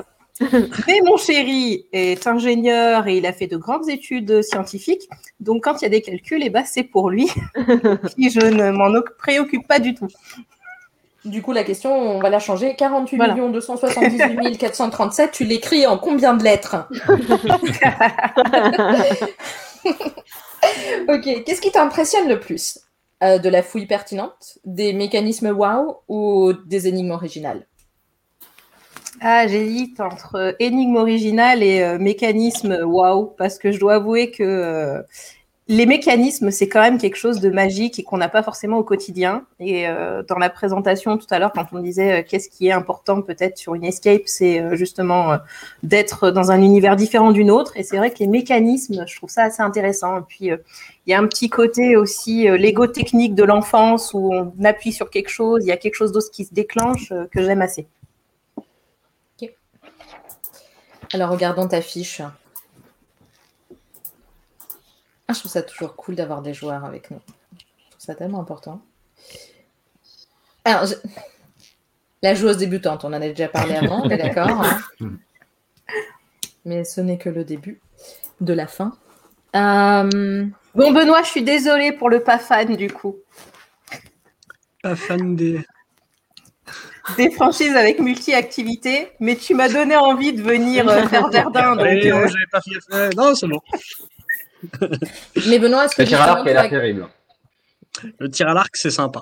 [0.87, 5.09] Mais mon chéri est ingénieur et il a fait de grandes études scientifiques.
[5.39, 7.27] Donc, quand il y a des calculs, eh ben, c'est pour lui.
[7.55, 10.07] Je ne m'en oc- préoccupe pas du tout.
[11.25, 12.75] Du coup, la question, on va la changer.
[12.77, 13.33] 48 Voilà.
[13.33, 16.87] 278 437, tu l'écris en combien de lettres?
[21.09, 22.79] Ok, qu'est-ce qui t'impressionne le plus
[23.23, 27.65] Euh, De la fouille pertinente, des mécanismes wow ou des énigmes originales?
[29.21, 34.43] Ah, j'hésite entre énigme originale et euh, mécanisme waouh, parce que je dois avouer que
[34.43, 35.01] euh,
[35.69, 38.83] les mécanismes, c'est quand même quelque chose de magique et qu'on n'a pas forcément au
[38.83, 39.45] quotidien.
[39.59, 42.71] Et euh, dans la présentation tout à l'heure, quand on disait euh, qu'est-ce qui est
[42.71, 45.37] important peut-être sur une escape, c'est euh, justement euh,
[45.83, 47.75] d'être dans un univers différent d'une autre.
[47.75, 50.19] Et c'est vrai que les mécanismes, je trouve ça assez intéressant.
[50.19, 50.57] Et puis, euh,
[51.05, 54.93] il y a un petit côté aussi, euh, l'ego technique de l'enfance où on appuie
[54.93, 57.61] sur quelque chose, il y a quelque chose d'autre qui se déclenche euh, que j'aime
[57.61, 57.87] assez.
[61.13, 62.21] Alors, regardons ta fiche.
[65.27, 67.19] Ah, je trouve ça toujours cool d'avoir des joueurs avec nous.
[67.57, 68.81] Je trouve ça tellement important.
[70.65, 70.95] Alors, je-
[72.23, 74.79] la joueuse débutante, on en a déjà parlé avant, on est d'accord hein
[76.65, 77.79] Mais ce n'est que le début
[78.41, 78.97] de la fin.
[79.55, 83.15] Euh, Bon, Benoît, je suis désolée pour le pas fan du coup.
[84.83, 85.63] Pas fan des.
[87.15, 91.75] Des franchises avec multi-activités, mais tu m'as donné envie de venir euh, faire Verdun.
[91.77, 93.15] Donc, euh, non, j'avais pas fait.
[93.15, 93.59] Non, c'est bon.
[95.47, 97.07] Mais Benoît, est-ce que Le tir à l'arc a terrible.
[98.19, 99.21] Le tir à l'arc, c'est sympa.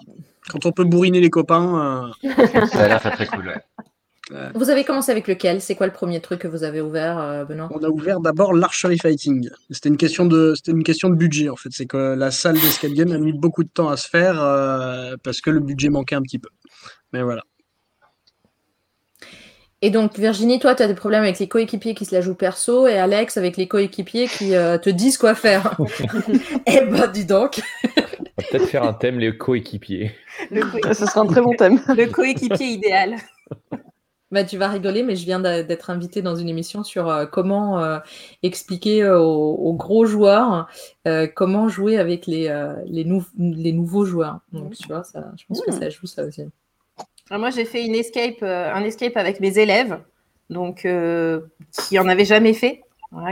[0.50, 2.12] Quand on peut bourriner les copains.
[2.24, 3.48] euh, Ça a l'air très très cool.
[3.48, 4.50] ouais.
[4.56, 5.62] vous avez commencé avec lequel?
[5.62, 7.70] C'est quoi le premier truc que vous avez ouvert, Benoît?
[7.72, 9.50] On a ouvert d'abord l'archery fighting.
[9.70, 11.70] C'était une question de, c'était une question de budget en fait.
[11.72, 15.16] C'est que la salle d'escape game a mis beaucoup de temps à se faire euh,
[15.24, 16.50] parce que le budget manquait un petit peu.
[17.14, 17.44] Mais voilà.
[19.82, 22.34] Et donc, Virginie, toi, tu as des problèmes avec les coéquipiers qui se la jouent
[22.36, 25.78] perso et Alex avec les coéquipiers qui euh, te disent quoi faire.
[26.66, 27.62] eh ben, dis donc.
[27.84, 30.12] On va peut-être faire un thème les coéquipiers.
[30.50, 31.80] le, co- Ce sera un très bon thème.
[31.90, 33.16] le coéquipier idéal.
[34.32, 37.80] Bah, tu vas rigoler, mais je viens d'être invitée dans une émission sur euh, comment
[37.84, 38.00] euh,
[38.44, 40.68] expliquer aux, aux gros joueurs
[41.08, 44.40] euh, comment jouer avec les, euh, les, nou- les nouveaux joueurs.
[44.52, 46.44] Donc, tu vois, ça, je pense que ça joue ça aussi.
[47.30, 50.00] Alors, moi, j'ai fait une escape, euh, un escape avec mes élèves,
[50.52, 51.42] donc euh,
[51.72, 52.84] qui en avaient jamais fait,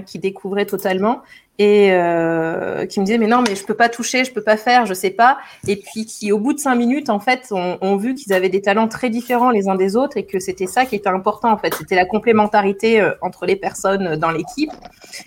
[0.05, 1.22] qui découvraient totalement
[1.60, 4.57] et euh, qui me disaient mais non mais je peux pas toucher, je peux pas
[4.57, 5.38] faire, je sais pas.
[5.68, 8.61] Et puis qui au bout de cinq minutes en fait ont, vu qu'ils avaient des
[8.61, 11.57] talents très différents les uns des autres et que c'était ça qui était important en
[11.57, 14.72] fait, c'était la complémentarité euh, entre les personnes euh, dans l'équipe.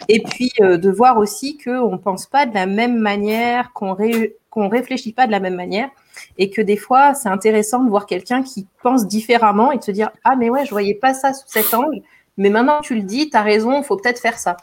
[0.09, 4.37] Et puis de voir aussi que on pense pas de la même manière, qu'on ré-
[4.51, 5.91] qu'on réfléchit pas de la même manière
[6.39, 9.91] et que des fois, c'est intéressant de voir quelqu'un qui pense différemment et de se
[9.91, 12.01] dire Ah, mais ouais, je voyais pas ça sous cet angle,
[12.37, 14.57] mais maintenant tu le dis, tu as raison, il faut peut-être faire ça.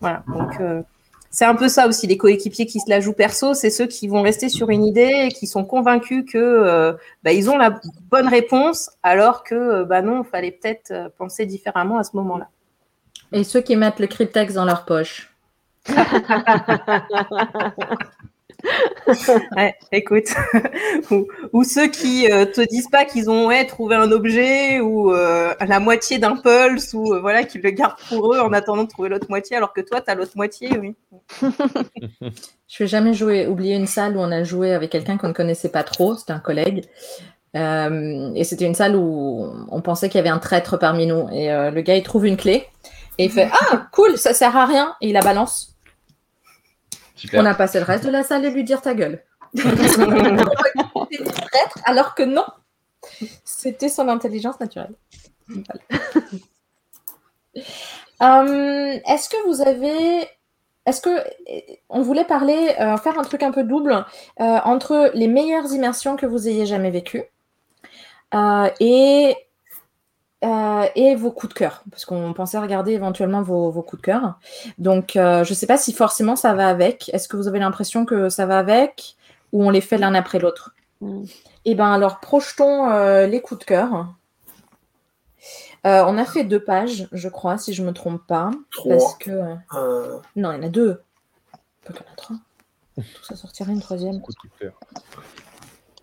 [0.00, 0.82] Voilà, donc euh,
[1.30, 4.08] c'est un peu ça aussi, les coéquipiers qui se la jouent perso, c'est ceux qui
[4.08, 6.92] vont rester sur une idée et qui sont convaincus que euh,
[7.22, 7.78] bah, ils ont la
[8.10, 12.48] bonne réponse, alors que euh, bah non, il fallait peut-être penser différemment à ce moment-là.
[13.32, 15.32] Et ceux qui mettent le cryptex dans leur poche.
[19.56, 19.74] Ouais,
[21.52, 25.80] ou, ceux qui euh, te disent pas qu'ils ont trouvé un objet ou euh, la
[25.80, 29.08] moitié d'un pulse ou euh, voilà qu'ils le gardent pour eux en attendant de trouver
[29.08, 30.94] l'autre moitié alors que toi tu as l'autre moitié, oui.
[32.68, 35.32] Je vais jamais jouer, oublier une salle où on a joué avec quelqu'un qu'on ne
[35.32, 36.84] connaissait pas trop, c'était un collègue.
[37.52, 41.28] Et c'était une salle où on pensait qu'il y avait un traître parmi nous.
[41.32, 42.68] Et le gars, il trouve une clé
[43.18, 44.94] et il fait Ah, cool, ça sert à rien.
[45.00, 45.74] Et il la balance.
[47.20, 47.42] Super.
[47.42, 49.22] On a passé le reste de la salle à lui dire ta gueule.
[49.54, 50.00] Traître,
[51.84, 52.46] alors que non,
[53.44, 54.94] c'était son intelligence naturelle.
[55.46, 56.14] Voilà.
[58.22, 60.28] Euh, Est-ce que vous avez.
[60.84, 61.24] Est-ce que
[61.88, 66.16] on voulait parler, euh, faire un truc un peu double euh, entre les meilleures immersions
[66.16, 67.24] que vous ayez jamais vécues
[68.34, 69.34] euh, et,
[70.42, 74.06] euh, et vos coups de cœur Parce qu'on pensait regarder éventuellement vos, vos coups de
[74.06, 74.38] cœur.
[74.78, 77.10] Donc, euh, je ne sais pas si forcément ça va avec.
[77.12, 79.16] Est-ce que vous avez l'impression que ça va avec
[79.52, 80.74] ou on les fait l'un après l'autre?
[81.00, 81.24] Mm.
[81.66, 84.14] Eh bien, alors, projetons euh, les coups de cœur.
[85.86, 88.50] Euh, on a fait deux pages, je crois, si je ne me trompe pas.
[88.70, 88.96] Trois.
[88.96, 89.30] Parce que.
[90.36, 91.02] Non, il y en a deux.
[91.84, 92.36] Pas qu'il y en a trois.
[92.96, 94.20] Tout ça sortirait une troisième.
[94.20, 94.72] Coup de cœur.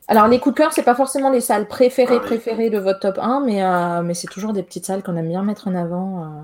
[0.09, 2.27] Alors, les coups de cœur, c'est pas forcément les salles préférées, Ah oui.
[2.27, 5.29] préférées de votre top 1, mais, euh, mais c'est toujours des petites salles qu'on aime
[5.29, 6.23] bien mettre en avant.
[6.23, 6.43] euh.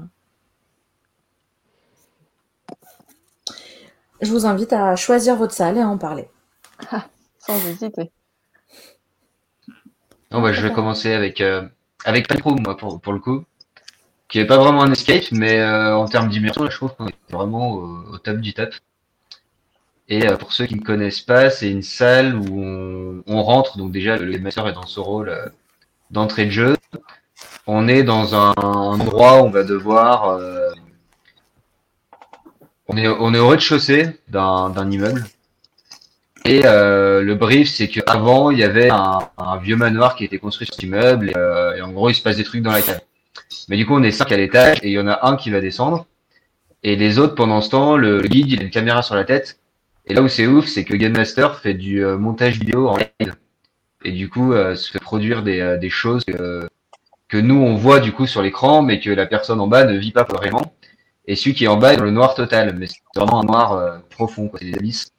[4.22, 6.28] Je vous invite à choisir votre salle et à en parler.
[7.38, 8.12] Sans hésiter.
[10.32, 11.68] Non, bah, je vais commencer avec, euh,
[12.06, 13.44] avec Panic Room, moi, pour, pour le coup.
[14.30, 17.16] Qui est pas vraiment un escape, mais euh, en termes d'immersion, je trouve qu'on est
[17.32, 18.74] vraiment au, au top du top.
[20.10, 23.78] Et euh, pour ceux qui ne connaissent pas, c'est une salle où on, on rentre,
[23.78, 25.46] donc déjà le Game Master est dans ce rôle euh,
[26.12, 26.76] d'entrée de jeu.
[27.68, 30.28] On est dans un, endroit où on va devoir.
[30.30, 30.70] euh,
[32.88, 35.24] on est, on est au rez-de-chaussée d'un d'un immeuble.
[36.46, 40.40] Et euh, le brief, c'est qu'avant, il y avait un, un vieux manoir qui était
[40.40, 42.74] construit sur cet immeuble, et, euh, et en gros, il se passe des trucs dans
[42.74, 43.00] la cave.
[43.70, 45.50] Mais du coup, on est cinq à l'étage, et il y en a un qui
[45.52, 46.06] va descendre,
[46.84, 49.58] et les autres, pendant ce temps, le guide, il a une caméra sur la tête,
[50.06, 52.98] et là où c'est ouf, c'est que Game Master fait du euh, montage vidéo en
[52.98, 53.36] live,
[54.04, 56.68] et du coup, euh, se fait produire des, euh, des choses que,
[57.30, 59.98] que nous, on voit du coup sur l'écran, mais que la personne en bas ne
[59.98, 60.76] vit pas vraiment.
[61.26, 63.46] Et celui qui est en bas est dans le noir total, mais c'est vraiment un
[63.46, 65.14] noir profond, quoi, des abysses.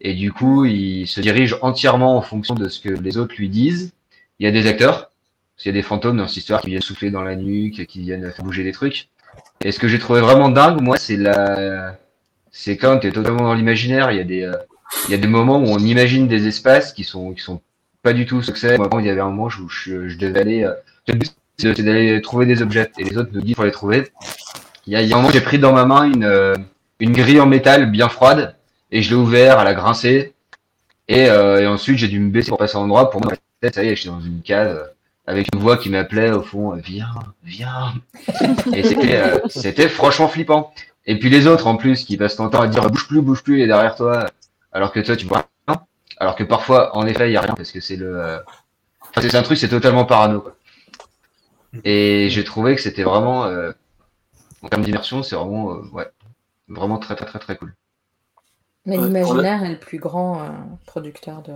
[0.00, 3.48] Et du coup, il se dirige entièrement en fonction de ce que les autres lui
[3.48, 3.92] disent.
[4.40, 5.12] Il y a des acteurs,
[5.54, 7.86] parce qu'il y a des fantômes dans cette histoire qui viennent souffler dans la nuque,
[7.86, 9.08] qui viennent faire bouger des trucs.
[9.60, 11.96] Et ce que j'ai trouvé vraiment dingue, moi, c'est la,
[12.56, 14.12] c'est quand tu es totalement dans l'imaginaire.
[14.12, 14.54] Il y a des, euh,
[15.08, 17.60] il y a des moments où on imagine des espaces qui sont, qui sont
[18.02, 18.78] pas du tout ce que c'est.
[18.78, 20.72] Moi, il y avait un moment où je, devais aller, euh,
[21.58, 24.08] c'est d'aller trouver des objets et les autres me disent pour les trouver.
[24.86, 26.54] Il y a, un moment, j'ai pris dans ma main une, euh,
[27.00, 28.54] une grille en métal bien froide
[28.92, 30.34] et je l'ai ouvert, elle a grincé.
[31.08, 33.10] Et, euh, et ensuite, j'ai dû me baisser pour passer à l'endroit.
[33.10, 33.32] Pour moi,
[33.72, 34.84] ça y est, je suis dans une cave euh,
[35.26, 37.08] avec une voix qui m'appelait au fond, euh, viens,
[37.42, 37.94] viens.
[38.74, 40.72] Et c'était, euh, c'était franchement flippant.
[41.06, 43.42] Et puis les autres, en plus, qui passent ton temps à dire, bouge plus, bouge
[43.42, 44.26] plus, il est derrière toi.
[44.72, 45.84] Alors que toi, tu vois rien.
[46.18, 48.38] Alors que parfois, en effet, il y a rien parce que c'est le,
[49.02, 50.56] enfin, c'est un truc, c'est totalement parano, quoi.
[51.82, 53.72] Et j'ai trouvé que c'était vraiment, euh,
[54.62, 56.08] en termes d'immersion, c'est vraiment, euh, ouais,
[56.68, 57.74] vraiment très, très, très, très cool.
[58.86, 60.48] Mais Ouais, l'imaginaire est le plus grand euh,
[60.86, 61.54] producteur de.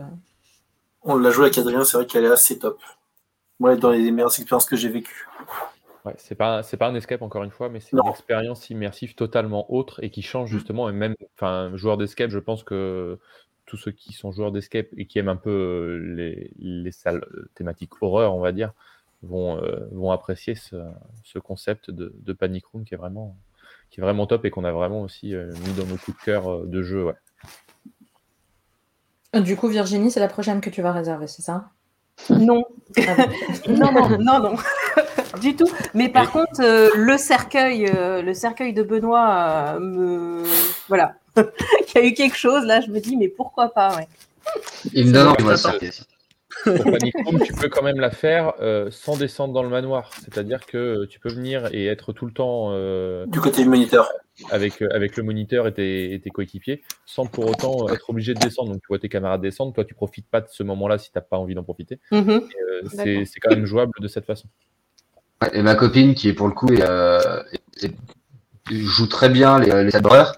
[1.03, 2.81] on l'a joué avec Adrien, c'est vrai qu'elle est assez top.
[3.61, 5.29] Moi, dans les meilleures expériences que j'ai vécues.
[6.09, 8.05] Ouais, c'est pas, c'est pas un escape encore une fois, mais c'est Non.
[8.05, 10.89] une expérience immersive totalement autre et qui change justement.
[10.89, 13.19] Et même, enfin, joueur d'escape, je pense que
[13.67, 17.25] tous ceux qui sont joueurs d'escape et qui aiment un peu euh, les, les salles
[17.35, 18.73] euh, thématiques horreur, on va dire,
[19.23, 20.77] vont, euh, vont apprécier ce,
[21.25, 23.37] ce concept de, de Panic Room qui est vraiment,
[23.91, 26.25] qui est vraiment top et qu'on a vraiment aussi euh, mis dans nos coups de
[26.25, 27.05] cœur de jeu.
[27.05, 27.15] Ouais.
[29.43, 31.69] Du coup, Virginie, c'est la prochaine que tu vas réserver, c'est ça?
[32.31, 32.65] Non.
[32.97, 33.29] Ah bon.
[33.75, 34.57] non, non, non, non.
[35.39, 35.69] du tout.
[35.95, 40.43] Mais par contre, euh, le cercueil, euh, le cercueil de Benoît, euh, me...
[40.89, 41.43] voilà, il
[41.95, 42.81] y a eu quelque chose là.
[42.81, 44.09] Je me dis, mais pourquoi pas, ouais.
[44.93, 45.57] Il me donne envie, Attends.
[45.57, 46.05] ça.
[46.65, 50.11] Pour Panic Room, tu peux quand même la faire euh, sans descendre dans le manoir.
[50.23, 54.11] C'est-à-dire que tu peux venir et être tout le temps euh, Du côté du moniteur.
[54.51, 58.41] avec, avec le moniteur et tes, et tes coéquipiers sans pour autant être obligé de
[58.41, 58.73] descendre.
[58.73, 61.19] Donc tu vois tes camarades descendre, toi tu profites pas de ce moment-là si tu
[61.19, 62.01] n'as pas envie d'en profiter.
[62.11, 62.31] Mhm.
[62.31, 64.49] Euh, c'est quand même jouable de cette façon.
[65.43, 67.43] Ouais, et ma copine, qui est pour le coup, est, euh,
[67.81, 67.95] est-
[68.71, 70.35] joue très bien les, les salles d'horreur.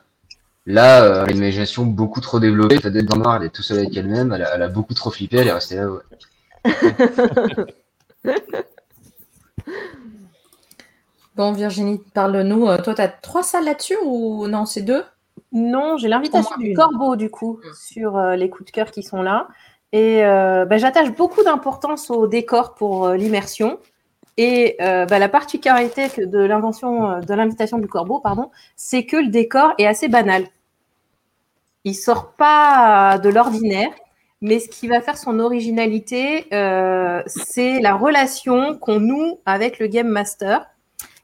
[0.66, 2.78] Là, euh, elle a une imagination beaucoup trop développée.
[2.78, 4.32] Peut-être d'être dans le noir, elle est tout seule avec elle-même.
[4.32, 5.88] Elle, a- elle a beaucoup trop flippé, elle est restée là.
[5.90, 6.02] ouais.
[11.36, 12.68] Bon, Virginie, parle-nous.
[12.68, 15.04] Euh, Toi, tu as trois salles là-dessus ou non, c'est deux?
[15.52, 16.76] Non, j'ai l'invitation du une.
[16.76, 19.48] corbeau du coup sur euh, les coups de cœur qui sont là.
[19.92, 23.78] Et euh, bah, j'attache beaucoup d'importance au décor pour euh, l'immersion.
[24.42, 29.18] Et euh, bah, la particularité de l'invention euh, de l'invitation du corbeau, pardon, c'est que
[29.18, 30.46] le décor est assez banal.
[31.84, 33.90] Il sort pas de l'ordinaire.
[34.40, 39.88] mais ce qui va faire son originalité, euh, c'est la relation qu'on noue avec le
[39.88, 40.70] Game Master,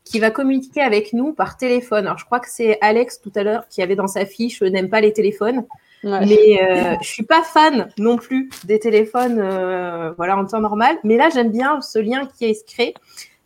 [0.05, 2.05] qui va communiquer avec nous par téléphone.
[2.05, 4.91] Alors, je crois que c'est Alex tout à l'heure qui avait dans sa fiche n'aime
[4.91, 5.65] pas les téléphones.
[6.03, 10.97] Mais euh, je suis pas fan non plus des téléphones euh, voilà, en temps normal.
[11.05, 12.95] Mais là, j'aime bien ce lien qui est créé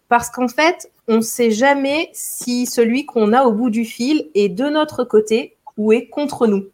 [0.09, 4.29] parce qu'en fait, on ne sait jamais si celui qu'on a au bout du fil
[4.35, 6.67] est de notre côté ou est contre nous.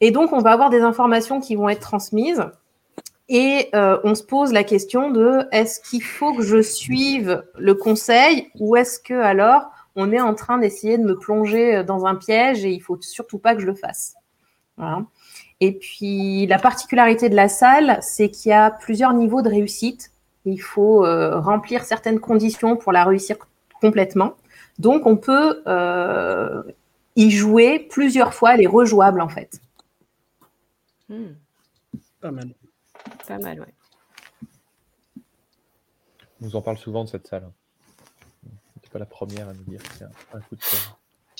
[0.00, 2.44] Et donc, on va avoir des informations qui vont être transmises.
[3.28, 7.74] Et euh, on se pose la question de est-ce qu'il faut que je suive le
[7.74, 12.14] conseil ou est-ce que alors on est en train d'essayer de me plonger dans un
[12.14, 14.14] piège et il faut surtout pas que je le fasse.
[14.76, 15.04] Voilà.
[15.60, 20.10] Et puis la particularité de la salle, c'est qu'il y a plusieurs niveaux de réussite.
[20.44, 23.36] Il faut euh, remplir certaines conditions pour la réussir
[23.80, 24.34] complètement.
[24.78, 26.62] Donc on peut euh,
[27.16, 29.60] y jouer plusieurs fois, elle est rejouable en fait.
[31.08, 31.34] Hmm.
[32.20, 32.54] Pas mal.
[33.28, 33.74] Pas mal, ouais.
[36.40, 37.48] On nous en parle souvent de cette salle.
[38.92, 40.98] Pas la première à nous dire que c'est un, un coup de cœur.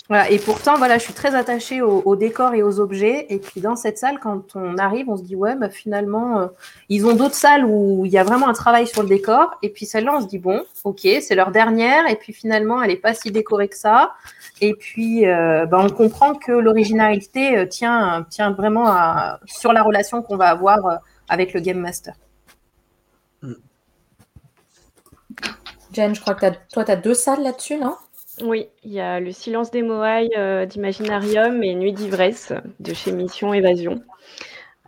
[0.08, 3.26] Voilà, et pourtant, voilà, je suis très attachée au, au décor et aux objets.
[3.28, 6.46] Et puis dans cette salle, quand on arrive, on se dit ouais, bah, finalement, euh,
[6.88, 9.54] ils ont d'autres salles où il y a vraiment un travail sur le décor.
[9.62, 12.08] Et puis celle-là, on se dit bon, ok, c'est leur dernière.
[12.10, 14.12] Et puis finalement, elle n'est pas si décorée que ça.
[14.60, 19.82] Et puis, euh, bah, on comprend que l'originalité euh, tient, tient vraiment à- sur la
[19.82, 20.96] relation qu'on va avoir euh,
[21.28, 22.14] avec le game master.
[25.92, 27.96] Jen, je crois que toi, tu as deux salles là-dessus, non?
[28.40, 33.12] Oui, il y a Le silence des Moailles euh, d'Imaginarium et Nuit d'ivresse de chez
[33.12, 34.02] Mission Évasion.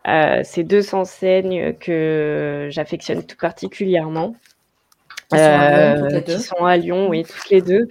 [0.08, 4.34] Euh, ces deux enseignes que j'affectionne tout particulièrement.
[5.32, 7.88] Sont à Lyon, Euh, qui sont à Lyon, oui, toutes les deux.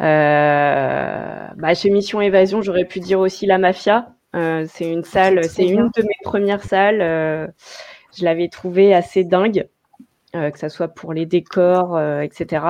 [0.00, 4.14] Euh, bah, chez Mission Évasion, j'aurais pu dire aussi La Mafia.
[4.34, 7.00] C'est une salle, C'est c'est une de mes premières salles.
[8.16, 9.68] je l'avais trouvée assez dingue,
[10.32, 12.64] que ça soit pour les décors, euh, etc.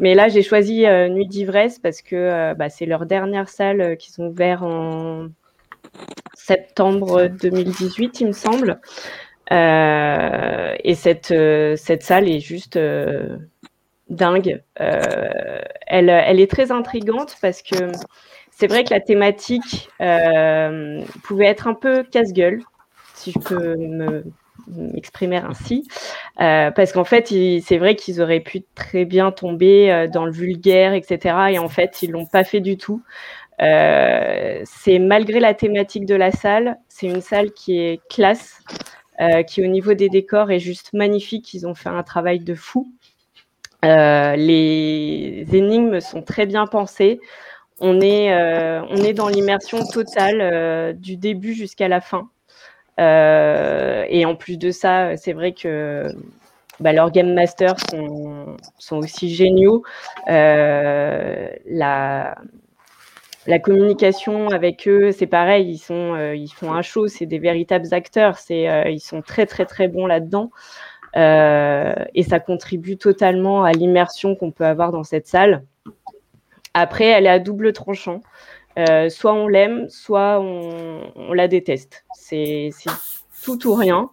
[0.00, 3.80] Mais là, j'ai choisi euh, Nuit d'ivresse parce que euh, bah, c'est leur dernière salle
[3.80, 5.28] euh, qu'ils ont ouvert en
[6.34, 8.80] septembre 2018, il me semble.
[9.52, 13.36] Euh, et cette, euh, cette salle est juste euh,
[14.08, 14.62] dingue.
[14.80, 17.92] Euh, elle, elle est très intrigante parce que
[18.50, 22.62] c'est vrai que la thématique euh, pouvait être un peu casse-gueule,
[23.14, 24.24] si je peux me
[24.68, 25.86] m'exprimer ainsi,
[26.40, 30.32] Euh, parce qu'en fait, c'est vrai qu'ils auraient pu très bien tomber euh, dans le
[30.32, 31.34] vulgaire, etc.
[31.52, 33.02] Et en fait, ils l'ont pas fait du tout.
[33.62, 38.62] Euh, c'est malgré la thématique de la salle, c'est une salle qui est classe,
[39.48, 41.54] qui au niveau des décors est juste magnifique.
[41.54, 42.92] Ils ont fait un travail de fou.
[43.82, 47.20] Les énigmes sont très bien pensées.
[47.80, 48.34] On est,
[48.90, 52.28] on est dans l'immersion totale du début jusqu'à la fin.
[52.98, 56.06] Euh, et en plus de ça, c'est vrai que
[56.80, 59.82] bah, leurs game masters sont, sont aussi géniaux.
[60.28, 62.36] Euh, la,
[63.46, 67.38] la communication avec eux, c'est pareil, ils, sont, euh, ils font un show, c'est des
[67.38, 70.50] véritables acteurs, ils sont très très très bons là-dedans.
[71.14, 75.62] Et ça contribue totalement à l'immersion qu'on peut avoir dans cette salle.
[76.74, 78.20] Après, elle est à double tranchant.
[78.78, 82.04] Euh, soit on l'aime, soit on, on la déteste.
[82.14, 82.70] C'est
[83.46, 84.10] tout ou rien.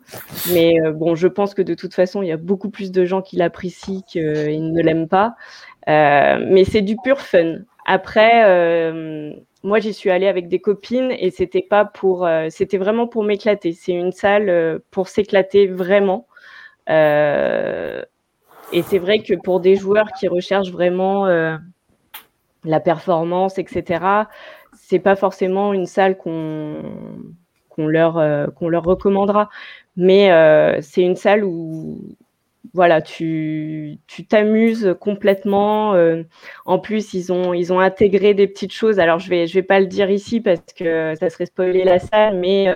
[0.54, 3.04] Mais euh, bon, je pense que de toute façon, il y a beaucoup plus de
[3.04, 5.36] gens qui l'apprécient qu'ils ne l'aiment pas.
[5.90, 7.58] Euh, mais c'est du pur fun.
[7.86, 9.34] Après, euh,
[9.64, 13.24] moi, j'y suis allée avec des copines et c'était pas pour, euh, c'était vraiment pour
[13.24, 13.74] m'éclater.
[13.74, 16.28] C'est une salle pour s'éclater vraiment.
[18.72, 21.28] Et c'est vrai que pour des joueurs qui recherchent vraiment
[22.66, 24.28] la performance, etc.,
[24.74, 26.82] c'est pas forcément une salle qu'on
[27.70, 29.50] qu'on leur, euh, qu'on leur recommandera.
[29.98, 32.00] Mais euh, c'est une salle où
[32.74, 35.94] voilà, tu tu t'amuses complètement.
[35.96, 36.24] euh,
[36.66, 39.00] en plus, ils ont, ils ont intégré des petites choses.
[39.00, 42.00] Alors, je vais, je vais pas le dire ici parce que ça serait spoiler la
[42.00, 42.74] salle, mais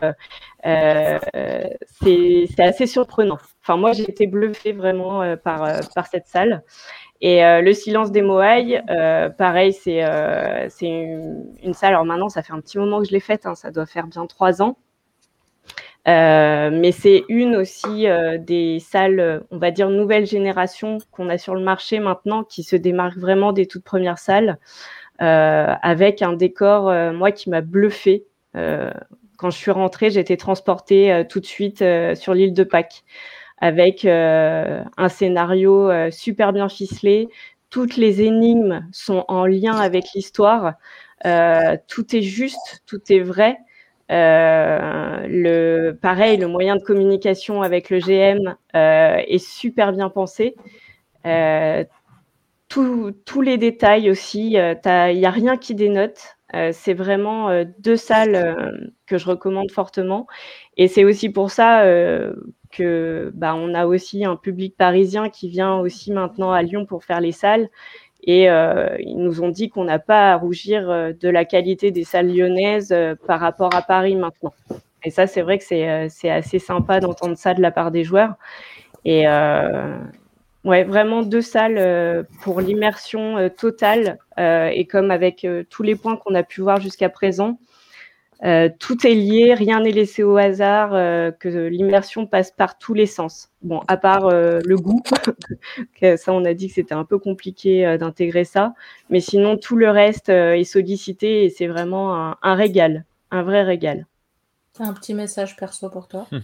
[2.02, 3.38] c'est c'est assez surprenant.
[3.64, 6.64] Enfin, moi, j'ai été bluffée vraiment par, par cette salle.
[7.20, 11.94] Et euh, le silence des Moailles, euh, pareil, c'est euh, une, une salle.
[11.94, 14.08] Alors maintenant, ça fait un petit moment que je l'ai faite, hein, ça doit faire
[14.08, 14.78] bien trois ans.
[16.08, 21.38] Euh, mais c'est une aussi euh, des salles, on va dire nouvelle génération qu'on a
[21.38, 24.58] sur le marché maintenant, qui se démarque vraiment des toutes premières salles,
[25.22, 28.26] euh, avec un décor, moi, qui m'a bluffé.
[28.54, 31.84] Quand je suis rentrée, été transportée tout de suite
[32.16, 33.04] sur l'île de Pâques,
[33.60, 37.28] avec euh, un scénario euh, super bien ficelé.
[37.70, 40.76] Toutes les énigmes sont en lien avec l'histoire.
[41.26, 43.58] Euh, tout est juste, tout est vrai.
[44.10, 50.56] le, pareil, le moyen de communication avec le GM est super bien pensé.
[52.70, 56.38] tous les détails aussi, il n'y a rien qui dénote.
[56.72, 60.26] c'est vraiment deux salles que je recommande fortement.
[60.78, 61.84] Et c'est aussi pour ça
[62.80, 67.22] bah, on a aussi un public parisien qui vient aussi maintenant à Lyon pour faire
[67.22, 67.70] les salles.
[68.24, 71.92] Et euh, ils nous ont dit qu'on n'a pas à rougir euh, de la qualité
[71.92, 74.54] des salles lyonnaises euh, par rapport à Paris maintenant.
[75.04, 78.34] Et ça, c'est vrai que c'est assez sympa d'entendre ça de la part des joueurs.
[79.06, 79.26] Et
[80.66, 84.18] ouais, vraiment deux salles pour l'immersion totale.
[84.38, 87.58] et comme avec tous les points qu'on a pu voir jusqu'à présent,
[88.44, 92.94] euh, tout est lié, rien n'est laissé au hasard, euh, que l'immersion passe par tous
[92.94, 93.50] les sens.
[93.64, 95.02] Bon, à part euh, le goût,
[96.18, 98.74] ça on a dit que c'était un peu compliqué d'intégrer ça,
[99.10, 103.64] mais sinon tout le reste est sollicité et c'est vraiment un, un, régal, un vrai
[103.64, 104.06] régal.
[104.80, 106.28] un petit message perso pour toi?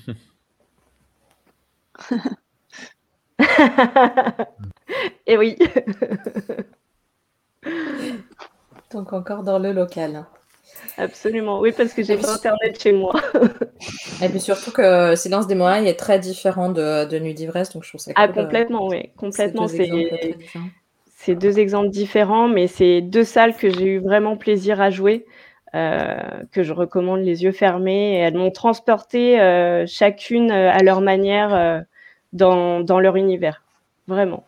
[5.27, 5.57] et oui.
[8.91, 10.25] Donc encore dans le local.
[10.97, 13.13] Absolument, oui, parce que j'ai pas internet chez moi.
[14.21, 17.83] Et puis surtout que Silence des Moailles est très différent de, de Nuit d'ivresse, donc
[17.83, 19.67] je trouve ça Ah, complètement, oui, complètement.
[21.15, 25.25] C'est deux exemples différents, mais c'est deux salles que j'ai eu vraiment plaisir à jouer,
[25.73, 26.15] euh,
[26.51, 28.15] que je recommande les yeux fermés.
[28.15, 31.85] Et elles m'ont transporté euh, chacune à leur manière
[32.33, 33.63] dans, dans leur univers,
[34.07, 34.45] vraiment.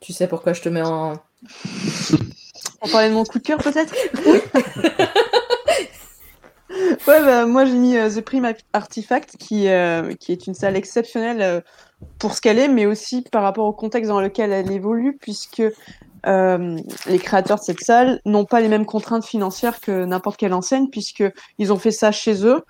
[0.00, 1.14] Tu sais pourquoi je te mets en.
[2.82, 3.94] On parlait de mon coup de cœur peut-être
[7.06, 10.76] Ouais, bah, moi j'ai mis euh, The Prime Artifact qui, euh, qui est une salle
[10.76, 11.60] exceptionnelle euh,
[12.18, 15.62] pour ce qu'elle est, mais aussi par rapport au contexte dans lequel elle évolue, puisque
[16.28, 20.88] les créateurs de cette salle n'ont pas les mêmes contraintes financières que n'importe quelle enseigne,
[20.90, 22.64] puisqu'ils ont fait ça chez eux.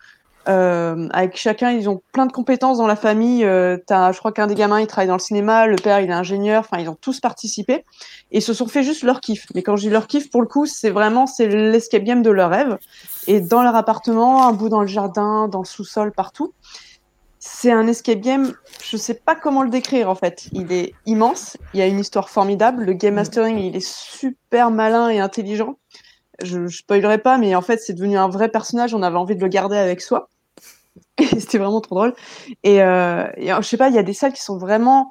[0.48, 3.44] Euh, avec chacun, ils ont plein de compétences dans la famille.
[3.44, 6.14] Euh, je crois qu'un des gamins, il travaille dans le cinéma, le père, il est
[6.14, 6.60] ingénieur.
[6.60, 7.84] Enfin, ils ont tous participé
[8.30, 9.46] et se sont fait juste leur kiff.
[9.54, 12.30] Mais quand je dis leur kiff, pour le coup, c'est vraiment c'est l'escape game de
[12.30, 12.78] leur rêve.
[13.26, 16.52] Et dans leur appartement, un bout dans le jardin, dans le sous-sol, partout.
[17.38, 18.52] C'est un escape game.
[18.84, 20.48] Je sais pas comment le décrire en fait.
[20.52, 21.56] Il est immense.
[21.74, 22.84] Il y a une histoire formidable.
[22.84, 25.76] Le game mastering, il est super malin et intelligent.
[26.42, 28.94] Je, je spoilerai pas, mais en fait, c'est devenu un vrai personnage.
[28.94, 30.28] On avait envie de le garder avec soi.
[31.18, 32.14] c'était vraiment trop drôle.
[32.62, 35.10] Et, euh, je sais pas, il y a des salles qui sont vraiment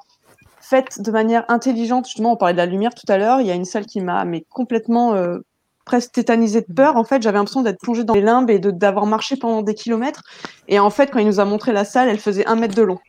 [0.61, 2.05] faites de manière intelligente.
[2.05, 3.41] Justement, on parlait de la lumière tout à l'heure.
[3.41, 5.39] Il y a une salle qui m'a complètement euh,
[5.85, 6.97] presque tétanisée de peur.
[6.97, 10.23] En fait, j'avais l'impression d'être plongée dans les limbes et d'avoir marché pendant des kilomètres.
[10.67, 12.81] Et en fait, quand il nous a montré la salle, elle faisait un mètre de
[12.81, 12.99] long.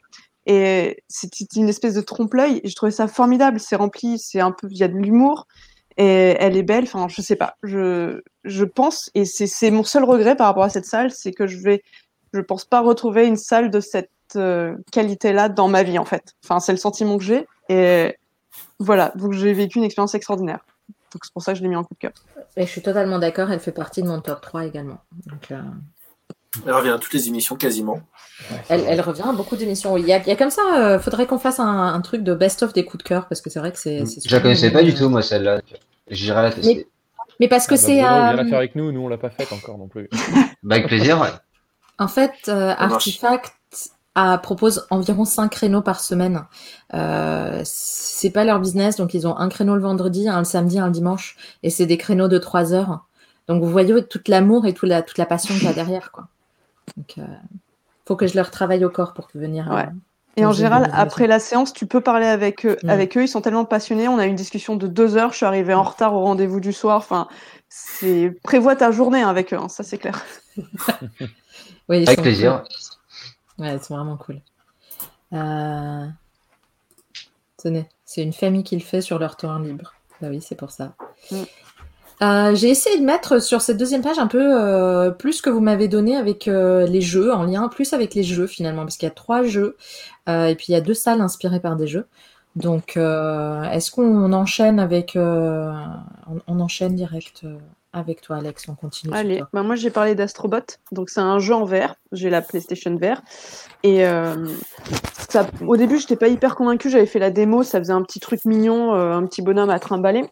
[0.44, 2.60] Et c'était une espèce de trompe-l'œil.
[2.62, 3.58] Et je trouvais ça formidable.
[3.58, 5.46] C'est rempli, c'est un peu, il y a de l'humour.
[5.96, 6.84] Et elle est belle.
[6.84, 7.56] Enfin, je sais pas.
[7.62, 11.46] Je, je pense, et c'est mon seul regret par rapport à cette salle, c'est que
[11.46, 11.82] je vais
[12.36, 16.34] je pense pas retrouver une salle de cette euh, qualité-là dans ma vie en fait.
[16.44, 18.16] Enfin, c'est le sentiment que j'ai et
[18.78, 19.12] voilà.
[19.16, 20.60] Donc j'ai vécu une expérience extraordinaire.
[21.12, 22.12] Donc c'est pour ça que je l'ai mis en coup de cœur.
[22.56, 23.50] Et je suis totalement d'accord.
[23.50, 24.98] Elle fait partie de mon top 3 également.
[25.50, 25.56] Euh,
[26.66, 28.00] elle revient à toutes les émissions quasiment.
[28.68, 29.96] Elle, revient à beaucoup d'émissions.
[29.96, 32.84] Il, y a, comme ça, il euh, faudrait qu'on fasse un, truc de best-of des
[32.84, 34.04] coups de cœur parce que c'est vrai que c'est.
[34.26, 35.60] Je la connaissais pas du tout, moi, celle-là.
[36.08, 36.88] J'irai la tester.
[37.40, 38.02] Mais, parce que ah, bah, c'est.
[38.02, 40.08] Bruno, la faire avec nous, nous on l'a pas faite encore non plus.
[40.62, 41.28] bah, avec plaisir, ouais.
[41.98, 43.54] En fait, euh, Artifact
[44.14, 46.44] a, propose environ 5 créneaux par semaine.
[46.94, 50.78] Euh, c'est pas leur business, donc ils ont un créneau le vendredi, un le samedi,
[50.78, 53.06] un le dimanche, et c'est des créneaux de 3 heures.
[53.48, 56.12] Donc vous voyez tout l'amour et toute la, toute la passion qu'il y a derrière.
[56.12, 56.28] Quoi.
[56.96, 57.22] Donc, euh,
[58.06, 59.68] faut que je leur travaille au corps pour venir.
[59.72, 59.88] Ouais.
[60.38, 62.76] Et en général, après la séance, tu peux parler avec eux.
[62.82, 62.90] Mm.
[62.90, 64.06] Avec eux, ils sont tellement passionnés.
[64.06, 65.32] On a eu une discussion de deux heures.
[65.32, 66.98] Je suis arrivée en retard au rendez-vous du soir.
[66.98, 67.26] Enfin,
[67.70, 70.22] c'est prévois ta journée avec eux, hein, ça c'est clair.
[71.88, 72.64] Avec plaisir.
[73.58, 74.40] Ouais, c'est vraiment cool.
[75.32, 76.06] Euh...
[77.56, 79.94] Tenez, c'est une famille qui le fait sur leur temps libre.
[80.20, 80.94] Bah oui, c'est pour ça.
[81.30, 81.36] Mm.
[82.22, 85.60] Euh, j'ai essayé de mettre sur cette deuxième page un peu euh, plus que vous
[85.60, 89.06] m'avez donné avec euh, les jeux, en lien plus avec les jeux finalement, parce qu'il
[89.06, 89.76] y a trois jeux
[90.28, 92.06] et puis il y a deux salles inspirées par des jeux.
[92.56, 97.46] Donc, est-ce qu'on enchaîne avec, on, on, enchaîne direct
[97.96, 98.68] avec toi, Alex.
[98.68, 99.12] On continue.
[99.14, 100.78] Allez, bah, moi j'ai parlé d'Astrobot.
[100.92, 101.94] Donc c'est un jeu en VR.
[102.12, 103.22] J'ai la PlayStation VR.
[103.82, 104.46] Et euh,
[105.28, 106.90] ça, au début, je n'étais pas hyper convaincue.
[106.90, 107.62] J'avais fait la démo.
[107.62, 110.24] Ça faisait un petit truc mignon, euh, un petit bonhomme à trimballer.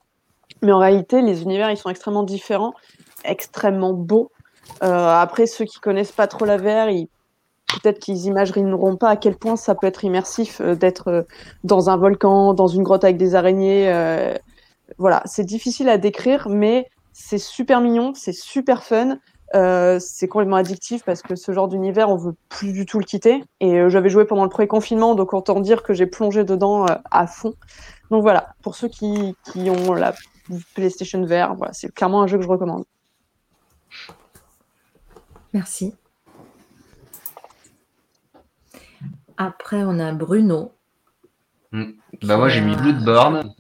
[0.62, 2.74] Mais en réalité, les univers, ils sont extrêmement différents,
[3.24, 4.30] extrêmement beaux.
[4.82, 6.86] Euh, après, ceux qui connaissent pas trop la VR,
[7.82, 11.26] peut-être qu'ils imagineront pas à quel point ça peut être immersif d'être
[11.64, 13.92] dans un volcan, dans une grotte avec des araignées.
[14.96, 19.18] voilà, c'est difficile à décrire, mais c'est super mignon, c'est super fun.
[19.54, 23.04] Euh, c'est complètement addictif parce que ce genre d'univers, on veut plus du tout le
[23.04, 23.44] quitter.
[23.60, 26.94] Et euh, j'avais joué pendant le pré-confinement, donc autant dire que j'ai plongé dedans euh,
[27.12, 27.54] à fond.
[28.10, 30.12] Donc voilà, pour ceux qui, qui ont la
[30.74, 32.84] PlayStation VR, voilà, c'est clairement un jeu que je recommande.
[35.52, 35.94] Merci.
[39.36, 40.72] Après, on a Bruno.
[41.70, 41.92] Hmm.
[42.22, 43.54] Bah moi j'ai mis Bloodborne.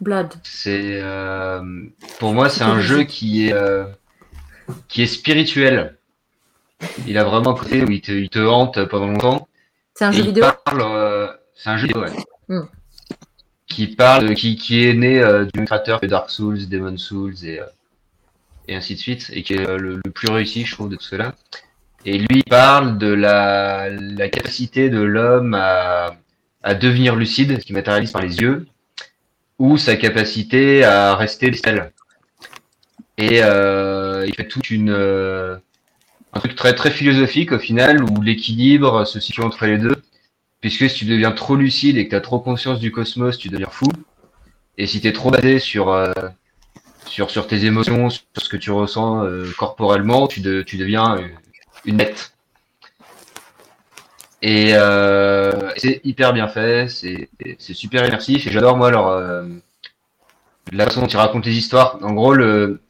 [0.00, 0.34] Blood.
[0.42, 1.60] C'est euh,
[2.18, 3.84] pour moi c'est un jeu qui est euh,
[4.88, 5.96] qui est spirituel.
[7.06, 9.48] Il a vraiment un côté où il te, il te hante pendant longtemps.
[9.94, 10.44] C'est un jeu vidéo
[10.74, 12.04] euh, c'est un jeu vidéo.
[12.48, 12.66] Hmm.
[13.66, 17.60] Qui parle, qui, qui est né du créateur que Dark Souls, Demon Souls et,
[18.66, 21.04] et ainsi de suite, et qui est le, le plus réussi, je trouve, de tout
[21.04, 21.34] cela.
[22.06, 26.16] Et lui, il parle de la, la capacité de l'homme à,
[26.62, 28.66] à devenir lucide, ce qui matérialise par les yeux,
[29.58, 31.92] ou sa capacité à rester bestial.
[33.16, 35.56] Et euh, il fait toute une euh,
[36.32, 39.96] un truc très très philosophique au final où l'équilibre se situe entre les deux.
[40.60, 43.48] Puisque si tu deviens trop lucide et que tu as trop conscience du cosmos, tu
[43.48, 43.88] deviens fou.
[44.76, 46.12] Et si tu es trop basé sur, euh,
[47.06, 51.16] sur, sur tes émotions, sur ce que tu ressens euh, corporellement, tu, de- tu deviens
[51.16, 51.28] euh,
[51.84, 52.32] une bête.
[54.40, 57.28] Et euh, c'est hyper bien fait, c'est
[57.74, 59.44] super immersif et j'adore moi leur euh,
[60.70, 61.98] la façon dont ils racontent les histoires.
[62.02, 62.80] En gros, le,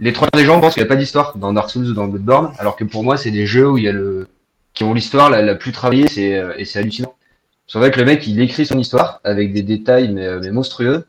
[0.00, 2.08] les trois des gens pensent qu'il n'y a pas d'histoire dans Dark Souls ou dans
[2.08, 4.26] Bloodborne, alors que pour moi, c'est des jeux où il y a le
[4.74, 7.14] qui ont l'histoire la, la plus travaillée, c'est euh, et c'est hallucinant.
[7.68, 10.50] C'est vrai que le mec, il écrit son histoire avec des détails mais, euh, mais
[10.50, 11.06] monstrueux,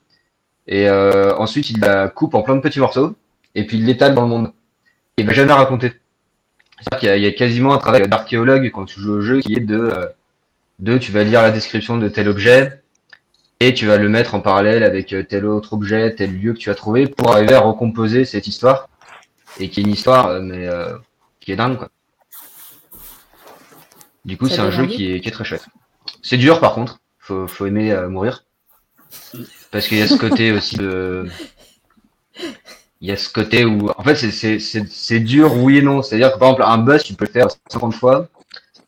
[0.67, 3.15] et euh, ensuite il la coupe en plein de petits morceaux,
[3.55, 4.51] et puis il l'étale dans le monde.
[5.17, 5.93] Et il va jamais raconter.
[6.79, 9.21] C'est-à-dire qu'il y, a- il y a quasiment un travail d'archéologue quand tu joues au
[9.21, 10.05] jeu qui est de, euh,
[10.79, 12.81] de tu vas lire la description de tel objet,
[13.59, 16.59] et tu vas le mettre en parallèle avec euh, tel autre objet, tel lieu que
[16.59, 18.87] tu as trouvé pour arriver à recomposer cette histoire
[19.59, 20.95] et qui est une histoire euh, mais euh,
[21.39, 21.89] qui est dingue quoi.
[24.25, 25.65] Du coup, c'est un jeu qui est, qui est très chouette.
[26.21, 28.43] C'est dur par contre, faut, faut aimer euh, mourir
[29.71, 31.25] parce qu'il y a ce côté aussi de
[33.01, 35.81] il y a ce côté où en fait c'est c'est c'est c'est dur oui et
[35.81, 38.27] non, c'est-à-dire que par exemple un boss tu peux le faire 50 fois.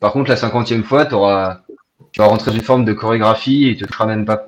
[0.00, 1.60] Par contre la cinquantième fois, tu auras
[2.12, 4.46] tu vas rentrer dans une forme de chorégraphie et tu te ramènes pas.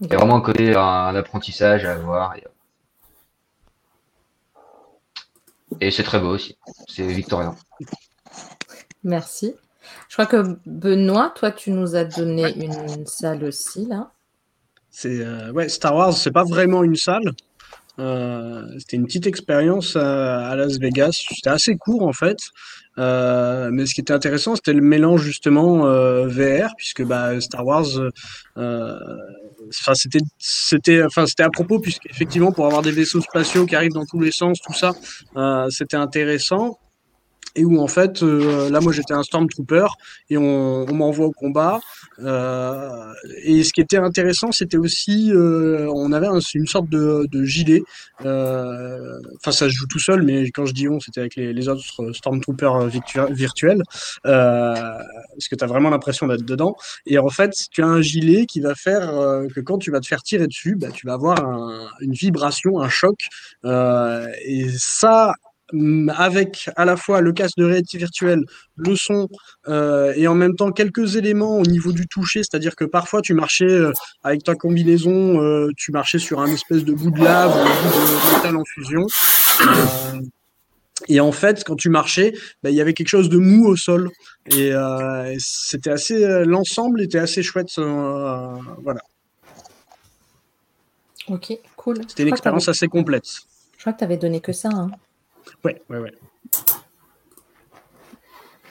[0.00, 2.34] Il y a vraiment un côté, un, un apprentissage à avoir.
[2.36, 2.44] Et,
[5.80, 6.56] et c'est très beau aussi.
[6.88, 7.54] C'est victorien.
[9.04, 9.54] Merci.
[10.08, 14.10] Je crois que Benoît, toi, tu nous as donné une salle aussi, là.
[14.90, 17.32] C'est euh, ouais, Star Wars, c'est pas vraiment une salle.
[17.98, 21.24] Euh, c'était une petite expérience à, Las Vegas.
[21.28, 22.38] C'était assez court en fait.
[22.98, 27.64] Euh, mais ce qui était intéressant, c'était le mélange justement euh, VR, puisque bah, Star
[27.64, 27.86] Wars,
[28.58, 28.98] euh,
[29.68, 33.76] enfin c'était c'était enfin c'était à propos puisque effectivement pour avoir des vaisseaux spatiaux qui
[33.76, 34.92] arrivent dans tous les sens, tout ça,
[35.36, 36.78] euh, c'était intéressant.
[37.54, 39.86] Et où en fait, euh, là moi j'étais un Stormtrooper
[40.30, 41.80] et on, m'envoie au combat.
[42.20, 43.12] Euh,
[43.44, 47.82] et ce qui était intéressant, c'était aussi, euh, on avait un- une sorte de, gilet.
[48.20, 52.12] Enfin, ça se joue tout seul, mais quand je dis on, c'était avec les, autres
[52.12, 53.82] Stormtroopers virtu- virtuels,
[54.22, 56.76] parce que tu as vraiment l'impression d'être dedans.
[57.06, 59.10] Et en fait, tu as un gilet qui va faire
[59.54, 62.80] que quand tu vas te faire tirer dessus, bah, tu vas avoir un- une vibration,
[62.80, 63.28] un choc.
[63.64, 65.34] Et ça,
[66.16, 68.44] avec à la fois le casque de réalité virtuelle,
[68.76, 69.28] le son,
[69.68, 73.34] euh, et en même temps quelques éléments au niveau du toucher, c'est-à-dire que parfois tu
[73.34, 73.92] marchais euh,
[74.22, 77.64] avec ta combinaison, euh, tu marchais sur un espèce de bout de lave ou un
[77.64, 79.06] bout de métal en fusion.
[81.08, 83.74] Et en fait, quand tu marchais, bah, il y avait quelque chose de mou au
[83.76, 84.08] sol.
[84.46, 84.72] Et
[85.38, 87.70] c'était assez, l'ensemble était assez chouette.
[87.76, 89.00] voilà,
[91.28, 91.96] Ok, cool.
[92.08, 93.24] c'était une expérience assez complète.
[93.76, 94.68] Je crois que tu avais donné que ça.
[94.72, 94.90] hein.
[95.64, 96.12] Ouais, ouais, ouais.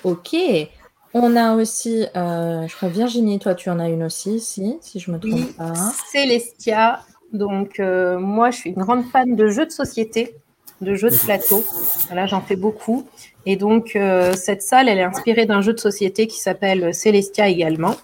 [0.03, 0.35] Ok.
[1.13, 4.99] On a aussi, euh, je crois, Virginie, toi, tu en as une aussi, si, si
[4.99, 5.73] je me trompe Oui, pas.
[6.09, 7.01] Célestia.
[7.33, 10.35] Donc, euh, moi, je suis une grande fan de jeux de société,
[10.81, 11.63] de jeux de plateau.
[12.13, 13.05] Là, j'en fais beaucoup.
[13.45, 17.47] Et donc, euh, cette salle, elle est inspirée d'un jeu de société qui s'appelle Célestia
[17.47, 17.95] également,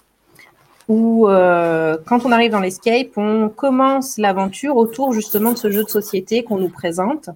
[0.88, 5.84] où euh, quand on arrive dans l'escape, on commence l'aventure autour justement de ce jeu
[5.84, 7.30] de société qu'on nous présente.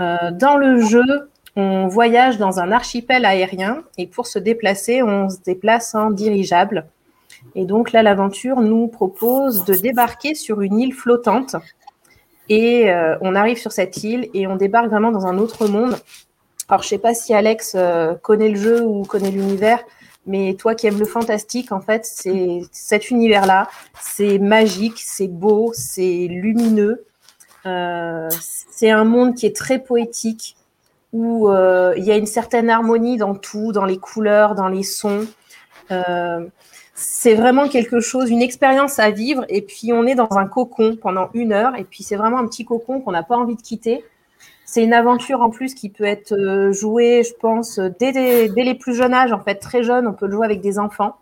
[0.00, 5.28] Euh, dans le jeu, on voyage dans un archipel aérien et pour se déplacer, on
[5.28, 6.86] se déplace en dirigeable.
[7.54, 11.56] Et donc là, l'aventure nous propose de débarquer sur une île flottante.
[12.48, 15.96] Et euh, on arrive sur cette île et on débarque vraiment dans un autre monde.
[16.68, 19.82] Alors, je sais pas si Alex euh, connaît le jeu ou connaît l'univers,
[20.26, 23.68] mais toi qui aimes le fantastique, en fait, c'est cet univers-là.
[24.00, 27.04] C'est magique, c'est beau, c'est lumineux.
[27.66, 30.56] Euh, c'est un monde qui est très poétique,
[31.12, 34.82] où euh, il y a une certaine harmonie dans tout, dans les couleurs, dans les
[34.82, 35.26] sons.
[35.90, 36.46] Euh,
[36.94, 39.44] c'est vraiment quelque chose, une expérience à vivre.
[39.48, 41.76] Et puis on est dans un cocon pendant une heure.
[41.76, 44.04] Et puis c'est vraiment un petit cocon qu'on n'a pas envie de quitter.
[44.64, 49.14] C'est une aventure en plus qui peut être jouée, je pense, dès, les plus jeunes
[49.14, 49.32] âges.
[49.32, 51.16] En fait, très jeune, on peut le jouer avec des enfants.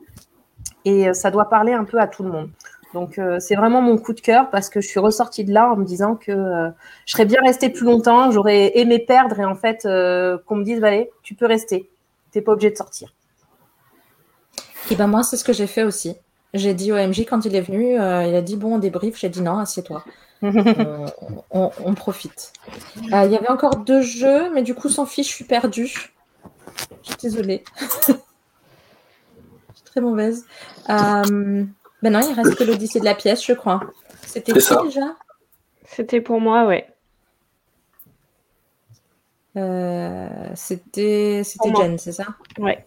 [0.85, 2.51] Et ça doit parler un peu à tout le monde.
[2.95, 5.71] Donc euh, c'est vraiment mon coup de cœur parce que je suis ressortie de là
[5.71, 6.71] en me disant que euh,
[7.05, 10.65] je serais bien restée plus longtemps, j'aurais aimé perdre et en fait euh, qu'on me
[10.65, 11.91] dise allez, tu peux rester,
[12.33, 13.13] t'es pas obligé de sortir.
[14.91, 16.17] Et ben moi c'est ce que j'ai fait aussi.
[16.55, 19.29] J'ai dit au MJ quand il est venu, il a dit bon on débrief, j'ai
[19.29, 20.03] dit non assieds-toi.
[20.41, 20.51] on,
[21.51, 22.55] on, on, profite.
[23.03, 26.11] Il y avait encore deux jeux, mais du coup sans fiche je suis perdue.
[27.03, 27.65] Je suis désolée.
[28.07, 28.15] je
[29.75, 30.47] suis très mauvaise.
[32.03, 33.81] Ben non, il reste que l'Odyssée de la pièce, je crois.
[34.25, 35.17] C'était qui déjà?
[35.85, 36.87] C'était pour moi, ouais.
[39.57, 42.27] Euh, c'était c'était Jen, c'est ça?
[42.59, 42.87] Ouais.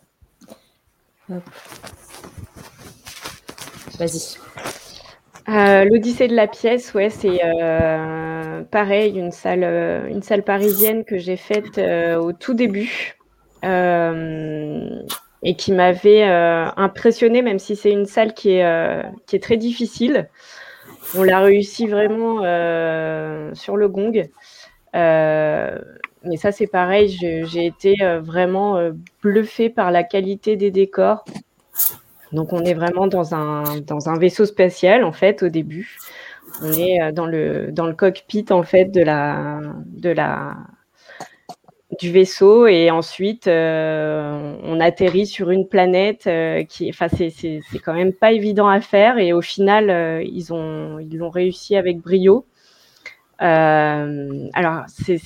[3.99, 4.37] Vas-y.
[5.49, 9.63] Euh, L'Odyssée de la pièce, ouais, c'est euh, pareil, une salle,
[10.09, 13.17] une salle parisienne que j'ai faite au tout début
[15.43, 19.39] et qui m'avait euh, impressionné, même si c'est une salle qui est, euh, qui est
[19.39, 20.29] très difficile.
[21.15, 24.29] On l'a réussi vraiment euh, sur le gong.
[24.93, 28.91] mais ça, c'est pareil, j'ai été vraiment
[29.23, 31.25] bluffée par la qualité des décors.
[32.31, 35.97] Donc, on est vraiment dans un, dans un vaisseau spatial, en fait, au début.
[36.61, 40.55] On est dans le, dans le cockpit, en fait, de la, de la,
[41.99, 47.93] du vaisseau et ensuite euh, on atterrit sur une planète euh, qui, enfin c'est quand
[47.93, 51.99] même pas évident à faire et au final euh, ils ont ils l'ont réussi avec
[51.99, 52.45] brio.
[53.39, 55.17] alors c'est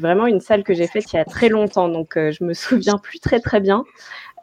[0.00, 2.98] vraiment une salle que j'ai faite il y a très longtemps donc je me souviens
[2.98, 3.84] plus très très bien.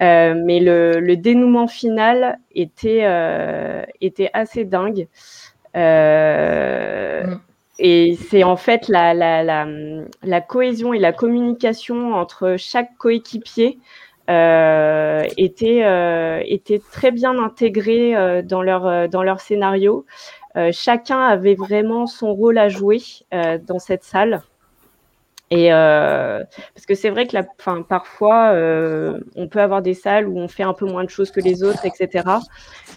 [0.02, 3.06] mais le, le, dénouement final était
[4.02, 5.08] était assez dingue.
[5.76, 7.40] Mm.
[7.80, 9.66] Et c'est en fait la, la,
[10.22, 13.80] la, cohésion et la communication entre chaque coéquipier
[14.30, 20.06] euh, était, euh, était très bien intégrée euh, dans, leur, euh, dans leur scénario.
[20.74, 23.02] Chacun avait vraiment son rôle à jouer
[23.32, 24.42] dans cette salle.
[25.52, 26.44] Et euh,
[26.76, 27.44] parce que c'est vrai que la,
[27.84, 31.32] parfois, euh, on peut avoir des salles où on fait un peu moins de choses
[31.32, 32.24] que les autres, etc.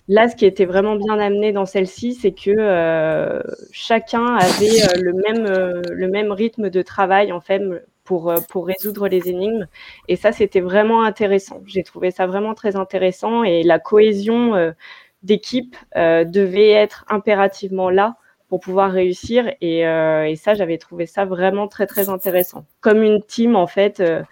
[0.08, 3.40] Là, ce qui était vraiment bien amené dans celle-ci, c'est que euh,
[3.72, 7.62] chacun avait euh, le même euh, le même rythme de travail en fait
[8.04, 9.66] pour euh, pour résoudre les énigmes.
[10.08, 11.62] Et ça, c'était vraiment intéressant.
[11.66, 14.74] J'ai trouvé ça vraiment très intéressant et la cohésion
[15.22, 18.16] d'équipe devait être impérativement là
[18.52, 19.50] pour pouvoir réussir.
[19.62, 22.66] Et, euh, et ça, j'avais trouvé ça vraiment très, très intéressant.
[22.82, 24.22] Comme une team, en fait, euh,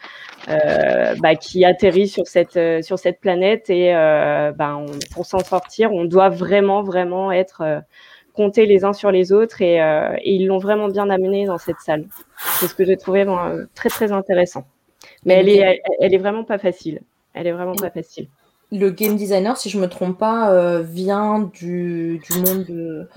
[0.50, 3.70] euh, bah, qui atterrit sur cette, sur cette planète.
[3.70, 4.84] Et bah, on,
[5.14, 7.82] pour s'en sortir, on doit vraiment, vraiment être
[8.34, 9.62] comptés les uns sur les autres.
[9.62, 9.80] Et,
[10.22, 12.04] ils l'ont vraiment bien amené dans cette salle.
[12.58, 13.24] C'est ce que j'ai trouvé
[13.74, 14.66] très, très intéressant.
[15.24, 17.00] Mais elle est, elle, est vraiment pas facile.
[17.32, 18.28] Elle est vraiment pas facile
[18.72, 23.08] le game designer, si je me trompe pas, vient du, du monde de,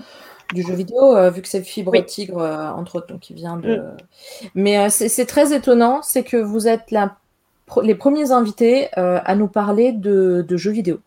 [0.52, 2.04] du jeu vidéo, euh, vu que c'est Fibre oui.
[2.04, 3.76] Tigre, euh, entre autres, donc il vient de.
[3.76, 3.96] Mm.
[4.54, 7.16] Mais euh, c'est très étonnant, c'est que vous êtes la,
[7.82, 11.00] les premiers invités à nous parler de, de jeux vidéo.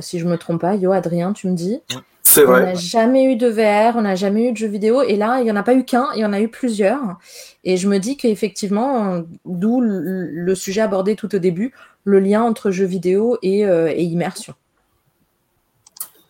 [0.00, 1.80] si je me trompe pas, Yo, Adrien, tu me dis.
[2.22, 2.62] C'est vrai.
[2.62, 5.38] On n'a jamais eu de VR, on n'a jamais eu de jeux vidéo, et là,
[5.40, 7.18] il n'y en a pas eu qu'un, il y en a eu plusieurs.
[7.64, 11.74] Et je me dis qu'effectivement, d'où le, le, sujet abordé tout au début,
[12.04, 14.54] le lien entre jeux vidéo et, et immersion.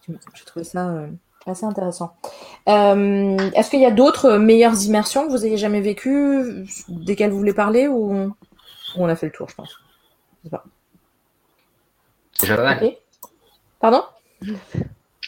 [0.08, 1.06] Je trouvais ça
[1.46, 2.14] assez intéressant.
[2.68, 7.38] Euh, Est-ce qu'il y a d'autres meilleures immersions que vous ayez jamais vécues, desquelles vous
[7.38, 8.32] voulez parler, ou
[8.96, 9.78] on a fait le tour, je pense?
[10.38, 10.64] Je sais pas.
[12.40, 12.76] Déjà pas mal.
[12.78, 12.98] Okay.
[13.80, 14.02] Pardon?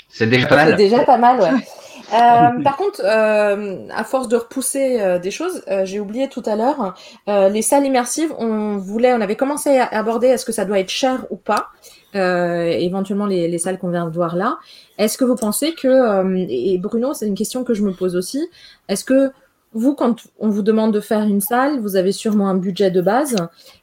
[0.08, 0.70] C'est déjà pas mal.
[0.70, 1.66] C'est déjà pas mal, ouais.
[2.12, 6.54] Euh, par contre, euh, à force de repousser euh, des choses, j'ai oublié tout à
[6.54, 6.94] l'heure,
[7.26, 10.90] les salles immersives, on voulait, on avait commencé à aborder est-ce que ça doit être
[10.90, 11.68] cher ou pas,
[12.14, 14.58] éventuellement les, les salles qu'on vient de voir là.
[14.98, 18.48] Est-ce que vous pensez que, et Bruno, c'est une question que je me pose aussi,
[18.88, 19.32] est-ce que
[19.76, 23.02] vous, quand on vous demande de faire une salle, vous avez sûrement un budget de
[23.02, 23.36] base.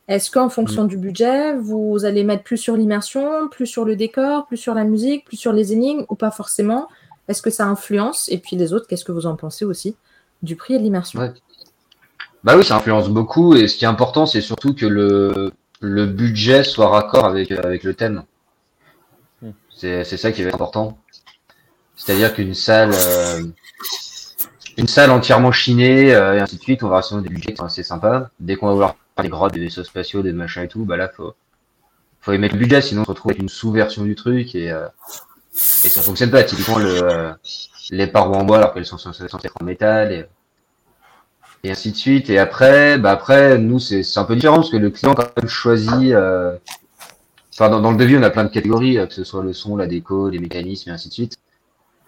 [0.08, 0.88] Est-ce qu'en fonction mmh.
[0.88, 4.86] du budget, vous allez mettre plus sur l'immersion, plus sur le décor, plus sur la
[4.86, 6.88] musique, plus sur les énigmes ou pas forcément?
[7.28, 8.28] Est-ce que ça influence?
[8.30, 9.96] Et puis les autres, qu'est-ce que vous en pensez aussi
[10.42, 11.20] du prix et de l'immersion?
[11.20, 11.34] Ouais.
[12.44, 13.56] Bah oui, ça influence beaucoup.
[13.56, 15.52] Et ce qui est important, c'est surtout que le,
[15.84, 18.24] le budget soit raccord avec, avec le thème.
[19.76, 20.98] C'est ça qui va être important.
[21.96, 22.92] C'est-à-dire qu'une salle.
[22.94, 23.44] Euh
[24.78, 27.58] une salle entièrement chinée euh, et ainsi de suite, on va recevoir des budgets qui
[27.58, 28.30] sont assez sympas.
[28.40, 30.98] Dès qu'on va vouloir faire des grottes, des vaisseaux spatiaux, des machins et tout, bah
[30.98, 31.36] là, faut,
[32.22, 34.72] faut y mettre le budget, sinon on se retrouve avec une sous-version du truc et,
[34.72, 34.88] euh,
[35.54, 36.44] et ça fonctionne pas.
[36.44, 37.34] Typiquement, le, euh,
[37.92, 40.26] les parois en bois alors qu'elles sont censées censées être en métal et,
[41.64, 42.30] et ainsi de suite.
[42.30, 45.48] Et après, bah après, nous, c'est un peu différent parce que le client quand même
[45.50, 46.12] choisit.
[46.12, 46.58] Euh,
[47.54, 49.54] enfin, dans, dans le devis, on a plein de catégories, euh, que ce soit le
[49.54, 51.38] son, la déco, les mécanismes et ainsi de suite.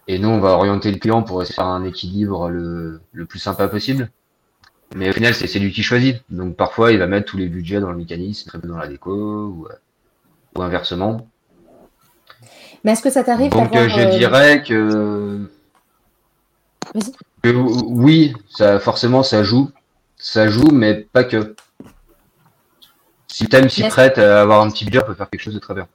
[0.08, 3.26] Et nous, on va orienter le client pour essayer de faire un équilibre le, le
[3.26, 4.10] plus sympa possible.
[4.96, 6.22] Mais au final, c'est lui qui choisit.
[6.30, 8.88] Donc parfois, il va mettre tous les budgets dans le mécanisme, très peu dans la
[8.88, 9.76] déco, ou, euh,
[10.56, 11.28] ou inversement.
[12.84, 15.50] Mais est-ce que ça t'arrive Donc euh, je dirais que,
[16.94, 17.12] Vas-y.
[17.50, 19.72] Oui, ça forcément ça joue,
[20.18, 21.56] ça joue, mais pas que.
[23.28, 25.60] Si t'aimes s'y prête à avoir un petit budget, on peut faire quelque chose de
[25.60, 25.88] très bien.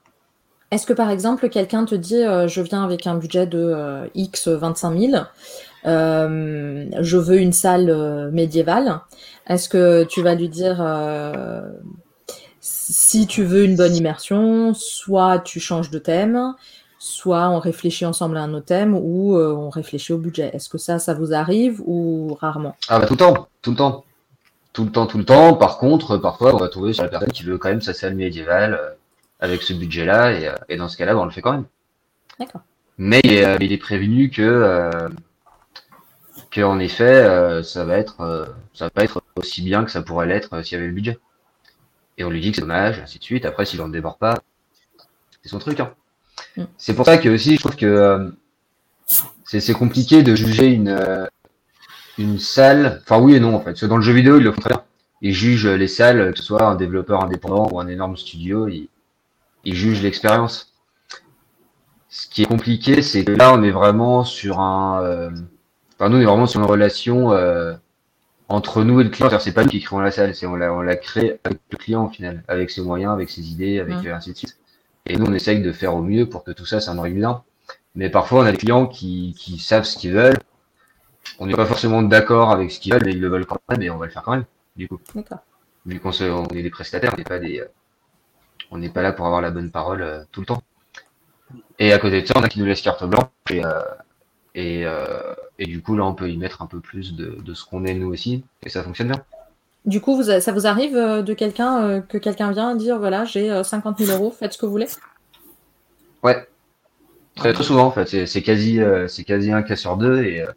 [0.71, 4.07] Est-ce que par exemple quelqu'un te dit euh, je viens avec un budget de euh,
[4.15, 5.25] X 25 000,
[5.87, 9.01] euh, je veux une salle médiévale,
[9.49, 10.85] est-ce que tu vas lui dire
[12.61, 16.55] si tu veux une bonne immersion, soit tu changes de thème,
[17.01, 20.51] soit on réfléchit ensemble à un autre thème ou euh, on réfléchit au budget.
[20.53, 22.77] Est-ce que ça, ça vous arrive ou rarement?
[22.89, 24.05] Ah bah tout le temps, tout le temps.
[24.73, 25.55] Tout le temps, tout le temps.
[25.55, 28.15] Par contre, parfois, on va tomber sur la personne qui veut quand même sa salle
[28.15, 28.91] médiévale euh,
[29.41, 31.65] avec ce budget-là, et, euh, et dans ce cas-là, bah, on le fait quand même.
[32.39, 32.61] D'accord.
[32.97, 35.09] Mais il est, euh, il est prévenu que, euh,
[36.51, 40.27] que en effet, ça va être, ça va pas être aussi bien que ça pourrait
[40.27, 41.19] l'être s'il y avait le budget.
[42.19, 43.47] Et on lui dit que c'est dommage, ainsi de suite.
[43.47, 44.39] Après, s'il en déborde pas,
[45.43, 45.81] c'est son truc.
[45.81, 45.93] Hein.
[46.57, 46.63] Mm.
[46.79, 48.31] C'est pour ça que aussi, je trouve que euh,
[49.45, 51.27] c'est compliqué de juger une, euh,
[52.19, 53.01] une salle.
[53.03, 53.71] Enfin, oui et non, en fait.
[53.71, 54.85] Parce que dans le jeu vidéo, ils le font très bien.
[55.23, 58.89] Ils jugent les salles, que ce soit un développeur indépendant ou un énorme studio, ils,
[59.65, 60.73] ils jugent l'expérience.
[62.09, 65.03] Ce qui est compliqué, c'est que là, on est vraiment sur un.
[65.05, 65.31] euh,
[65.99, 67.75] Enfin, nous, on est vraiment sur une relation euh,
[68.49, 69.29] entre nous et le client.
[69.39, 71.77] C'est pas nous qui créons la salle, c'est on la, on la crée avec le
[71.77, 74.09] client au final, avec ses moyens, avec ses idées, avec Mm.
[74.09, 74.57] ainsi de suite.
[75.07, 77.43] Et nous, on essaye de faire au mieux pour que tout ça s'imbrique bien.
[77.95, 80.39] Mais parfois, on a des clients qui, qui savent ce qu'ils veulent.
[81.39, 83.83] On n'est pas forcément d'accord avec ce qu'ils veulent, mais ils le veulent quand même,
[83.83, 84.45] et on va le faire quand même,
[84.77, 85.01] du coup.
[85.15, 85.39] D'accord.
[85.87, 87.65] Vu qu'on on est des prestataires, on n'est pas des,
[88.71, 90.63] on n'est pas là pour avoir la bonne parole euh, tout le temps.
[91.79, 93.81] Et à côté de ça, on a qui nous laisse carte blanche et, euh,
[94.55, 97.55] et, euh, et du coup là, on peut y mettre un peu plus de, de
[97.55, 99.25] ce qu'on est nous aussi, et ça fonctionne bien.
[99.87, 103.25] Du coup, vous, ça vous arrive euh, de quelqu'un euh, que quelqu'un vient dire voilà,
[103.25, 104.89] j'ai euh, 50 000 euros, faites ce que vous voulez?
[106.23, 106.47] Ouais,
[107.35, 110.43] très très souvent en fait, c'est quasi, euh, c'est quasi un cas sur deux et
[110.43, 110.53] euh,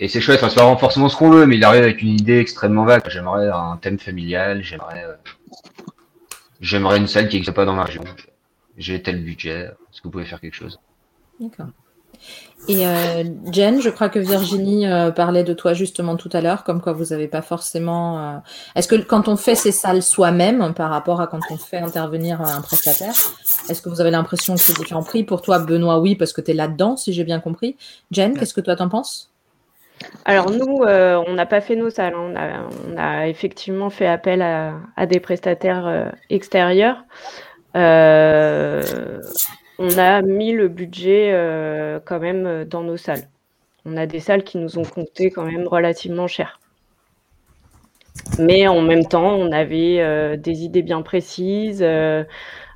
[0.00, 0.38] et c'est chouette.
[0.42, 3.02] Enfin, c'est pas forcément ce qu'on veut, mais il arrive avec une idée extrêmement vague.
[3.08, 5.14] J'aimerais un thème familial, j'aimerais, euh,
[6.60, 8.04] j'aimerais une salle qui n'existe pas dans ma région.
[8.76, 10.78] J'ai tel budget, est-ce que vous pouvez faire quelque chose?
[11.40, 11.66] D'accord.
[12.66, 16.64] Et euh, Jen, je crois que Virginie euh, parlait de toi justement tout à l'heure,
[16.64, 18.18] comme quoi vous n'avez pas forcément.
[18.18, 18.36] euh,
[18.74, 22.42] Est-ce que quand on fait ces salles soi-même par rapport à quand on fait intervenir
[22.42, 23.14] un prestataire,
[23.70, 25.24] est-ce que vous avez l'impression que c'est différent prix?
[25.24, 27.76] Pour toi, Benoît, oui, parce que tu es là-dedans, si j'ai bien compris.
[28.10, 29.30] Jen, qu'est-ce que toi t'en penses?
[30.26, 32.14] Alors nous, euh, on n'a pas fait nos salles.
[32.14, 32.32] hein.
[32.32, 37.04] On, a, on a effectivement fait appel à, à des prestataires euh, extérieurs.
[37.76, 39.20] Euh,
[39.78, 43.28] on a mis le budget euh, quand même euh, dans nos salles.
[43.84, 46.60] On a des salles qui nous ont coûté quand même relativement cher.
[48.38, 51.82] Mais en même temps, on avait euh, des idées bien précises.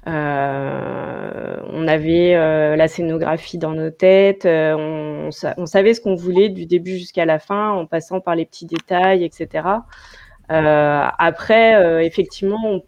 [0.06, 2.34] on avait
[2.76, 4.46] la scénographie dans nos têtes.
[4.46, 8.20] on, on sa- on savait ce qu'on voulait du début jusqu'à la fin, en passant
[8.20, 9.84] par les petits détails, etc.
[10.48, 12.80] Après, effectivement, on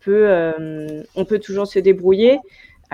[1.24, 2.38] peut toujours se débrouiller.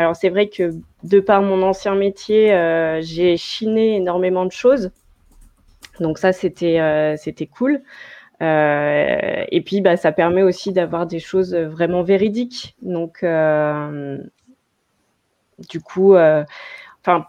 [0.01, 0.71] Alors, c'est vrai que
[1.03, 4.93] de par mon ancien métier, euh, j'ai chiné énormément de choses.
[6.01, 7.17] Donc ça, c'était euh,
[7.55, 7.83] cool.
[8.41, 12.77] Euh, et puis, bah, ça permet aussi d'avoir des choses vraiment véridiques.
[12.81, 13.23] Donc,
[15.69, 16.15] du coup,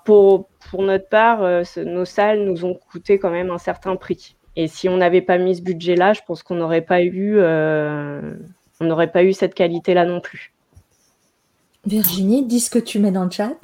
[0.06, 1.42] pour, pour notre part,
[1.86, 4.38] nos salles nous ont coûté quand même un certain prix.
[4.56, 8.86] Et si on n'avait pas mis ce budget-là, je pense qu'on n'aurait pas eu, on
[8.86, 10.54] n'aurait pas eu cette qualité-là non plus.
[11.86, 13.56] Virginie, dis ce que tu mets dans le chat.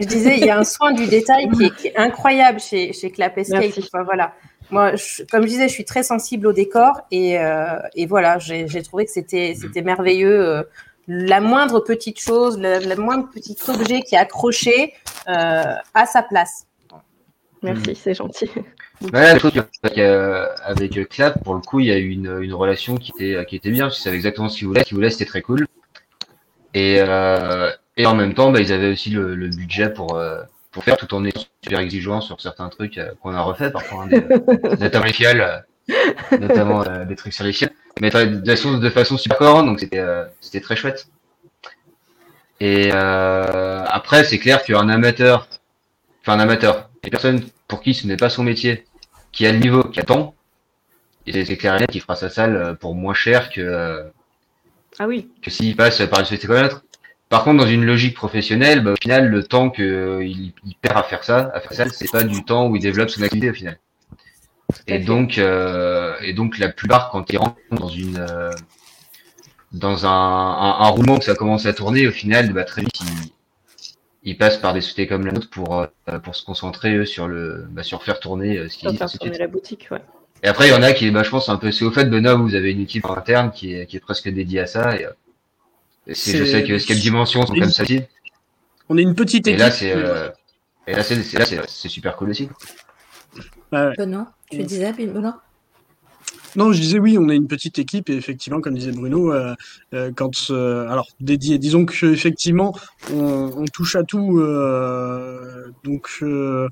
[0.00, 2.92] Je disais, il y a un soin du détail qui est, qui est incroyable chez,
[2.92, 3.64] chez Clap Escape.
[3.78, 4.34] Enfin, voilà.
[4.70, 8.38] Moi, je- comme je disais, je suis très sensible au décor et, euh, et voilà,
[8.38, 10.40] j'ai trouvé que c'était c'était merveilleux.
[10.40, 10.62] euh,
[11.08, 14.94] la moindre petite chose, le, le moindre petit objet qui est accroché
[15.28, 16.66] euh, à sa place.
[17.62, 18.48] Merci, c'est gentil.
[19.12, 22.08] Ouais, je trouve qu'avec euh, avec euh, Clap, pour le coup, il y a eu
[22.10, 24.82] une, une relation qui était, qui était bien, qu'ils savaient exactement ce qu'ils voulaient.
[24.82, 25.66] Ce qu'ils voulaient, c'était très cool.
[26.74, 30.42] Et, euh, et en même temps, bah, ils avaient aussi le, le budget pour, euh,
[30.70, 34.04] pour faire tout en étant super exigeant sur certains trucs euh, qu'on a refait parfois,
[34.04, 38.44] hein, des- notamment les fiales, euh, notamment euh, des trucs sur les fiales, mais de
[38.46, 41.08] façon, de façon super cohérente, donc c'était euh, c'était très chouette.
[42.60, 45.48] Et euh, après, c'est clair qu'un amateur,
[46.22, 48.84] enfin un amateur, une personne pour qui ce n'est pas son métier,
[49.32, 50.34] qui a le niveau, qui attend,
[51.26, 54.04] et c'est- clair et net qu'il fera sa salle euh, pour moins cher que, euh,
[54.98, 56.84] Ah oui, que s'il passe par une société comme la nôtre.
[57.28, 61.02] Par contre, dans une logique professionnelle, bah, au final, le temps qu'il il perd à
[61.02, 63.54] faire ça, à faire ça, c'est pas du temps où il développe son activité au
[63.54, 63.78] final.
[64.86, 68.50] Et donc, euh, et donc la plupart, quand ils rentrent dans une euh,
[69.72, 73.00] dans un, un, un roulement que ça commence à tourner, au final, bah, très vite,
[73.00, 73.32] ils,
[74.24, 75.86] ils passent par des sociétés comme la nôtre pour euh,
[76.22, 78.98] pour se concentrer eux, sur le bah, sur faire tourner euh, ce disent.
[78.98, 80.02] faire tourner la boutique, ouais.
[80.42, 82.06] Et après, il y en a qui, bah, je pense, un peu, c'est au fait,
[82.06, 84.96] Benoît, vous avez une équipe interne qui est, qui est presque dédiée à ça.
[84.98, 85.10] Et, euh,
[86.08, 88.00] et c'est- je sais que Escape Dimension sont comme ça aussi.
[88.88, 89.60] On est une petite Et équipe.
[89.60, 90.28] là, c'est, euh,
[90.86, 92.48] et là, c'est, c'est- là, c'est, c'est super cool aussi.
[93.72, 93.92] Ouais.
[93.96, 94.64] Benoît, tu Ouais.
[94.64, 95.40] disais, Benoît?
[96.54, 99.54] Non, je disais oui, on est une petite équipe et effectivement, comme disait Bruno, euh,
[99.94, 102.76] euh, quand euh, alors dédié, disons que effectivement,
[103.10, 106.68] on, on touche à tout, euh, donc euh,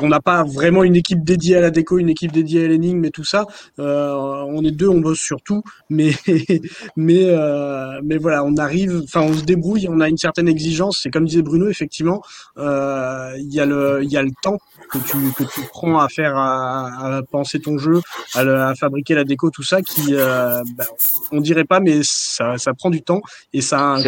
[0.00, 3.04] on n'a pas vraiment une équipe dédiée à la déco, une équipe dédiée à l'énigme
[3.04, 3.44] et tout ça.
[3.78, 4.12] Euh,
[4.48, 6.12] on est deux, on bosse sur tout, mais
[6.96, 11.00] mais euh, mais voilà, on arrive, enfin, on se débrouille, on a une certaine exigence.
[11.02, 12.22] C'est comme disait Bruno, effectivement,
[12.58, 14.58] euh, il y a le il y a le temps
[14.90, 18.00] que tu que tu prends à faire à, à penser ton jeu
[18.34, 20.84] à, le- à fabriquer la déco, tout ça, qui, euh, bah,
[21.32, 23.20] on dirait pas, mais ça, ça prend du temps
[23.52, 24.00] et ça a un.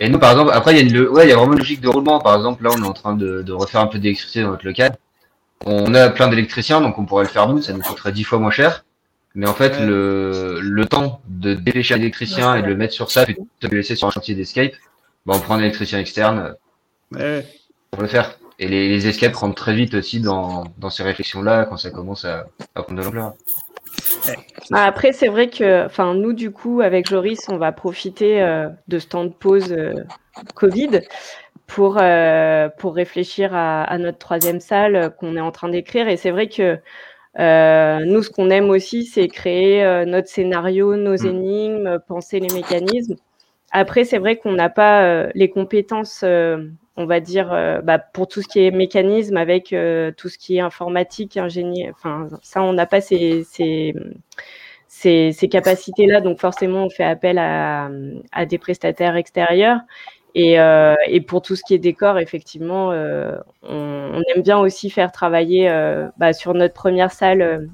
[0.00, 1.58] Et nous, par exemple, après, il y a une, ouais, il y a vraiment une
[1.60, 2.18] logique de roulement.
[2.20, 4.66] Par exemple, là, on est en train de, de refaire un peu d'électricité dans notre
[4.66, 4.96] local.
[5.66, 8.38] On a plein d'électriciens, donc on pourrait le faire nous, ça nous coûterait dix fois
[8.38, 8.84] moins cher.
[9.36, 9.86] Mais en fait, Ouais.
[9.86, 13.76] le, le temps de dépêcher l'électricien et de le mettre sur ça, que de le
[13.78, 14.72] laisser sur un chantier d'escape,
[15.26, 16.54] bah, on prend un électricien externe
[17.12, 17.46] Ouais.
[17.90, 18.38] pour le faire.
[18.58, 22.24] Et les, les escapes rentrent très vite aussi dans, dans ces réflexions-là quand ça commence
[22.24, 23.32] à, à prendre de l'ampleur.
[24.72, 28.68] Ah, Après, c'est vrai que, enfin, nous, du coup, avec Joris, on va profiter euh,
[28.88, 29.92] de ce temps de pause euh,
[30.54, 31.00] Covid
[31.66, 36.08] pour, euh, pour réfléchir à, à notre troisième salle qu'on est en train d'écrire.
[36.08, 36.78] Et c'est vrai que
[37.38, 41.26] nous, ce qu'on aime aussi, c'est créer notre scénario, nos Mm.
[41.26, 43.16] énigmes, penser les mécanismes.
[43.72, 46.24] Après, c'est vrai qu'on n'a pas les compétences,
[46.96, 50.38] on va dire, euh, bah, pour tout ce qui est mécanisme, avec euh, tout ce
[50.38, 51.92] qui est informatique, ingénieur.
[51.96, 53.94] Enfin, ça, on n'a pas ces, ces,
[54.88, 56.20] ces, capacités-là.
[56.20, 57.90] Donc, forcément, on fait appel à,
[58.32, 59.80] à des prestataires extérieurs.
[60.36, 64.90] Et, euh, et pour tout ce qui est décor, effectivement, on, on aime bien aussi
[64.90, 65.68] faire travailler
[66.16, 67.68] bah, sur notre première salle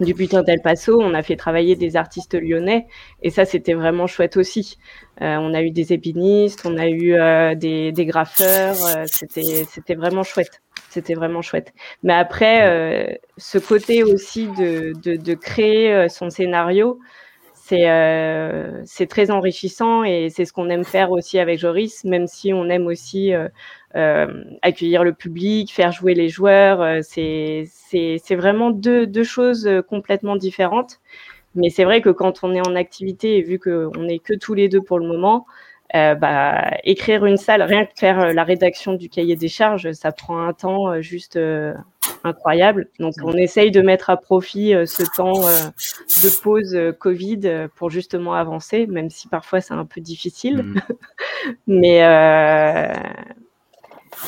[0.00, 1.00] du Butin d'El Paso.
[1.00, 2.86] On a fait travailler des artistes lyonnais
[3.22, 4.78] et ça, c'était vraiment chouette aussi.
[5.22, 8.76] Euh, on a eu des ébénistes, on a eu euh, des, graffeurs.
[8.84, 10.62] euh, c'était, c'était vraiment chouette.
[10.90, 11.72] C'était vraiment chouette.
[12.02, 16.98] Mais après, ce côté aussi de, de, créer son scénario,
[17.52, 22.52] c'est euh, très enrichissant et c'est ce qu'on aime faire aussi avec Joris, même si
[22.52, 23.32] on aime aussi
[24.62, 26.80] accueillir le public, faire jouer les joueurs.
[26.82, 31.00] euh, c'est vraiment deux, deux choses euh, complètement différentes.
[31.54, 34.54] Mais c'est vrai que quand on est en activité et vu qu'on n'est que tous
[34.54, 35.46] les deux pour le moment,
[35.94, 39.92] euh, bah, écrire une salle, rien que faire euh, la rédaction du cahier des charges,
[39.92, 41.72] ça prend un temps euh, juste euh,
[42.24, 42.88] incroyable.
[42.98, 45.70] Donc on essaye de mettre à profit euh, ce temps euh,
[46.24, 50.62] de pause euh, Covid euh, pour justement avancer, même si parfois c'est un peu difficile.
[50.62, 50.82] Mhm.
[51.68, 52.92] Mais euh,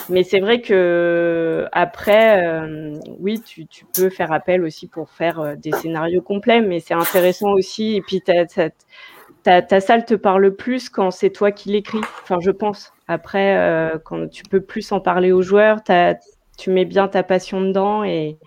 [0.08, 5.54] mais c'est vrai que après, euh, oui, tu, peux faire appel aussi pour faire euh,
[5.56, 7.96] des scénarios complets, mais c'est intéressant aussi.
[7.96, 12.00] Et puis ta, salle te parle plus quand c'est toi qui l'écris.
[12.22, 12.92] Enfin, je pense.
[13.06, 15.78] Après, euh, quand tu peux plus en parler aux joueurs,
[16.58, 18.38] tu mets bien ta passion dedans et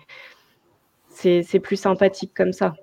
[1.10, 2.74] c'est plus sympathique comme ça.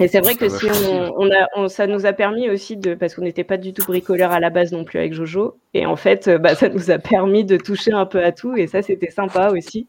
[0.00, 2.76] Et c'est vrai que Ça si on, on a, on- ça nous a permis aussi
[2.76, 5.58] de, parce qu'on n'était pas du tout bricoleur à la base non plus avec Jojo,
[5.72, 8.56] et en fait, euh, bah, ça nous a permis de toucher un peu à tout,
[8.56, 9.88] et ça c'était sympa aussi.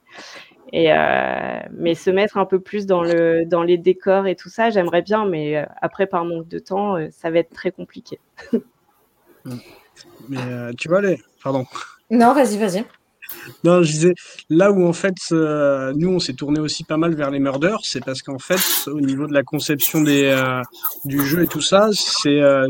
[0.74, 4.50] Et euh, mais se mettre un peu plus dans le, dans les décors et tout
[4.50, 8.20] ça, j'aimerais bien, mais euh, après par manque de temps, ça va être très compliqué.
[10.28, 11.20] Mais euh, tu vois, les...
[11.44, 11.66] pardon.
[12.10, 12.84] Non, vas-y, vas-y.
[13.64, 14.14] Non, je disais,
[14.50, 17.80] là où en fait, euh, nous, on s'est tourné aussi pas mal vers les murders,
[17.84, 20.62] c'est parce qu'en fait, au niveau de la conception des, euh,
[21.06, 22.68] du jeu et tout ça, c'est euh,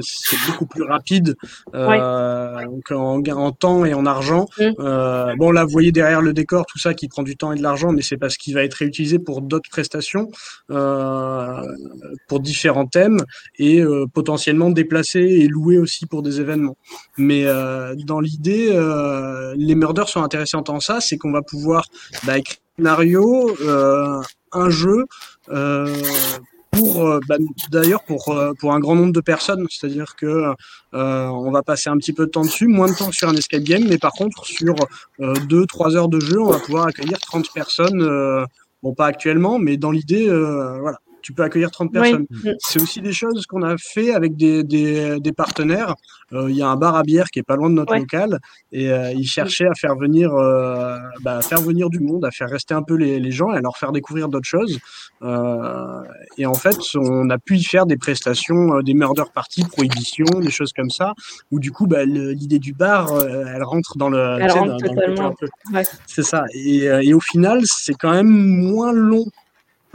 [0.48, 1.36] beaucoup plus rapide
[1.74, 4.48] donc en, en temps et en argent.
[4.60, 5.36] Mm.
[5.38, 7.64] Bon, là, vous voyez derrière le décor, tout ça qui prend du temps et de
[7.64, 10.30] l'argent, mais c'est parce qu'il va être réutilisé pour d'autres prestations,
[10.68, 13.22] pour différents thèmes
[13.60, 16.78] et potentiellement déplacé et loué aussi pour des événements.
[17.18, 17.46] Mais
[18.06, 18.70] dans l'idée,
[19.58, 21.86] les murders sont intéressants en ça, c'est qu'on va pouvoir
[22.24, 25.06] bah, écrire un scénario, euh, un jeu.
[25.50, 25.94] Euh,
[26.76, 27.38] pour euh, bah,
[27.72, 30.26] d'ailleurs pour euh, un grand nombre de personnes, c'est-à-dire que
[30.94, 33.30] euh, on va passer un petit peu de temps dessus, moins de temps que sur
[33.30, 34.76] un escape game, mais par contre sur
[35.22, 38.02] euh, deux trois heures de jeu, on va pouvoir accueillir 30 personnes.
[38.02, 38.46] euh,
[38.84, 42.28] bon, pas actuellement, mais dans l'idée, euh, voilà, tu peux accueillir 30 personnes.
[42.44, 42.52] Oui.
[42.60, 45.96] C'est aussi des choses qu'on a fait avec des, des, des partenaires.
[46.34, 48.00] Euh, Il y a un bar à bière qui est pas loin de notre Ouais.
[48.00, 48.40] local
[48.72, 52.32] et euh, ils cherchaient à faire venir, euh, bah, à faire venir du monde, à
[52.32, 54.80] faire rester un peu les, les gens et à leur faire découvrir d'autres choses.
[55.24, 56.02] Euh,
[56.38, 60.26] et en fait, on a pu y faire des prestations, euh, des murder parties, prohibition,
[60.40, 61.14] des choses comme ça,
[61.52, 64.78] où du coup, bah, l'idée du bar, euh, elle rentre dans le, Elle rentre dans-
[64.78, 65.36] totalement.
[65.74, 65.84] Ouais.
[66.06, 66.46] c'est ça.
[66.54, 69.26] Et, euh, et au final, c'est quand même moins long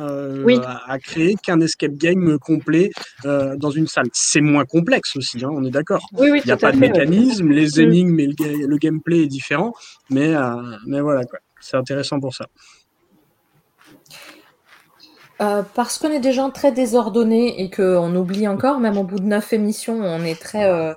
[0.01, 0.59] euh, Oui.
[0.65, 2.91] à, à créer qu'un escape game complet
[3.25, 4.07] euh, dans une salle.
[4.13, 6.09] C'est moins complexe aussi, hein, on est d'accord.
[6.19, 6.89] Oui, Il n'y a pas de fait, ouais.
[6.89, 7.81] mécanisme, les Mm.
[7.81, 9.73] énigmes et le, ga- le gameplay est différent,
[10.11, 10.55] mais, euh,
[10.87, 11.39] mais voilà, quoi.
[11.63, 12.47] C'est intéressant pour ça.
[15.41, 19.19] Euh, parce qu'on est des gens très désordonnés et qu'on oublie encore, même au bout
[19.21, 20.93] de neuf émissions, on est très euh,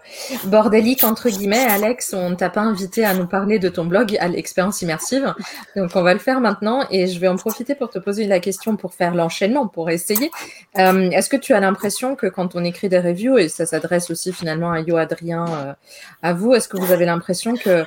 [0.46, 1.64] bordélique entre guillemets.
[1.64, 5.34] Alex, on t'a pas invité à nous parler de ton blog à l'expérience immersive,
[5.78, 8.40] donc on va le faire maintenant et je vais en profiter pour te poser la
[8.40, 10.30] question pour faire l'enchaînement, pour essayer.
[10.78, 14.12] Euh, Est-ce que tu as l'impression que quand on écrit des reviews et ça s'adresse
[14.12, 15.74] aussi finalement à Yo Adrien, euh,
[16.22, 17.86] à vous, est-ce que vous avez l'impression que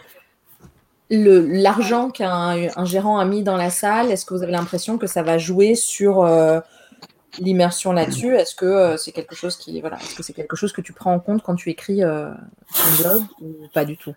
[1.11, 5.07] l'argent qu'un un gérant a mis dans la salle, est-ce que vous avez l'impression que
[5.07, 6.61] ça va jouer sur euh,
[7.39, 8.35] l'immersion là-dessus?
[8.35, 10.93] Est-ce que euh, c'est quelque chose qui voilà, est-ce que c'est quelque chose que tu
[10.93, 12.31] prends en compte quand tu écris euh,
[12.75, 14.15] ton blog ou pas du tout?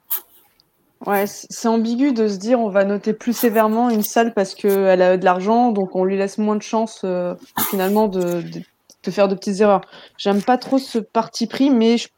[1.05, 5.01] Ouais, c'est ambigu de se dire on va noter plus sévèrement une salle parce qu'elle
[5.01, 7.35] a de l'argent, donc on lui laisse moins de chance euh,
[7.69, 8.61] finalement de, de,
[9.03, 9.81] de faire de petites erreurs.
[10.17, 12.09] J'aime pas trop ce parti pris, mais je,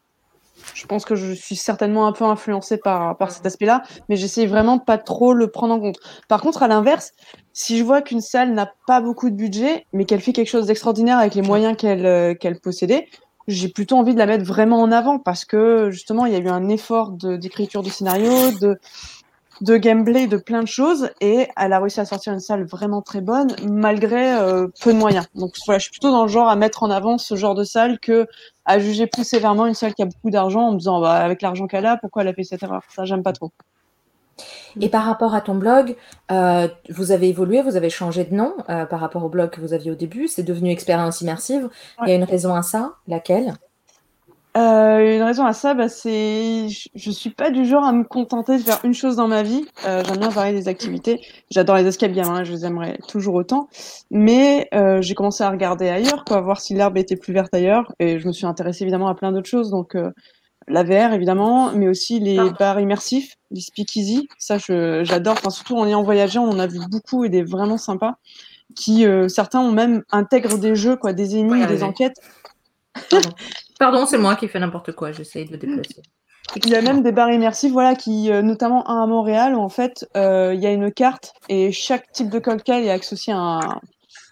[0.74, 4.46] je pense que je suis certainement un peu influencée par, par cet aspect-là, mais j'essaie
[4.46, 5.98] vraiment de pas trop le prendre en compte.
[6.28, 7.12] Par contre, à l'inverse,
[7.52, 10.66] si je vois qu'une salle n'a pas beaucoup de budget, mais qu'elle fait quelque chose
[10.66, 13.08] d'extraordinaire avec les moyens qu'elle euh, qu'elle possédait,
[13.48, 16.38] j'ai plutôt envie de la mettre vraiment en avant parce que justement il y a
[16.38, 18.78] eu un effort de- d'écriture de, scénario, de,
[19.62, 23.00] de gameplay, de plein de choses et elle a réussi à sortir une salle vraiment
[23.00, 25.26] très bonne malgré euh, peu de moyens.
[25.34, 27.64] Donc voilà, je suis plutôt dans le genre à mettre en avant ce genre de
[27.64, 28.26] salle que
[28.64, 31.42] à juger plus sévèrement une salle qui a beaucoup d'argent en me disant bah, avec
[31.42, 32.82] l'argent qu'elle a, pourquoi elle a fait cette erreur?
[32.88, 33.52] Ça, j'aime pas trop.
[34.80, 35.96] Et par rapport à ton blog,
[36.30, 39.60] euh, vous avez évolué, vous avez changé de nom euh, par rapport au blog que
[39.60, 40.28] vous aviez au début.
[40.28, 41.68] C'est devenu expérience immersive.
[42.02, 42.94] Il y a une raison à ça.
[43.06, 43.54] Laquelle?
[44.54, 48.04] Euh, une raison à ça, bah, c'est je, je suis pas du genre à me
[48.04, 49.64] contenter de faire une chose dans ma vie.
[49.86, 51.20] Euh, J'aime bien varier des activités.
[51.50, 53.68] J'adore les escape games, hein, je les aimerais toujours autant.
[54.10, 57.94] Mais euh, j'ai commencé à regarder ailleurs, quoi, voir si l'herbe était plus verte ailleurs.
[57.98, 59.70] Et je me suis intéressée évidemment à plein d'autres choses.
[59.70, 60.10] Donc euh,
[60.68, 64.28] la VR évidemment, mais aussi les bars immersifs, les speakeasy.
[64.38, 65.34] Ça, j'adore.
[65.38, 68.16] Enfin, surtout en ayant voyagé, on en a vu beaucoup et des vraiment sympas.
[68.76, 71.82] Qui euh, certains ont même intègrent des jeux, quoi, des énigmes, Ouais, des ouais.
[71.82, 72.16] enquêtes.
[73.82, 75.10] Pardon, c'est moi qui fais n'importe quoi.
[75.10, 76.02] J'essaye de déplacer.
[76.54, 79.58] Il y a même des bars immersifs, voilà, qui, euh, notamment un à Montréal, où
[79.58, 83.32] en fait, euh, il y a une carte et chaque type de cocktail est associé
[83.32, 83.80] à un,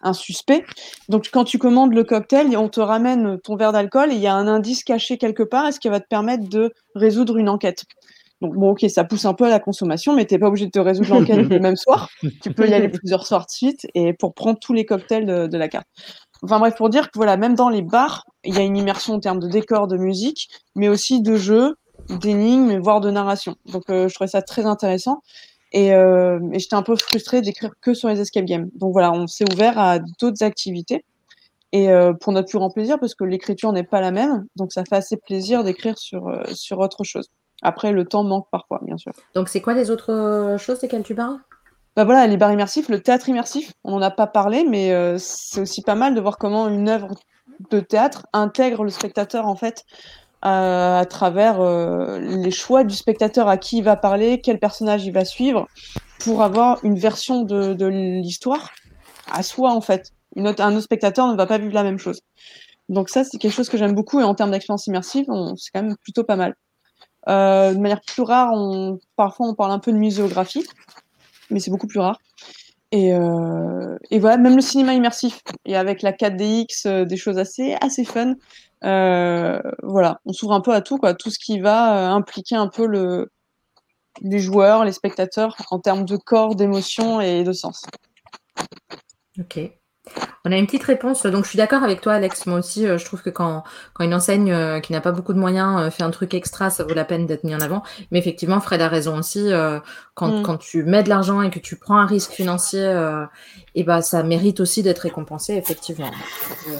[0.03, 0.65] un suspect.
[1.09, 4.29] Donc, quand tu commandes le cocktail, on te ramène ton verre d'alcool et il y
[4.29, 7.49] a un indice caché quelque part, et ce qui va te permettre de résoudre une
[7.49, 7.87] enquête.
[8.41, 10.71] Donc, bon, ok, ça pousse un peu à la consommation, mais t'es pas obligé de
[10.71, 12.09] te résoudre l'enquête le même soir.
[12.41, 15.49] Tu peux y aller plusieurs soirs de suite et pour prendre tous les cocktails de,
[15.49, 15.89] de la carte.
[16.43, 19.15] Enfin bref, pour dire que voilà, même dans les bars, il y a une immersion
[19.15, 21.77] en termes de décor, de musique, mais aussi de jeux,
[22.09, 23.57] d'énigmes, voire de narration.
[23.67, 25.23] Donc euh, je trouvais ça très intéressant.
[25.73, 28.71] Et, euh, et j'étais un peu frustrée d'écrire que sur les escape games.
[28.75, 31.05] Donc voilà, on s'est ouvert à d'autres activités.
[31.73, 34.73] Et euh, pour notre plus grand plaisir, parce que l'écriture n'est pas la même, donc
[34.73, 37.29] ça fait assez plaisir d'écrire sur, sur autre chose.
[37.63, 39.13] Après, le temps manque parfois, bien sûr.
[39.35, 41.39] Donc c'est quoi les autres choses desquelles tu parles?
[41.97, 45.17] Bah voilà, les bars immersifs, le théâtre immersif, on n'en a pas parlé, mais euh,
[45.19, 47.09] c'est aussi pas mal de voir comment une œuvre
[47.71, 49.85] de théâtre intègre le spectateur en fait
[50.43, 55.05] euh, à travers euh, les choix du spectateur à qui il va parler, quel personnage
[55.05, 55.69] il va suivre,
[56.19, 58.71] pour avoir une version de, l'histoire
[59.31, 60.13] à soi en fait.
[60.37, 62.23] Un autre spectateur ne va pas vivre la même chose.
[62.89, 65.27] Donc ça, c'est quelque chose que j'aime beaucoup et en termes d'expérience immersive,
[65.59, 66.55] c'est quand même plutôt pas mal.
[67.29, 68.55] Euh, de manière plus rare,
[69.17, 70.67] parfois on parle un peu de muséographie.
[71.51, 72.19] mais c'est beaucoup plus rare.
[72.93, 77.39] Et, euh, et, voilà, même le cinéma immersif, et avec la 4DX, euh, des choses
[77.39, 78.35] assez, assez fun.
[78.83, 82.69] Euh, voilà, on s'ouvre un peu à tout, quoi, tout ce qui va impliquer un
[82.69, 83.31] peu le,
[84.23, 87.85] les joueurs, les spectateurs, en termes de corps, d'émotion et de sens.
[89.39, 89.61] Ok.
[90.45, 91.27] On a une petite réponse.
[91.27, 92.47] Donc, je suis d'accord avec toi, Alex.
[92.47, 95.35] Moi aussi, euh, je trouve que quand, quand une enseigne euh, qui n'a pas beaucoup
[95.35, 97.83] de moyens euh, fait un truc extra, ça vaut la peine d'être mis en avant.
[98.11, 99.51] Mais effectivement, Fred a raison aussi.
[100.15, 100.43] quand, Mm.
[100.43, 102.81] quand tu mets de l'argent et que tu prends un risque financier,
[103.75, 106.11] et ben, ça mérite aussi d'être récompensé, effectivement.
[106.67, 106.73] Je,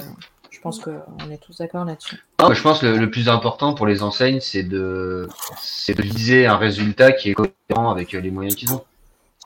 [0.49, 2.23] je pense qu'on est tous d'accord là-dessus.
[2.47, 5.27] Mais je pense que le, le plus important pour les enseignes, c'est de,
[5.59, 8.83] c'est de viser un résultat qui est cohérent avec les moyens qu'ils ont.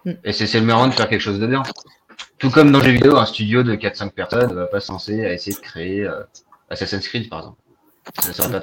[0.05, 0.11] Mm.
[0.23, 1.64] Et c'est c'est le meilleur moyen de faire quelque chose de bien.
[2.37, 4.91] Tout comme dans les jeux vidéo, un studio de 4-5 personnes ne va pas se
[4.91, 6.23] lancer à essayer de créer euh,
[6.69, 7.61] Assassin's Creed, par exemple.
[8.33, 8.61] Ça pas.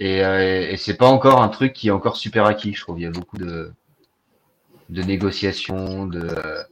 [0.00, 2.98] Et, euh, et c'est pas encore un truc qui est encore super acquis, je trouve.
[2.98, 3.72] Il y a beaucoup de,
[4.88, 6.62] de négociations, de, euh,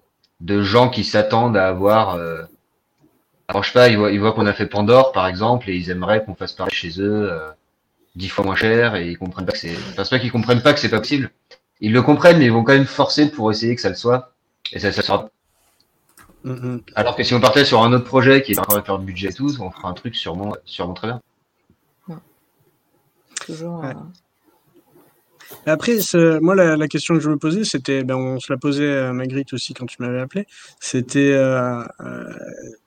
[0.40, 2.16] de gens qui s'attendent à avoir.
[2.16, 2.42] Euh,
[3.48, 5.90] alors, je sais pas, ils voient, voient qu'on a fait Pandore, par exemple, et ils
[5.90, 7.50] aimeraient qu'on fasse pareil chez eux euh,
[8.16, 9.76] dix fois moins cher, et ils comprennent pas que c'est.
[9.90, 11.30] Enfin, pas qu'ils comprennent pas que c'est pas possible.
[11.80, 14.31] Ils le comprennent, mais ils vont quand même forcer pour essayer que ça le soit.
[14.72, 15.28] Et ça, ça sera.
[16.44, 16.82] Mhm.
[16.94, 19.28] Alors que si on partait sur un autre projet qui est encore avec leur budget
[19.30, 21.20] et tout, on fera un truc sûrement, sûrement très bien.
[23.40, 23.80] Toujours.
[23.80, 23.94] Ouais.
[23.94, 25.96] euh, Après,
[26.40, 29.12] moi, la, la question que je me posais, c'était, ben, on se la posait à
[29.12, 30.46] Magritte aussi quand tu m'avais appelé,
[30.80, 32.32] c'était, euh, euh,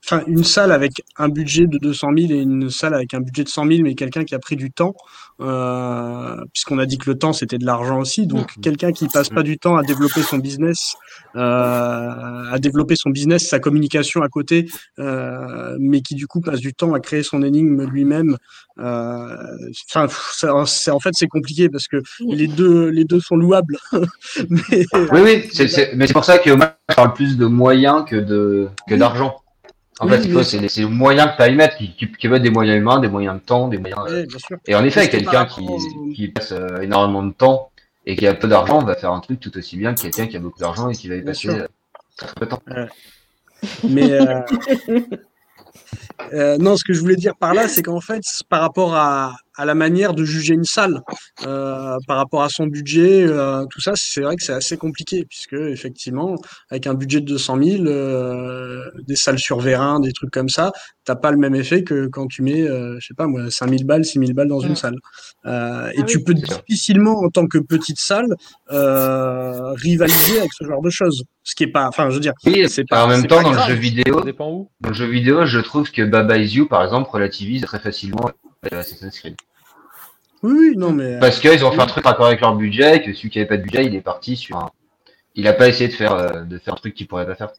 [0.04, 3.44] enfin, une salle avec un budget de 200 000 et une salle avec un budget
[3.44, 4.94] de 100 000, mais quelqu'un qui a pris du temps,
[5.40, 9.28] euh, puisqu'on a dit que le temps c'était de l'argent aussi, donc quelqu'un qui passe
[9.28, 10.94] pas du temps à développer son business,
[11.34, 14.66] euh, à développer son business, sa communication à côté,
[14.98, 18.36] euh, mais qui du coup passe du temps à créer son énigme lui-même.
[18.78, 19.36] euh,
[19.94, 20.06] Enfin,
[20.66, 21.98] c'est en fait c'est compliqué parce que
[22.28, 23.78] les deux les deux sont louables.
[24.50, 27.46] mais Oui, oui, c'est, c'est- mais c'est pour ça que moi, je parle plus de
[27.46, 29.36] moyens que de que d'argent.
[29.98, 32.26] En Oui, fait, c'est, les moyens que tu as à y mettre qui, qui, qui
[32.28, 34.00] veulent des moyens humains, des moyens de temps, des moyens.
[34.08, 34.58] euh, Ouais, bien sûr.
[34.66, 35.46] Et en effet, quelqu'un
[36.14, 37.70] qui, passe euh, énormément de temps
[38.04, 40.36] et qui a peu d'argent va faire un truc tout aussi bien que quelqu'un qui
[40.36, 41.66] a beaucoup d'argent et qui va y passer euh,
[42.16, 42.62] très peu de temps.
[43.84, 44.12] Mais
[46.32, 49.34] euh, non, ce que je voulais dire par là, c'est qu'en fait, par rapport à,
[49.56, 51.00] à la manière de juger une salle,
[51.46, 55.24] euh, par rapport à son budget, euh, tout ça, c'est vrai que c'est assez compliqué,
[55.24, 56.36] puisque effectivement,
[56.70, 60.72] avec un budget de 200 000, euh, des salles sur vérin, des trucs comme ça,
[61.04, 63.68] t'as pas le même effet que quand tu mets, euh, je sais pas moi, 5
[63.70, 64.96] 000 balles, 6 000 balles dans une salle.
[65.46, 66.24] Euh, et Ah tu oui.
[66.24, 68.26] peux difficilement, en tant que petite salle,
[68.72, 71.24] euh, rivaliser avec ce genre de choses.
[71.44, 73.28] Ce qui est pas, enfin, je veux dire, Oui, c'est et pas- en même c'est
[73.28, 73.68] temps, pas dans le grave.
[73.68, 76.66] jeu vidéo, Ça dépend où dans le jeu vidéo, je trouve que Baba Is You,
[76.66, 78.28] par exemple, relativise très facilement
[78.72, 79.36] Assassin's Creed.
[80.42, 81.18] Oui, oui, non, mais.
[81.18, 83.48] Parce qu'ils ont fait un truc raccord avec leur budget, et que celui qui avait
[83.48, 84.70] pas de budget, il est parti sur un.
[85.34, 87.50] Il a pas essayé de faire, euh, de faire un truc qu'il pourrait pas faire.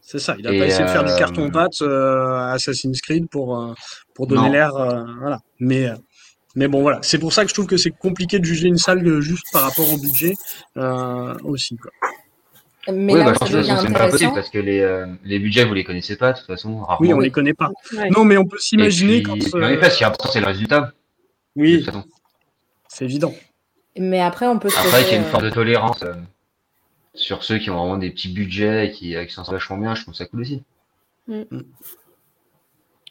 [0.00, 3.00] C'est ça, il a Et, pas essayé de faire du euh, carton-pâte euh, à Assassin's
[3.00, 3.74] Creed pour, euh,
[4.14, 4.74] pour donner l'air.
[4.76, 5.40] euh, voilà.
[5.60, 5.94] Mais, euh,
[6.56, 6.98] mais bon, voilà.
[7.02, 9.46] C'est pour ça que je trouve que c'est compliqué de juger une salle euh, juste
[9.52, 10.34] par rapport au budget
[10.76, 11.76] euh, aussi.
[11.76, 11.90] Quoi.
[12.92, 14.58] Mais oui, là bah, ça pense que devient c'est même pas possible intéressant, parce que
[14.58, 16.98] les, euh, les budgets, vous les connaissez pas, de toute façon, rarement.
[17.00, 17.70] Oui, on les connaît pas.
[17.96, 18.10] Ouais.
[18.10, 19.36] Non, mais on peut s'imaginer quand.
[19.54, 20.92] euh, est important, c'est le résultat.
[21.56, 21.86] Oui,
[22.88, 23.34] c'est évident.
[23.96, 26.14] mais après, on peut se Après, qu'il y ait une euh, forme de tolérance euh,
[27.14, 29.94] sur ceux qui ont vraiment des petits budgets et qui, qui s'en sortent vachement bien,
[29.94, 30.62] je trouve ça cool aussi.
[31.26, 31.42] Mm.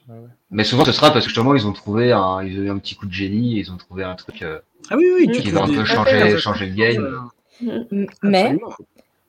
[0.09, 0.29] Ouais, ouais.
[0.51, 2.77] Mais souvent, ce sera parce que justement, ils ont trouvé un, ils ont eu un
[2.77, 5.41] petit coup de génie, et ils ont trouvé un truc euh, Ah oui, oui, tu
[5.41, 7.29] qui va un peu changer, fait, changer le game.
[8.21, 8.75] Mais absolument.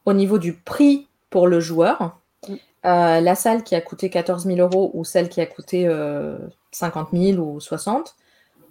[0.06, 2.54] Au niveau du prix pour le joueur, Mm.
[2.86, 6.36] euh, la salle qui a coûté 14 000 euros ou celle qui a coûté euh,
[6.72, 8.14] 50 000 ou 60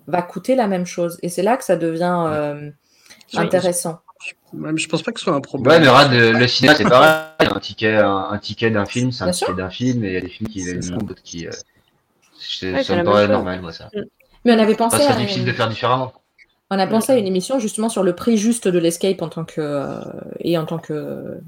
[0.08, 1.18] va coûter la même chose.
[1.24, 2.70] Et c'est là que ça devient euh,
[3.34, 4.00] intéressant.
[4.53, 5.82] Même, je pense pas que ce soit un problème.
[5.82, 7.24] Ouais, mais le, cinéma, c'est pareil.
[7.40, 10.14] Un ticket, un, un ticket d'un film, c'est un Bien ticket d'un film, et il
[10.14, 11.48] y a des films qui C'est moins, d'autres qui.
[11.48, 11.52] Euh,
[12.40, 13.90] c'est- Ouais, c'est ça me paraît normal, moi, ça.
[14.45, 16.14] Mais on avait Enfin, pensé ce à, serait difficile de faire différemment.
[16.74, 19.45] On a pensé à une émission justement sur le prix juste de l'escape en tant
[19.45, 20.00] que euh,
[20.40, 21.40] et en tant que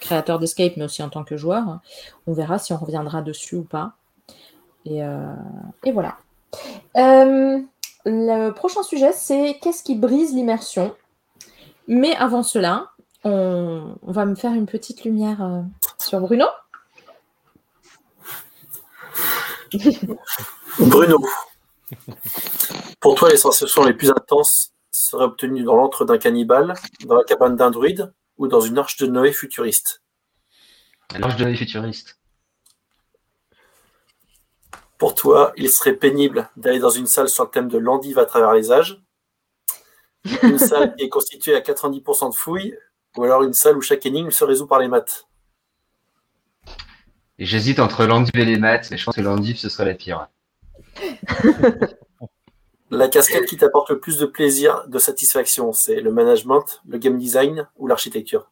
[0.00, 1.80] créateur d'escape, mais aussi en tant que joueur.
[2.26, 3.92] On verra si on reviendra dessus ou pas.
[4.84, 5.34] Et, euh,
[5.84, 6.18] et voilà.
[6.96, 7.58] Euh,
[8.04, 10.94] le prochain sujet, c'est qu'est-ce qui brise l'immersion?
[11.88, 12.90] Mais avant cela,
[13.24, 15.62] on, on va me faire une petite lumière euh,
[15.98, 16.44] sur Bruno.
[20.78, 21.18] Bruno,
[23.00, 26.74] pour toi, les sensations les plus intenses seraient obtenues dans l'antre d'un cannibale,
[27.04, 30.02] dans la cabane d'un druide ou dans une arche de Noé futuriste
[31.18, 32.18] L'ange de la futuriste.
[34.98, 38.24] Pour toi, il serait pénible d'aller dans une salle sur le thème de l'endive à
[38.24, 39.02] travers les âges,
[40.42, 42.76] une salle qui est constituée à 90% de fouilles
[43.16, 45.26] Ou alors une salle où chaque énigme se résout par les maths.
[47.38, 50.28] J'hésite entre l'endive et les maths, mais je pense que l'endive, ce serait la pire.
[52.90, 57.18] La casquette qui t'apporte le plus de plaisir, de satisfaction, c'est le management, le game
[57.18, 58.50] design ou l'architecture?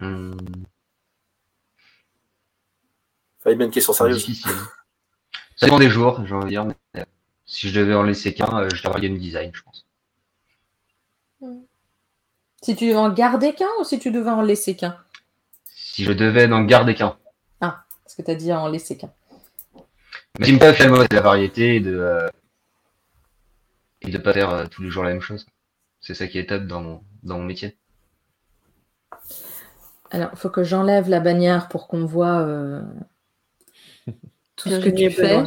[0.00, 0.32] Hmm,
[3.40, 4.18] Fallait bien une question sérieuse.
[4.26, 4.50] difficile.
[5.56, 6.64] Ça dépend des jours, j'ai envie de dire.
[6.66, 7.04] mais, euh,
[7.46, 9.86] si je devais en laisser qu'un, euh, je dirais game design, je pense.
[12.60, 14.98] Si tu devais en garder qu'un ou si tu devais en laisser qu'un?
[15.64, 17.16] Si je devais n'en garder qu'un.
[17.60, 19.12] Ah, parce que tu as dit en laisser qu'un.
[20.38, 22.28] Mais ce qui me fait moi, c'est la variété et de euh,
[24.02, 25.46] et de pas faire euh, tous les jours la même chose.
[26.00, 27.76] C'est ça qui est top dans mon dans mon métier.
[30.10, 32.80] Alors, il faut que j'enlève la bannière pour qu'on voit euh,
[34.56, 35.42] tout ce que tu fais.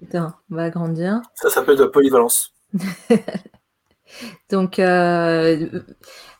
[0.00, 1.20] Putain, on va agrandir.
[1.34, 2.52] Ça s'appelle de la polyvalence.
[4.50, 5.68] Donc, euh,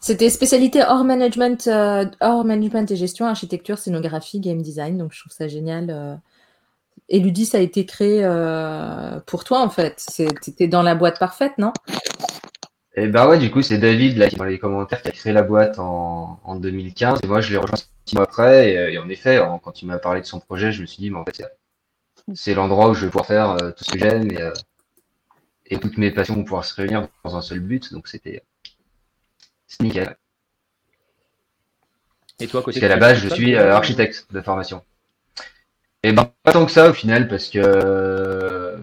[0.00, 4.98] c'était spécialité hors management, euh, hors management et gestion, architecture, scénographie, game design.
[4.98, 6.20] Donc, je trouve ça génial.
[7.12, 9.94] Et Ludis a été créé euh, pour toi, en fait.
[9.98, 11.72] C'était dans la boîte parfaite, non?
[12.94, 15.32] Et bah ouais, du coup, c'est David là qui dans les commentaires qui a créé
[15.32, 18.90] la boîte en, en 2015 et moi je l'ai rejoint six mois après et, euh,
[18.92, 21.10] et en effet, en- quand il m'a parlé de son projet, je me suis dit
[21.10, 21.42] mais en fait
[22.34, 24.52] c'est- l'endroit où je vais pouvoir faire euh, tout ce que j'aime et, euh,
[25.66, 28.44] et toutes mes passions vont pouvoir se réunir dans un seul but, donc c'était
[29.66, 30.16] c'est nickel.
[32.40, 34.82] Et toi, à Parce côté qu'à la base, je ça, suis euh, architecte de formation.
[36.04, 38.76] Et ben pas tant que ça au final parce que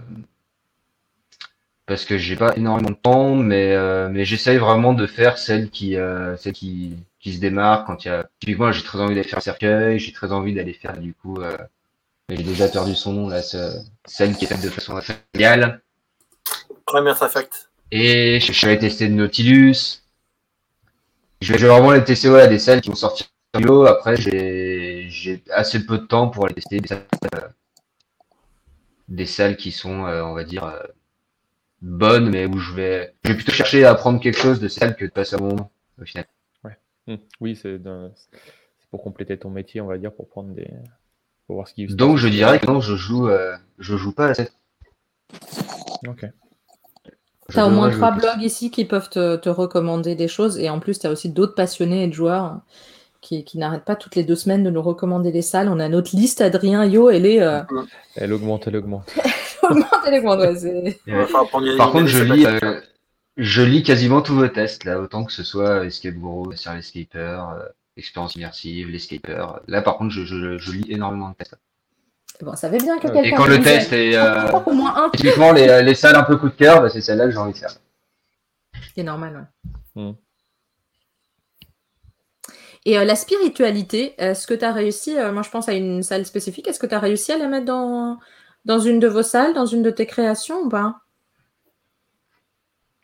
[1.85, 5.69] parce que j'ai pas énormément de temps, mais euh, mais j'essaye vraiment de faire celle
[5.69, 9.15] qui euh, celle qui qui se démarque quand il y a typiquement j'ai très envie
[9.15, 11.57] d'aller faire un cercueil, j'ai très envie d'aller faire du coup euh,
[12.29, 15.81] j'ai déjà perdu son nom là, ce- celle qui est faite de façon familiale.
[16.85, 17.69] Premier Fact.
[17.91, 20.03] Et je, allé tester de Nautilus.
[21.41, 23.25] Je vais, je vais vraiment les tester voilà, des salles qui vont sortir
[23.55, 23.85] du lot.
[23.87, 27.05] Après, j'ai j'ai assez peu de temps pour aller tester des salles,
[27.35, 27.47] euh,
[29.07, 30.79] des salles qui sont, euh, on va dire, euh,
[31.81, 34.79] bonnes, mais où je vais, je vais plutôt chercher à apprendre quelque chose de ces
[34.79, 35.71] salles que de passer un moment,
[36.01, 36.25] au final.
[37.07, 37.15] Hmm.
[37.41, 37.79] Oui, c'est
[38.91, 40.69] pour compléter ton métier, on va dire, pour prendre des.
[41.47, 44.27] Pour voir ce qui Donc, je dirais que non, je joue, euh, je joue pas
[44.27, 44.53] à cette.
[46.07, 46.25] Ok.
[47.49, 50.59] Tu as au moins trois blogs ici qui peuvent te, te recommander des choses.
[50.59, 52.61] Et en plus, tu as aussi d'autres passionnés et de joueurs
[53.21, 55.67] qui, qui n'arrêtent pas toutes les deux semaines de nous recommander des salles.
[55.69, 57.41] On a notre liste, Adrien, Yo, elle est.
[57.41, 57.61] Euh...
[58.15, 59.11] Elle augmente, elle augmente.
[60.09, 61.75] les commandes, ouais, c'est- Ouais.
[61.77, 62.79] Par contre, je lis, euh,
[63.37, 67.17] je lis quasiment tous vos tests, là, autant que ce soit Escape Guru, sur l'Escaper,
[67.57, 67.65] euh,
[67.97, 69.45] Expérience immersive, l'Escaper.
[69.67, 71.55] Là, par contre, je, je, je lis énormément de tests.
[72.41, 73.23] Bon, ça fait bien que Et quelqu'un.
[73.29, 76.37] Et quand le test est, euh, Au moins un, typiquement, les, les salles un peu
[76.37, 77.73] coup de cœur, bah, c'est celle-là que j'ai envie de faire.
[78.95, 79.49] c'est normal.
[79.95, 80.01] ouais.
[80.01, 80.13] Hmm.
[82.85, 86.03] Et euh, la spiritualité, est-ce que tu as réussi, euh, moi je pense à une
[86.03, 88.19] salle spécifique, est-ce que tu as réussi à la mettre dans,
[88.65, 91.01] dans une de vos salles, dans une de tes créations ou pas?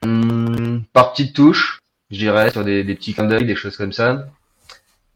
[0.04, 4.28] Hum, par petites touches, je dirais, sur des, petits clins d'œil, des choses comme ça.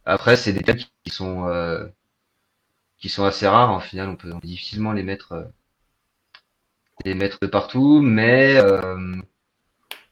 [0.06, 1.86] Après, c'est des thèmes qui sont, euh,
[2.98, 5.50] qui sont assez rares, en final, on peut, difficilement les mettre,
[7.06, 8.58] les mettre de partout, mais,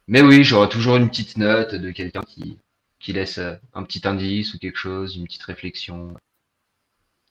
[0.08, 2.60] mais oui, j'aurai toujours une petite note de quelqu'un qui,
[3.00, 6.14] qui laisse euh, un petit indice ou quelque chose, une petite réflexion,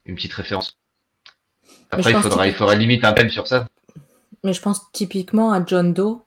[0.04, 0.76] une petite référence.
[1.90, 3.66] Après, il faudra, il faudra limite un thème sur ça.
[4.44, 6.22] Mais je pense typiquement à John Doe,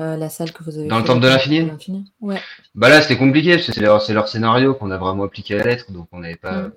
[0.00, 2.40] euh, la salle que vous avez Dans le Temple de l'Infini Ouais.
[2.74, 5.54] Bah là, c'était compliqué, parce que c'est leur, c'est leur scénario qu'on a vraiment appliqué
[5.54, 6.62] à la lettre, donc on n'avait pas.
[6.62, 6.72] Mm.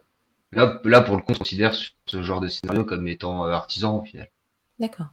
[0.53, 3.97] Là, là, pour le coup, on considère ce genre de scénario comme étant euh, artisan
[3.99, 4.30] au final.
[4.80, 5.07] D'accord.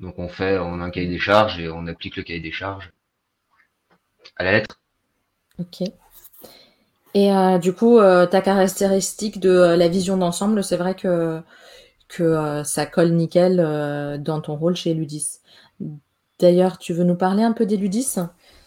[0.00, 2.50] Donc on fait, on a un cahier des charges et on applique le cahier des
[2.50, 2.90] charges
[4.36, 4.81] à la lettre.
[5.62, 5.88] Ok.
[7.14, 11.40] Et euh, du coup, euh, ta caractéristique de euh, la vision d'ensemble, c'est vrai que,
[12.08, 13.56] que ça colle nickel
[14.20, 15.38] dans ton rôle chez Ludis.
[16.40, 18.14] D'ailleurs, tu veux nous parler un peu des Ludis?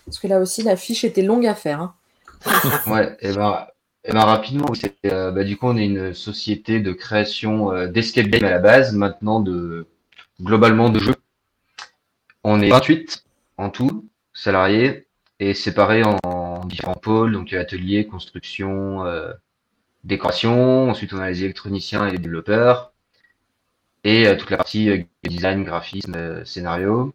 [0.05, 1.81] Parce que là aussi, la fiche était longue à faire.
[1.81, 1.93] hein.
[2.87, 3.65] Ouais, et ben,
[4.03, 4.71] et ben rapidement,
[5.03, 9.39] bah, du coup, on est une société de création d'escape game à la base, maintenant
[9.39, 9.87] de
[10.41, 11.15] globalement de jeux.
[12.43, 13.25] On est 28
[13.57, 15.07] en tout, salariés,
[15.39, 16.19] et séparés en,
[16.65, 19.31] en différents pôles, donc atelier, construction, euh,
[20.03, 20.89] décoration.
[20.89, 22.91] Ensuite, on a les électroniciens et les développeurs,
[24.03, 27.13] et euh, toute la partie euh, design, graphisme, euh, scénario.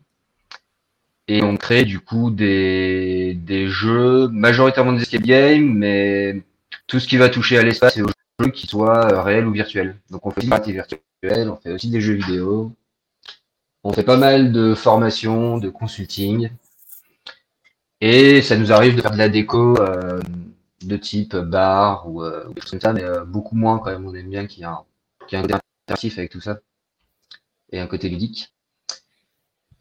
[1.28, 6.42] Et on crée du coup des, des jeux, majoritairement des escape games, mais
[6.86, 9.52] tout ce qui va toucher à l'espace et aux jeux qui soient euh, réels ou
[9.52, 9.96] virtuels.
[10.10, 12.72] Donc on fait aussi des parties virtuelles, on fait aussi des jeux vidéo.
[13.82, 16.50] On fait pas mal de formations, de consulting.
[18.00, 20.20] Et ça nous arrive de faire de la déco euh,
[20.82, 24.06] de type bar ou, euh, des choses comme ça, mais euh, beaucoup moins quand même.
[24.06, 24.84] On aime bien qu'il y ait un,
[25.30, 25.54] ait un côté
[25.86, 26.60] interactif avec tout ça
[27.72, 28.52] et un côté ludique.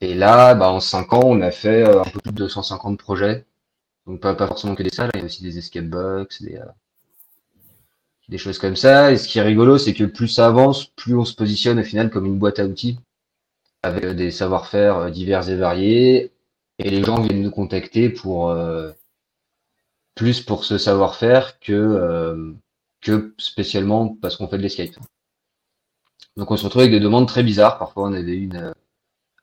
[0.01, 2.97] Et là, bah, en 5 ans, on a fait euh, un peu plus de 250
[2.97, 3.45] projets.
[4.07, 6.55] Donc pas, pas forcément que des salles, il y a aussi des escape box, des,
[6.55, 6.65] euh,
[8.29, 9.11] des choses comme ça.
[9.11, 11.83] Et ce qui est rigolo, c'est que plus ça avance, plus on se positionne au
[11.83, 12.99] final comme une boîte à outils
[13.83, 16.31] avec euh, des savoir-faire divers et variés.
[16.79, 18.91] Et les gens viennent nous contacter pour euh,
[20.15, 22.53] plus pour ce savoir-faire que, euh,
[23.01, 24.89] que spécialement parce qu'on fait de l'escape.
[26.37, 27.77] Donc on se retrouve avec des demandes très bizarres.
[27.77, 28.73] Parfois on avait une, euh,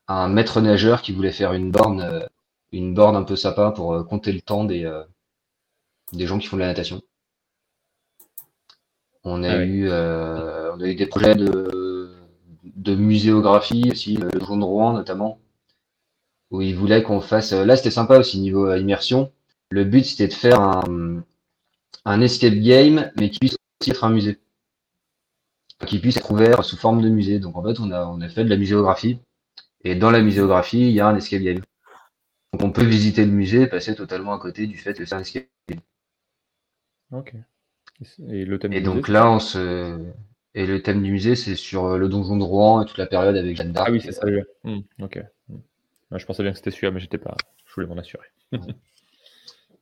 [0.09, 2.27] un maître nageur qui voulait faire une borne, euh,
[2.73, 5.05] une borne un peu sympa pour euh, compter le temps des, euh,
[6.13, 7.03] des gens qui font de la natation.
[9.25, 9.65] On a Ah oui.
[9.65, 12.15] eu, euh, on a eu des projets de,
[12.65, 15.39] de muséographie aussi, le Donjon de Rouen notamment,
[16.57, 17.52] où ils voulaient qu'on fasse.
[17.52, 19.33] euh, Là, c'était sympa aussi niveau euh, immersion.
[19.70, 21.23] Le but, c'était de faire un,
[22.07, 24.39] un escape game, mais qui puisse aussi être un musée,
[25.86, 27.39] qui puisse être ouvert sous forme de musée.
[27.39, 29.18] Donc en fait, on a, on a fait de la muséographie,
[29.85, 31.62] et dans la muséographie, il y a un escape game.
[32.52, 35.15] Donc on peut visiter le musée et passer totalement à côté du fait que c'est
[35.17, 35.81] un escape game.
[37.10, 37.35] Ok.
[38.31, 39.99] Et le thème Et du donc musée, là, on se.
[40.55, 43.07] Et le thème du musée, c'est sur euh, le donjon de Rouen et toute la
[43.07, 43.89] période avec Jeanne d'Arc.
[43.89, 44.26] Ah oui, c'est ça.
[44.65, 45.18] Hmm, ok.
[46.19, 47.36] Je pensais bien que c'était celui-là, mais j'étais pas.
[47.67, 48.27] Je voulais m'en assurer.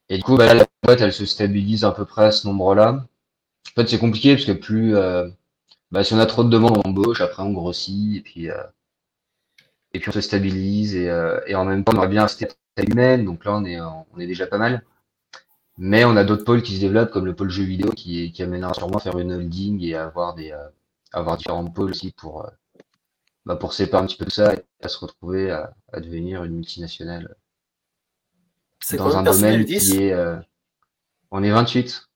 [0.09, 3.07] Et du coup, bah, la boîte, elle se stabilise à peu près à ce nombre-là.
[3.77, 5.29] En fait, c'est compliqué parce que plus, euh,
[5.91, 8.63] bah, si on a trop de demandes, on embauche, après on grossit, et puis, euh,
[9.93, 12.83] et puis on se stabilise, et, euh, en même temps, on aurait bien rester à
[12.83, 14.85] humaine, donc là, on est, on est déjà pas mal.
[15.79, 18.75] Mais on a d'autres pôles qui se développent, comme le pôle jeu vidéo, qui, amènera
[18.75, 20.55] sûrement à faire une holding et à avoir des,
[21.13, 22.49] avoir différents pôles aussi pour,
[23.47, 26.45] bah, pour séparer un petit peu de ça et à se retrouver à, à devenir
[26.45, 27.37] une multinationale
[28.81, 30.37] C'est dans un domaine 10 qui est, euh,
[31.31, 32.09] on est 28.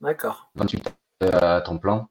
[0.00, 0.50] D'accord.
[0.54, 2.08] 28 à temps plein.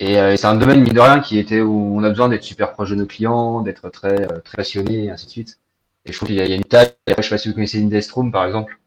[0.00, 2.28] Et, euh, et c'est un domaine, mine de rien, qui était où on a besoin
[2.28, 5.60] d'être super proche de nos clients, d'être très, euh, très passionné, et ainsi de suite.
[6.04, 6.92] Et je trouve qu'il y, a il y a une taille.
[7.06, 8.78] Je sais pas si vous connaissez Indestroom, par exemple,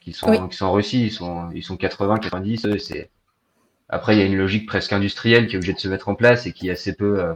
[0.00, 0.48] qui sont, Oui.
[0.50, 2.66] qui sont en Russie, ils sont, ils sont 80, 90.
[2.66, 3.10] eux, c'est...
[3.88, 6.14] Après, il y a une logique presque industrielle qui est obligée de se mettre en
[6.14, 7.34] place et qui est assez peu, euh,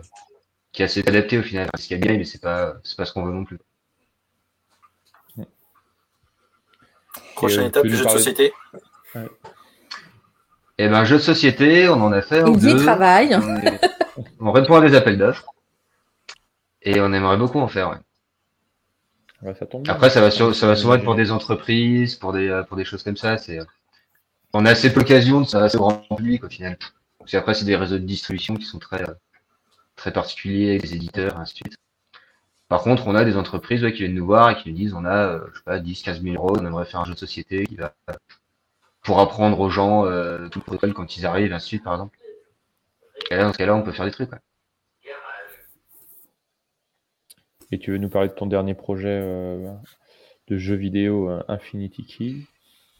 [0.75, 1.71] qui est assez adaptée au final.
[1.79, 3.59] Ce qui est bien, mais c'est pas, c'est pas ce qu'on veut non plus.
[7.37, 8.53] Prochaine euh, étape, jeu de société.
[10.77, 13.35] Et ben, jeu de société, on en a fait Il y travaille.
[13.37, 13.81] On, est-
[14.41, 15.47] on répond à des appels d'offres.
[16.83, 17.97] Et on aimerait beaucoup en faire, ouais.
[19.43, 19.93] Ouais, ça tombe bien.
[19.95, 22.77] Après, ça va, sur- ça va souvent être pour des entreprises, pour des, euh, pour
[22.77, 23.39] des choses comme ça.
[23.39, 23.65] C'est, euh,
[24.53, 26.77] on a assez peu l'occasion de s'adresser au grand public au final.
[27.19, 29.05] Parce qu'après, c'est des réseaux de distribution qui sont très,
[29.97, 31.77] très particuliers, avec des éditeurs, ainsi de suite.
[32.69, 34.95] Par contre, on a des entreprises ouais, qui viennent nous voir et qui nous disent
[34.95, 37.15] on a, euh, je sais pas, 10, 15 000 euros, on aimerait faire un jeu
[37.15, 37.95] de société qui va,
[39.03, 41.93] pour apprendre aux gens euh, tout le protocole quand ils arrivent, ainsi de suite, par
[41.95, 42.19] exemple.
[43.31, 44.33] Et là, dans ce cas-là, on peut faire des trucs.
[44.33, 44.39] ouais.
[47.71, 49.73] Et tu veux nous parler de ton dernier projet euh,
[50.49, 52.37] de jeu vidéo euh, Infinity Key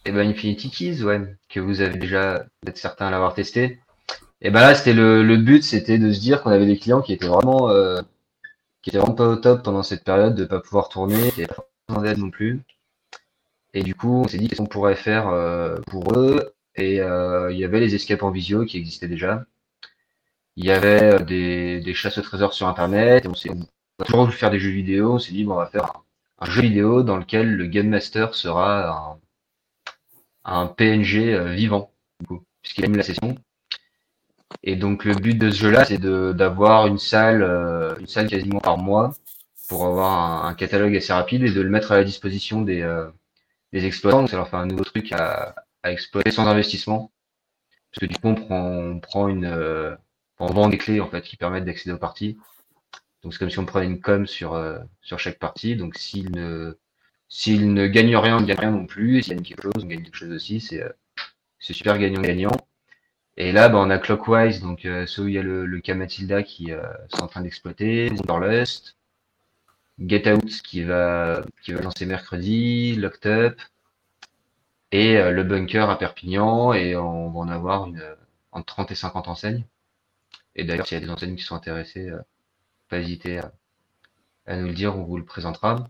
[0.05, 3.81] Et ben Infinity Keys, ouais, que vous avez déjà peut-être certains à l'avoir testé.
[4.45, 7.15] Et ben là, c'était le, but, c'était de se dire qu'on avait des clients qui
[7.15, 8.03] étaient vraiment, euh,
[8.83, 11.55] qui étaient vraiment pas au top pendant cette période, de pas pouvoir tourner, qui n'avaient
[11.87, 12.61] pas d'aide non plus.
[13.73, 16.55] Et du coup, on s'est dit qu'est-ce qu'on pourrait faire euh, pour eux.
[16.77, 19.47] Et euh, il y avait les escapes en visio qui existaient déjà.
[20.57, 23.25] Il y avait des, chasses au trésor sur Internet.
[23.25, 25.15] Et on s'est on toujours voulu faire des jeux vidéo.
[25.15, 26.03] On s'est dit, bon, on va faire
[26.41, 29.19] un, jeu vidéo dans lequel le Game Master sera
[30.45, 33.39] un, PNG vivant, du coup, puisqu'il aime la session.
[34.63, 38.61] Et donc le but de ce jeu-là, c'est d'avoir une salle, euh, une salle quasiment
[38.61, 39.15] par mois,
[39.69, 43.09] pour avoir un, catalogue assez rapide et de le mettre à la disposition des, euh,
[43.73, 44.21] des exploitants.
[44.21, 47.13] Donc ça leur fait un nouveau truc à, à exploiter sans investissement,
[47.91, 49.95] parce que du coup on prend, on prend une, euh,
[50.39, 52.39] on vend des clés en fait qui permettent d'accéder aux parties.
[53.23, 55.77] Donc c'est comme si on prenait une com sur euh, sur chaque partie.
[55.77, 56.79] Donc s'il ne
[57.29, 59.19] s'il ne gagne rien, on ne gagne rien non plus.
[59.19, 60.61] Et s'il gagne quelque chose, on gagne quelque chose aussi.
[60.61, 60.91] C'est euh,
[61.59, 62.53] c'est super gagnant-gagnant.
[63.37, 65.95] Et là, bah, on a Clockwise, donc euh, ceux où il y a le, le
[65.95, 68.97] Matilda qui euh, sont en train d'exploiter, Wanderlust,
[69.99, 73.61] Get Out qui va qui va lancer mercredi, Locked Up,
[74.93, 78.15] et euh, le Bunker à Perpignan, et on va en avoir une euh,
[78.53, 79.65] entre 30 et 50 enseignes.
[80.57, 82.21] Et d'ailleurs, s'il y a des enseignes qui sont intéressées, euh,
[82.89, 83.53] pas hésiter à,
[84.47, 85.89] à nous le dire, on vous le présentera.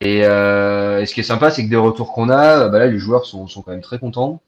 [0.00, 2.86] Et, euh, et ce qui est sympa, c'est que des retours qu'on a, bah là,
[2.86, 4.42] les joueurs sont, sont quand même très contents.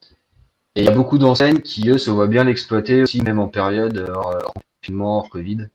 [0.76, 3.48] Et il y a beaucoup d'enseignes qui, eux, se voient bien l'exploiter aussi, même en
[3.48, 5.68] période hors, hors confinement, hors Covid.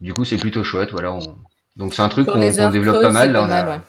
[0.00, 0.90] Du coup, c'est plutôt chouette.
[0.92, 1.36] Voilà, on,
[1.76, 3.32] Donc c'est un truc qu'on développe pas mal.
[3.32, 3.80] Là, pas on a- mal, ouais.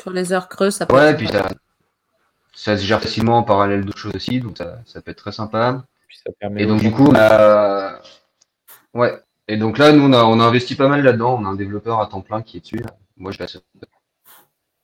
[0.00, 1.48] Sur les heures creuses, ça peut Ouais, être puis sympa.
[1.48, 1.54] ça,
[2.52, 5.32] ça se gère facilement en parallèle d'autres choses aussi, donc ça, ça peut être très
[5.32, 5.84] sympa.
[6.08, 8.00] Puis ça permet Et donc du coup, on a,
[8.94, 9.18] ouais.
[9.48, 11.38] Et donc là, nous, on a, on a investi pas mal là-dedans.
[11.40, 12.82] On a un développeur à temps plein qui est dessus.
[13.16, 13.58] Moi, je passe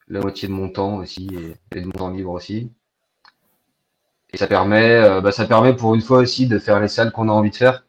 [0.08, 2.70] la moitié de mon temps aussi et, et de mon temps libre aussi.
[4.36, 7.10] Et ça permet, euh, bah, ça permet pour une fois aussi de faire les salles
[7.10, 7.86] qu'on a envie de faire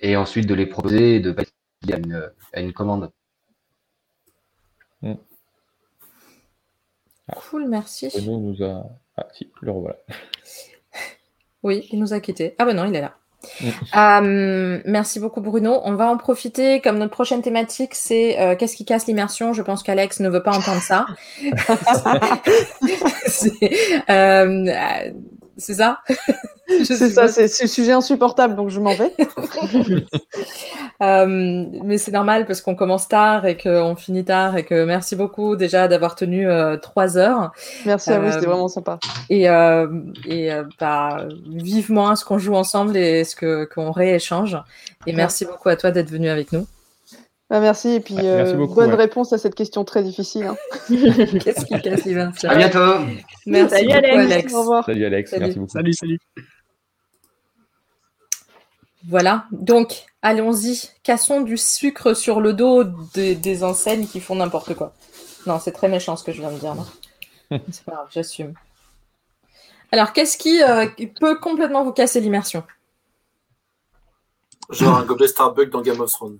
[0.00, 1.52] et ensuite de les proposer et de pas être
[1.82, 3.12] lié à une, à une commande.
[7.36, 8.08] Cool, merci.
[8.08, 8.90] Renaud nous a.
[9.16, 9.98] Ah, si, le revoilà.
[11.62, 12.56] Oui, il nous a quittés.
[12.58, 13.16] Ah ben non, il est là.
[13.60, 13.68] Mm.
[13.96, 15.80] Euh, merci beaucoup Bruno.
[15.84, 19.52] On va en profiter comme notre prochaine thématique, c'est euh, qu'est-ce qui casse l'immersion?
[19.52, 21.06] Je pense qu'Alex ne veut pas entendre ça.
[24.10, 25.10] euh,
[25.60, 25.98] c'est ça?
[26.84, 29.12] C'est ça, c'est le sujet insupportable, donc je m'en vais.
[31.02, 35.16] Euh, mais c'est normal parce qu'on commence tard et qu'on finit tard et que merci
[35.16, 37.52] beaucoup déjà d'avoir tenu euh, trois heures.
[37.86, 38.98] Merci à vous, Euh, c'était vraiment sympa.
[39.30, 39.88] Et, euh,
[40.26, 44.58] et euh, bah, vivement à ce qu'on joue ensemble et ce que qu'on rééchange.
[45.06, 46.66] Et merci beaucoup à toi d'être venu avec nous.
[47.50, 48.96] Bah, merci, et puis merci euh, beaucoup, bonne ouais.
[48.96, 50.46] réponse à cette question très difficile.
[50.46, 50.56] hein.
[50.88, 53.04] Qu'est-ce qui casse l'immersion À bientôt!
[53.44, 54.32] Merci Salut, beaucoup, Alex.
[54.32, 54.54] Alex.
[54.54, 54.84] Au revoir.
[54.86, 55.42] Salut Alex, Salut.
[55.42, 55.72] merci beaucoup.
[55.72, 56.18] Salut, salut.
[59.08, 60.90] Voilà, donc allons-y.
[61.02, 64.92] Cassons du sucre sur le dos des, des enseignes qui font n'importe quoi.
[65.46, 66.74] Non, c'est très méchant ce que je viens de dire.
[66.76, 66.86] non
[67.72, 68.54] c'est pas grave, j'assume.
[69.90, 72.62] Alors, qu'est-ce qui euh, qui peut complètement vous casser l'immersion?
[74.68, 76.38] Genre un gobelet Starbucks dans Game of Thrones.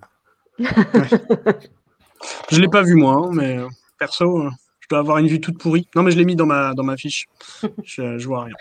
[2.51, 3.67] Je l'ai pas vu moi, hein, mais euh,
[3.97, 4.49] perso, euh,
[4.81, 5.87] je dois avoir une vue toute pourrie.
[5.95, 7.27] Non, mais je l'ai mis dans ma, dans ma fiche.
[7.83, 8.55] Je, je vois rien.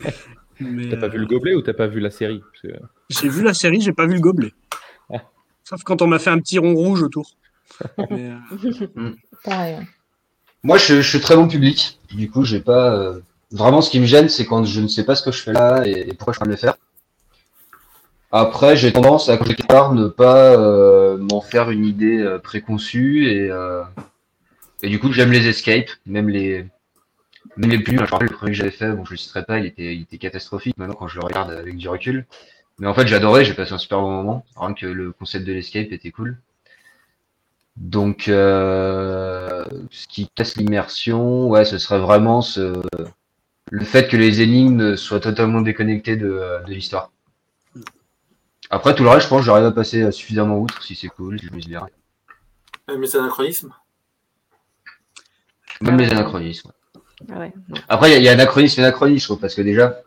[0.60, 2.40] Mais, T'as pas vu le euh, gobelet ou t'as pas vu la série?
[2.62, 2.68] Que-
[3.10, 4.52] J'ai vu la série, j'ai pas vu le gobelet.
[5.12, 5.16] Ah.
[5.64, 7.28] Sauf quand on m'a fait un petit rond rouge autour.
[8.10, 9.10] Mais, euh,
[9.44, 9.74] Pareil.
[9.78, 9.86] ouais.
[10.62, 11.98] Moi, je, je suis très bon public.
[12.14, 12.94] Du coup, j'ai pas.
[12.94, 13.20] euh,
[13.50, 15.52] Vraiment, ce qui me gêne, c'est quand je ne sais pas ce que je fais
[15.52, 16.76] là et, et pourquoi je suis en train de le faire.
[18.36, 23.28] Après, j'ai tendance à, quelque part, ne pas euh, m'en faire une idée euh, préconçue
[23.28, 23.84] et, euh,
[24.82, 26.66] et du coup, j'aime les escapes, même les,
[27.56, 27.96] même les plus.
[27.96, 30.18] Je le premier que j'avais fait, bon, je le citerai pas, il était, il était
[30.18, 32.26] catastrophique maintenant quand je le regarde avec du recul.
[32.80, 34.44] Mais en fait, j'adorais, j'ai passé un super bon moment.
[34.56, 36.36] Rien que le concept de l'escape était cool.
[37.76, 39.68] Donc, ce
[40.08, 42.44] qui casse l'immersion, ouais, ce serait vraiment
[43.70, 47.12] le fait que les énigmes soient totalement déconnectées de l'histoire.
[48.70, 51.38] Après, tout le reste, je pense que j'arrive à passer suffisamment outre si c'est cool,
[51.38, 51.86] si je me dis bien.
[52.88, 53.72] Même les anachronismes?
[55.80, 56.72] Même les anachronismes.
[57.32, 57.52] Ah ouais.
[57.88, 60.00] Après, il y a- il y, a anachronisme et anachronisme, je trouve, parce que déjà,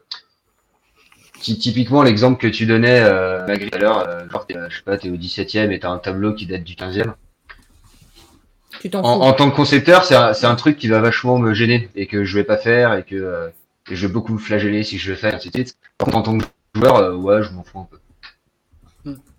[1.42, 4.70] ty- typiquement, l'exemple que tu donnais, euh, Magri, tout à l'heure, euh, genre, t'es, euh,
[4.70, 7.14] je sais pas, t'es au 17e et t'as un tableau qui date du 15e.
[8.80, 9.22] Tu t'en En, fous.
[9.24, 12.38] en tant que concepteur, c'est un, truc qui va vachement me gêner et que je
[12.38, 13.50] vais pas faire et que, euh,
[13.90, 15.78] je vais beaucoup me flageller si je le fais, et ainsi de suite.
[15.98, 16.46] Par contre, en tant que
[16.76, 17.98] joueur, euh, ouais, je m'en fous un peu.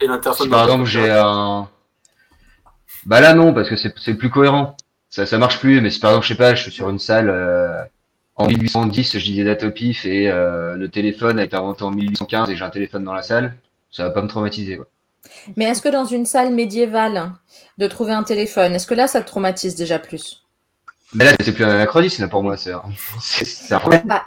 [0.00, 0.42] Et l'interface.
[0.42, 1.68] Si par exemple j'ai un.
[3.06, 4.76] Bah là non, parce que c'est plus cohérent.
[5.10, 6.98] Ça, ça marche plus, mais si par exemple, je sais pas, je suis sur une
[6.98, 7.82] salle euh,
[8.36, 11.82] en 1810, je dis des dates au pif et euh, le téléphone a été inventé
[11.84, 13.56] en 1815 et j'ai un téléphone dans la salle,
[13.90, 14.76] ça va pas me traumatiser.
[14.76, 14.86] Quoi.
[15.56, 17.32] Mais est-ce que dans une salle médiévale,
[17.78, 20.44] de trouver un téléphone, est-ce que là, ça te traumatise déjà plus?
[21.14, 22.82] Mais là, c'est plus un anachronisme pour moi, c'est un-
[23.78, 24.02] problème.
[24.04, 24.24] Bah,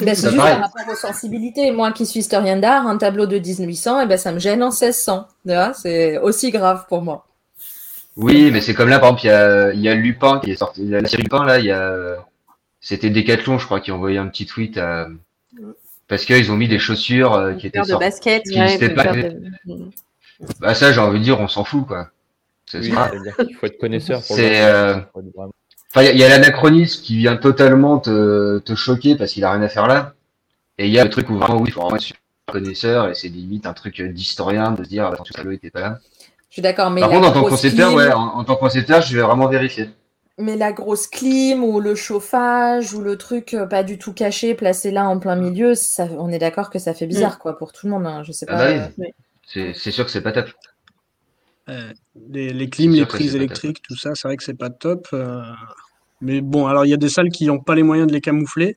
[0.00, 1.70] ben, c'est juste par rapport aux sensibilités.
[1.70, 4.70] Moi qui suis historien d'art, un tableau de 1800, eh ben, ça me gêne en
[4.70, 5.26] 1600.
[5.46, 7.26] Tu vois, C'est aussi grave pour moi.
[8.16, 10.50] Oui, mais c'est comme là, par exemple, il y a, il y a Lupin qui
[10.50, 12.16] est sorti, il la série Lupin là, il y a,
[12.80, 15.08] c'était Decathlon, je crois, qui a envoyé un petit tweet à,
[16.08, 18.04] parce qu'ils ont mis des chaussures euh, qui étaient de sorties.
[18.04, 18.42] basket.
[18.42, 19.12] qui Ouais, pas.
[19.12, 19.40] de-
[20.58, 22.10] Bah ça, j'ai envie de dire, on s'en fout quoi.
[22.74, 22.92] Oui,
[23.46, 24.96] qu'il faut être connaisseur pour le euh,
[25.92, 29.62] Enfin, il y a- l'anachronisme qui vient totalement te, te choquer parce qu'il a rien
[29.62, 30.14] à faire là.
[30.78, 32.20] Et il y a le truc où vraiment, oui, il faut vraiment être super
[32.52, 35.98] connaisseur et c'est limite un truc d'historien de se dire, attention, ça était pas là.
[36.48, 38.60] Je suis d'accord, mais Par contre, en tant concepteur, clim- ouais, en, en tant que
[38.60, 39.90] concepteur, je vais vraiment vérifier.
[40.38, 44.54] Mais la grosse clim ou le chauffage ou le truc euh, pas du tout caché,
[44.54, 47.72] placé là en plein milieu, ça, on est d'accord que ça fait bizarre quoi pour
[47.72, 48.06] tout le monde.
[48.06, 48.22] hein.
[48.24, 48.88] Je sais Ah pas.
[48.88, 49.04] bah oui.
[49.58, 50.48] euh, C'est sûr que c'est pas top.
[51.68, 51.92] Euh,
[52.30, 55.06] les, les clims, les prises électriques, tout ça, c'est vrai que c'est pas top.
[55.12, 55.42] euh,
[56.20, 58.20] mais bon, alors il y a des salles qui n'ont pas les moyens de les
[58.20, 58.76] camoufler.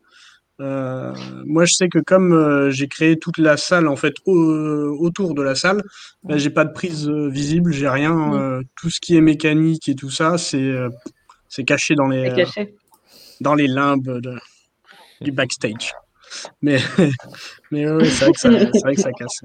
[0.61, 1.13] Euh,
[1.45, 5.33] moi, je sais que comme euh, j'ai créé toute la salle en fait au- autour
[5.35, 5.83] de la salle,
[6.23, 8.33] bah, j'ai pas de prise euh, visible, j'ai rien.
[8.35, 10.89] euh, tout ce qui est mécanique et tout ça, c'est euh,
[11.49, 12.75] c'est caché dans les euh, caché.
[13.41, 14.39] dans les limbes de-
[15.21, 15.93] du backstage.
[16.61, 16.77] Mais
[17.71, 18.33] mais ouais, c'est vrai
[18.83, 19.41] vrai que ça casse.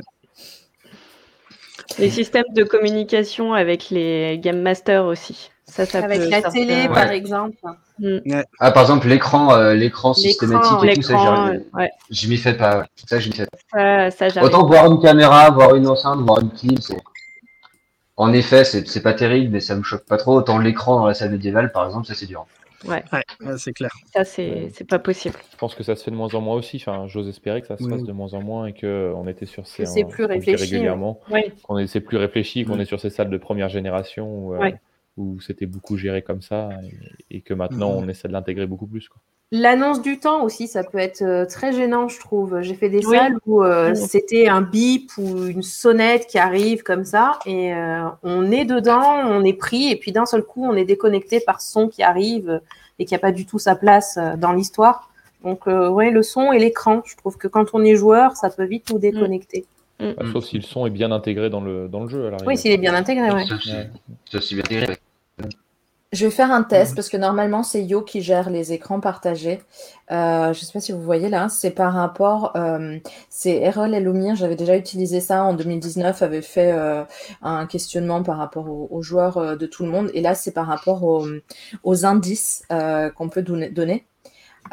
[1.98, 5.50] Les systèmes de communication avec les Game Masters aussi.
[5.68, 6.88] Ça, ça Avec peut la sortir, télé, ouais.
[6.88, 7.56] par exemple.
[7.98, 8.40] Mm.
[8.58, 11.90] Ah, par exemple, l'écran euh, l'écran systématique et tout, ça, l'écran, j'y- ouais.
[12.10, 12.86] je m'y fais pas.
[13.06, 13.58] Ça, je m'y fais pas.
[13.72, 14.48] Ça, ça j'arrive.
[14.48, 16.96] Autant voir une caméra, voir une enceinte, voir une clim, c'est.
[18.16, 20.36] En effet, c'est pas terrible, mais ça me choque pas trop.
[20.36, 22.46] Autant l'écran dans la salle médiévale, par exemple, ça c'est dur.
[22.86, 23.02] Ouais,
[23.58, 23.90] c'est clair.
[24.14, 25.34] ça c'est c'est pas possible.
[25.52, 26.76] Je pense que ça se fait de moins en moins aussi.
[26.76, 27.90] Enfin, j'ose espérer que ça se Oui.
[27.90, 29.84] fasse de moins en moins et qu'on était sur ces.
[29.84, 31.20] c'est plus réfléchi, régulièrement.
[31.30, 31.52] Ouais.
[31.64, 34.58] Qu'on est c'est plus réfléchi, qu'on est sur ces salles de première génération où, euh,
[34.58, 34.80] Ouais.
[35.18, 36.70] Où c'était beaucoup géré comme ça
[37.30, 39.08] et, et que maintenant on essaie de l'intégrer beaucoup plus.
[39.08, 39.20] Quoi.
[39.50, 42.60] L'annonce du temps aussi, ça peut être euh, très gênant, je trouve.
[42.60, 43.16] J'ai fait des Oui.
[43.16, 43.94] salles où euh, Mm.
[43.94, 49.02] c'était un bip ou une sonnette qui arrive comme ça, et euh, on est dedans,
[49.24, 52.60] on est pris, et puis d'un seul coup, on est déconnecté par son qui arrive
[52.98, 55.10] et qui n'a pas du tout sa place dans l'histoire.
[55.44, 58.50] Donc, euh, ouais, le son et l'écran, je trouve que quand on est joueur, ça
[58.50, 59.64] peut vite nous déconnecter.
[59.98, 60.10] Mm.
[60.18, 62.26] Bah, Sauf si le son est bien intégré dans le, dans le jeu.
[62.28, 62.36] À.
[62.46, 63.46] Oui, s'il est bien intégré, ouais.
[63.46, 63.88] Sauf si- Ouais.
[64.26, 64.96] sauf si bien intégré.
[66.10, 69.60] Je vais faire un test parce que normalement c'est Yo qui gère les écrans partagés.
[70.10, 73.94] Euh, je ne sais pas si vous voyez là, c'est par rapport, euh, c'est Errol
[73.94, 77.04] et Lumir, j'avais déjà utilisé ça en 2019, avait fait euh,
[77.42, 80.52] un questionnement par rapport aux, aux joueurs euh, de tout le monde et là c'est
[80.52, 81.26] par rapport aux,
[81.84, 83.68] aux indices euh, qu'on peut donner.
[83.68, 84.06] donner.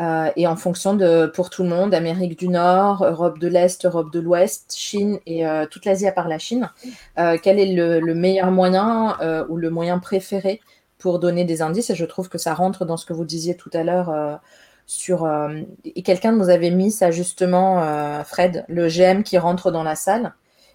[0.01, 3.85] Euh, et en fonction de, pour tout le monde, Amérique du Nord, Europe de l'Est,
[3.85, 6.69] Europe de l'Ouest, Chine et euh, toute l'Asie à part la Chine,
[7.17, 10.59] euh, quel est le, le meilleur moyen euh, ou le moyen préféré
[11.05, 13.55] pour donner des indices et je trouve que ça rentre dans ce que vous disiez
[13.55, 14.35] tout à l'heure euh,
[14.87, 19.69] sur euh, et quelqu'un nous avait mis ça justement euh, Fred le GM qui rentre
[19.69, 20.33] dans la salle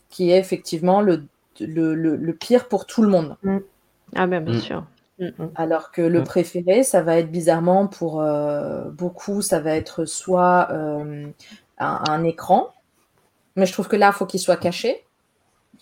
[0.09, 1.25] qui est effectivement le,
[1.59, 3.37] le, le, le pire pour tout le monde
[4.15, 4.61] Ah ben bien Mm.
[4.61, 4.85] sûr.
[5.57, 6.25] alors que le Mm.
[6.25, 11.27] préféré ça va être bizarrement pour euh, beaucoup ça va être soit euh,
[11.79, 12.69] un, un écran
[13.57, 15.05] mais je trouve que là il faut qu'il soit caché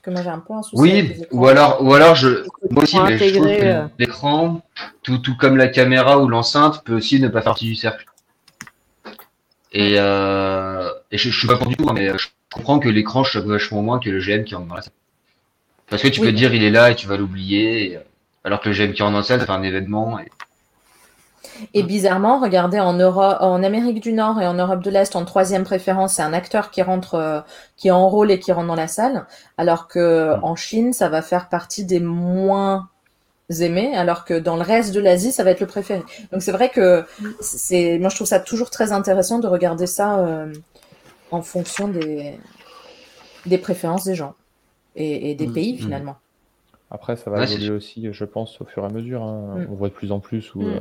[0.09, 2.45] que moi j'ai un peu un souci avec les Oui, ou alors, ou alors je,
[2.71, 4.63] moi aussi, mais je trouve que euh, l'écran,
[5.03, 8.07] tout, tout comme la caméra ou l'enceinte, peut aussi ne pas faire partie du cercle.
[9.73, 12.89] Et, euh, et je, je suis pas pour du tout, hein, mais je comprends que
[12.89, 14.93] l'écran choque vachement moins que le GM qui rentre dans la salle.
[15.91, 16.27] Parce que tu Oui.
[16.27, 17.99] peux dire il est là et tu vas l'oublier,
[18.45, 20.19] alors que le GM qui dans la salle, ça fait un événement.
[20.19, 20.31] Et...
[21.75, 25.25] Et bizarrement, regardez, en, Europe, en Amérique du Nord et en Europe de l'Est, en
[25.25, 27.41] troisième préférence, c'est un acteur qui rentre, euh,
[27.77, 29.27] qui est en rôle et qui rentre dans la salle,
[29.57, 32.89] alors que en Chine, ça va faire partie des moins
[33.61, 36.03] aimés, alors que dans le reste de l'Asie, ça va être le préféré.
[36.33, 37.05] Donc c'est vrai que
[37.41, 40.53] c'est, moi je trouve ça toujours très intéressant de regarder ça euh,
[41.31, 42.39] en fonction des,
[43.47, 44.35] des préférences des gens
[44.97, 45.53] et, et des Mm.
[45.55, 45.79] pays Mm.
[45.79, 46.17] finalement.
[46.91, 49.23] Après, ça va Ouais, évoluer aussi, je pense, au fur et à mesure.
[49.23, 49.59] hein.
[49.59, 49.67] Mm.
[49.71, 50.65] On voit de plus en plus où, Mm.
[50.65, 50.81] euh,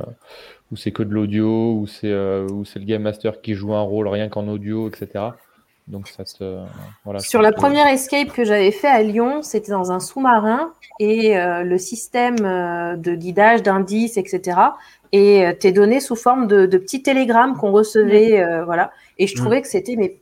[0.72, 3.74] où c'est que de l'audio, où c'est euh, où c'est le game master qui joue
[3.74, 5.40] un rôle rien qu'en audio, etc.
[5.86, 6.58] Donc ça te,
[7.04, 7.20] voilà.
[7.20, 11.62] Sur la première escape que j'avais fait à Lyon, c'était dans un sous-marin et euh,
[11.62, 14.78] le système euh, de guidage, d'indices, etc.
[15.12, 18.92] Et euh, t'es donné sous forme de, de petits télégrammes qu'on recevait, euh, voilà.
[19.18, 19.36] Et je Mm.
[19.36, 20.20] trouvais que c'était mais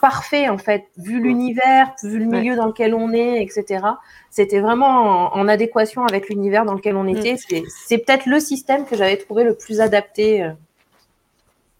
[0.00, 2.38] parfait en fait, vu l'univers, vu le Ouais.
[2.40, 3.84] milieu dans lequel on est, etc.
[4.30, 7.36] C'était vraiment en, en adéquation avec l'univers dans lequel on était.
[7.36, 10.42] C'est- C'est peut-être le système que j'avais trouvé le plus adapté.
[10.44, 10.52] euh.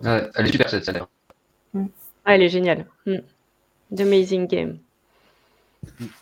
[0.03, 1.03] Ouais, elle est super cette salle.
[2.25, 2.87] Ah, elle est géniale.
[3.07, 3.17] Mm.
[3.97, 4.79] The Amazing Game.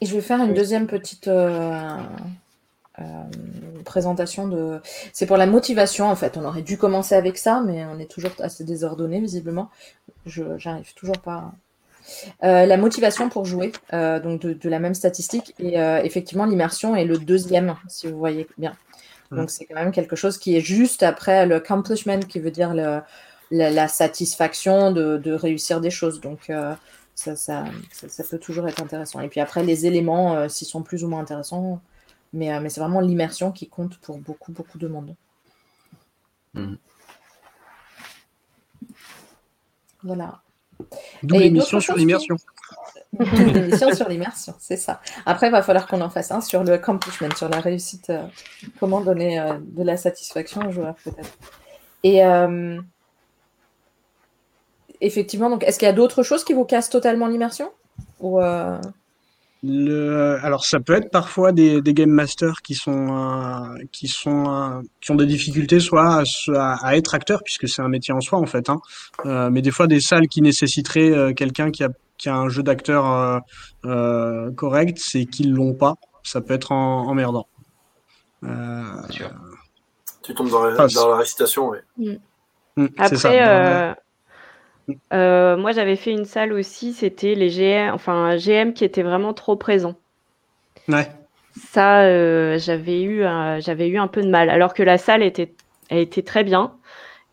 [0.00, 1.96] Et je vais faire une deuxième petite euh,
[2.98, 3.02] euh,
[3.84, 4.80] présentation de.
[5.12, 6.36] C'est pour la motivation en fait.
[6.36, 9.70] On aurait dû commencer avec ça, mais on est toujours assez désordonné visiblement.
[10.26, 11.52] Je j'arrive toujours pas.
[12.42, 15.54] Euh, la motivation pour jouer, euh, donc de, de la même statistique.
[15.58, 18.76] Et euh, effectivement, l'immersion est le deuxième, si vous voyez bien.
[19.32, 22.74] Donc c'est quand même quelque chose qui est juste après le accomplishment, qui veut dire
[22.74, 23.00] le,
[23.50, 26.20] la, la satisfaction de, de réussir des choses.
[26.20, 26.50] Donc
[27.16, 29.20] ça, ça, ça, ça peut toujours être intéressant.
[29.20, 31.80] Et puis après, les éléments, s'ils sont plus ou moins intéressants,
[32.32, 35.16] mais, mais c'est vraiment l'immersion qui compte pour beaucoup, beaucoup de monde.
[36.54, 36.78] Mhm.
[40.04, 40.40] Voilà.
[41.22, 42.36] D'où Et l'émission d'autres sur l'immersion.
[43.18, 45.00] Une émission sur l'immersion, c'est ça.
[45.24, 48.22] Après, il va falloir qu'on en fasse un sur le accomplishment, sur la réussite, euh,
[48.78, 51.38] comment donner euh, de la satisfaction aux joueurs, peut-être.
[52.02, 52.80] Et euh,
[55.00, 57.70] effectivement, donc, est-ce qu'il y a d'autres choses qui vous cassent totalement l'immersion?
[58.20, 58.40] Ou
[59.68, 64.44] Le, alors ça peut être parfois des, des game masters qui sont euh, qui sont
[64.48, 66.22] euh, qui ont des difficultés soit
[66.54, 68.78] à, être acteur puisque c'est un métier en soi en fait hein.
[69.24, 72.48] Euh, mais des fois des salles qui nécessiteraient euh, quelqu'un qui a qui a un
[72.48, 73.38] jeu d'acteur euh,
[73.86, 77.48] euh, correct c'est qu'ils l'ont pas ça peut être en, emmerdant
[78.44, 78.84] euh.
[80.22, 82.18] Tu tombes dans la, dans la récitation, oui.
[82.76, 83.30] c'est ça.
[83.30, 83.96] Après, Dans
[85.12, 89.02] euh, moi j'avais fait une salle aussi, c'était les GM, enfin un GM qui était
[89.02, 89.94] vraiment trop présent.
[90.88, 91.08] Ouais.
[91.56, 94.50] Ça, euh, j'avais eu, un- j'avais eu un peu de mal.
[94.50, 95.52] Alors que la salle était,
[95.88, 96.72] elle était très bien.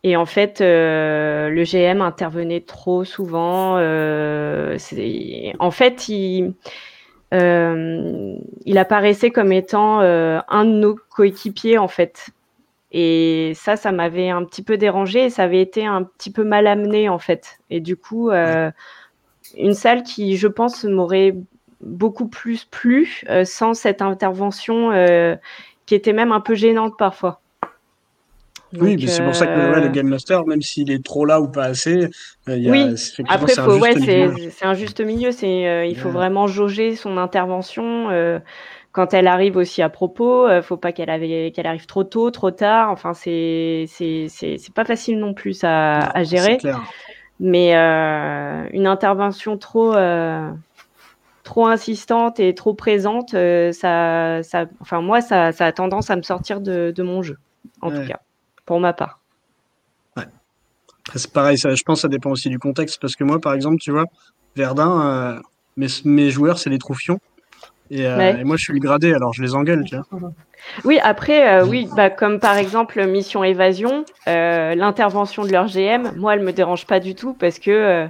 [0.04, 3.78] Et en fait, euh, le GM intervenait trop souvent.
[4.78, 6.54] c'est- en fait, il,
[7.34, 12.30] il apparaissait comme étant un de nos coéquipiers, en fait.
[12.94, 16.44] Et ça, ça m'avait un petit peu dérangé et ça avait été un petit peu
[16.44, 17.58] mal amené, en fait.
[17.72, 18.70] Et du coup, euh,
[19.58, 21.36] une salle qui, je pense, m'aurait
[21.82, 25.36] beaucoup plus plu euh, sans cette intervention euh,
[25.88, 27.42] qui était même un peu gênante parfois.
[28.80, 31.40] Oui, mais c'est pour ça que ouais, le Game Master, même s'il est trop là
[31.42, 32.08] ou pas assez,
[32.48, 32.96] il y a, Oui,
[33.28, 33.94] Après, c'est ouais,
[34.64, 35.32] un juste milieu.
[35.32, 36.16] C'est, il faut Ouais.
[36.16, 38.10] vraiment jauger son intervention.
[38.94, 42.92] Quand elle arrive aussi à propos, euh, faut pas qu'elle arrive trop tôt, trop tard.
[42.92, 46.58] Enfin, c'est c'est pas facile non plus à, à C'est gérer.
[47.40, 50.50] Mais euh, une intervention trop euh,
[51.44, 56.16] trop insistante et trop présente, euh, ça ça, enfin moi ça ça a tendance à
[56.16, 57.38] me sortir de de mon jeu,
[57.82, 57.96] en Ouais.
[57.96, 58.20] tout cas,
[58.66, 59.20] pour ma part.
[61.16, 63.54] C'est pareil, ça, je pense que ça dépend aussi du contexte, parce que moi, par
[63.54, 64.06] exemple, tu vois,
[64.56, 65.42] Verdun,
[65.76, 67.20] mes, mes joueurs, c'est les troufions.
[67.96, 68.40] Et, euh, Ouais.
[68.40, 70.32] et moi, je suis le gradé, alors je les engueule, tu vois.
[70.84, 76.12] Oui, après, euh, oui, bah, comme par exemple Mission Évasion, euh, l'intervention de leur GM,
[76.18, 78.08] moi, elle me dérange pas du tout parce que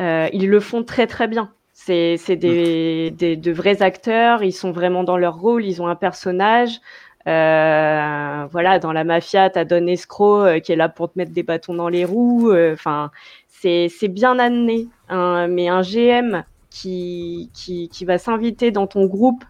[0.00, 1.50] ils le font très très bien.
[1.72, 5.94] C'est des, des de vrais acteurs, ils sont vraiment dans leur rôle, ils ont un
[5.96, 6.80] personnage.
[7.26, 11.42] Voilà, dans la mafia, t'as Don Escroc euh, qui est là pour te mettre des
[11.42, 12.52] bâtons dans les roues.
[12.72, 13.10] Enfin,
[13.48, 14.88] c'est c'est bien amené.
[15.08, 16.44] hein, mais un GM
[16.74, 19.44] qui qui qui va s'inviter dans ton groupe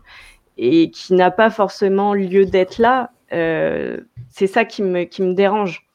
[0.59, 3.99] et qui n'a pas forcément lieu d'être là, euh,
[4.31, 5.86] c'est ça qui me, qui me dérange.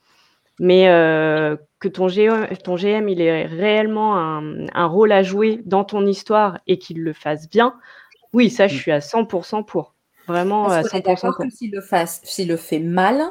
[0.60, 5.62] Mais euh, que ton GM, ton GM, il ait réellement un, un rôle à jouer
[5.66, 7.76] dans ton histoire et qu'il le fasse bien,
[8.34, 9.94] oui, ça, je suis à 100% pour.
[10.28, 11.46] Vraiment à Parce est 100% d'accord pour.
[11.46, 13.22] que s'il le, fasse- s'il le fait mal,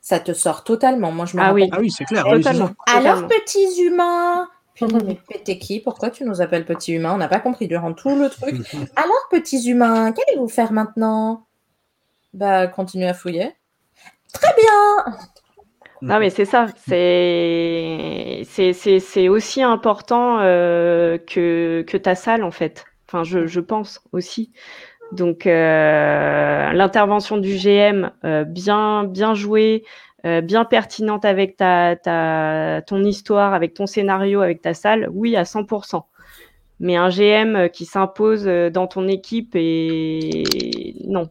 [0.00, 1.12] ça te sort totalement.
[1.12, 1.68] Moi, je me Ah oui.
[1.72, 2.24] Ah oui, c'est clair.
[2.26, 2.70] ah Totalement.
[2.86, 4.48] Alors, petits humains
[4.80, 5.80] mais t'es qui?
[5.80, 7.14] Pourquoi tu nous appelles petits humains?
[7.14, 8.56] On n'a pas compris durant tout le truc.
[8.96, 11.46] Alors, petits humains, qu'allez-vous faire maintenant?
[12.34, 13.52] Bah, continuez à fouiller.
[14.32, 15.14] Très bien
[16.00, 16.66] Non, mais c'est ça.
[16.86, 22.84] C'est c'est- c'est- c'est aussi important euh, que, que ta salle, en fait.
[23.08, 24.52] Enfin, je, je pense aussi.
[25.12, 29.84] Donc, euh, l'intervention du GM, euh, bien, bien jouée,
[30.24, 35.36] euh, bien pertinente avec ta, ta, ton histoire, avec ton scénario, avec ta salle, oui,
[35.36, 36.02] à 100%.
[36.80, 41.30] Mais un GM qui s'impose euh, dans ton équipe, et non,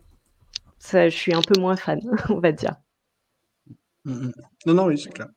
[0.79, 2.75] ça, je suis un peu moins fan, on va dire.
[4.05, 4.33] Mm, mm.
[4.65, 5.27] Non, non, oui, c'est clair.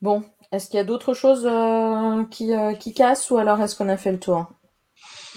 [0.00, 3.74] Bon, est-ce qu'il y a d'autres choses euh, qui, euh, qui cassent ou alors est-ce
[3.74, 4.46] qu'on a fait le tour?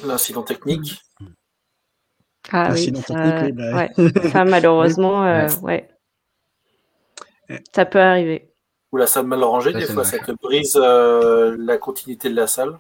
[0.05, 1.01] L'incident technique.
[2.51, 3.89] Ah oui, ça, technique, bah ouais.
[4.31, 5.87] ça malheureusement, euh, ouais.
[7.73, 8.49] Ça peut arriver.
[8.91, 12.35] Ou la salle mal rangée, Ça, des fois, ça te brise euh, la continuité de
[12.35, 12.77] la salle.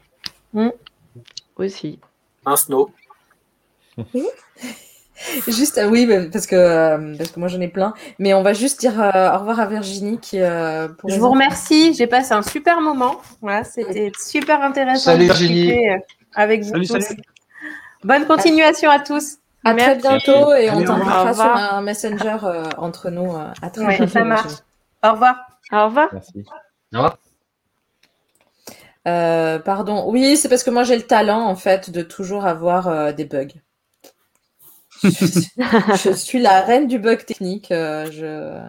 [1.55, 1.99] Aussi.
[2.45, 2.91] Un snow.
[5.47, 7.93] Juste, euh, oui, parce que, euh, parce que moi j'en ai plein.
[8.17, 10.39] Mais on va juste dire euh, au revoir à Virginie qui.
[10.41, 11.33] euh, pour Je vous enfants.
[11.33, 11.93] remercie.
[11.93, 13.21] J'ai passé un super moment.
[13.39, 15.99] Voilà, c'était super intéressant Salut, de
[16.33, 16.99] avec vous Salut, tous.
[17.01, 17.21] salut.
[18.03, 19.37] Bonne continuation à tous.
[19.63, 23.31] À très bientôt et on Allez, t'invitera sur un messenger euh, entre nous.
[23.35, 24.13] euh, à très Ouais, bientôt.
[24.13, 24.53] ça marche.
[25.03, 25.35] Au revoir.
[25.71, 26.09] Au revoir.
[26.11, 26.43] Merci.
[26.93, 27.17] Au revoir.
[29.07, 30.05] Euh, pardon.
[30.11, 33.25] Oui, c'est parce que moi j'ai le talent en fait de toujours avoir euh, des
[33.25, 33.47] bugs.
[35.03, 35.51] Je suis,
[36.03, 37.71] je suis la reine du bug technique.
[37.71, 38.61] euh, je,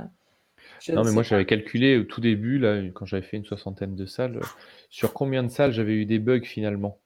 [0.80, 3.94] je Non, mais moi, j'avais calculé au tout début, là, quand j'avais fait une soixantaine
[3.96, 4.42] de salles, euh,
[4.90, 7.01] sur combien de salles j'avais eu des bugs finalement?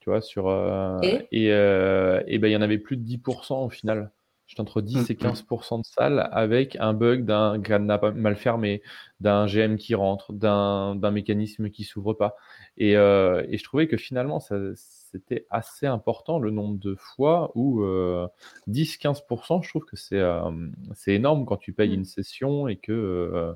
[0.00, 0.48] Tu vois, sur.
[0.48, 4.12] euh, Et et euh, et ben, il y en avait plus de 10% au final.
[4.46, 5.16] J'étais entre 10 et Mhm.
[5.16, 8.82] 15% de salles avec un bug d'un cadenas mal fermé,
[9.20, 12.34] d'un GM qui rentre, d'un d'un mécanisme qui s'ouvre pas.
[12.76, 17.52] Et, euh, et je trouvais que finalement, ça- c'était assez important le nombre de fois
[17.54, 18.26] où euh,
[18.66, 20.50] 10-15%, je trouve que c'est euh,
[20.94, 21.94] c'est énorme quand tu payes Mm.
[21.94, 23.54] une session et que.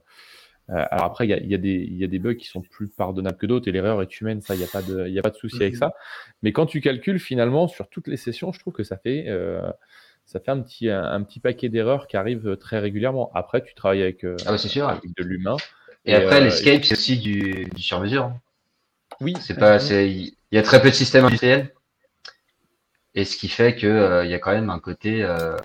[0.70, 2.18] Euh, euh, alors après, il y a, il y a des- il y a des
[2.18, 4.68] bugs qui sont plus pardonnables que d'autres et l'erreur est humaine, ça, il n'y a
[4.68, 5.78] pas de, y a pas de souci avec Mhm.
[5.80, 5.92] ça.
[6.42, 9.60] Mais quand tu calcules finalement sur toutes les sessions, je trouve que ça fait, euh,
[10.26, 13.30] ça fait un petit, un, un petit paquet d'erreurs qui arrivent très régulièrement.
[13.34, 14.88] Après, tu travailles avec, euh, Ah bah, c'est sûr.
[14.88, 15.56] avec de l'humain.
[16.06, 18.24] Et après, euh, l'escape, c'est aussi du, du sur-mesure.
[18.24, 18.40] hein.
[19.20, 21.72] Oui, C'est pas, il y a très peu de systèmes industriels.
[23.14, 25.56] Et ce qui fait que, euh, il y a quand même un côté, euh,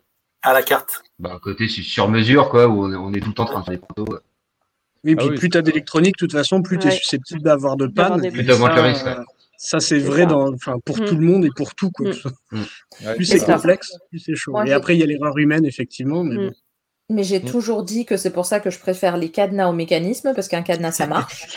[0.44, 1.02] À la carte.
[1.18, 3.60] bah, un côté su- sur-mesure, quoi, où on, on est tout le temps en train
[3.62, 4.20] de faire des protos.
[5.04, 5.36] Oui, Ah puis oui.
[5.38, 6.96] plus tu as d'électronique, de toute façon, plus tu es Ouais.
[6.98, 8.20] susceptible d'avoir de panne.
[8.32, 9.12] Plus le risque, ouais.
[9.12, 9.24] euh,
[9.58, 10.28] Ça, c'est vrai ça.
[10.30, 11.06] dans, enfin, pour Mm.
[11.06, 11.90] tout le monde et pour tout.
[11.92, 12.12] Quoi.
[12.52, 12.58] Mm.
[13.06, 14.52] Ouais, Plus c'est complexe, plus c'est chaud.
[14.52, 16.24] Moi, et après, il y a l'erreur humaine, effectivement.
[16.24, 16.48] Mais Mm.
[16.48, 16.54] bon.
[17.12, 17.46] Mais j'ai Mm.
[17.46, 20.62] toujours dit que c'est pour ça que je préfère les cadenas au mécanisme, parce qu'un
[20.62, 21.48] cadenas, ça marche.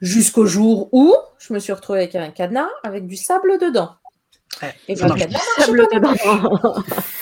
[0.00, 3.90] Jusqu'au jour où je me suis retrouvée avec un cadenas avec du sable dedans.
[4.88, 5.22] Et ça marche.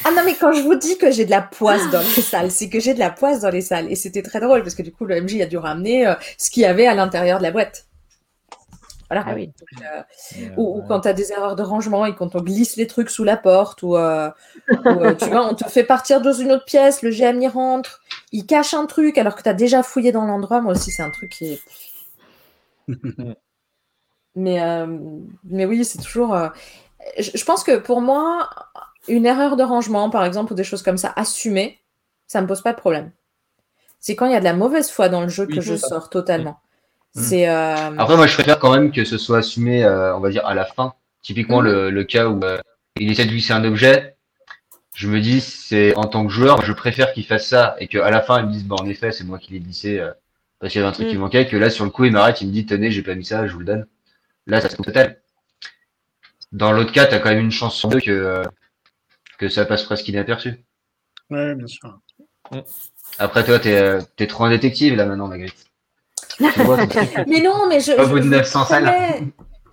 [0.05, 2.51] Ah non, mais quand je vous dis que j'ai de la poisse dans les salles,
[2.51, 3.91] c'est que j'ai de la poisse dans les salles.
[3.91, 6.51] Et c'était très drôle, parce que du coup, le MJ a dû ramener euh, ce
[6.51, 7.87] qu'il y avait à l'intérieur de la boîte.
[9.13, 9.27] Voilà.
[9.29, 9.49] Ah oui.
[9.49, 10.03] Donc, euh,
[10.39, 10.85] euh, ou, ou ouais.
[10.89, 13.37] quand tu as des erreurs de rangement et quand on glisse les trucs sous la
[13.37, 14.31] porte, ou, euh,
[14.71, 17.49] ou, euh, tu vois, on te fait partir dans une autre pièce, le GM y
[17.49, 18.01] rentre,
[18.33, 20.63] il cache un truc alors que tu as déjà fouillé dans l'endroit.
[20.63, 21.61] Moi aussi, c'est un truc qui est.
[24.35, 24.87] mais, euh,
[25.45, 26.35] mais oui, c'est toujours.
[27.19, 28.49] Je, je pense que pour moi,
[29.09, 31.79] une erreur de rangement, par exemple, ou des choses comme ça, assumée,
[32.27, 33.11] ça me pose pas de problème.
[34.01, 35.77] C'est quand il y a de la mauvaise foi dans le jeu Oui, que je
[35.77, 36.59] sors totalement.
[37.15, 37.21] Mm.
[37.23, 37.49] C'est.
[37.49, 40.45] euh, Après, moi, je préfère quand même que ce soit assumé, euh, on va dire,
[40.47, 40.95] à la fin.
[41.23, 41.67] Typiquement, Mhm.
[41.67, 42.59] le, le cas où euh,
[42.99, 44.17] il essaie de glisser un objet,
[44.95, 48.11] je me dis, c'est en tant que joueur, je préfère qu'il fasse ça et qu'à
[48.11, 50.11] la fin, il me dise, bon, en effet, c'est moi qui l'ai glissé euh,
[50.59, 52.41] parce qu'il y avait un truc qui manquait, que là, sur le coup, il m'arrête,
[52.41, 53.87] il me dit, tenez, j'ai pas mis ça, je vous le donne.
[54.47, 55.22] Là, ça se trouve total.
[56.53, 58.45] Dans l'autre cas, t'as quand même une chance sur deux que, euh,
[59.39, 60.65] que ça passe presque inaperçu.
[61.31, 61.99] Ouais, bien sûr.
[63.19, 65.31] Après, toi, t'es euh, t'es trop un détective, là, maintenant.
[65.31, 65.49] Tu
[66.89, 67.11] truc.
[67.27, 68.85] Mais non, mais je, Au je, bout de je 900 vous salles.
[68.85, 69.25] promets,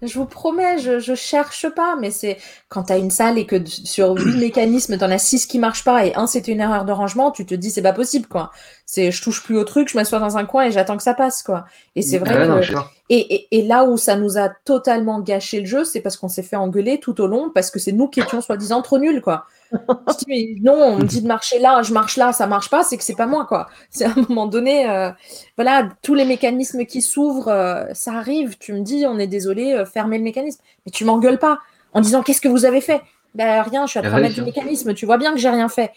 [0.02, 2.38] je vous promets, je, je cherche pas, mais c'est
[2.70, 5.60] quand tu as une salle et que sur huit mécanismes, tu en as six qui
[5.60, 8.28] marchent pas et un c'était une erreur de rangement, tu te dis c'est pas possible
[8.28, 8.52] quoi.
[8.92, 11.14] C'est je touche plus au truc, je m'assois dans un coin et j'attends que ça
[11.14, 11.66] passe quoi.
[11.96, 12.74] Et c'est vrai Ah que non, je
[13.10, 16.28] et, et, et là où ça nous a totalement gâché le jeu, c'est parce qu'on
[16.28, 19.22] s'est fait engueuler tout au long parce que c'est nous qui étions soi-disant trop nuls
[19.22, 19.46] quoi.
[19.72, 22.72] Je dis, mais non, on me dit de marcher là, je marche là, ça marche
[22.72, 23.70] pas, c'est que c'est pas moi quoi.
[23.92, 25.12] C'est à un moment donné, euh,
[25.56, 28.58] voilà, tous les mécanismes qui s'ouvrent, euh, ça arrive.
[28.58, 30.62] Tu me dis, on est désolé, euh, fermez le mécanisme.
[30.88, 31.60] Mais tu m'engueules pas
[31.94, 33.02] en disant qu'est-ce que vous avez fait?
[33.36, 34.96] Ben rien, je suis à Ah 3 ouais, mètres du mécanisme.
[34.96, 35.92] Tu vois bien que j'ai rien fait.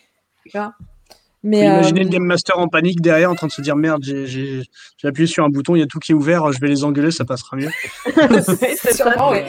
[0.44, 0.74] Tu vois?
[1.42, 3.76] Mais Faut imaginer euh, le Game Master en panique derrière en train de se dire
[3.76, 4.62] merde, j'ai- j'ai
[4.98, 6.84] j'ai appuyé sur un bouton, il y a tout qui est ouvert, je vais les
[6.84, 7.70] engueuler, ça passera mieux.
[8.42, 8.92] c'est ça.
[8.94, 9.44] sûrement, ouais.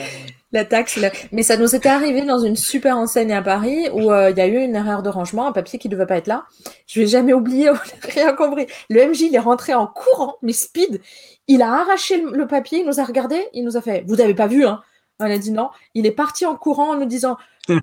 [0.52, 4.12] La taxe, la- mais ça nous était arrivé dans une super enseigne à Paris où
[4.12, 6.28] euh, il y a eu une erreur de rangement, un papier qui devait pas être
[6.28, 6.44] là.
[6.86, 8.66] Je vais jamais oublier, on n'a rien compris.
[8.88, 11.00] Le MJ, il est rentré en courant, mais speed.
[11.48, 14.16] Il a arraché le, le papier, il nous a regardé, il nous a fait, vous
[14.16, 14.80] n'avez pas vu, hein?
[15.20, 15.70] On a dit non.
[15.94, 17.36] Il est parti en courant en nous disant,
[17.70, 17.78] euh,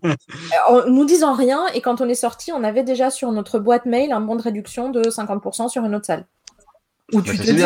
[0.67, 3.85] en nous disant rien, et quand on est sorti, on avait déjà sur notre boîte
[3.85, 6.25] mail un bon de réduction de 50% sur une autre salle.
[7.13, 7.63] Où tu te dis,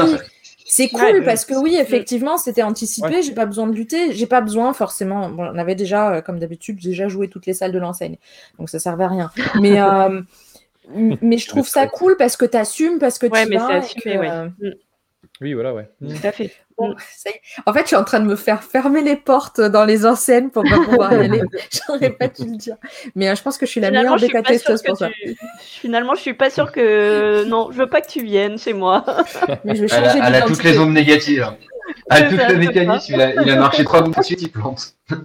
[0.67, 3.07] c'est cool Ouais, parce que oui, effectivement, c'était anticipé.
[3.07, 3.21] Ouais.
[3.21, 4.13] J'ai pas besoin de lutter.
[4.13, 5.29] J'ai pas besoin forcément.
[5.29, 8.17] Bon, on avait déjà, euh, comme d'habitude, déjà joué toutes les salles de l'enseigne,
[8.57, 9.31] donc ça servait à rien.
[9.61, 10.21] Mais euh,
[11.21, 13.67] mais je trouve ça cool parce que tu assumes, parce que Ouais, tu mais vas.
[13.67, 14.29] c'est et assumé, que, ouais.
[14.29, 14.71] euh, Mm,
[15.41, 15.89] Oui, voilà, ouais.
[16.01, 16.51] Tout à fait.
[16.77, 17.41] Bon, ça y est.
[17.65, 20.49] En fait, je suis en train de me faire fermer les portes dans les enseignes
[20.49, 21.41] pour pas pouvoir y aller.
[21.87, 22.75] J'aurais pas dû le dire.
[23.15, 25.09] Mais euh, je pense que je suis la Finalement, meilleure sûre testeuse pour ça.
[25.09, 25.35] tu...
[25.59, 27.43] Finalement, je suis pas sûre que...
[27.45, 29.05] Non, je veux pas que tu viennes chez moi.
[29.65, 30.71] Mais je vais Elle changer a, elle a toutes d'identité.
[30.71, 31.53] les ondes négatives.
[32.09, 34.23] Elle a C'est tout ça, le mécanisme, il a, il a marché trois minutes de
[34.23, 34.93] suite, il plante.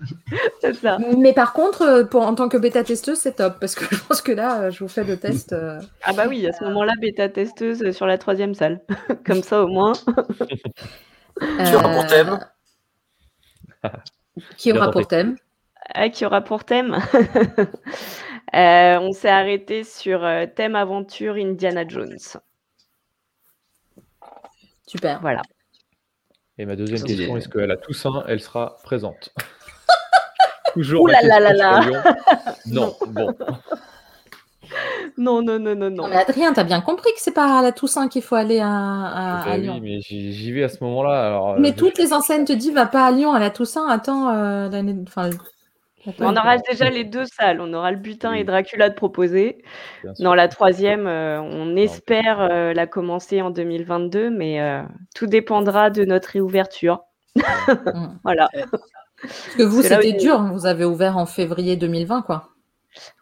[0.60, 0.98] c'est ça.
[1.16, 4.00] Mais par contre, euh, pour, en tant que bêta testeuse, c'est top parce que je
[4.06, 5.54] pense que là, euh, je vous fais le test.
[5.54, 8.80] euh, Ah bah oui, à ce moment-là, bêta testeuse sur la troisième salle.
[9.24, 9.94] Comme ça, au moins.
[11.66, 12.38] Tu auras pour thème
[14.56, 15.36] Qui aura pour thème?
[15.94, 16.98] Ah, qui aura pour thème?
[18.52, 22.18] Euh, On s'est arrêté sur euh, thème aventure Indiana Jones.
[24.88, 25.20] Super.
[25.20, 25.42] Voilà.
[26.58, 29.32] Et ma deuxième question, est-ce qu'à la Toussaint, elle sera présente
[30.74, 31.80] Toujours Ouh là là là.
[32.66, 33.32] Non, bon.
[35.18, 36.08] Non, non, non, non, non.
[36.08, 38.68] Mais Adrien, t'as bien compris que c'est pas à la Toussaint qu'il faut aller à,
[38.68, 39.80] à- Bah à oui, Lyon.
[39.82, 41.26] mais j'y vais à ce moment-là.
[41.26, 43.50] Alors, euh, Mais je- toutes les enseignes te disent va pas à Lyon à la
[43.50, 44.94] Toussaint, attends euh, l'année.
[45.06, 45.30] Enfin,
[46.20, 47.60] On aura déjà les deux salles.
[47.60, 48.44] On aura le butin et Oui.
[48.44, 49.62] Dracula de proposer.
[50.20, 54.82] Dans la troisième, euh, on espère euh, la commencer en 2022, mais euh,
[55.14, 57.02] tout dépendra de notre réouverture.
[57.68, 58.18] Mm.
[58.24, 58.48] Voilà.
[59.22, 60.42] Parce que vous, où c'était dur.
[60.52, 62.48] Vous avez ouvert en février 2020, quoi.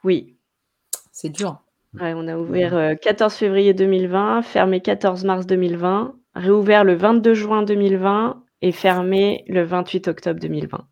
[0.05, 0.37] Oui.
[1.21, 1.61] C'est dur.
[2.01, 7.35] Ouais, on a ouvert euh, 14 février 2020, fermé 14 mars 2020, réouvert le 22
[7.35, 10.87] juin 2020 et fermé le 28 octobre 2020.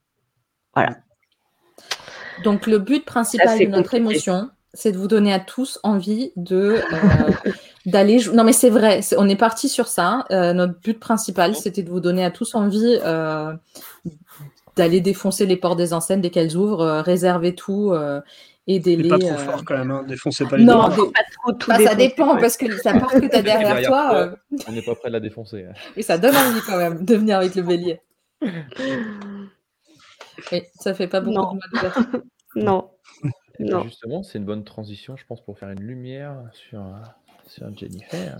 [2.42, 3.96] Donc, le but principal de notre compliqué.
[3.98, 7.52] émotion, c'est de vous donner à tous envie de euh,
[7.86, 8.34] d'aller jouer.
[8.34, 9.02] Non, mais c'est vrai.
[9.02, 10.24] c'est- On est parti sur ça.
[10.32, 13.52] Euh, notre but principal, c'était de vous donner à tous envie euh,
[14.74, 17.94] d'aller défoncer les portes des enseignes dès qu'elles ouvrent, euh, réserver tout,
[18.68, 19.08] euh, aider C'est les.
[19.08, 20.04] pas trop euh, fort quand même, hein.
[20.08, 22.40] défoncez pas les Non, des- Pas trop tout ça dépend ouais.
[22.40, 24.16] parce que la part que tu as derrière Derrière toi, toi.
[24.16, 24.36] euh,
[24.68, 25.66] On n'est pas prêt de la défoncer.
[25.96, 28.00] oui, ça donne envie quand même de venir avec le bélier.
[30.52, 31.54] Oui, ça fait pas beaucoup Non.
[31.54, 32.22] de.
[32.56, 32.90] Non.
[33.58, 33.84] Non.
[33.84, 36.84] justement, c'est une bonne transition, je pense, pour faire une lumière sur,
[37.46, 38.36] sur Jennifer.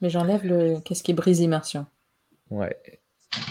[0.00, 0.80] Mais j'enlève le.
[0.80, 1.86] Qu'est-ce qui brise l'immersion
[2.50, 2.76] Ouais.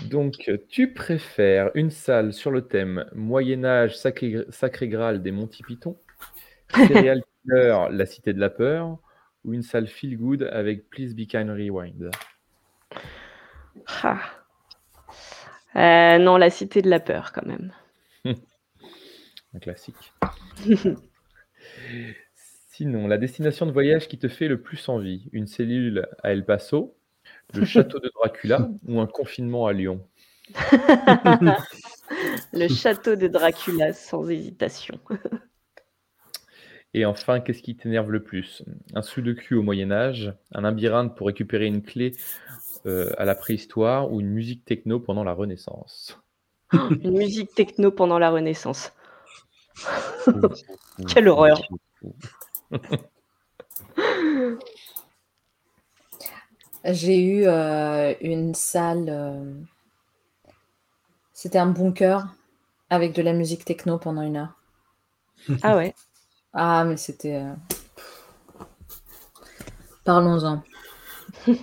[0.10, 5.98] Donc, tu préfères une salle sur le thème Moyen-Âge, sacré, sacré Graal des Monty Python,
[6.74, 8.98] Serial Killer, La Cité de la Peur,
[9.44, 12.12] ou une salle Feel Good avec Please Be Kind Rewind?
[14.04, 14.22] Ah.
[15.76, 17.72] Euh, non, la cité de la peur, quand même.
[18.26, 20.14] Un classique.
[22.68, 26.46] Sinon, la destination de voyage qui te fait le plus envie Une cellule à El
[26.46, 26.95] Paso,
[27.54, 30.06] le château de Dracula ou un confinement à Lyon
[32.54, 35.00] Le château de Dracula, sans hésitation.
[36.94, 38.64] Et enfin, qu'est-ce qui t'énerve le plus?
[38.94, 42.14] Un sudoku au Moyen-Âge, un labyrinthe pour récupérer une clé
[42.86, 46.20] euh, à la préhistoire ou une musique techno pendant la Renaissance?
[46.72, 48.94] Une musique techno pendant la Renaissance.
[51.08, 51.62] Quelle horreur.
[56.86, 59.06] J'ai eu euh, une salle.
[59.10, 59.54] euh,
[61.34, 62.28] C'était un bunker
[62.90, 64.54] avec de la musique techno pendant une heure.
[65.64, 65.94] Ah ouais.
[66.58, 67.36] Ah, mais c'était.
[67.36, 67.54] euh,
[70.06, 70.64] Parlons-en.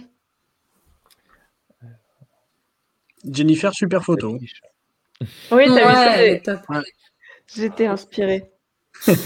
[3.25, 4.36] Jennifer, super photo.
[5.52, 6.60] Oui, t'as vu ça Ouais, elle j'ai- est top.
[7.55, 8.51] J'étais inspirée.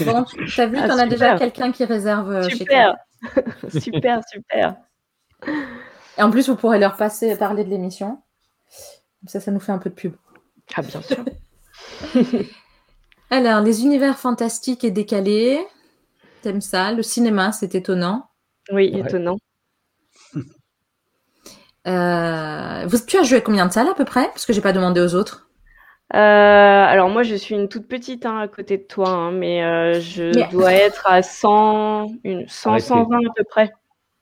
[0.05, 1.39] Bon, t'as vu, Ah, t'en as déjà super.
[1.39, 2.95] quelqu'un qui réserve euh, chez Super.
[3.69, 4.75] super, super.
[6.17, 8.21] Et en plus, vous pourrez leur passer, parler de l'émission.
[9.21, 10.13] Comme ça, ça nous fait un peu de pub.
[10.75, 11.17] Ah, bien sûr.
[13.29, 15.59] Alors, les univers fantastiques et décalés.
[16.41, 16.91] T'aimes ça?
[16.91, 18.29] Le cinéma, c'est étonnant.
[18.71, 18.99] Oui, Ouais.
[19.01, 19.37] étonnant.
[21.87, 24.25] Euh, vous- tu as joué à combien de salles à peu près?
[24.27, 25.47] Parce que j'ai pas demandé aux autres.
[26.13, 29.63] Euh, alors moi, je suis une toute petite hein, à côté de toi, hein, mais
[29.63, 32.87] euh, je Mais- dois être à 100, une, 100 Arrêtez.
[32.87, 33.71] 120 à peu près.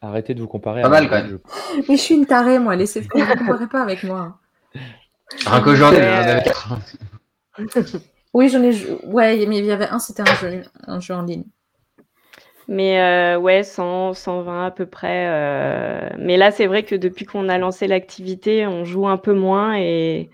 [0.01, 1.27] Arrêtez de vous comparer Pas à mal, quand même.
[1.27, 2.75] je- Mais je suis une tarée, moi.
[2.75, 4.37] Laissez ne vous comparez pas avec moi.
[5.45, 6.05] Rien qu'aujourd'hui, Ouais.
[6.07, 6.69] j'en avais quatre.
[8.33, 8.97] Oui, j'en ai joué.
[9.05, 11.45] Ouais, mais il y avait un, c'était un jeu, un jeu en ligne.
[12.67, 15.27] Mais euh, ouais, 100, 120 à peu près.
[15.29, 19.33] euh, Mais là, c'est vrai que depuis qu'on a lancé l'activité, on joue un peu
[19.33, 20.29] moins et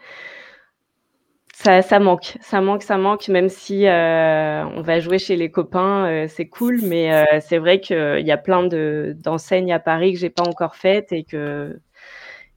[1.64, 3.27] ça, ça manque, ça manque, ça manque.
[3.27, 7.57] Même si euh, on va jouer chez les copains, euh, c'est cool, mais euh, c'est
[7.57, 11.23] vrai qu'il y a plein de d'enseignes à Paris que j'ai pas encore faites et
[11.23, 11.80] que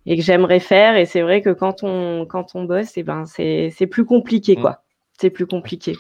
[0.07, 0.97] et que j'aimerais faire.
[0.97, 4.55] Et c'est vrai que quand on quand on bosse, et ben c'est c'est plus compliqué
[4.57, 4.83] quoi.
[5.20, 5.97] C'est plus compliqué.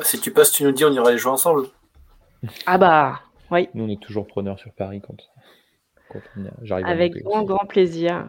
[0.00, 1.66] Si tu passes, tu nous dis, on ira les jouer ensemble.
[2.66, 3.20] Ah bah
[3.52, 5.16] oui, Nous, on est toujours preneurs sur Paris quand,
[6.08, 8.28] quand on y a- j'arrive avec grand grand plaisir.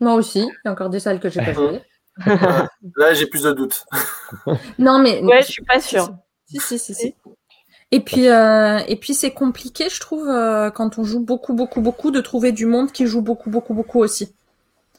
[0.00, 0.40] Moi aussi.
[0.40, 1.52] Il y a encore des salles que j'ai pas
[2.18, 3.84] Là, j'ai plus de doutes.
[4.78, 5.22] Non, mais.
[5.22, 6.10] Ouais, je suis pas sûre.
[6.46, 7.14] Si, si, si, si.
[7.90, 11.80] Et puis, euh, et puis c'est compliqué, je trouve, euh, quand on joue beaucoup, beaucoup,
[11.80, 14.34] beaucoup, de trouver du monde qui joue beaucoup, beaucoup, beaucoup aussi.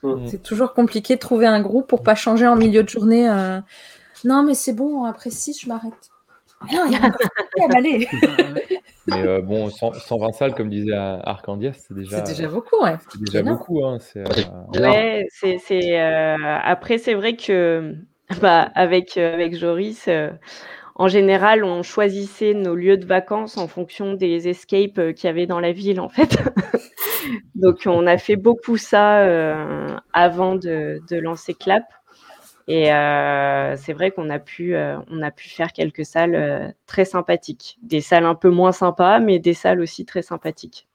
[0.04, 0.28] Mm.
[0.28, 3.30] C'est toujours compliqué de trouver un groupe pour pas changer en milieu de journée.
[3.30, 3.60] euh,
[4.24, 5.94] Non, mais c'est bon, après 6, je m'arrête.
[6.62, 7.30] Ah Non, il y a encore
[7.64, 8.08] à m'aller.
[9.08, 12.82] Mais euh, bon, 100 120 salles, comme disait euh, Arcandias, c'est déjà, C'est déjà beaucoup,
[12.84, 12.98] ouais.
[13.10, 13.58] c'est déjà énorme.
[13.58, 13.84] beaucoup.
[13.86, 14.46] Hein, c'est, euh.
[14.74, 17.96] Ouais, c'est, c'est, euh, Après, c'est vrai que
[18.42, 20.32] bah, avec, euh, avec Joris, euh,
[20.96, 25.48] en général, on choisissait nos lieux de vacances en fonction des escapes qu'il y avait
[25.48, 26.38] dans la ville, en fait.
[27.56, 31.84] Donc, on a fait beaucoup ça euh, avant de, de lancer Clap.
[32.68, 36.68] Et euh, c'est vrai qu'on a pu, euh, on a pu faire quelques salles euh,
[36.88, 37.78] très sympathiques.
[37.84, 40.88] Des salles un peu moins sympas, mais des salles aussi très sympathiques.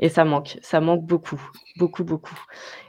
[0.00, 1.40] Et ça manque, ça manque beaucoup,
[1.76, 2.38] beaucoup, beaucoup.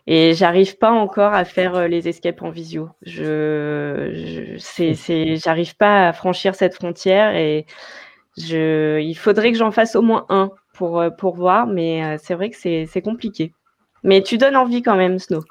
[0.05, 2.89] Et j'arrive pas encore à faire les escapes en visio.
[3.01, 7.65] Je, je j'arrive pas à franchir cette frontière et
[8.37, 12.51] je, il faudrait que j'en fasse au moins un pour, pour voir, mais c'est vrai
[12.51, 13.53] que c'est compliqué.
[14.03, 15.41] Mais tu donnes envie quand même, Snow.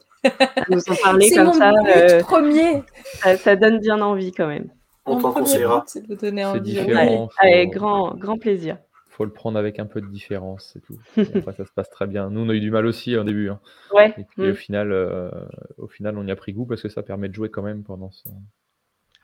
[0.69, 2.83] Nous en parler comme mon ça, but euh, premier.
[3.23, 4.69] ça, ça donne bien envie quand même.
[5.07, 5.85] On t'en conseillera.
[5.87, 6.61] c'est de donner C'est envie.
[6.61, 7.29] différent.
[7.43, 8.77] Ouais, avec faut- grand, grand plaisir.
[9.09, 10.99] faut le prendre avec un peu de différence, c'est tout.
[11.17, 12.29] Et après, ça se passe très bien.
[12.31, 13.49] Nous, on a eu du mal aussi au début.
[13.49, 13.59] hein.
[13.95, 14.15] Ouais.
[14.19, 14.51] Et puis, mm.
[14.51, 15.31] au, final, euh,
[15.79, 17.85] au final, on y a pris goût parce que ça permet de jouer quand même
[17.85, 18.29] pendant, ce-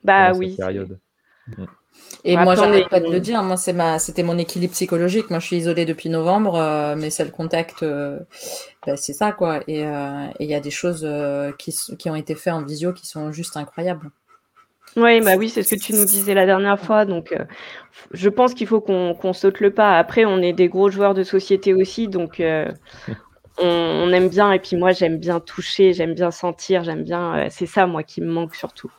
[0.03, 0.49] Bah pendant oui.
[0.49, 0.99] cette période.
[2.23, 3.41] Et Après, moi, on j'arrête pas de le dire.
[3.43, 5.29] Moi, c'est ma, c'était mon équilibre psychologique.
[5.29, 6.55] Moi, je suis isolée depuis novembre.
[6.55, 8.19] euh, mes seuls contacts, euh,
[8.85, 9.61] bah, c'est ça, quoi.
[9.67, 12.93] Et euh, et il y a des choses euh, qui, ont été faites en visio
[12.93, 14.11] qui sont juste incroyables.
[14.97, 17.05] Oui, bah oui, c'est ce que tu nous disais la dernière fois.
[17.05, 17.43] Donc, euh,
[18.11, 19.97] je pense qu'il faut qu'on saute le pas.
[19.97, 22.71] Après, on est des gros joueurs de société aussi, donc euh,
[23.57, 27.47] on, aime bien, et puis moi j'aime bien toucher, j'aime bien sentir, j'aime bien.
[27.49, 28.91] c'est ça, moi, qui me manque surtout.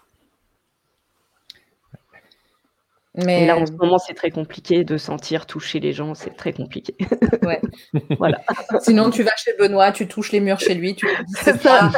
[3.24, 6.36] Mais et là, en ce moment, c'est très compliqué de sentir, toucher les gens, c'est
[6.36, 6.94] très compliqué.
[7.42, 7.60] Ouais.
[8.18, 8.42] voilà.
[8.80, 11.08] Sinon, tu vas chez Benoît, tu touches les murs chez lui, tu
[11.42, 11.90] c'est ça.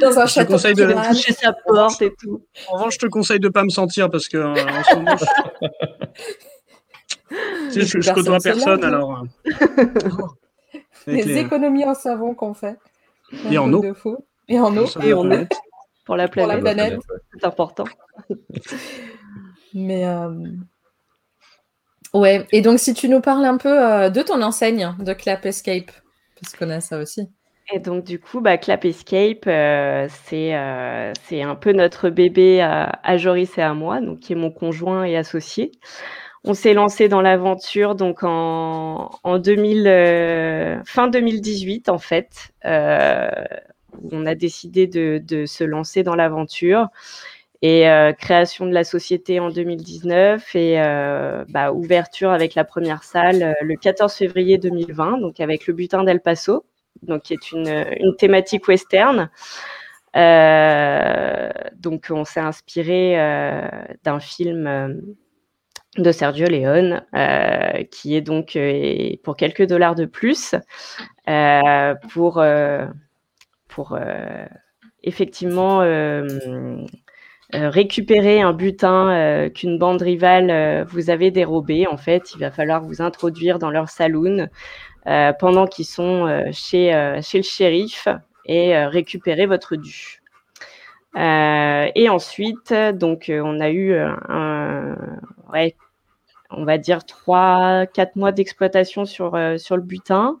[0.00, 2.42] dans un je château conseille de toucher sa porte et tout.
[2.68, 5.16] En revanche, je te conseille de pas me sentir parce que euh, en ce moment,
[7.70, 9.24] je, je, je côtoie personne, alors.
[9.46, 9.86] Euh.
[11.06, 12.76] les, économies en savon qu'on fait.
[13.50, 13.82] Et en eau.
[14.48, 14.86] Et en eau.
[15.02, 15.46] Et en eau.
[16.04, 16.60] Pour la planète.
[16.60, 17.00] Pour la planète.
[17.32, 17.84] C'est important.
[19.74, 20.30] Mais euh,
[22.14, 25.44] ouais, et donc si tu nous parles un peu euh, de ton enseigne de Clap
[25.46, 25.90] Escape,
[26.40, 27.28] parce qu'on a ça aussi.
[27.72, 30.54] Et donc du coup, bah, Clap Escape, euh, c'est
[31.24, 35.04] c'est un peu notre bébé à, Joris et à moi, donc qui est mon conjoint
[35.04, 35.72] et associé.
[36.44, 42.52] On s'est lancé dans l'aventure donc en, en 2000, fin 2018 en fait.
[42.64, 46.88] on a décidé de, de se lancer dans l'aventure
[47.62, 53.02] et euh, création de la société en 2019 et euh, bah, ouverture avec la première
[53.02, 56.64] salle euh, le 14 février 2020, donc avec le butin d'El Paso,
[57.02, 59.28] donc qui est une, une thématique western.
[60.14, 63.16] donc on s'est inspiré
[64.04, 65.02] d'un film
[65.96, 67.04] de Sergio Leone,
[67.90, 68.56] qui est donc
[69.24, 70.54] pour quelques dollars de plus
[72.10, 72.42] pour
[73.68, 73.98] pour
[75.02, 75.82] effectivement
[77.54, 81.86] euh, récupérer un butin euh, qu'une bande rivale euh, vous avait dérobé.
[81.86, 84.48] En fait, il va falloir vous introduire dans leur saloon
[85.38, 88.08] pendant qu'ils sont chez, le shérif
[88.44, 90.20] et récupérer votre dû.
[91.16, 93.98] et ensuite, donc, on a eu
[96.50, 100.38] on va dire trois, quatre mois d'exploitation sur le butin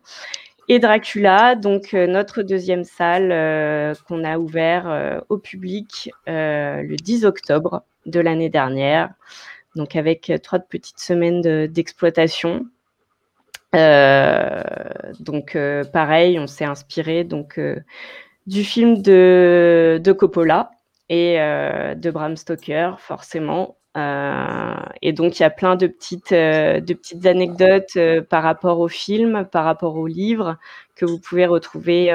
[0.68, 6.96] et Dracula, donc euh, notre deuxième salle euh, qu'on a ouvert euh, au public le
[6.96, 9.10] 10 octobre de l'année dernière,
[9.76, 12.66] donc avec trois petites semaines d'exploitation.
[13.72, 15.58] donc
[15.92, 17.60] pareil, on s'est inspiré donc
[18.46, 20.70] du film de, de Coppola
[21.08, 26.80] et de Bram Stoker, forcément, euh, et donc, il y a plein de petites, euh,
[27.24, 30.56] anecdotes euh, par rapport au film, par rapport au livre,
[30.94, 32.08] que vous pouvez retrouver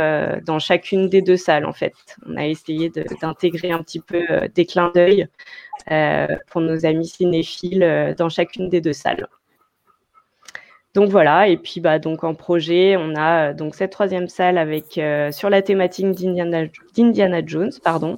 [0.45, 1.93] dans chacune des deux salles, en fait.
[2.27, 5.27] On a essayé d'intégrer un petit peu des clins d'œil
[6.51, 9.25] pour nos amis cinéphiles dans chacune des deux salles.
[10.93, 14.99] Donc voilà, et puis bah, donc en projet, on a donc cette troisième salle avec
[15.31, 18.17] sur la thématique d'Indiana Jones, pardon,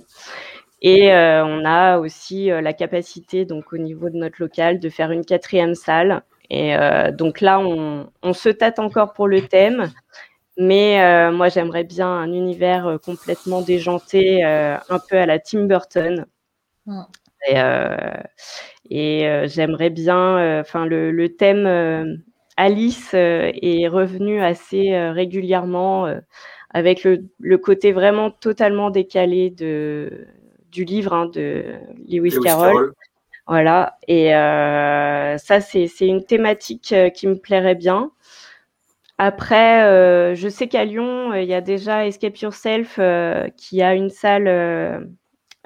[0.82, 4.90] et euh, on a aussi euh, la capacité, donc au niveau de notre local, de
[4.90, 6.24] faire une quatrième salle.
[6.50, 9.92] Et euh, donc là, on, se tâte encore pour le thème.
[10.58, 16.26] Mais moi, j'aimerais bien un univers complètement déjanté, un peu à la Tim Burton.
[17.50, 22.24] Et, j'aimerais bien, enfin, le, thème
[22.56, 26.08] Alice est revenu assez régulièrement
[26.70, 30.26] avec le, côté vraiment totalement décalé de,
[30.76, 31.76] du livre hein, de
[32.08, 32.94] Lewis, Carroll.
[33.48, 38.12] Voilà, et euh, ça, c'est une thématique euh, qui me plairait bien.
[39.18, 43.00] Après, euh, je sais qu'à Lyon, il y a déjà Escape Yourself
[43.56, 45.08] qui a une salle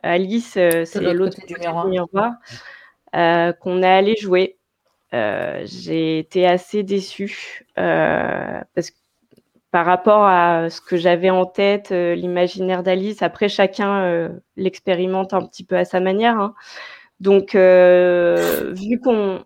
[0.04, 2.34] Alice, c'est l'autre côté du miroir,
[3.60, 4.58] qu'on est allé jouer.
[5.12, 8.98] J'ai été assez déçue parce que
[9.72, 13.22] par rapport à ce que j'avais en tête, euh, l'imaginaire d'Alice.
[13.22, 16.40] Après, chacun euh, l'expérimente un petit peu à sa manière.
[16.40, 16.56] Hein.
[17.20, 19.44] Donc, euh, vu qu'on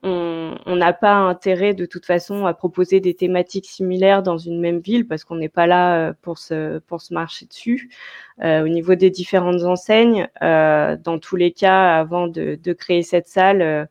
[0.68, 5.08] n'a pas intérêt de toute façon à proposer des thématiques similaires dans une même ville,
[5.08, 7.90] parce qu'on n'est pas là pour se, pour se marcher dessus,
[8.44, 13.90] au niveau des différentes enseignes, dans tous les cas, avant de, créer cette salle,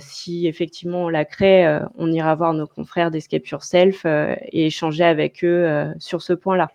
[0.00, 4.66] si effectivement on la crée, euh, on ira voir nos confrères d'Escape Yourself euh, et
[4.66, 6.70] échanger avec eux sur ce point-là.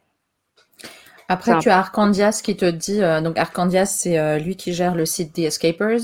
[1.27, 5.35] Après, tu as Arcandias qui te dit, donc Arcandias, c'est lui qui gère le site
[5.35, 5.99] des Escapers.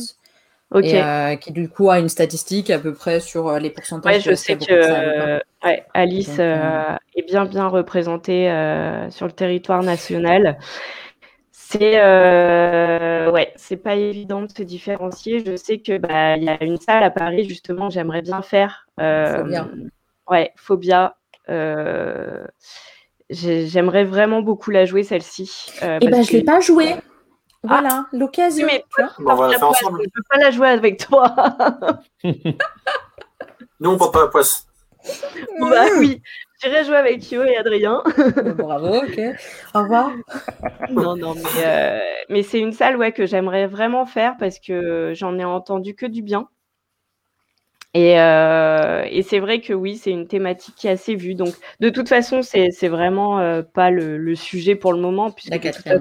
[0.84, 4.18] Et qui du coup a une statistique à peu près sur les pourcentages.
[4.18, 5.40] Oui, je sais que
[5.94, 8.46] Alice est bien bien représentée
[9.10, 10.58] sur le territoire national.
[11.80, 15.44] C'est euh, ouais, c'est pas évident de se différencier.
[15.46, 18.88] Je sais que bah, il y a une salle à Paris justement, j'aimerais bien faire.
[19.00, 19.68] Euh, Phobia.
[20.30, 21.18] Ouais, Phobia.
[21.50, 22.46] Euh,
[23.30, 25.68] j'aimerais vraiment beaucoup la jouer celle-ci.
[25.84, 26.96] Euh, eh ben, je l'ai pas jouée.
[26.96, 27.02] Ah.
[27.64, 28.68] Voilà, l'occasion.
[28.68, 28.84] mais
[29.20, 30.02] on va la faire ensemble.
[30.04, 31.36] Je peux pas la jouer avec toi.
[32.24, 34.68] Nous, on porte pas la poisse.
[35.60, 36.22] bah oui,
[36.66, 38.02] J'irai jouer avec Kyo et Adrien.
[38.58, 39.20] Bravo, ok.
[39.76, 40.12] Au revoir.
[40.92, 45.14] non, non, mais, euh, mais c'est une salle ouais, que j'aimerais vraiment faire parce que
[45.16, 46.48] j'en ai entendu que du bien.
[47.94, 51.36] Et, euh, et c'est vrai que oui, c'est une thématique qui est assez vue.
[51.36, 55.54] Donc, de toute façon, c'est vraiment euh, pas le, le sujet pour le moment, puisque
[55.54, 55.94] de toute ça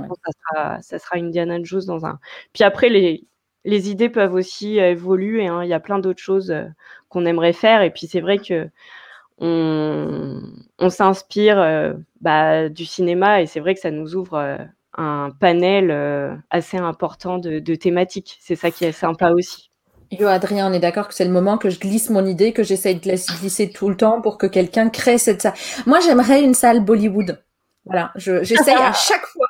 [0.54, 2.18] sera, ça sera Indiana Jones dans un.
[2.52, 3.24] Puis après, les,
[3.64, 5.46] les idées peuvent aussi évoluer.
[5.46, 5.62] hein.
[5.62, 6.52] Il y a plein d'autres choses
[7.10, 7.82] qu'on aimerait faire.
[7.82, 8.68] Et puis, c'est vrai que
[9.38, 10.40] on,
[10.78, 14.56] on s'inspire euh, bah, du cinéma et c'est vrai que ça nous ouvre euh,
[14.96, 18.38] un panel euh, assez important de, de thématiques.
[18.40, 19.70] C'est ça qui est sympa aussi.
[20.10, 22.62] Yo, Adrien, on est d'accord que c'est le moment que je glisse mon idée, que
[22.62, 25.54] j'essaye de la glisser tout le temps pour que quelqu'un crée cette salle.
[25.86, 27.42] Moi, j'aimerais une salle Bollywood.
[27.84, 29.46] Voilà, je- j'essaye à chaque fois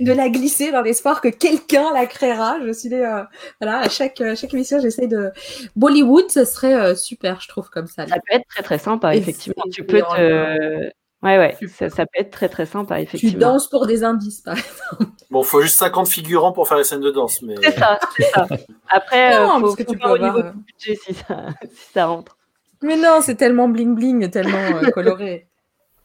[0.00, 2.58] de la glisser dans l'espoir que quelqu'un la créera.
[2.64, 3.22] Je suis les, euh,
[3.60, 5.30] voilà, à chaque, euh, chaque émission, j'essaye de
[5.76, 8.06] Bollywood, ce serait euh, super, je trouve, comme ça.
[8.06, 9.64] Ça peut être très très sympa, Et effectivement.
[9.72, 10.90] Tu peux te...
[11.22, 13.52] Ouais, ouais, ça, ça peut être très très sympa, Tu effectivement.
[13.52, 15.12] danses pour des indices, par exemple.
[15.30, 17.42] Bon, faut juste 50 figurants pour faire les scènes de danse.
[17.42, 17.54] Mais...
[17.62, 18.46] C'est ça, c'est ça.
[18.88, 21.14] Après, euh, Non, faut, parce que faut tu peux au niveau avoir, du budget si
[21.14, 22.36] ça, si ça rentre.
[22.82, 25.48] Mais non, c'est tellement bling bling, tellement euh, coloré.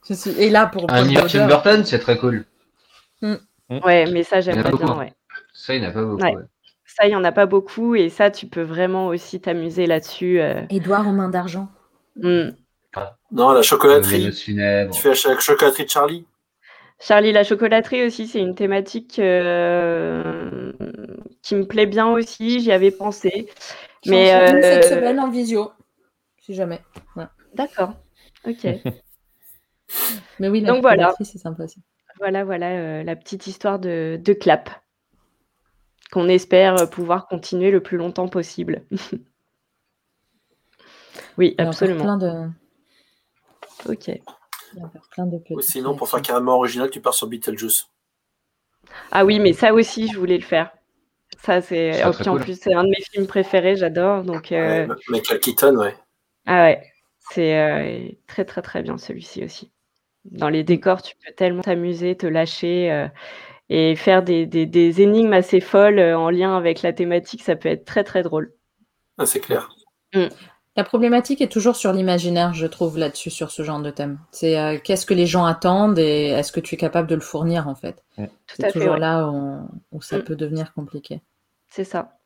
[0.08, 0.32] Je suis...
[0.32, 2.46] Et là, pour Un Tim Burton, c'est très cool.
[3.84, 5.00] Ouais, mais ça, en j'aimerais beaucoup, bien, hein.
[5.00, 5.14] ouais.
[5.54, 6.24] Ça, il n'y en a pas beaucoup.
[6.24, 6.36] Ouais.
[6.36, 6.44] ouais.
[6.86, 10.42] Ça, il y en a pas beaucoup et ça, tu peux vraiment aussi t'amuser là-dessus.
[10.42, 10.62] euh.
[10.70, 11.70] Édouard aux mains d'argent.
[12.18, 12.50] Mm.
[13.32, 14.30] Non, la chocolaterie.
[14.32, 16.26] Tu fais la chocolaterie de Charlie
[17.00, 20.72] Charlie la chocolaterie aussi, c'est une thématique euh,
[21.42, 22.60] qui me plaît bien aussi.
[22.60, 23.50] J'y avais pensé.
[24.06, 25.72] Mais une cette euh, semaine en visio,
[26.40, 26.82] si jamais.
[27.16, 27.26] Ouais.
[27.56, 27.94] d'accord.
[28.46, 28.64] Ok.
[30.40, 31.04] Mais oui, la Donc voilà.
[31.04, 31.82] chocolaterie, c'est sympa aussi.
[32.22, 34.70] Voilà, voilà euh, la petite histoire de, de clap
[36.12, 38.84] qu'on espère euh, pouvoir continuer le plus longtemps possible.
[41.38, 42.04] oui, Il y a encore absolument.
[42.04, 42.50] plein de,
[43.90, 44.08] Ok.
[44.08, 44.22] il
[44.78, 47.28] y a encore plein de petits Ou sinon, pour faire carrément original, tu pars sur
[47.28, 47.88] Beetlejuice.
[49.12, 50.72] Ah oui, mais ça aussi, je voulais le faire.
[51.44, 52.06] Ça, c'est.
[52.06, 52.42] Oh, puis en cool.
[52.44, 54.24] plus, c'est un de mes films préférés, j'adore.
[54.24, 55.96] Donc, euh, Ouais, Michael Keaton, ouais.
[56.46, 56.84] ah ouais,
[57.32, 59.72] c'est euh, très, très, très bien celui-ci aussi.
[60.26, 63.08] Dans les décors, tu peux tellement t'amuser, te lâcher euh,
[63.70, 67.42] et faire des, des, des énigmes assez folles euh, en lien avec la thématique.
[67.44, 68.54] Ça peut être très, très drôle.
[69.18, 69.70] Ah, c'est clair.
[70.78, 74.20] La problématique est toujours sur l'imaginaire, je trouve, là-dessus, sur ce genre de thème.
[74.32, 77.22] C'est euh, qu'est-ce que les gens attendent et est-ce que tu es capable de le
[77.22, 78.04] fournir, en fait?
[78.16, 78.24] Tout
[78.56, 79.00] C'est à fait, toujours ouais.
[79.00, 79.60] là où,
[79.92, 80.24] où ça Mm.
[80.24, 81.22] peut devenir compliqué.
[81.68, 82.18] C'est ça.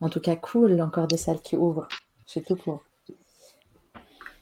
[0.00, 1.88] En tout cas, cool, encore des salles qui ouvrent.
[2.26, 2.82] C'est tout pour.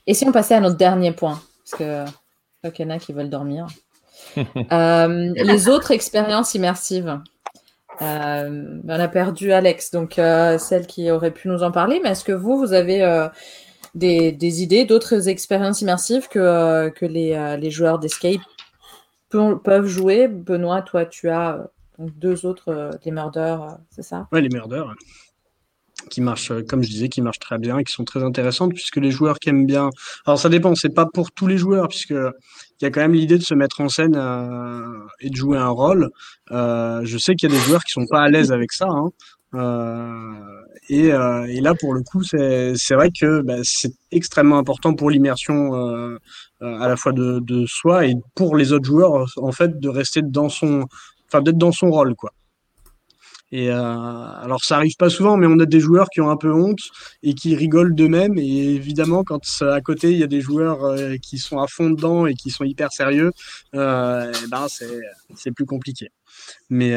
[0.06, 1.40] Et si on passait à notre dernier point?
[1.64, 2.04] Parce que
[2.66, 3.66] crois qu'il y en a qui veulent dormir.
[4.72, 7.20] Euh, les autres expériences immersives.
[8.02, 12.00] Euh, on a perdu Alex, donc euh, celle qui aurait pu nous en parler.
[12.02, 13.28] Mais est-ce que vous, vous avez euh,
[13.94, 18.40] des, des idées d'autres expériences immersives que, euh, que les, euh, les joueurs d'Escape
[19.30, 20.28] pe- peuvent jouer?
[20.28, 21.64] Benoît, toi, tu as euh,
[21.98, 24.28] donc deux autres, euh, les Murders, euh, c'est ça?
[24.32, 24.94] Ouais, les merdeurs,
[26.10, 28.96] qui marchent, euh, comme je disais, qui marchent très bien qui sont très intéressantes, puisque
[28.96, 29.90] les joueurs qui aiment bien.
[30.26, 33.14] Alors ça dépend, c'est pas pour tous les joueurs, puisque il y a quand même
[33.14, 34.82] l'idée de se mettre en scène euh,
[35.20, 36.10] et de jouer un rôle.
[36.52, 38.88] Euh, je sais qu'il y a des joueurs qui sont pas à l'aise avec ça.
[38.88, 39.10] Hein.
[40.88, 45.72] Et, là, pour le coup, c'est vrai que bah, c'est extrêmement important pour l'immersion
[46.60, 50.20] à la fois de, de soi et pour les autres joueurs, en fait, de rester
[50.22, 50.84] dans son,
[51.28, 52.32] enfin, d'être dans son rôle, quoi.
[53.56, 53.72] Euh,
[54.42, 56.80] alors ça arrive pas souvent, mais on a des joueurs qui ont un peu honte
[57.22, 58.38] et qui rigolent d'eux-mêmes.
[58.38, 61.90] Et évidemment, quand à côté il y a des joueurs euh, qui sont à fond
[61.90, 63.32] dedans et qui sont hyper sérieux,
[63.74, 64.66] euh, eh ben
[65.34, 66.10] c'est plus compliqué.
[66.70, 66.94] Mais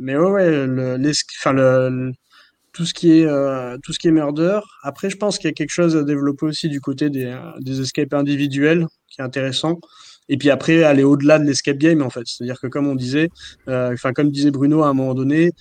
[0.00, 2.12] mais ouais, le,
[2.72, 3.26] tout ce qui est
[3.82, 4.60] tout ce qui est murder.
[4.82, 7.80] Après, je pense qu'il y a quelque chose à développer aussi du côté des des
[7.80, 9.78] escapes individuels qui est intéressant.
[10.30, 12.22] Et puis après, aller au-delà de l'escape game, en fait.
[12.24, 13.28] C'est-à-dire que, comme on disait,
[13.68, 15.52] enfin, comme disait Bruno à un moment donné,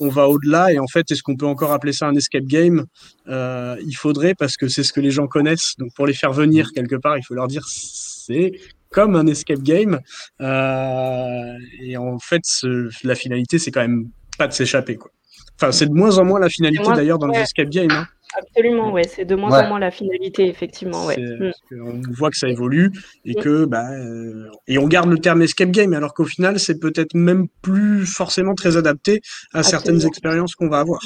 [0.00, 2.84] on va au-delà et en fait, est-ce qu'on peut encore appeler ça un escape game?
[3.28, 5.74] Euh, Il faudrait parce que c'est ce que les gens connaissent.
[5.78, 8.52] Donc, pour les faire venir quelque part, il faut leur dire c'est
[8.90, 10.00] comme un escape game.
[10.40, 15.10] Euh, et en fait, ce- la finalité, c'est quand même pas de s'échapper, quoi.
[15.56, 17.90] Enfin, c'est de moins en moins la finalité d'ailleurs dans les escape games.
[17.92, 18.06] Hein.
[18.36, 19.04] Absolument, ouais.
[19.04, 19.64] C'est de moins Ouais.
[19.64, 21.16] en moins la finalité, effectivement, ouais.
[21.18, 21.38] Mm.
[21.38, 22.90] parce qu'on voit que ça évolue
[23.24, 23.42] et Mm.
[23.42, 27.14] que bah euh, et on garde le terme escape game alors qu'au final c'est peut-être
[27.14, 29.20] même plus forcément très adapté
[29.52, 31.00] à certaines expériences qu'on va avoir.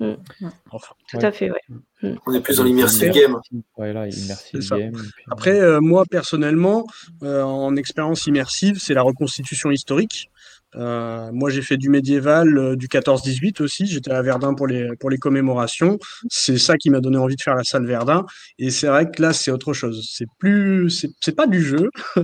[0.00, 0.12] Mm.
[0.70, 1.24] Enfin, Tout Ouais.
[1.26, 2.14] à fait, ouais.
[2.26, 3.36] On est plus dans l'immersive game.
[3.76, 4.78] Ouais, là, immersive C'est ça.
[4.78, 4.88] game.
[4.88, 6.86] et puis- Après, euh, moi personnellement,
[7.22, 10.30] euh, en expérience immersive, c'est la reconstitution historique.
[10.76, 13.86] Euh, moi, j'ai fait du médiéval, euh, du 14-18 aussi.
[13.86, 15.98] J'étais à Verdun pour les pour les commémorations.
[16.30, 18.24] C'est ça qui m'a donné envie de faire la salle Verdun.
[18.58, 20.08] Et c'est vrai que là, c'est autre chose.
[20.10, 21.90] C'est plus, c'est pas du jeu.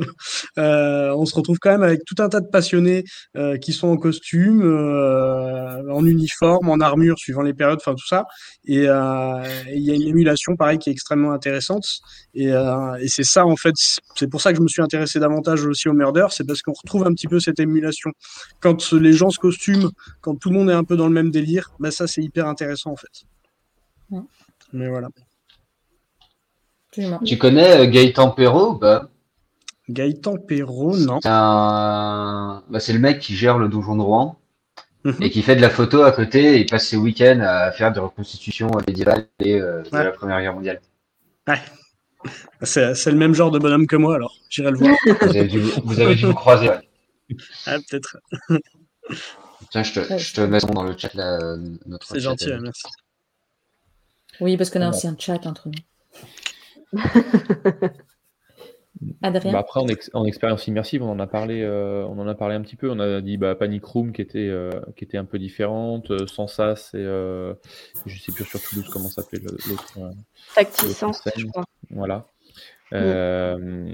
[0.59, 3.05] Euh, on se retrouve quand même avec tout un tas de passionnés
[3.37, 8.07] euh, qui sont en costume, euh, en uniforme, en armure, suivant les périodes, enfin tout
[8.07, 8.27] ça.
[8.67, 11.85] Et il y a une émulation, pareil, qui est extrêmement intéressante.
[12.35, 13.75] Et, et c'est ça, en fait,
[14.17, 16.73] c'est pour ça que je me suis intéressé davantage aussi au murder, c'est parce qu'on
[16.73, 18.11] retrouve un petit peu cette émulation.
[18.61, 21.31] Quand les gens se costument, quand tout le monde est un peu dans le même
[21.31, 23.25] délire, bah ça, c'est hyper intéressant, en fait.
[24.11, 24.23] Ouais.
[24.73, 25.09] Mais voilà.
[27.25, 29.09] Tu connais euh, Gaëtan Perrault ou pas?
[29.89, 31.19] Gaëtan Perrault, non.
[31.23, 32.63] C'est un...
[32.69, 34.37] bah, c'est le mec qui gère le donjon de Rouen
[35.05, 35.15] Mhm.
[35.21, 38.01] et qui fait de la photo à côté et passe ses week-ends à faire des
[38.01, 40.03] reconstitutions médiévales et euh, de Ouais.
[40.03, 40.81] la Première Guerre mondiale.
[42.63, 44.35] C'est c'est le même genre de bonhomme que moi, alors.
[44.51, 44.97] J'irai le voir.
[45.23, 46.69] Vous avez dû, vous avez dû vous croiser.
[46.69, 46.88] ouais.
[47.67, 48.19] Ah, peut-être.
[49.71, 51.57] Tiens, je te, je te mets dans le chat là.
[51.87, 52.61] Notre C'est gentil, euh.
[52.61, 52.85] merci.
[54.41, 57.01] Oui, parce qu'on a aussi un chat entre nous.
[59.23, 62.27] Adrien Bah après, en, ex- en expérience immersive, on en a parlé, euh, on en
[62.27, 62.91] a parlé un petit peu.
[62.91, 66.11] On a dit bah, Panic Room qui était, euh, qui était un peu différente.
[66.11, 67.55] Euh, sans ça, c'est, euh,
[68.07, 69.99] je sais plus sur Toulouse comment s'appelait le- l'autre.
[69.99, 70.11] euh,
[70.83, 71.65] L'autre je crois.
[71.91, 72.27] Voilà.
[72.93, 73.93] Euh,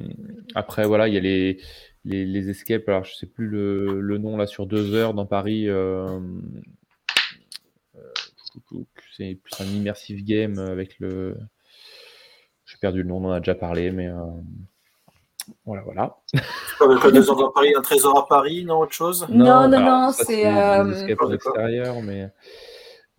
[0.55, 1.61] après, voilà, il y a les,
[2.05, 2.89] les, les escapes.
[2.89, 5.69] Alors, je sais plus le, le nom là sur deux heures dans Paris.
[5.69, 6.21] euh,
[7.97, 8.13] euh,
[9.17, 11.37] c'est plus un immersive game avec le.
[12.67, 14.17] J'ai perdu le nom, on en a déjà parlé, mais euh,
[15.67, 16.17] voilà, voilà.
[16.81, 19.27] Le deux heures dans Paris, un trésor à Paris, non, autre chose?
[19.29, 22.31] Non, non, non, ça, c'est, euh, en extérieur, mais.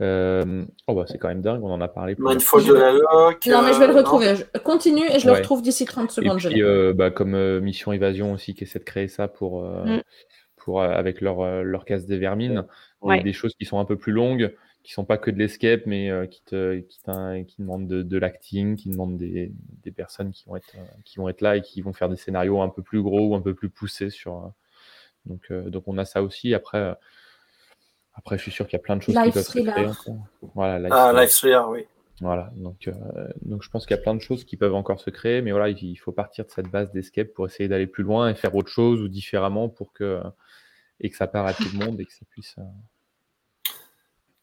[0.01, 2.15] Euh, oh, bah, c'est quand même dingue, on en a parlé.
[2.15, 3.45] plusieurs Mindfall de la Loc.
[3.47, 4.35] Non, mais je vais le euh, retrouver.
[4.35, 6.39] Je continue et je le retrouve d'ici 30 Et secondes.
[6.39, 9.63] je puis, euh, bah, comme euh, Mission Évasion aussi, qui essaie de créer ça pour,
[9.63, 10.01] euh, Mm.
[10.57, 12.65] pour, euh, avec leur, leur casse des vermines.
[13.01, 13.21] Ouais.
[13.21, 16.09] des choses qui sont un peu plus longues, qui sont pas que de l'escape, mais
[16.09, 16.97] euh, qui, te, qui,
[17.45, 19.51] qui demandent de, de l'acting, qui demandent des,
[19.83, 22.15] des personnes qui vont, être, euh, qui vont être là et qui vont faire des
[22.15, 24.09] scénarios un peu plus gros ou un peu plus poussés.
[24.09, 24.47] Sur, euh,
[25.27, 26.55] donc, euh, donc on a ça aussi.
[26.55, 26.93] Après, euh,
[28.15, 29.89] après je suis sûr qu'il y a plein de choses qui peuvent se créer thriller.
[29.91, 30.15] encore.
[30.55, 31.13] Voilà, life Ah.
[31.13, 31.85] Life oui.
[32.21, 32.93] Voilà, donc, euh,
[33.41, 35.51] donc je pense qu'il y a plein de choses qui peuvent encore se créer, mais
[35.51, 38.55] voilà, il faut partir de cette base d'escape pour essayer d'aller plus loin et faire
[38.55, 40.21] autre chose ou différemment pour que
[41.01, 42.55] et que ça parle à tout le monde et que ça puisse.
[42.57, 42.61] euh,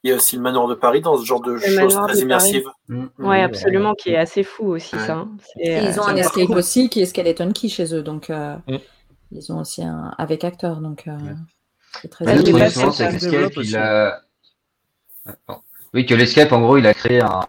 [0.03, 2.69] Il y a aussi le manoir de Paris dans ce genre de choses très immersives.
[2.89, 3.01] Mm.
[3.05, 3.95] Ouais, Oui, absolument, voilà.
[3.97, 5.07] qui est assez fou aussi, Ouais.
[5.07, 5.15] ça.
[5.17, 5.31] hein.
[5.59, 8.55] Et ils euh, ont un escape aussi qui est Skeleton Key chez eux, donc euh,
[8.69, 8.77] Mm.
[9.31, 11.17] ils ont aussi un avec acteur, donc euh,
[12.11, 13.55] très Ah, Mais je l'ai le pas truc, souvent, fait, c'est ça que se développe
[13.57, 13.77] l'escape, il aussi.
[13.77, 14.23] a.
[15.27, 15.63] Ah, pardon.
[15.95, 17.41] Oui, que l'escape, en gros, il a créé un,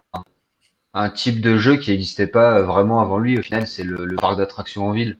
[0.94, 3.38] un type de jeu qui n'existait pas vraiment avant lui.
[3.38, 5.18] Au final, c'est le, le parc d'attractions en ville.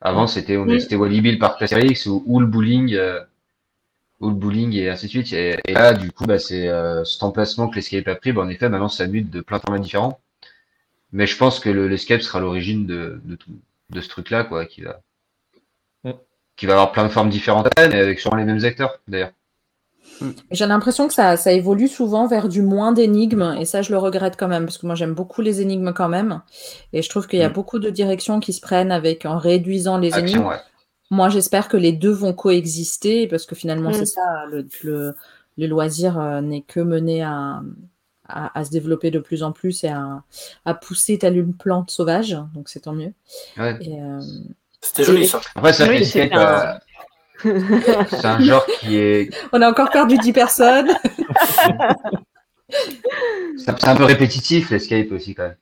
[0.00, 0.80] Avant, c'était on- Mm.
[0.80, 3.20] c'était Walibi, le parc Astérix, ou, ou le bowling, euh,
[4.20, 5.32] ou le bowling et ainsi de suite.
[5.32, 8.32] Et, et là, du coup, bah, c'est euh, cet emplacement que l'escape a pris.
[8.32, 10.20] Bah, en effet, maintenant, ça mute de plein de formats différents.
[11.12, 13.50] Mais je pense que le- l'escape sera l'origine de, de, tout-
[13.90, 15.00] de ce truc-là, quoi, qui va.
[16.60, 19.30] Qui va avoir plein de formes différentes, mais avec sûrement les mêmes acteurs, d'ailleurs.
[20.50, 23.96] J'ai l'impression que ça, ça évolue souvent vers du moins d'énigmes, et ça, je le
[23.96, 26.42] regrette quand même, parce que moi, j'aime beaucoup les énigmes quand même,
[26.92, 27.54] et je trouve qu'il y a Mm.
[27.54, 30.46] beaucoup de directions qui se prennent avec en réduisant les énigmes.
[30.46, 30.56] Ouais.
[31.10, 33.94] Moi, j'espère que les deux vont coexister, parce que finalement, Mm.
[33.94, 35.14] c'est ça, le, le,
[35.56, 37.62] le loisir euh, n'est que mené à,
[38.28, 40.22] à, à se développer de plus en plus et à,
[40.66, 43.14] à pousser telle une plante sauvage, donc c'est tant mieux.
[43.56, 43.78] Ouais.
[43.80, 44.20] Et, euh,
[44.80, 45.40] C'était joli, ça.
[45.54, 46.80] Après, c'est vrai Oui, c'est l'escape, un-
[47.44, 50.90] euh, c'est un genre qui est, on a encore perdu 10 personnes.
[52.68, 55.56] c'est c'est un peu répétitif, l'escape aussi, quand même.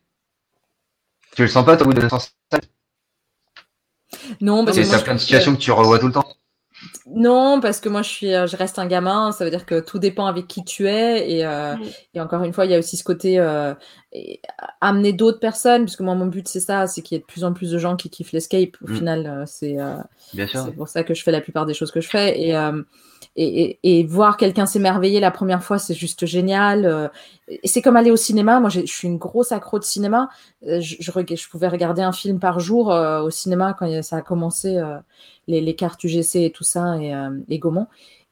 [1.34, 2.62] Tu le sens pas, toi, au bout de 905
[4.40, 6.26] Non, parce C'est que je plein de situations que tu revois tout le temps.
[7.14, 9.80] Non, parce que moi je suis, euh, je reste un gamin, ça veut dire que
[9.80, 11.82] tout dépend avec qui tu es et, euh, Mm.
[12.14, 13.74] et encore une fois il y a aussi ce côté euh,
[14.12, 14.40] et-
[14.80, 17.44] amener d'autres personnes, puisque moi mon but c'est ça, c'est qu'il y ait de plus
[17.44, 18.76] en plus de gens qui kiffent l'escape.
[18.82, 18.94] Au Mm.
[18.96, 19.94] final, euh, c'est euh,
[20.66, 22.82] c'est pour ça que je fais la plupart des choses que je fais et euh,
[23.40, 26.84] et, voir quelqu'un s'émerveiller la première fois, c'est juste génial.
[26.84, 27.08] euh,
[27.64, 28.58] c'est comme aller au cinéma.
[28.60, 30.28] Moi, je suis une grosse accro de cinéma.
[30.66, 34.22] Euh, Je, je, pouvais regarder un film par jour euh, au cinéma quand ça a
[34.22, 34.80] commencé,
[35.46, 37.14] les, les cartes UGC et tout ça, et,
[37.48, 37.86] et Gaumont.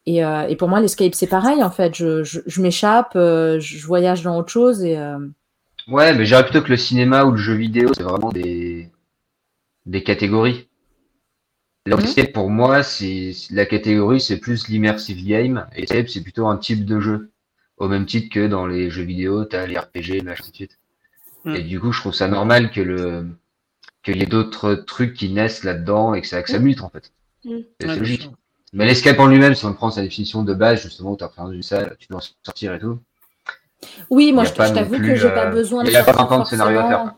[0.06, 0.22] Et,
[0.58, 1.94] pour moi, l'escape, c'est pareil, en fait.
[1.94, 4.84] Je, je, m'échappe, je voyage dans autre chose.
[4.84, 4.98] Et,
[5.88, 8.90] Ouais, mais je dirais plutôt que le cinéma ou le jeu vidéo, c'est vraiment des,
[9.86, 10.68] des catégories.
[11.86, 12.06] Donc, Mhm.
[12.06, 16.56] l'escape, pour moi, c'est, la catégorie, c'est plus l'immersive game, et l'escape, c'est plutôt un
[16.56, 17.30] type de jeu.
[17.78, 20.78] Au même titre que dans les jeux vidéo, tu as les RPG, ainsi de suite.
[21.44, 21.54] Mm.
[21.54, 23.26] Et du coup, je trouve ça normal que le
[24.02, 26.88] qu'il y ait d'autres trucs qui naissent là-dedans et que ça, que ça mute en
[26.88, 27.12] fait.
[27.44, 27.58] Mm.
[27.80, 28.30] C'est Ouais, logique.
[28.72, 31.30] Mais l'escape en lui-même, si on prend sa définition de base, justement, où tu as
[31.38, 32.98] une salle, tu dois sortir et tout.
[34.10, 36.28] Oui, moi je, t'avoue que j'ai pas euh, besoin de il y a pas sortir
[36.28, 37.14] 50 scénarios à faire.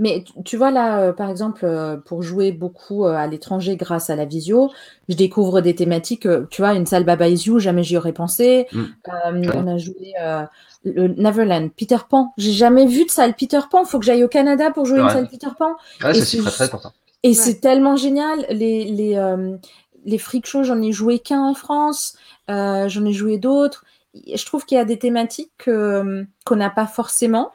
[0.00, 3.76] Mais tu- tu vois là, euh, par exemple, euh, pour jouer beaucoup euh, à l'étranger
[3.76, 4.70] grâce à la visio,
[5.08, 6.26] je découvre des thématiques.
[6.26, 8.66] euh, tu vois, une salle Baba Is You, jamais j'y aurais pensé.
[8.72, 8.82] Mm.
[9.08, 10.42] Euh, on a joué euh,
[10.84, 12.32] le Neverland, Peter Pan.
[12.36, 13.84] J'ai jamais vu de salle Peter Pan.
[13.84, 15.72] Faut que j'aille au Canada pour jouer une salle Peter Pan.
[16.04, 16.92] Ouais, Et c'est juste- pourtant.
[17.24, 18.46] Et c'est tellement génial.
[18.50, 19.56] Les, les, euh,
[20.04, 22.16] les freak shows, j'en ai joué qu'un en France.
[22.48, 23.84] Euh, j'en ai joué d'autres.
[24.14, 27.50] Je trouve qu'il y a des thématiques que- qu'on n'a pas forcément.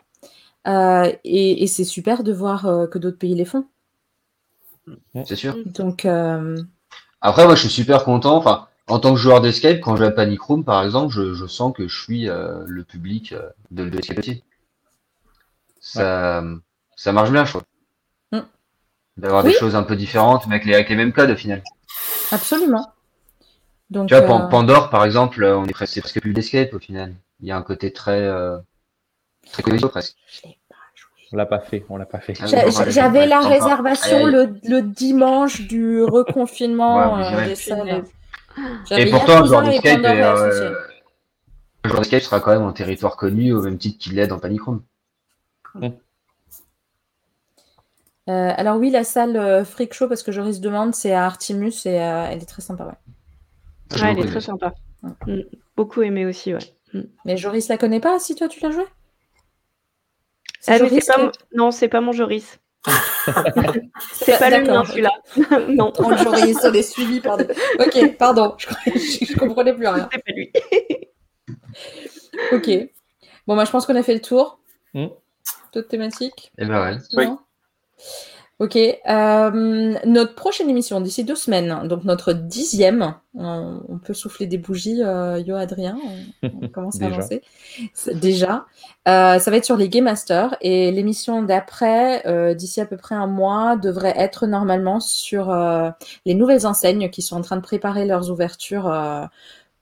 [0.68, 3.66] Euh, et et c'est super de voir euh, que d'autres pays les font.
[5.26, 5.56] C'est sûr.
[5.66, 6.58] Donc, euh,
[7.22, 8.36] Après, moi, je suis super content.
[8.38, 11.34] Enfin, en tant que joueur d'escape, quand je vais à Panic Room, par exemple, je,
[11.34, 14.44] je sens que je suis euh, le public euh, de, de l'escape aussi.
[15.80, 16.44] Ça,
[16.96, 17.64] ça marche bien, je trouve.
[18.32, 18.40] Mm.
[19.18, 19.52] D'avoir Oui.
[19.52, 21.62] des choses un peu différentes, mais avec les, avec les mêmes codes au final.
[22.32, 22.92] absolument.
[23.90, 26.74] Donc, Tu vois, Pan- euh, Pandore, par exemple, on est presque, c'est presque plus d'escape
[26.74, 27.16] au final.
[27.42, 28.58] Il y a un côté très, euh,
[29.62, 30.16] très presque.
[30.28, 31.10] je l'ai pas joué.
[31.32, 32.34] On l'a pas fait, on l'a pas fait.
[32.42, 32.46] Ah,
[32.90, 34.32] J'avais la réservation aïe.
[34.32, 38.04] le, le dimanche du reconfinement Ouais, euh, des salles.
[38.92, 40.70] Et pourtant, le Yakuza joueur et d'escape euh, associés.
[41.84, 44.40] le joueur d'escape sera quand même en territoire connu au même titre qu'il l'est dans
[44.40, 44.84] Panic Room.
[48.30, 51.74] Euh, alors oui, la salle euh, Freak Show, parce que Joris demande, c'est à Artimus
[51.86, 52.86] et euh, elle est très sympa.
[52.86, 54.02] Ouais.
[54.02, 54.74] Ouais, elle est très sympa.
[55.28, 55.42] Mm.
[55.76, 57.04] Beaucoup aimé aussi, ouais.
[57.26, 58.86] Mais Joris la connaît pas si toi tu l'as joué?
[60.68, 61.32] Ah, mais Joris c'est pas.
[61.54, 62.60] Non, c'est pas mon Joris.
[64.14, 65.12] c'est pas le mien, celui-là.
[65.70, 67.46] non, Oh, Joris, on est suivi par des...
[67.80, 68.68] Ok, pardon, je,
[69.26, 70.10] je, comprenais plus rien.
[70.12, 70.52] c'est pas lui.
[72.52, 72.70] Ok.
[73.48, 74.60] Bon, moi je pense qu'on a fait le tour.
[74.94, 75.08] Mm.
[75.74, 76.52] D'autres thématiques?
[76.58, 76.98] Et ben ouais.
[77.16, 77.26] Oui.
[78.60, 78.78] Ok.
[78.78, 84.58] euh, notre prochaine émission d'ici deux semaines, donc notre dixième, on, on peut souffler des
[84.60, 85.98] bougies, euh, Yo Adrien,
[86.44, 87.42] on, on commence à avancer.
[88.14, 88.66] Déjà.
[89.08, 92.96] Euh, ça va être sur les Game Masters et l'émission d'après, euh, d'ici à peu
[92.96, 95.90] près un mois, devrait être normalement sur euh,
[96.26, 99.26] les nouvelles enseignes qui sont en train de préparer leurs ouvertures euh,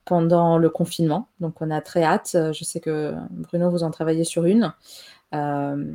[0.05, 1.27] pendant le confinement.
[1.39, 2.35] Donc on a très hâte.
[2.53, 4.73] Je sais que Bruno, vous en travaillez sur une
[5.33, 5.85] euh,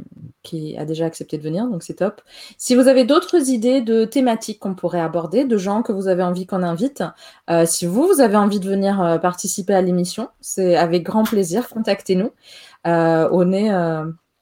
[0.43, 2.23] qui a déjà accepté de venir, donc c'est top.
[2.57, 6.23] Si vous avez d'autres idées de thématiques qu'on pourrait aborder, de gens que vous avez
[6.23, 7.05] envie qu'on invite,
[7.51, 11.25] euh, si vous, vous avez envie de venir euh, participer à l'émission, c'est avec grand
[11.25, 12.33] plaisir, contactez-nous.
[12.85, 13.71] On est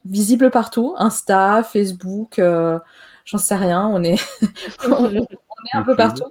[0.05, 4.21] visible partout, Insta, Facebook, j'en sais rien, on est,
[4.89, 5.27] on est
[5.73, 6.23] un peu partout.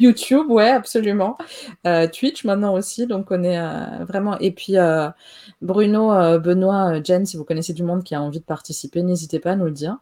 [0.00, 1.36] YouTube, ouais, absolument.
[1.86, 4.38] Euh, Twitch maintenant aussi, donc on est euh, vraiment.
[4.38, 5.08] Et puis euh,
[5.62, 9.02] Bruno, euh, Benoît, euh, Jen, si vous connaissez du monde qui a envie de participer,
[9.02, 9.98] n'hésitez pas à nous le dire.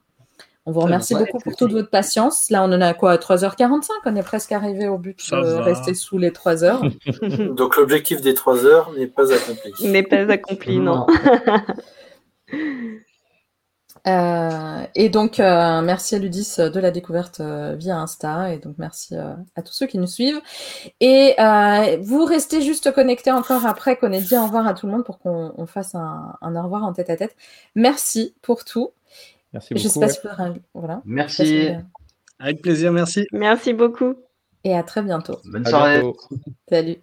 [0.64, 2.48] On vous remercie beaucoup pour toute votre patience.
[2.48, 5.62] Là, on en a quoi 3h45 On est presque arrivé au but Ça de va.
[5.62, 6.82] rester sous les 3 heures.
[7.56, 9.72] Donc l'objectif des trois heures n'est pas accompli.
[9.88, 11.06] N'est pas accompli, non.
[14.08, 18.52] Euh, et donc, euh, merci à Ludis de la découverte euh, via Insta.
[18.52, 20.40] Et donc, merci euh, à tous ceux qui nous suivent.
[21.00, 24.86] Et euh, vous restez juste connectés encore après qu'on ait dit au revoir à tout
[24.86, 27.36] le monde pour qu'on on fasse un, un au revoir en tête à tête.
[27.76, 28.90] Merci pour tout.
[29.52, 30.00] Merci Je sais beaucoup.
[30.00, 30.12] pas ouais.
[30.12, 31.02] si vous aurez un- Voilà.
[31.04, 31.68] Merci.
[32.40, 33.26] Avec plaisir, merci.
[33.32, 34.14] Merci beaucoup.
[34.64, 35.38] Et à très bientôt.
[35.44, 36.00] Bonne À soirée.
[36.00, 36.16] bientôt.
[36.68, 36.96] Salut.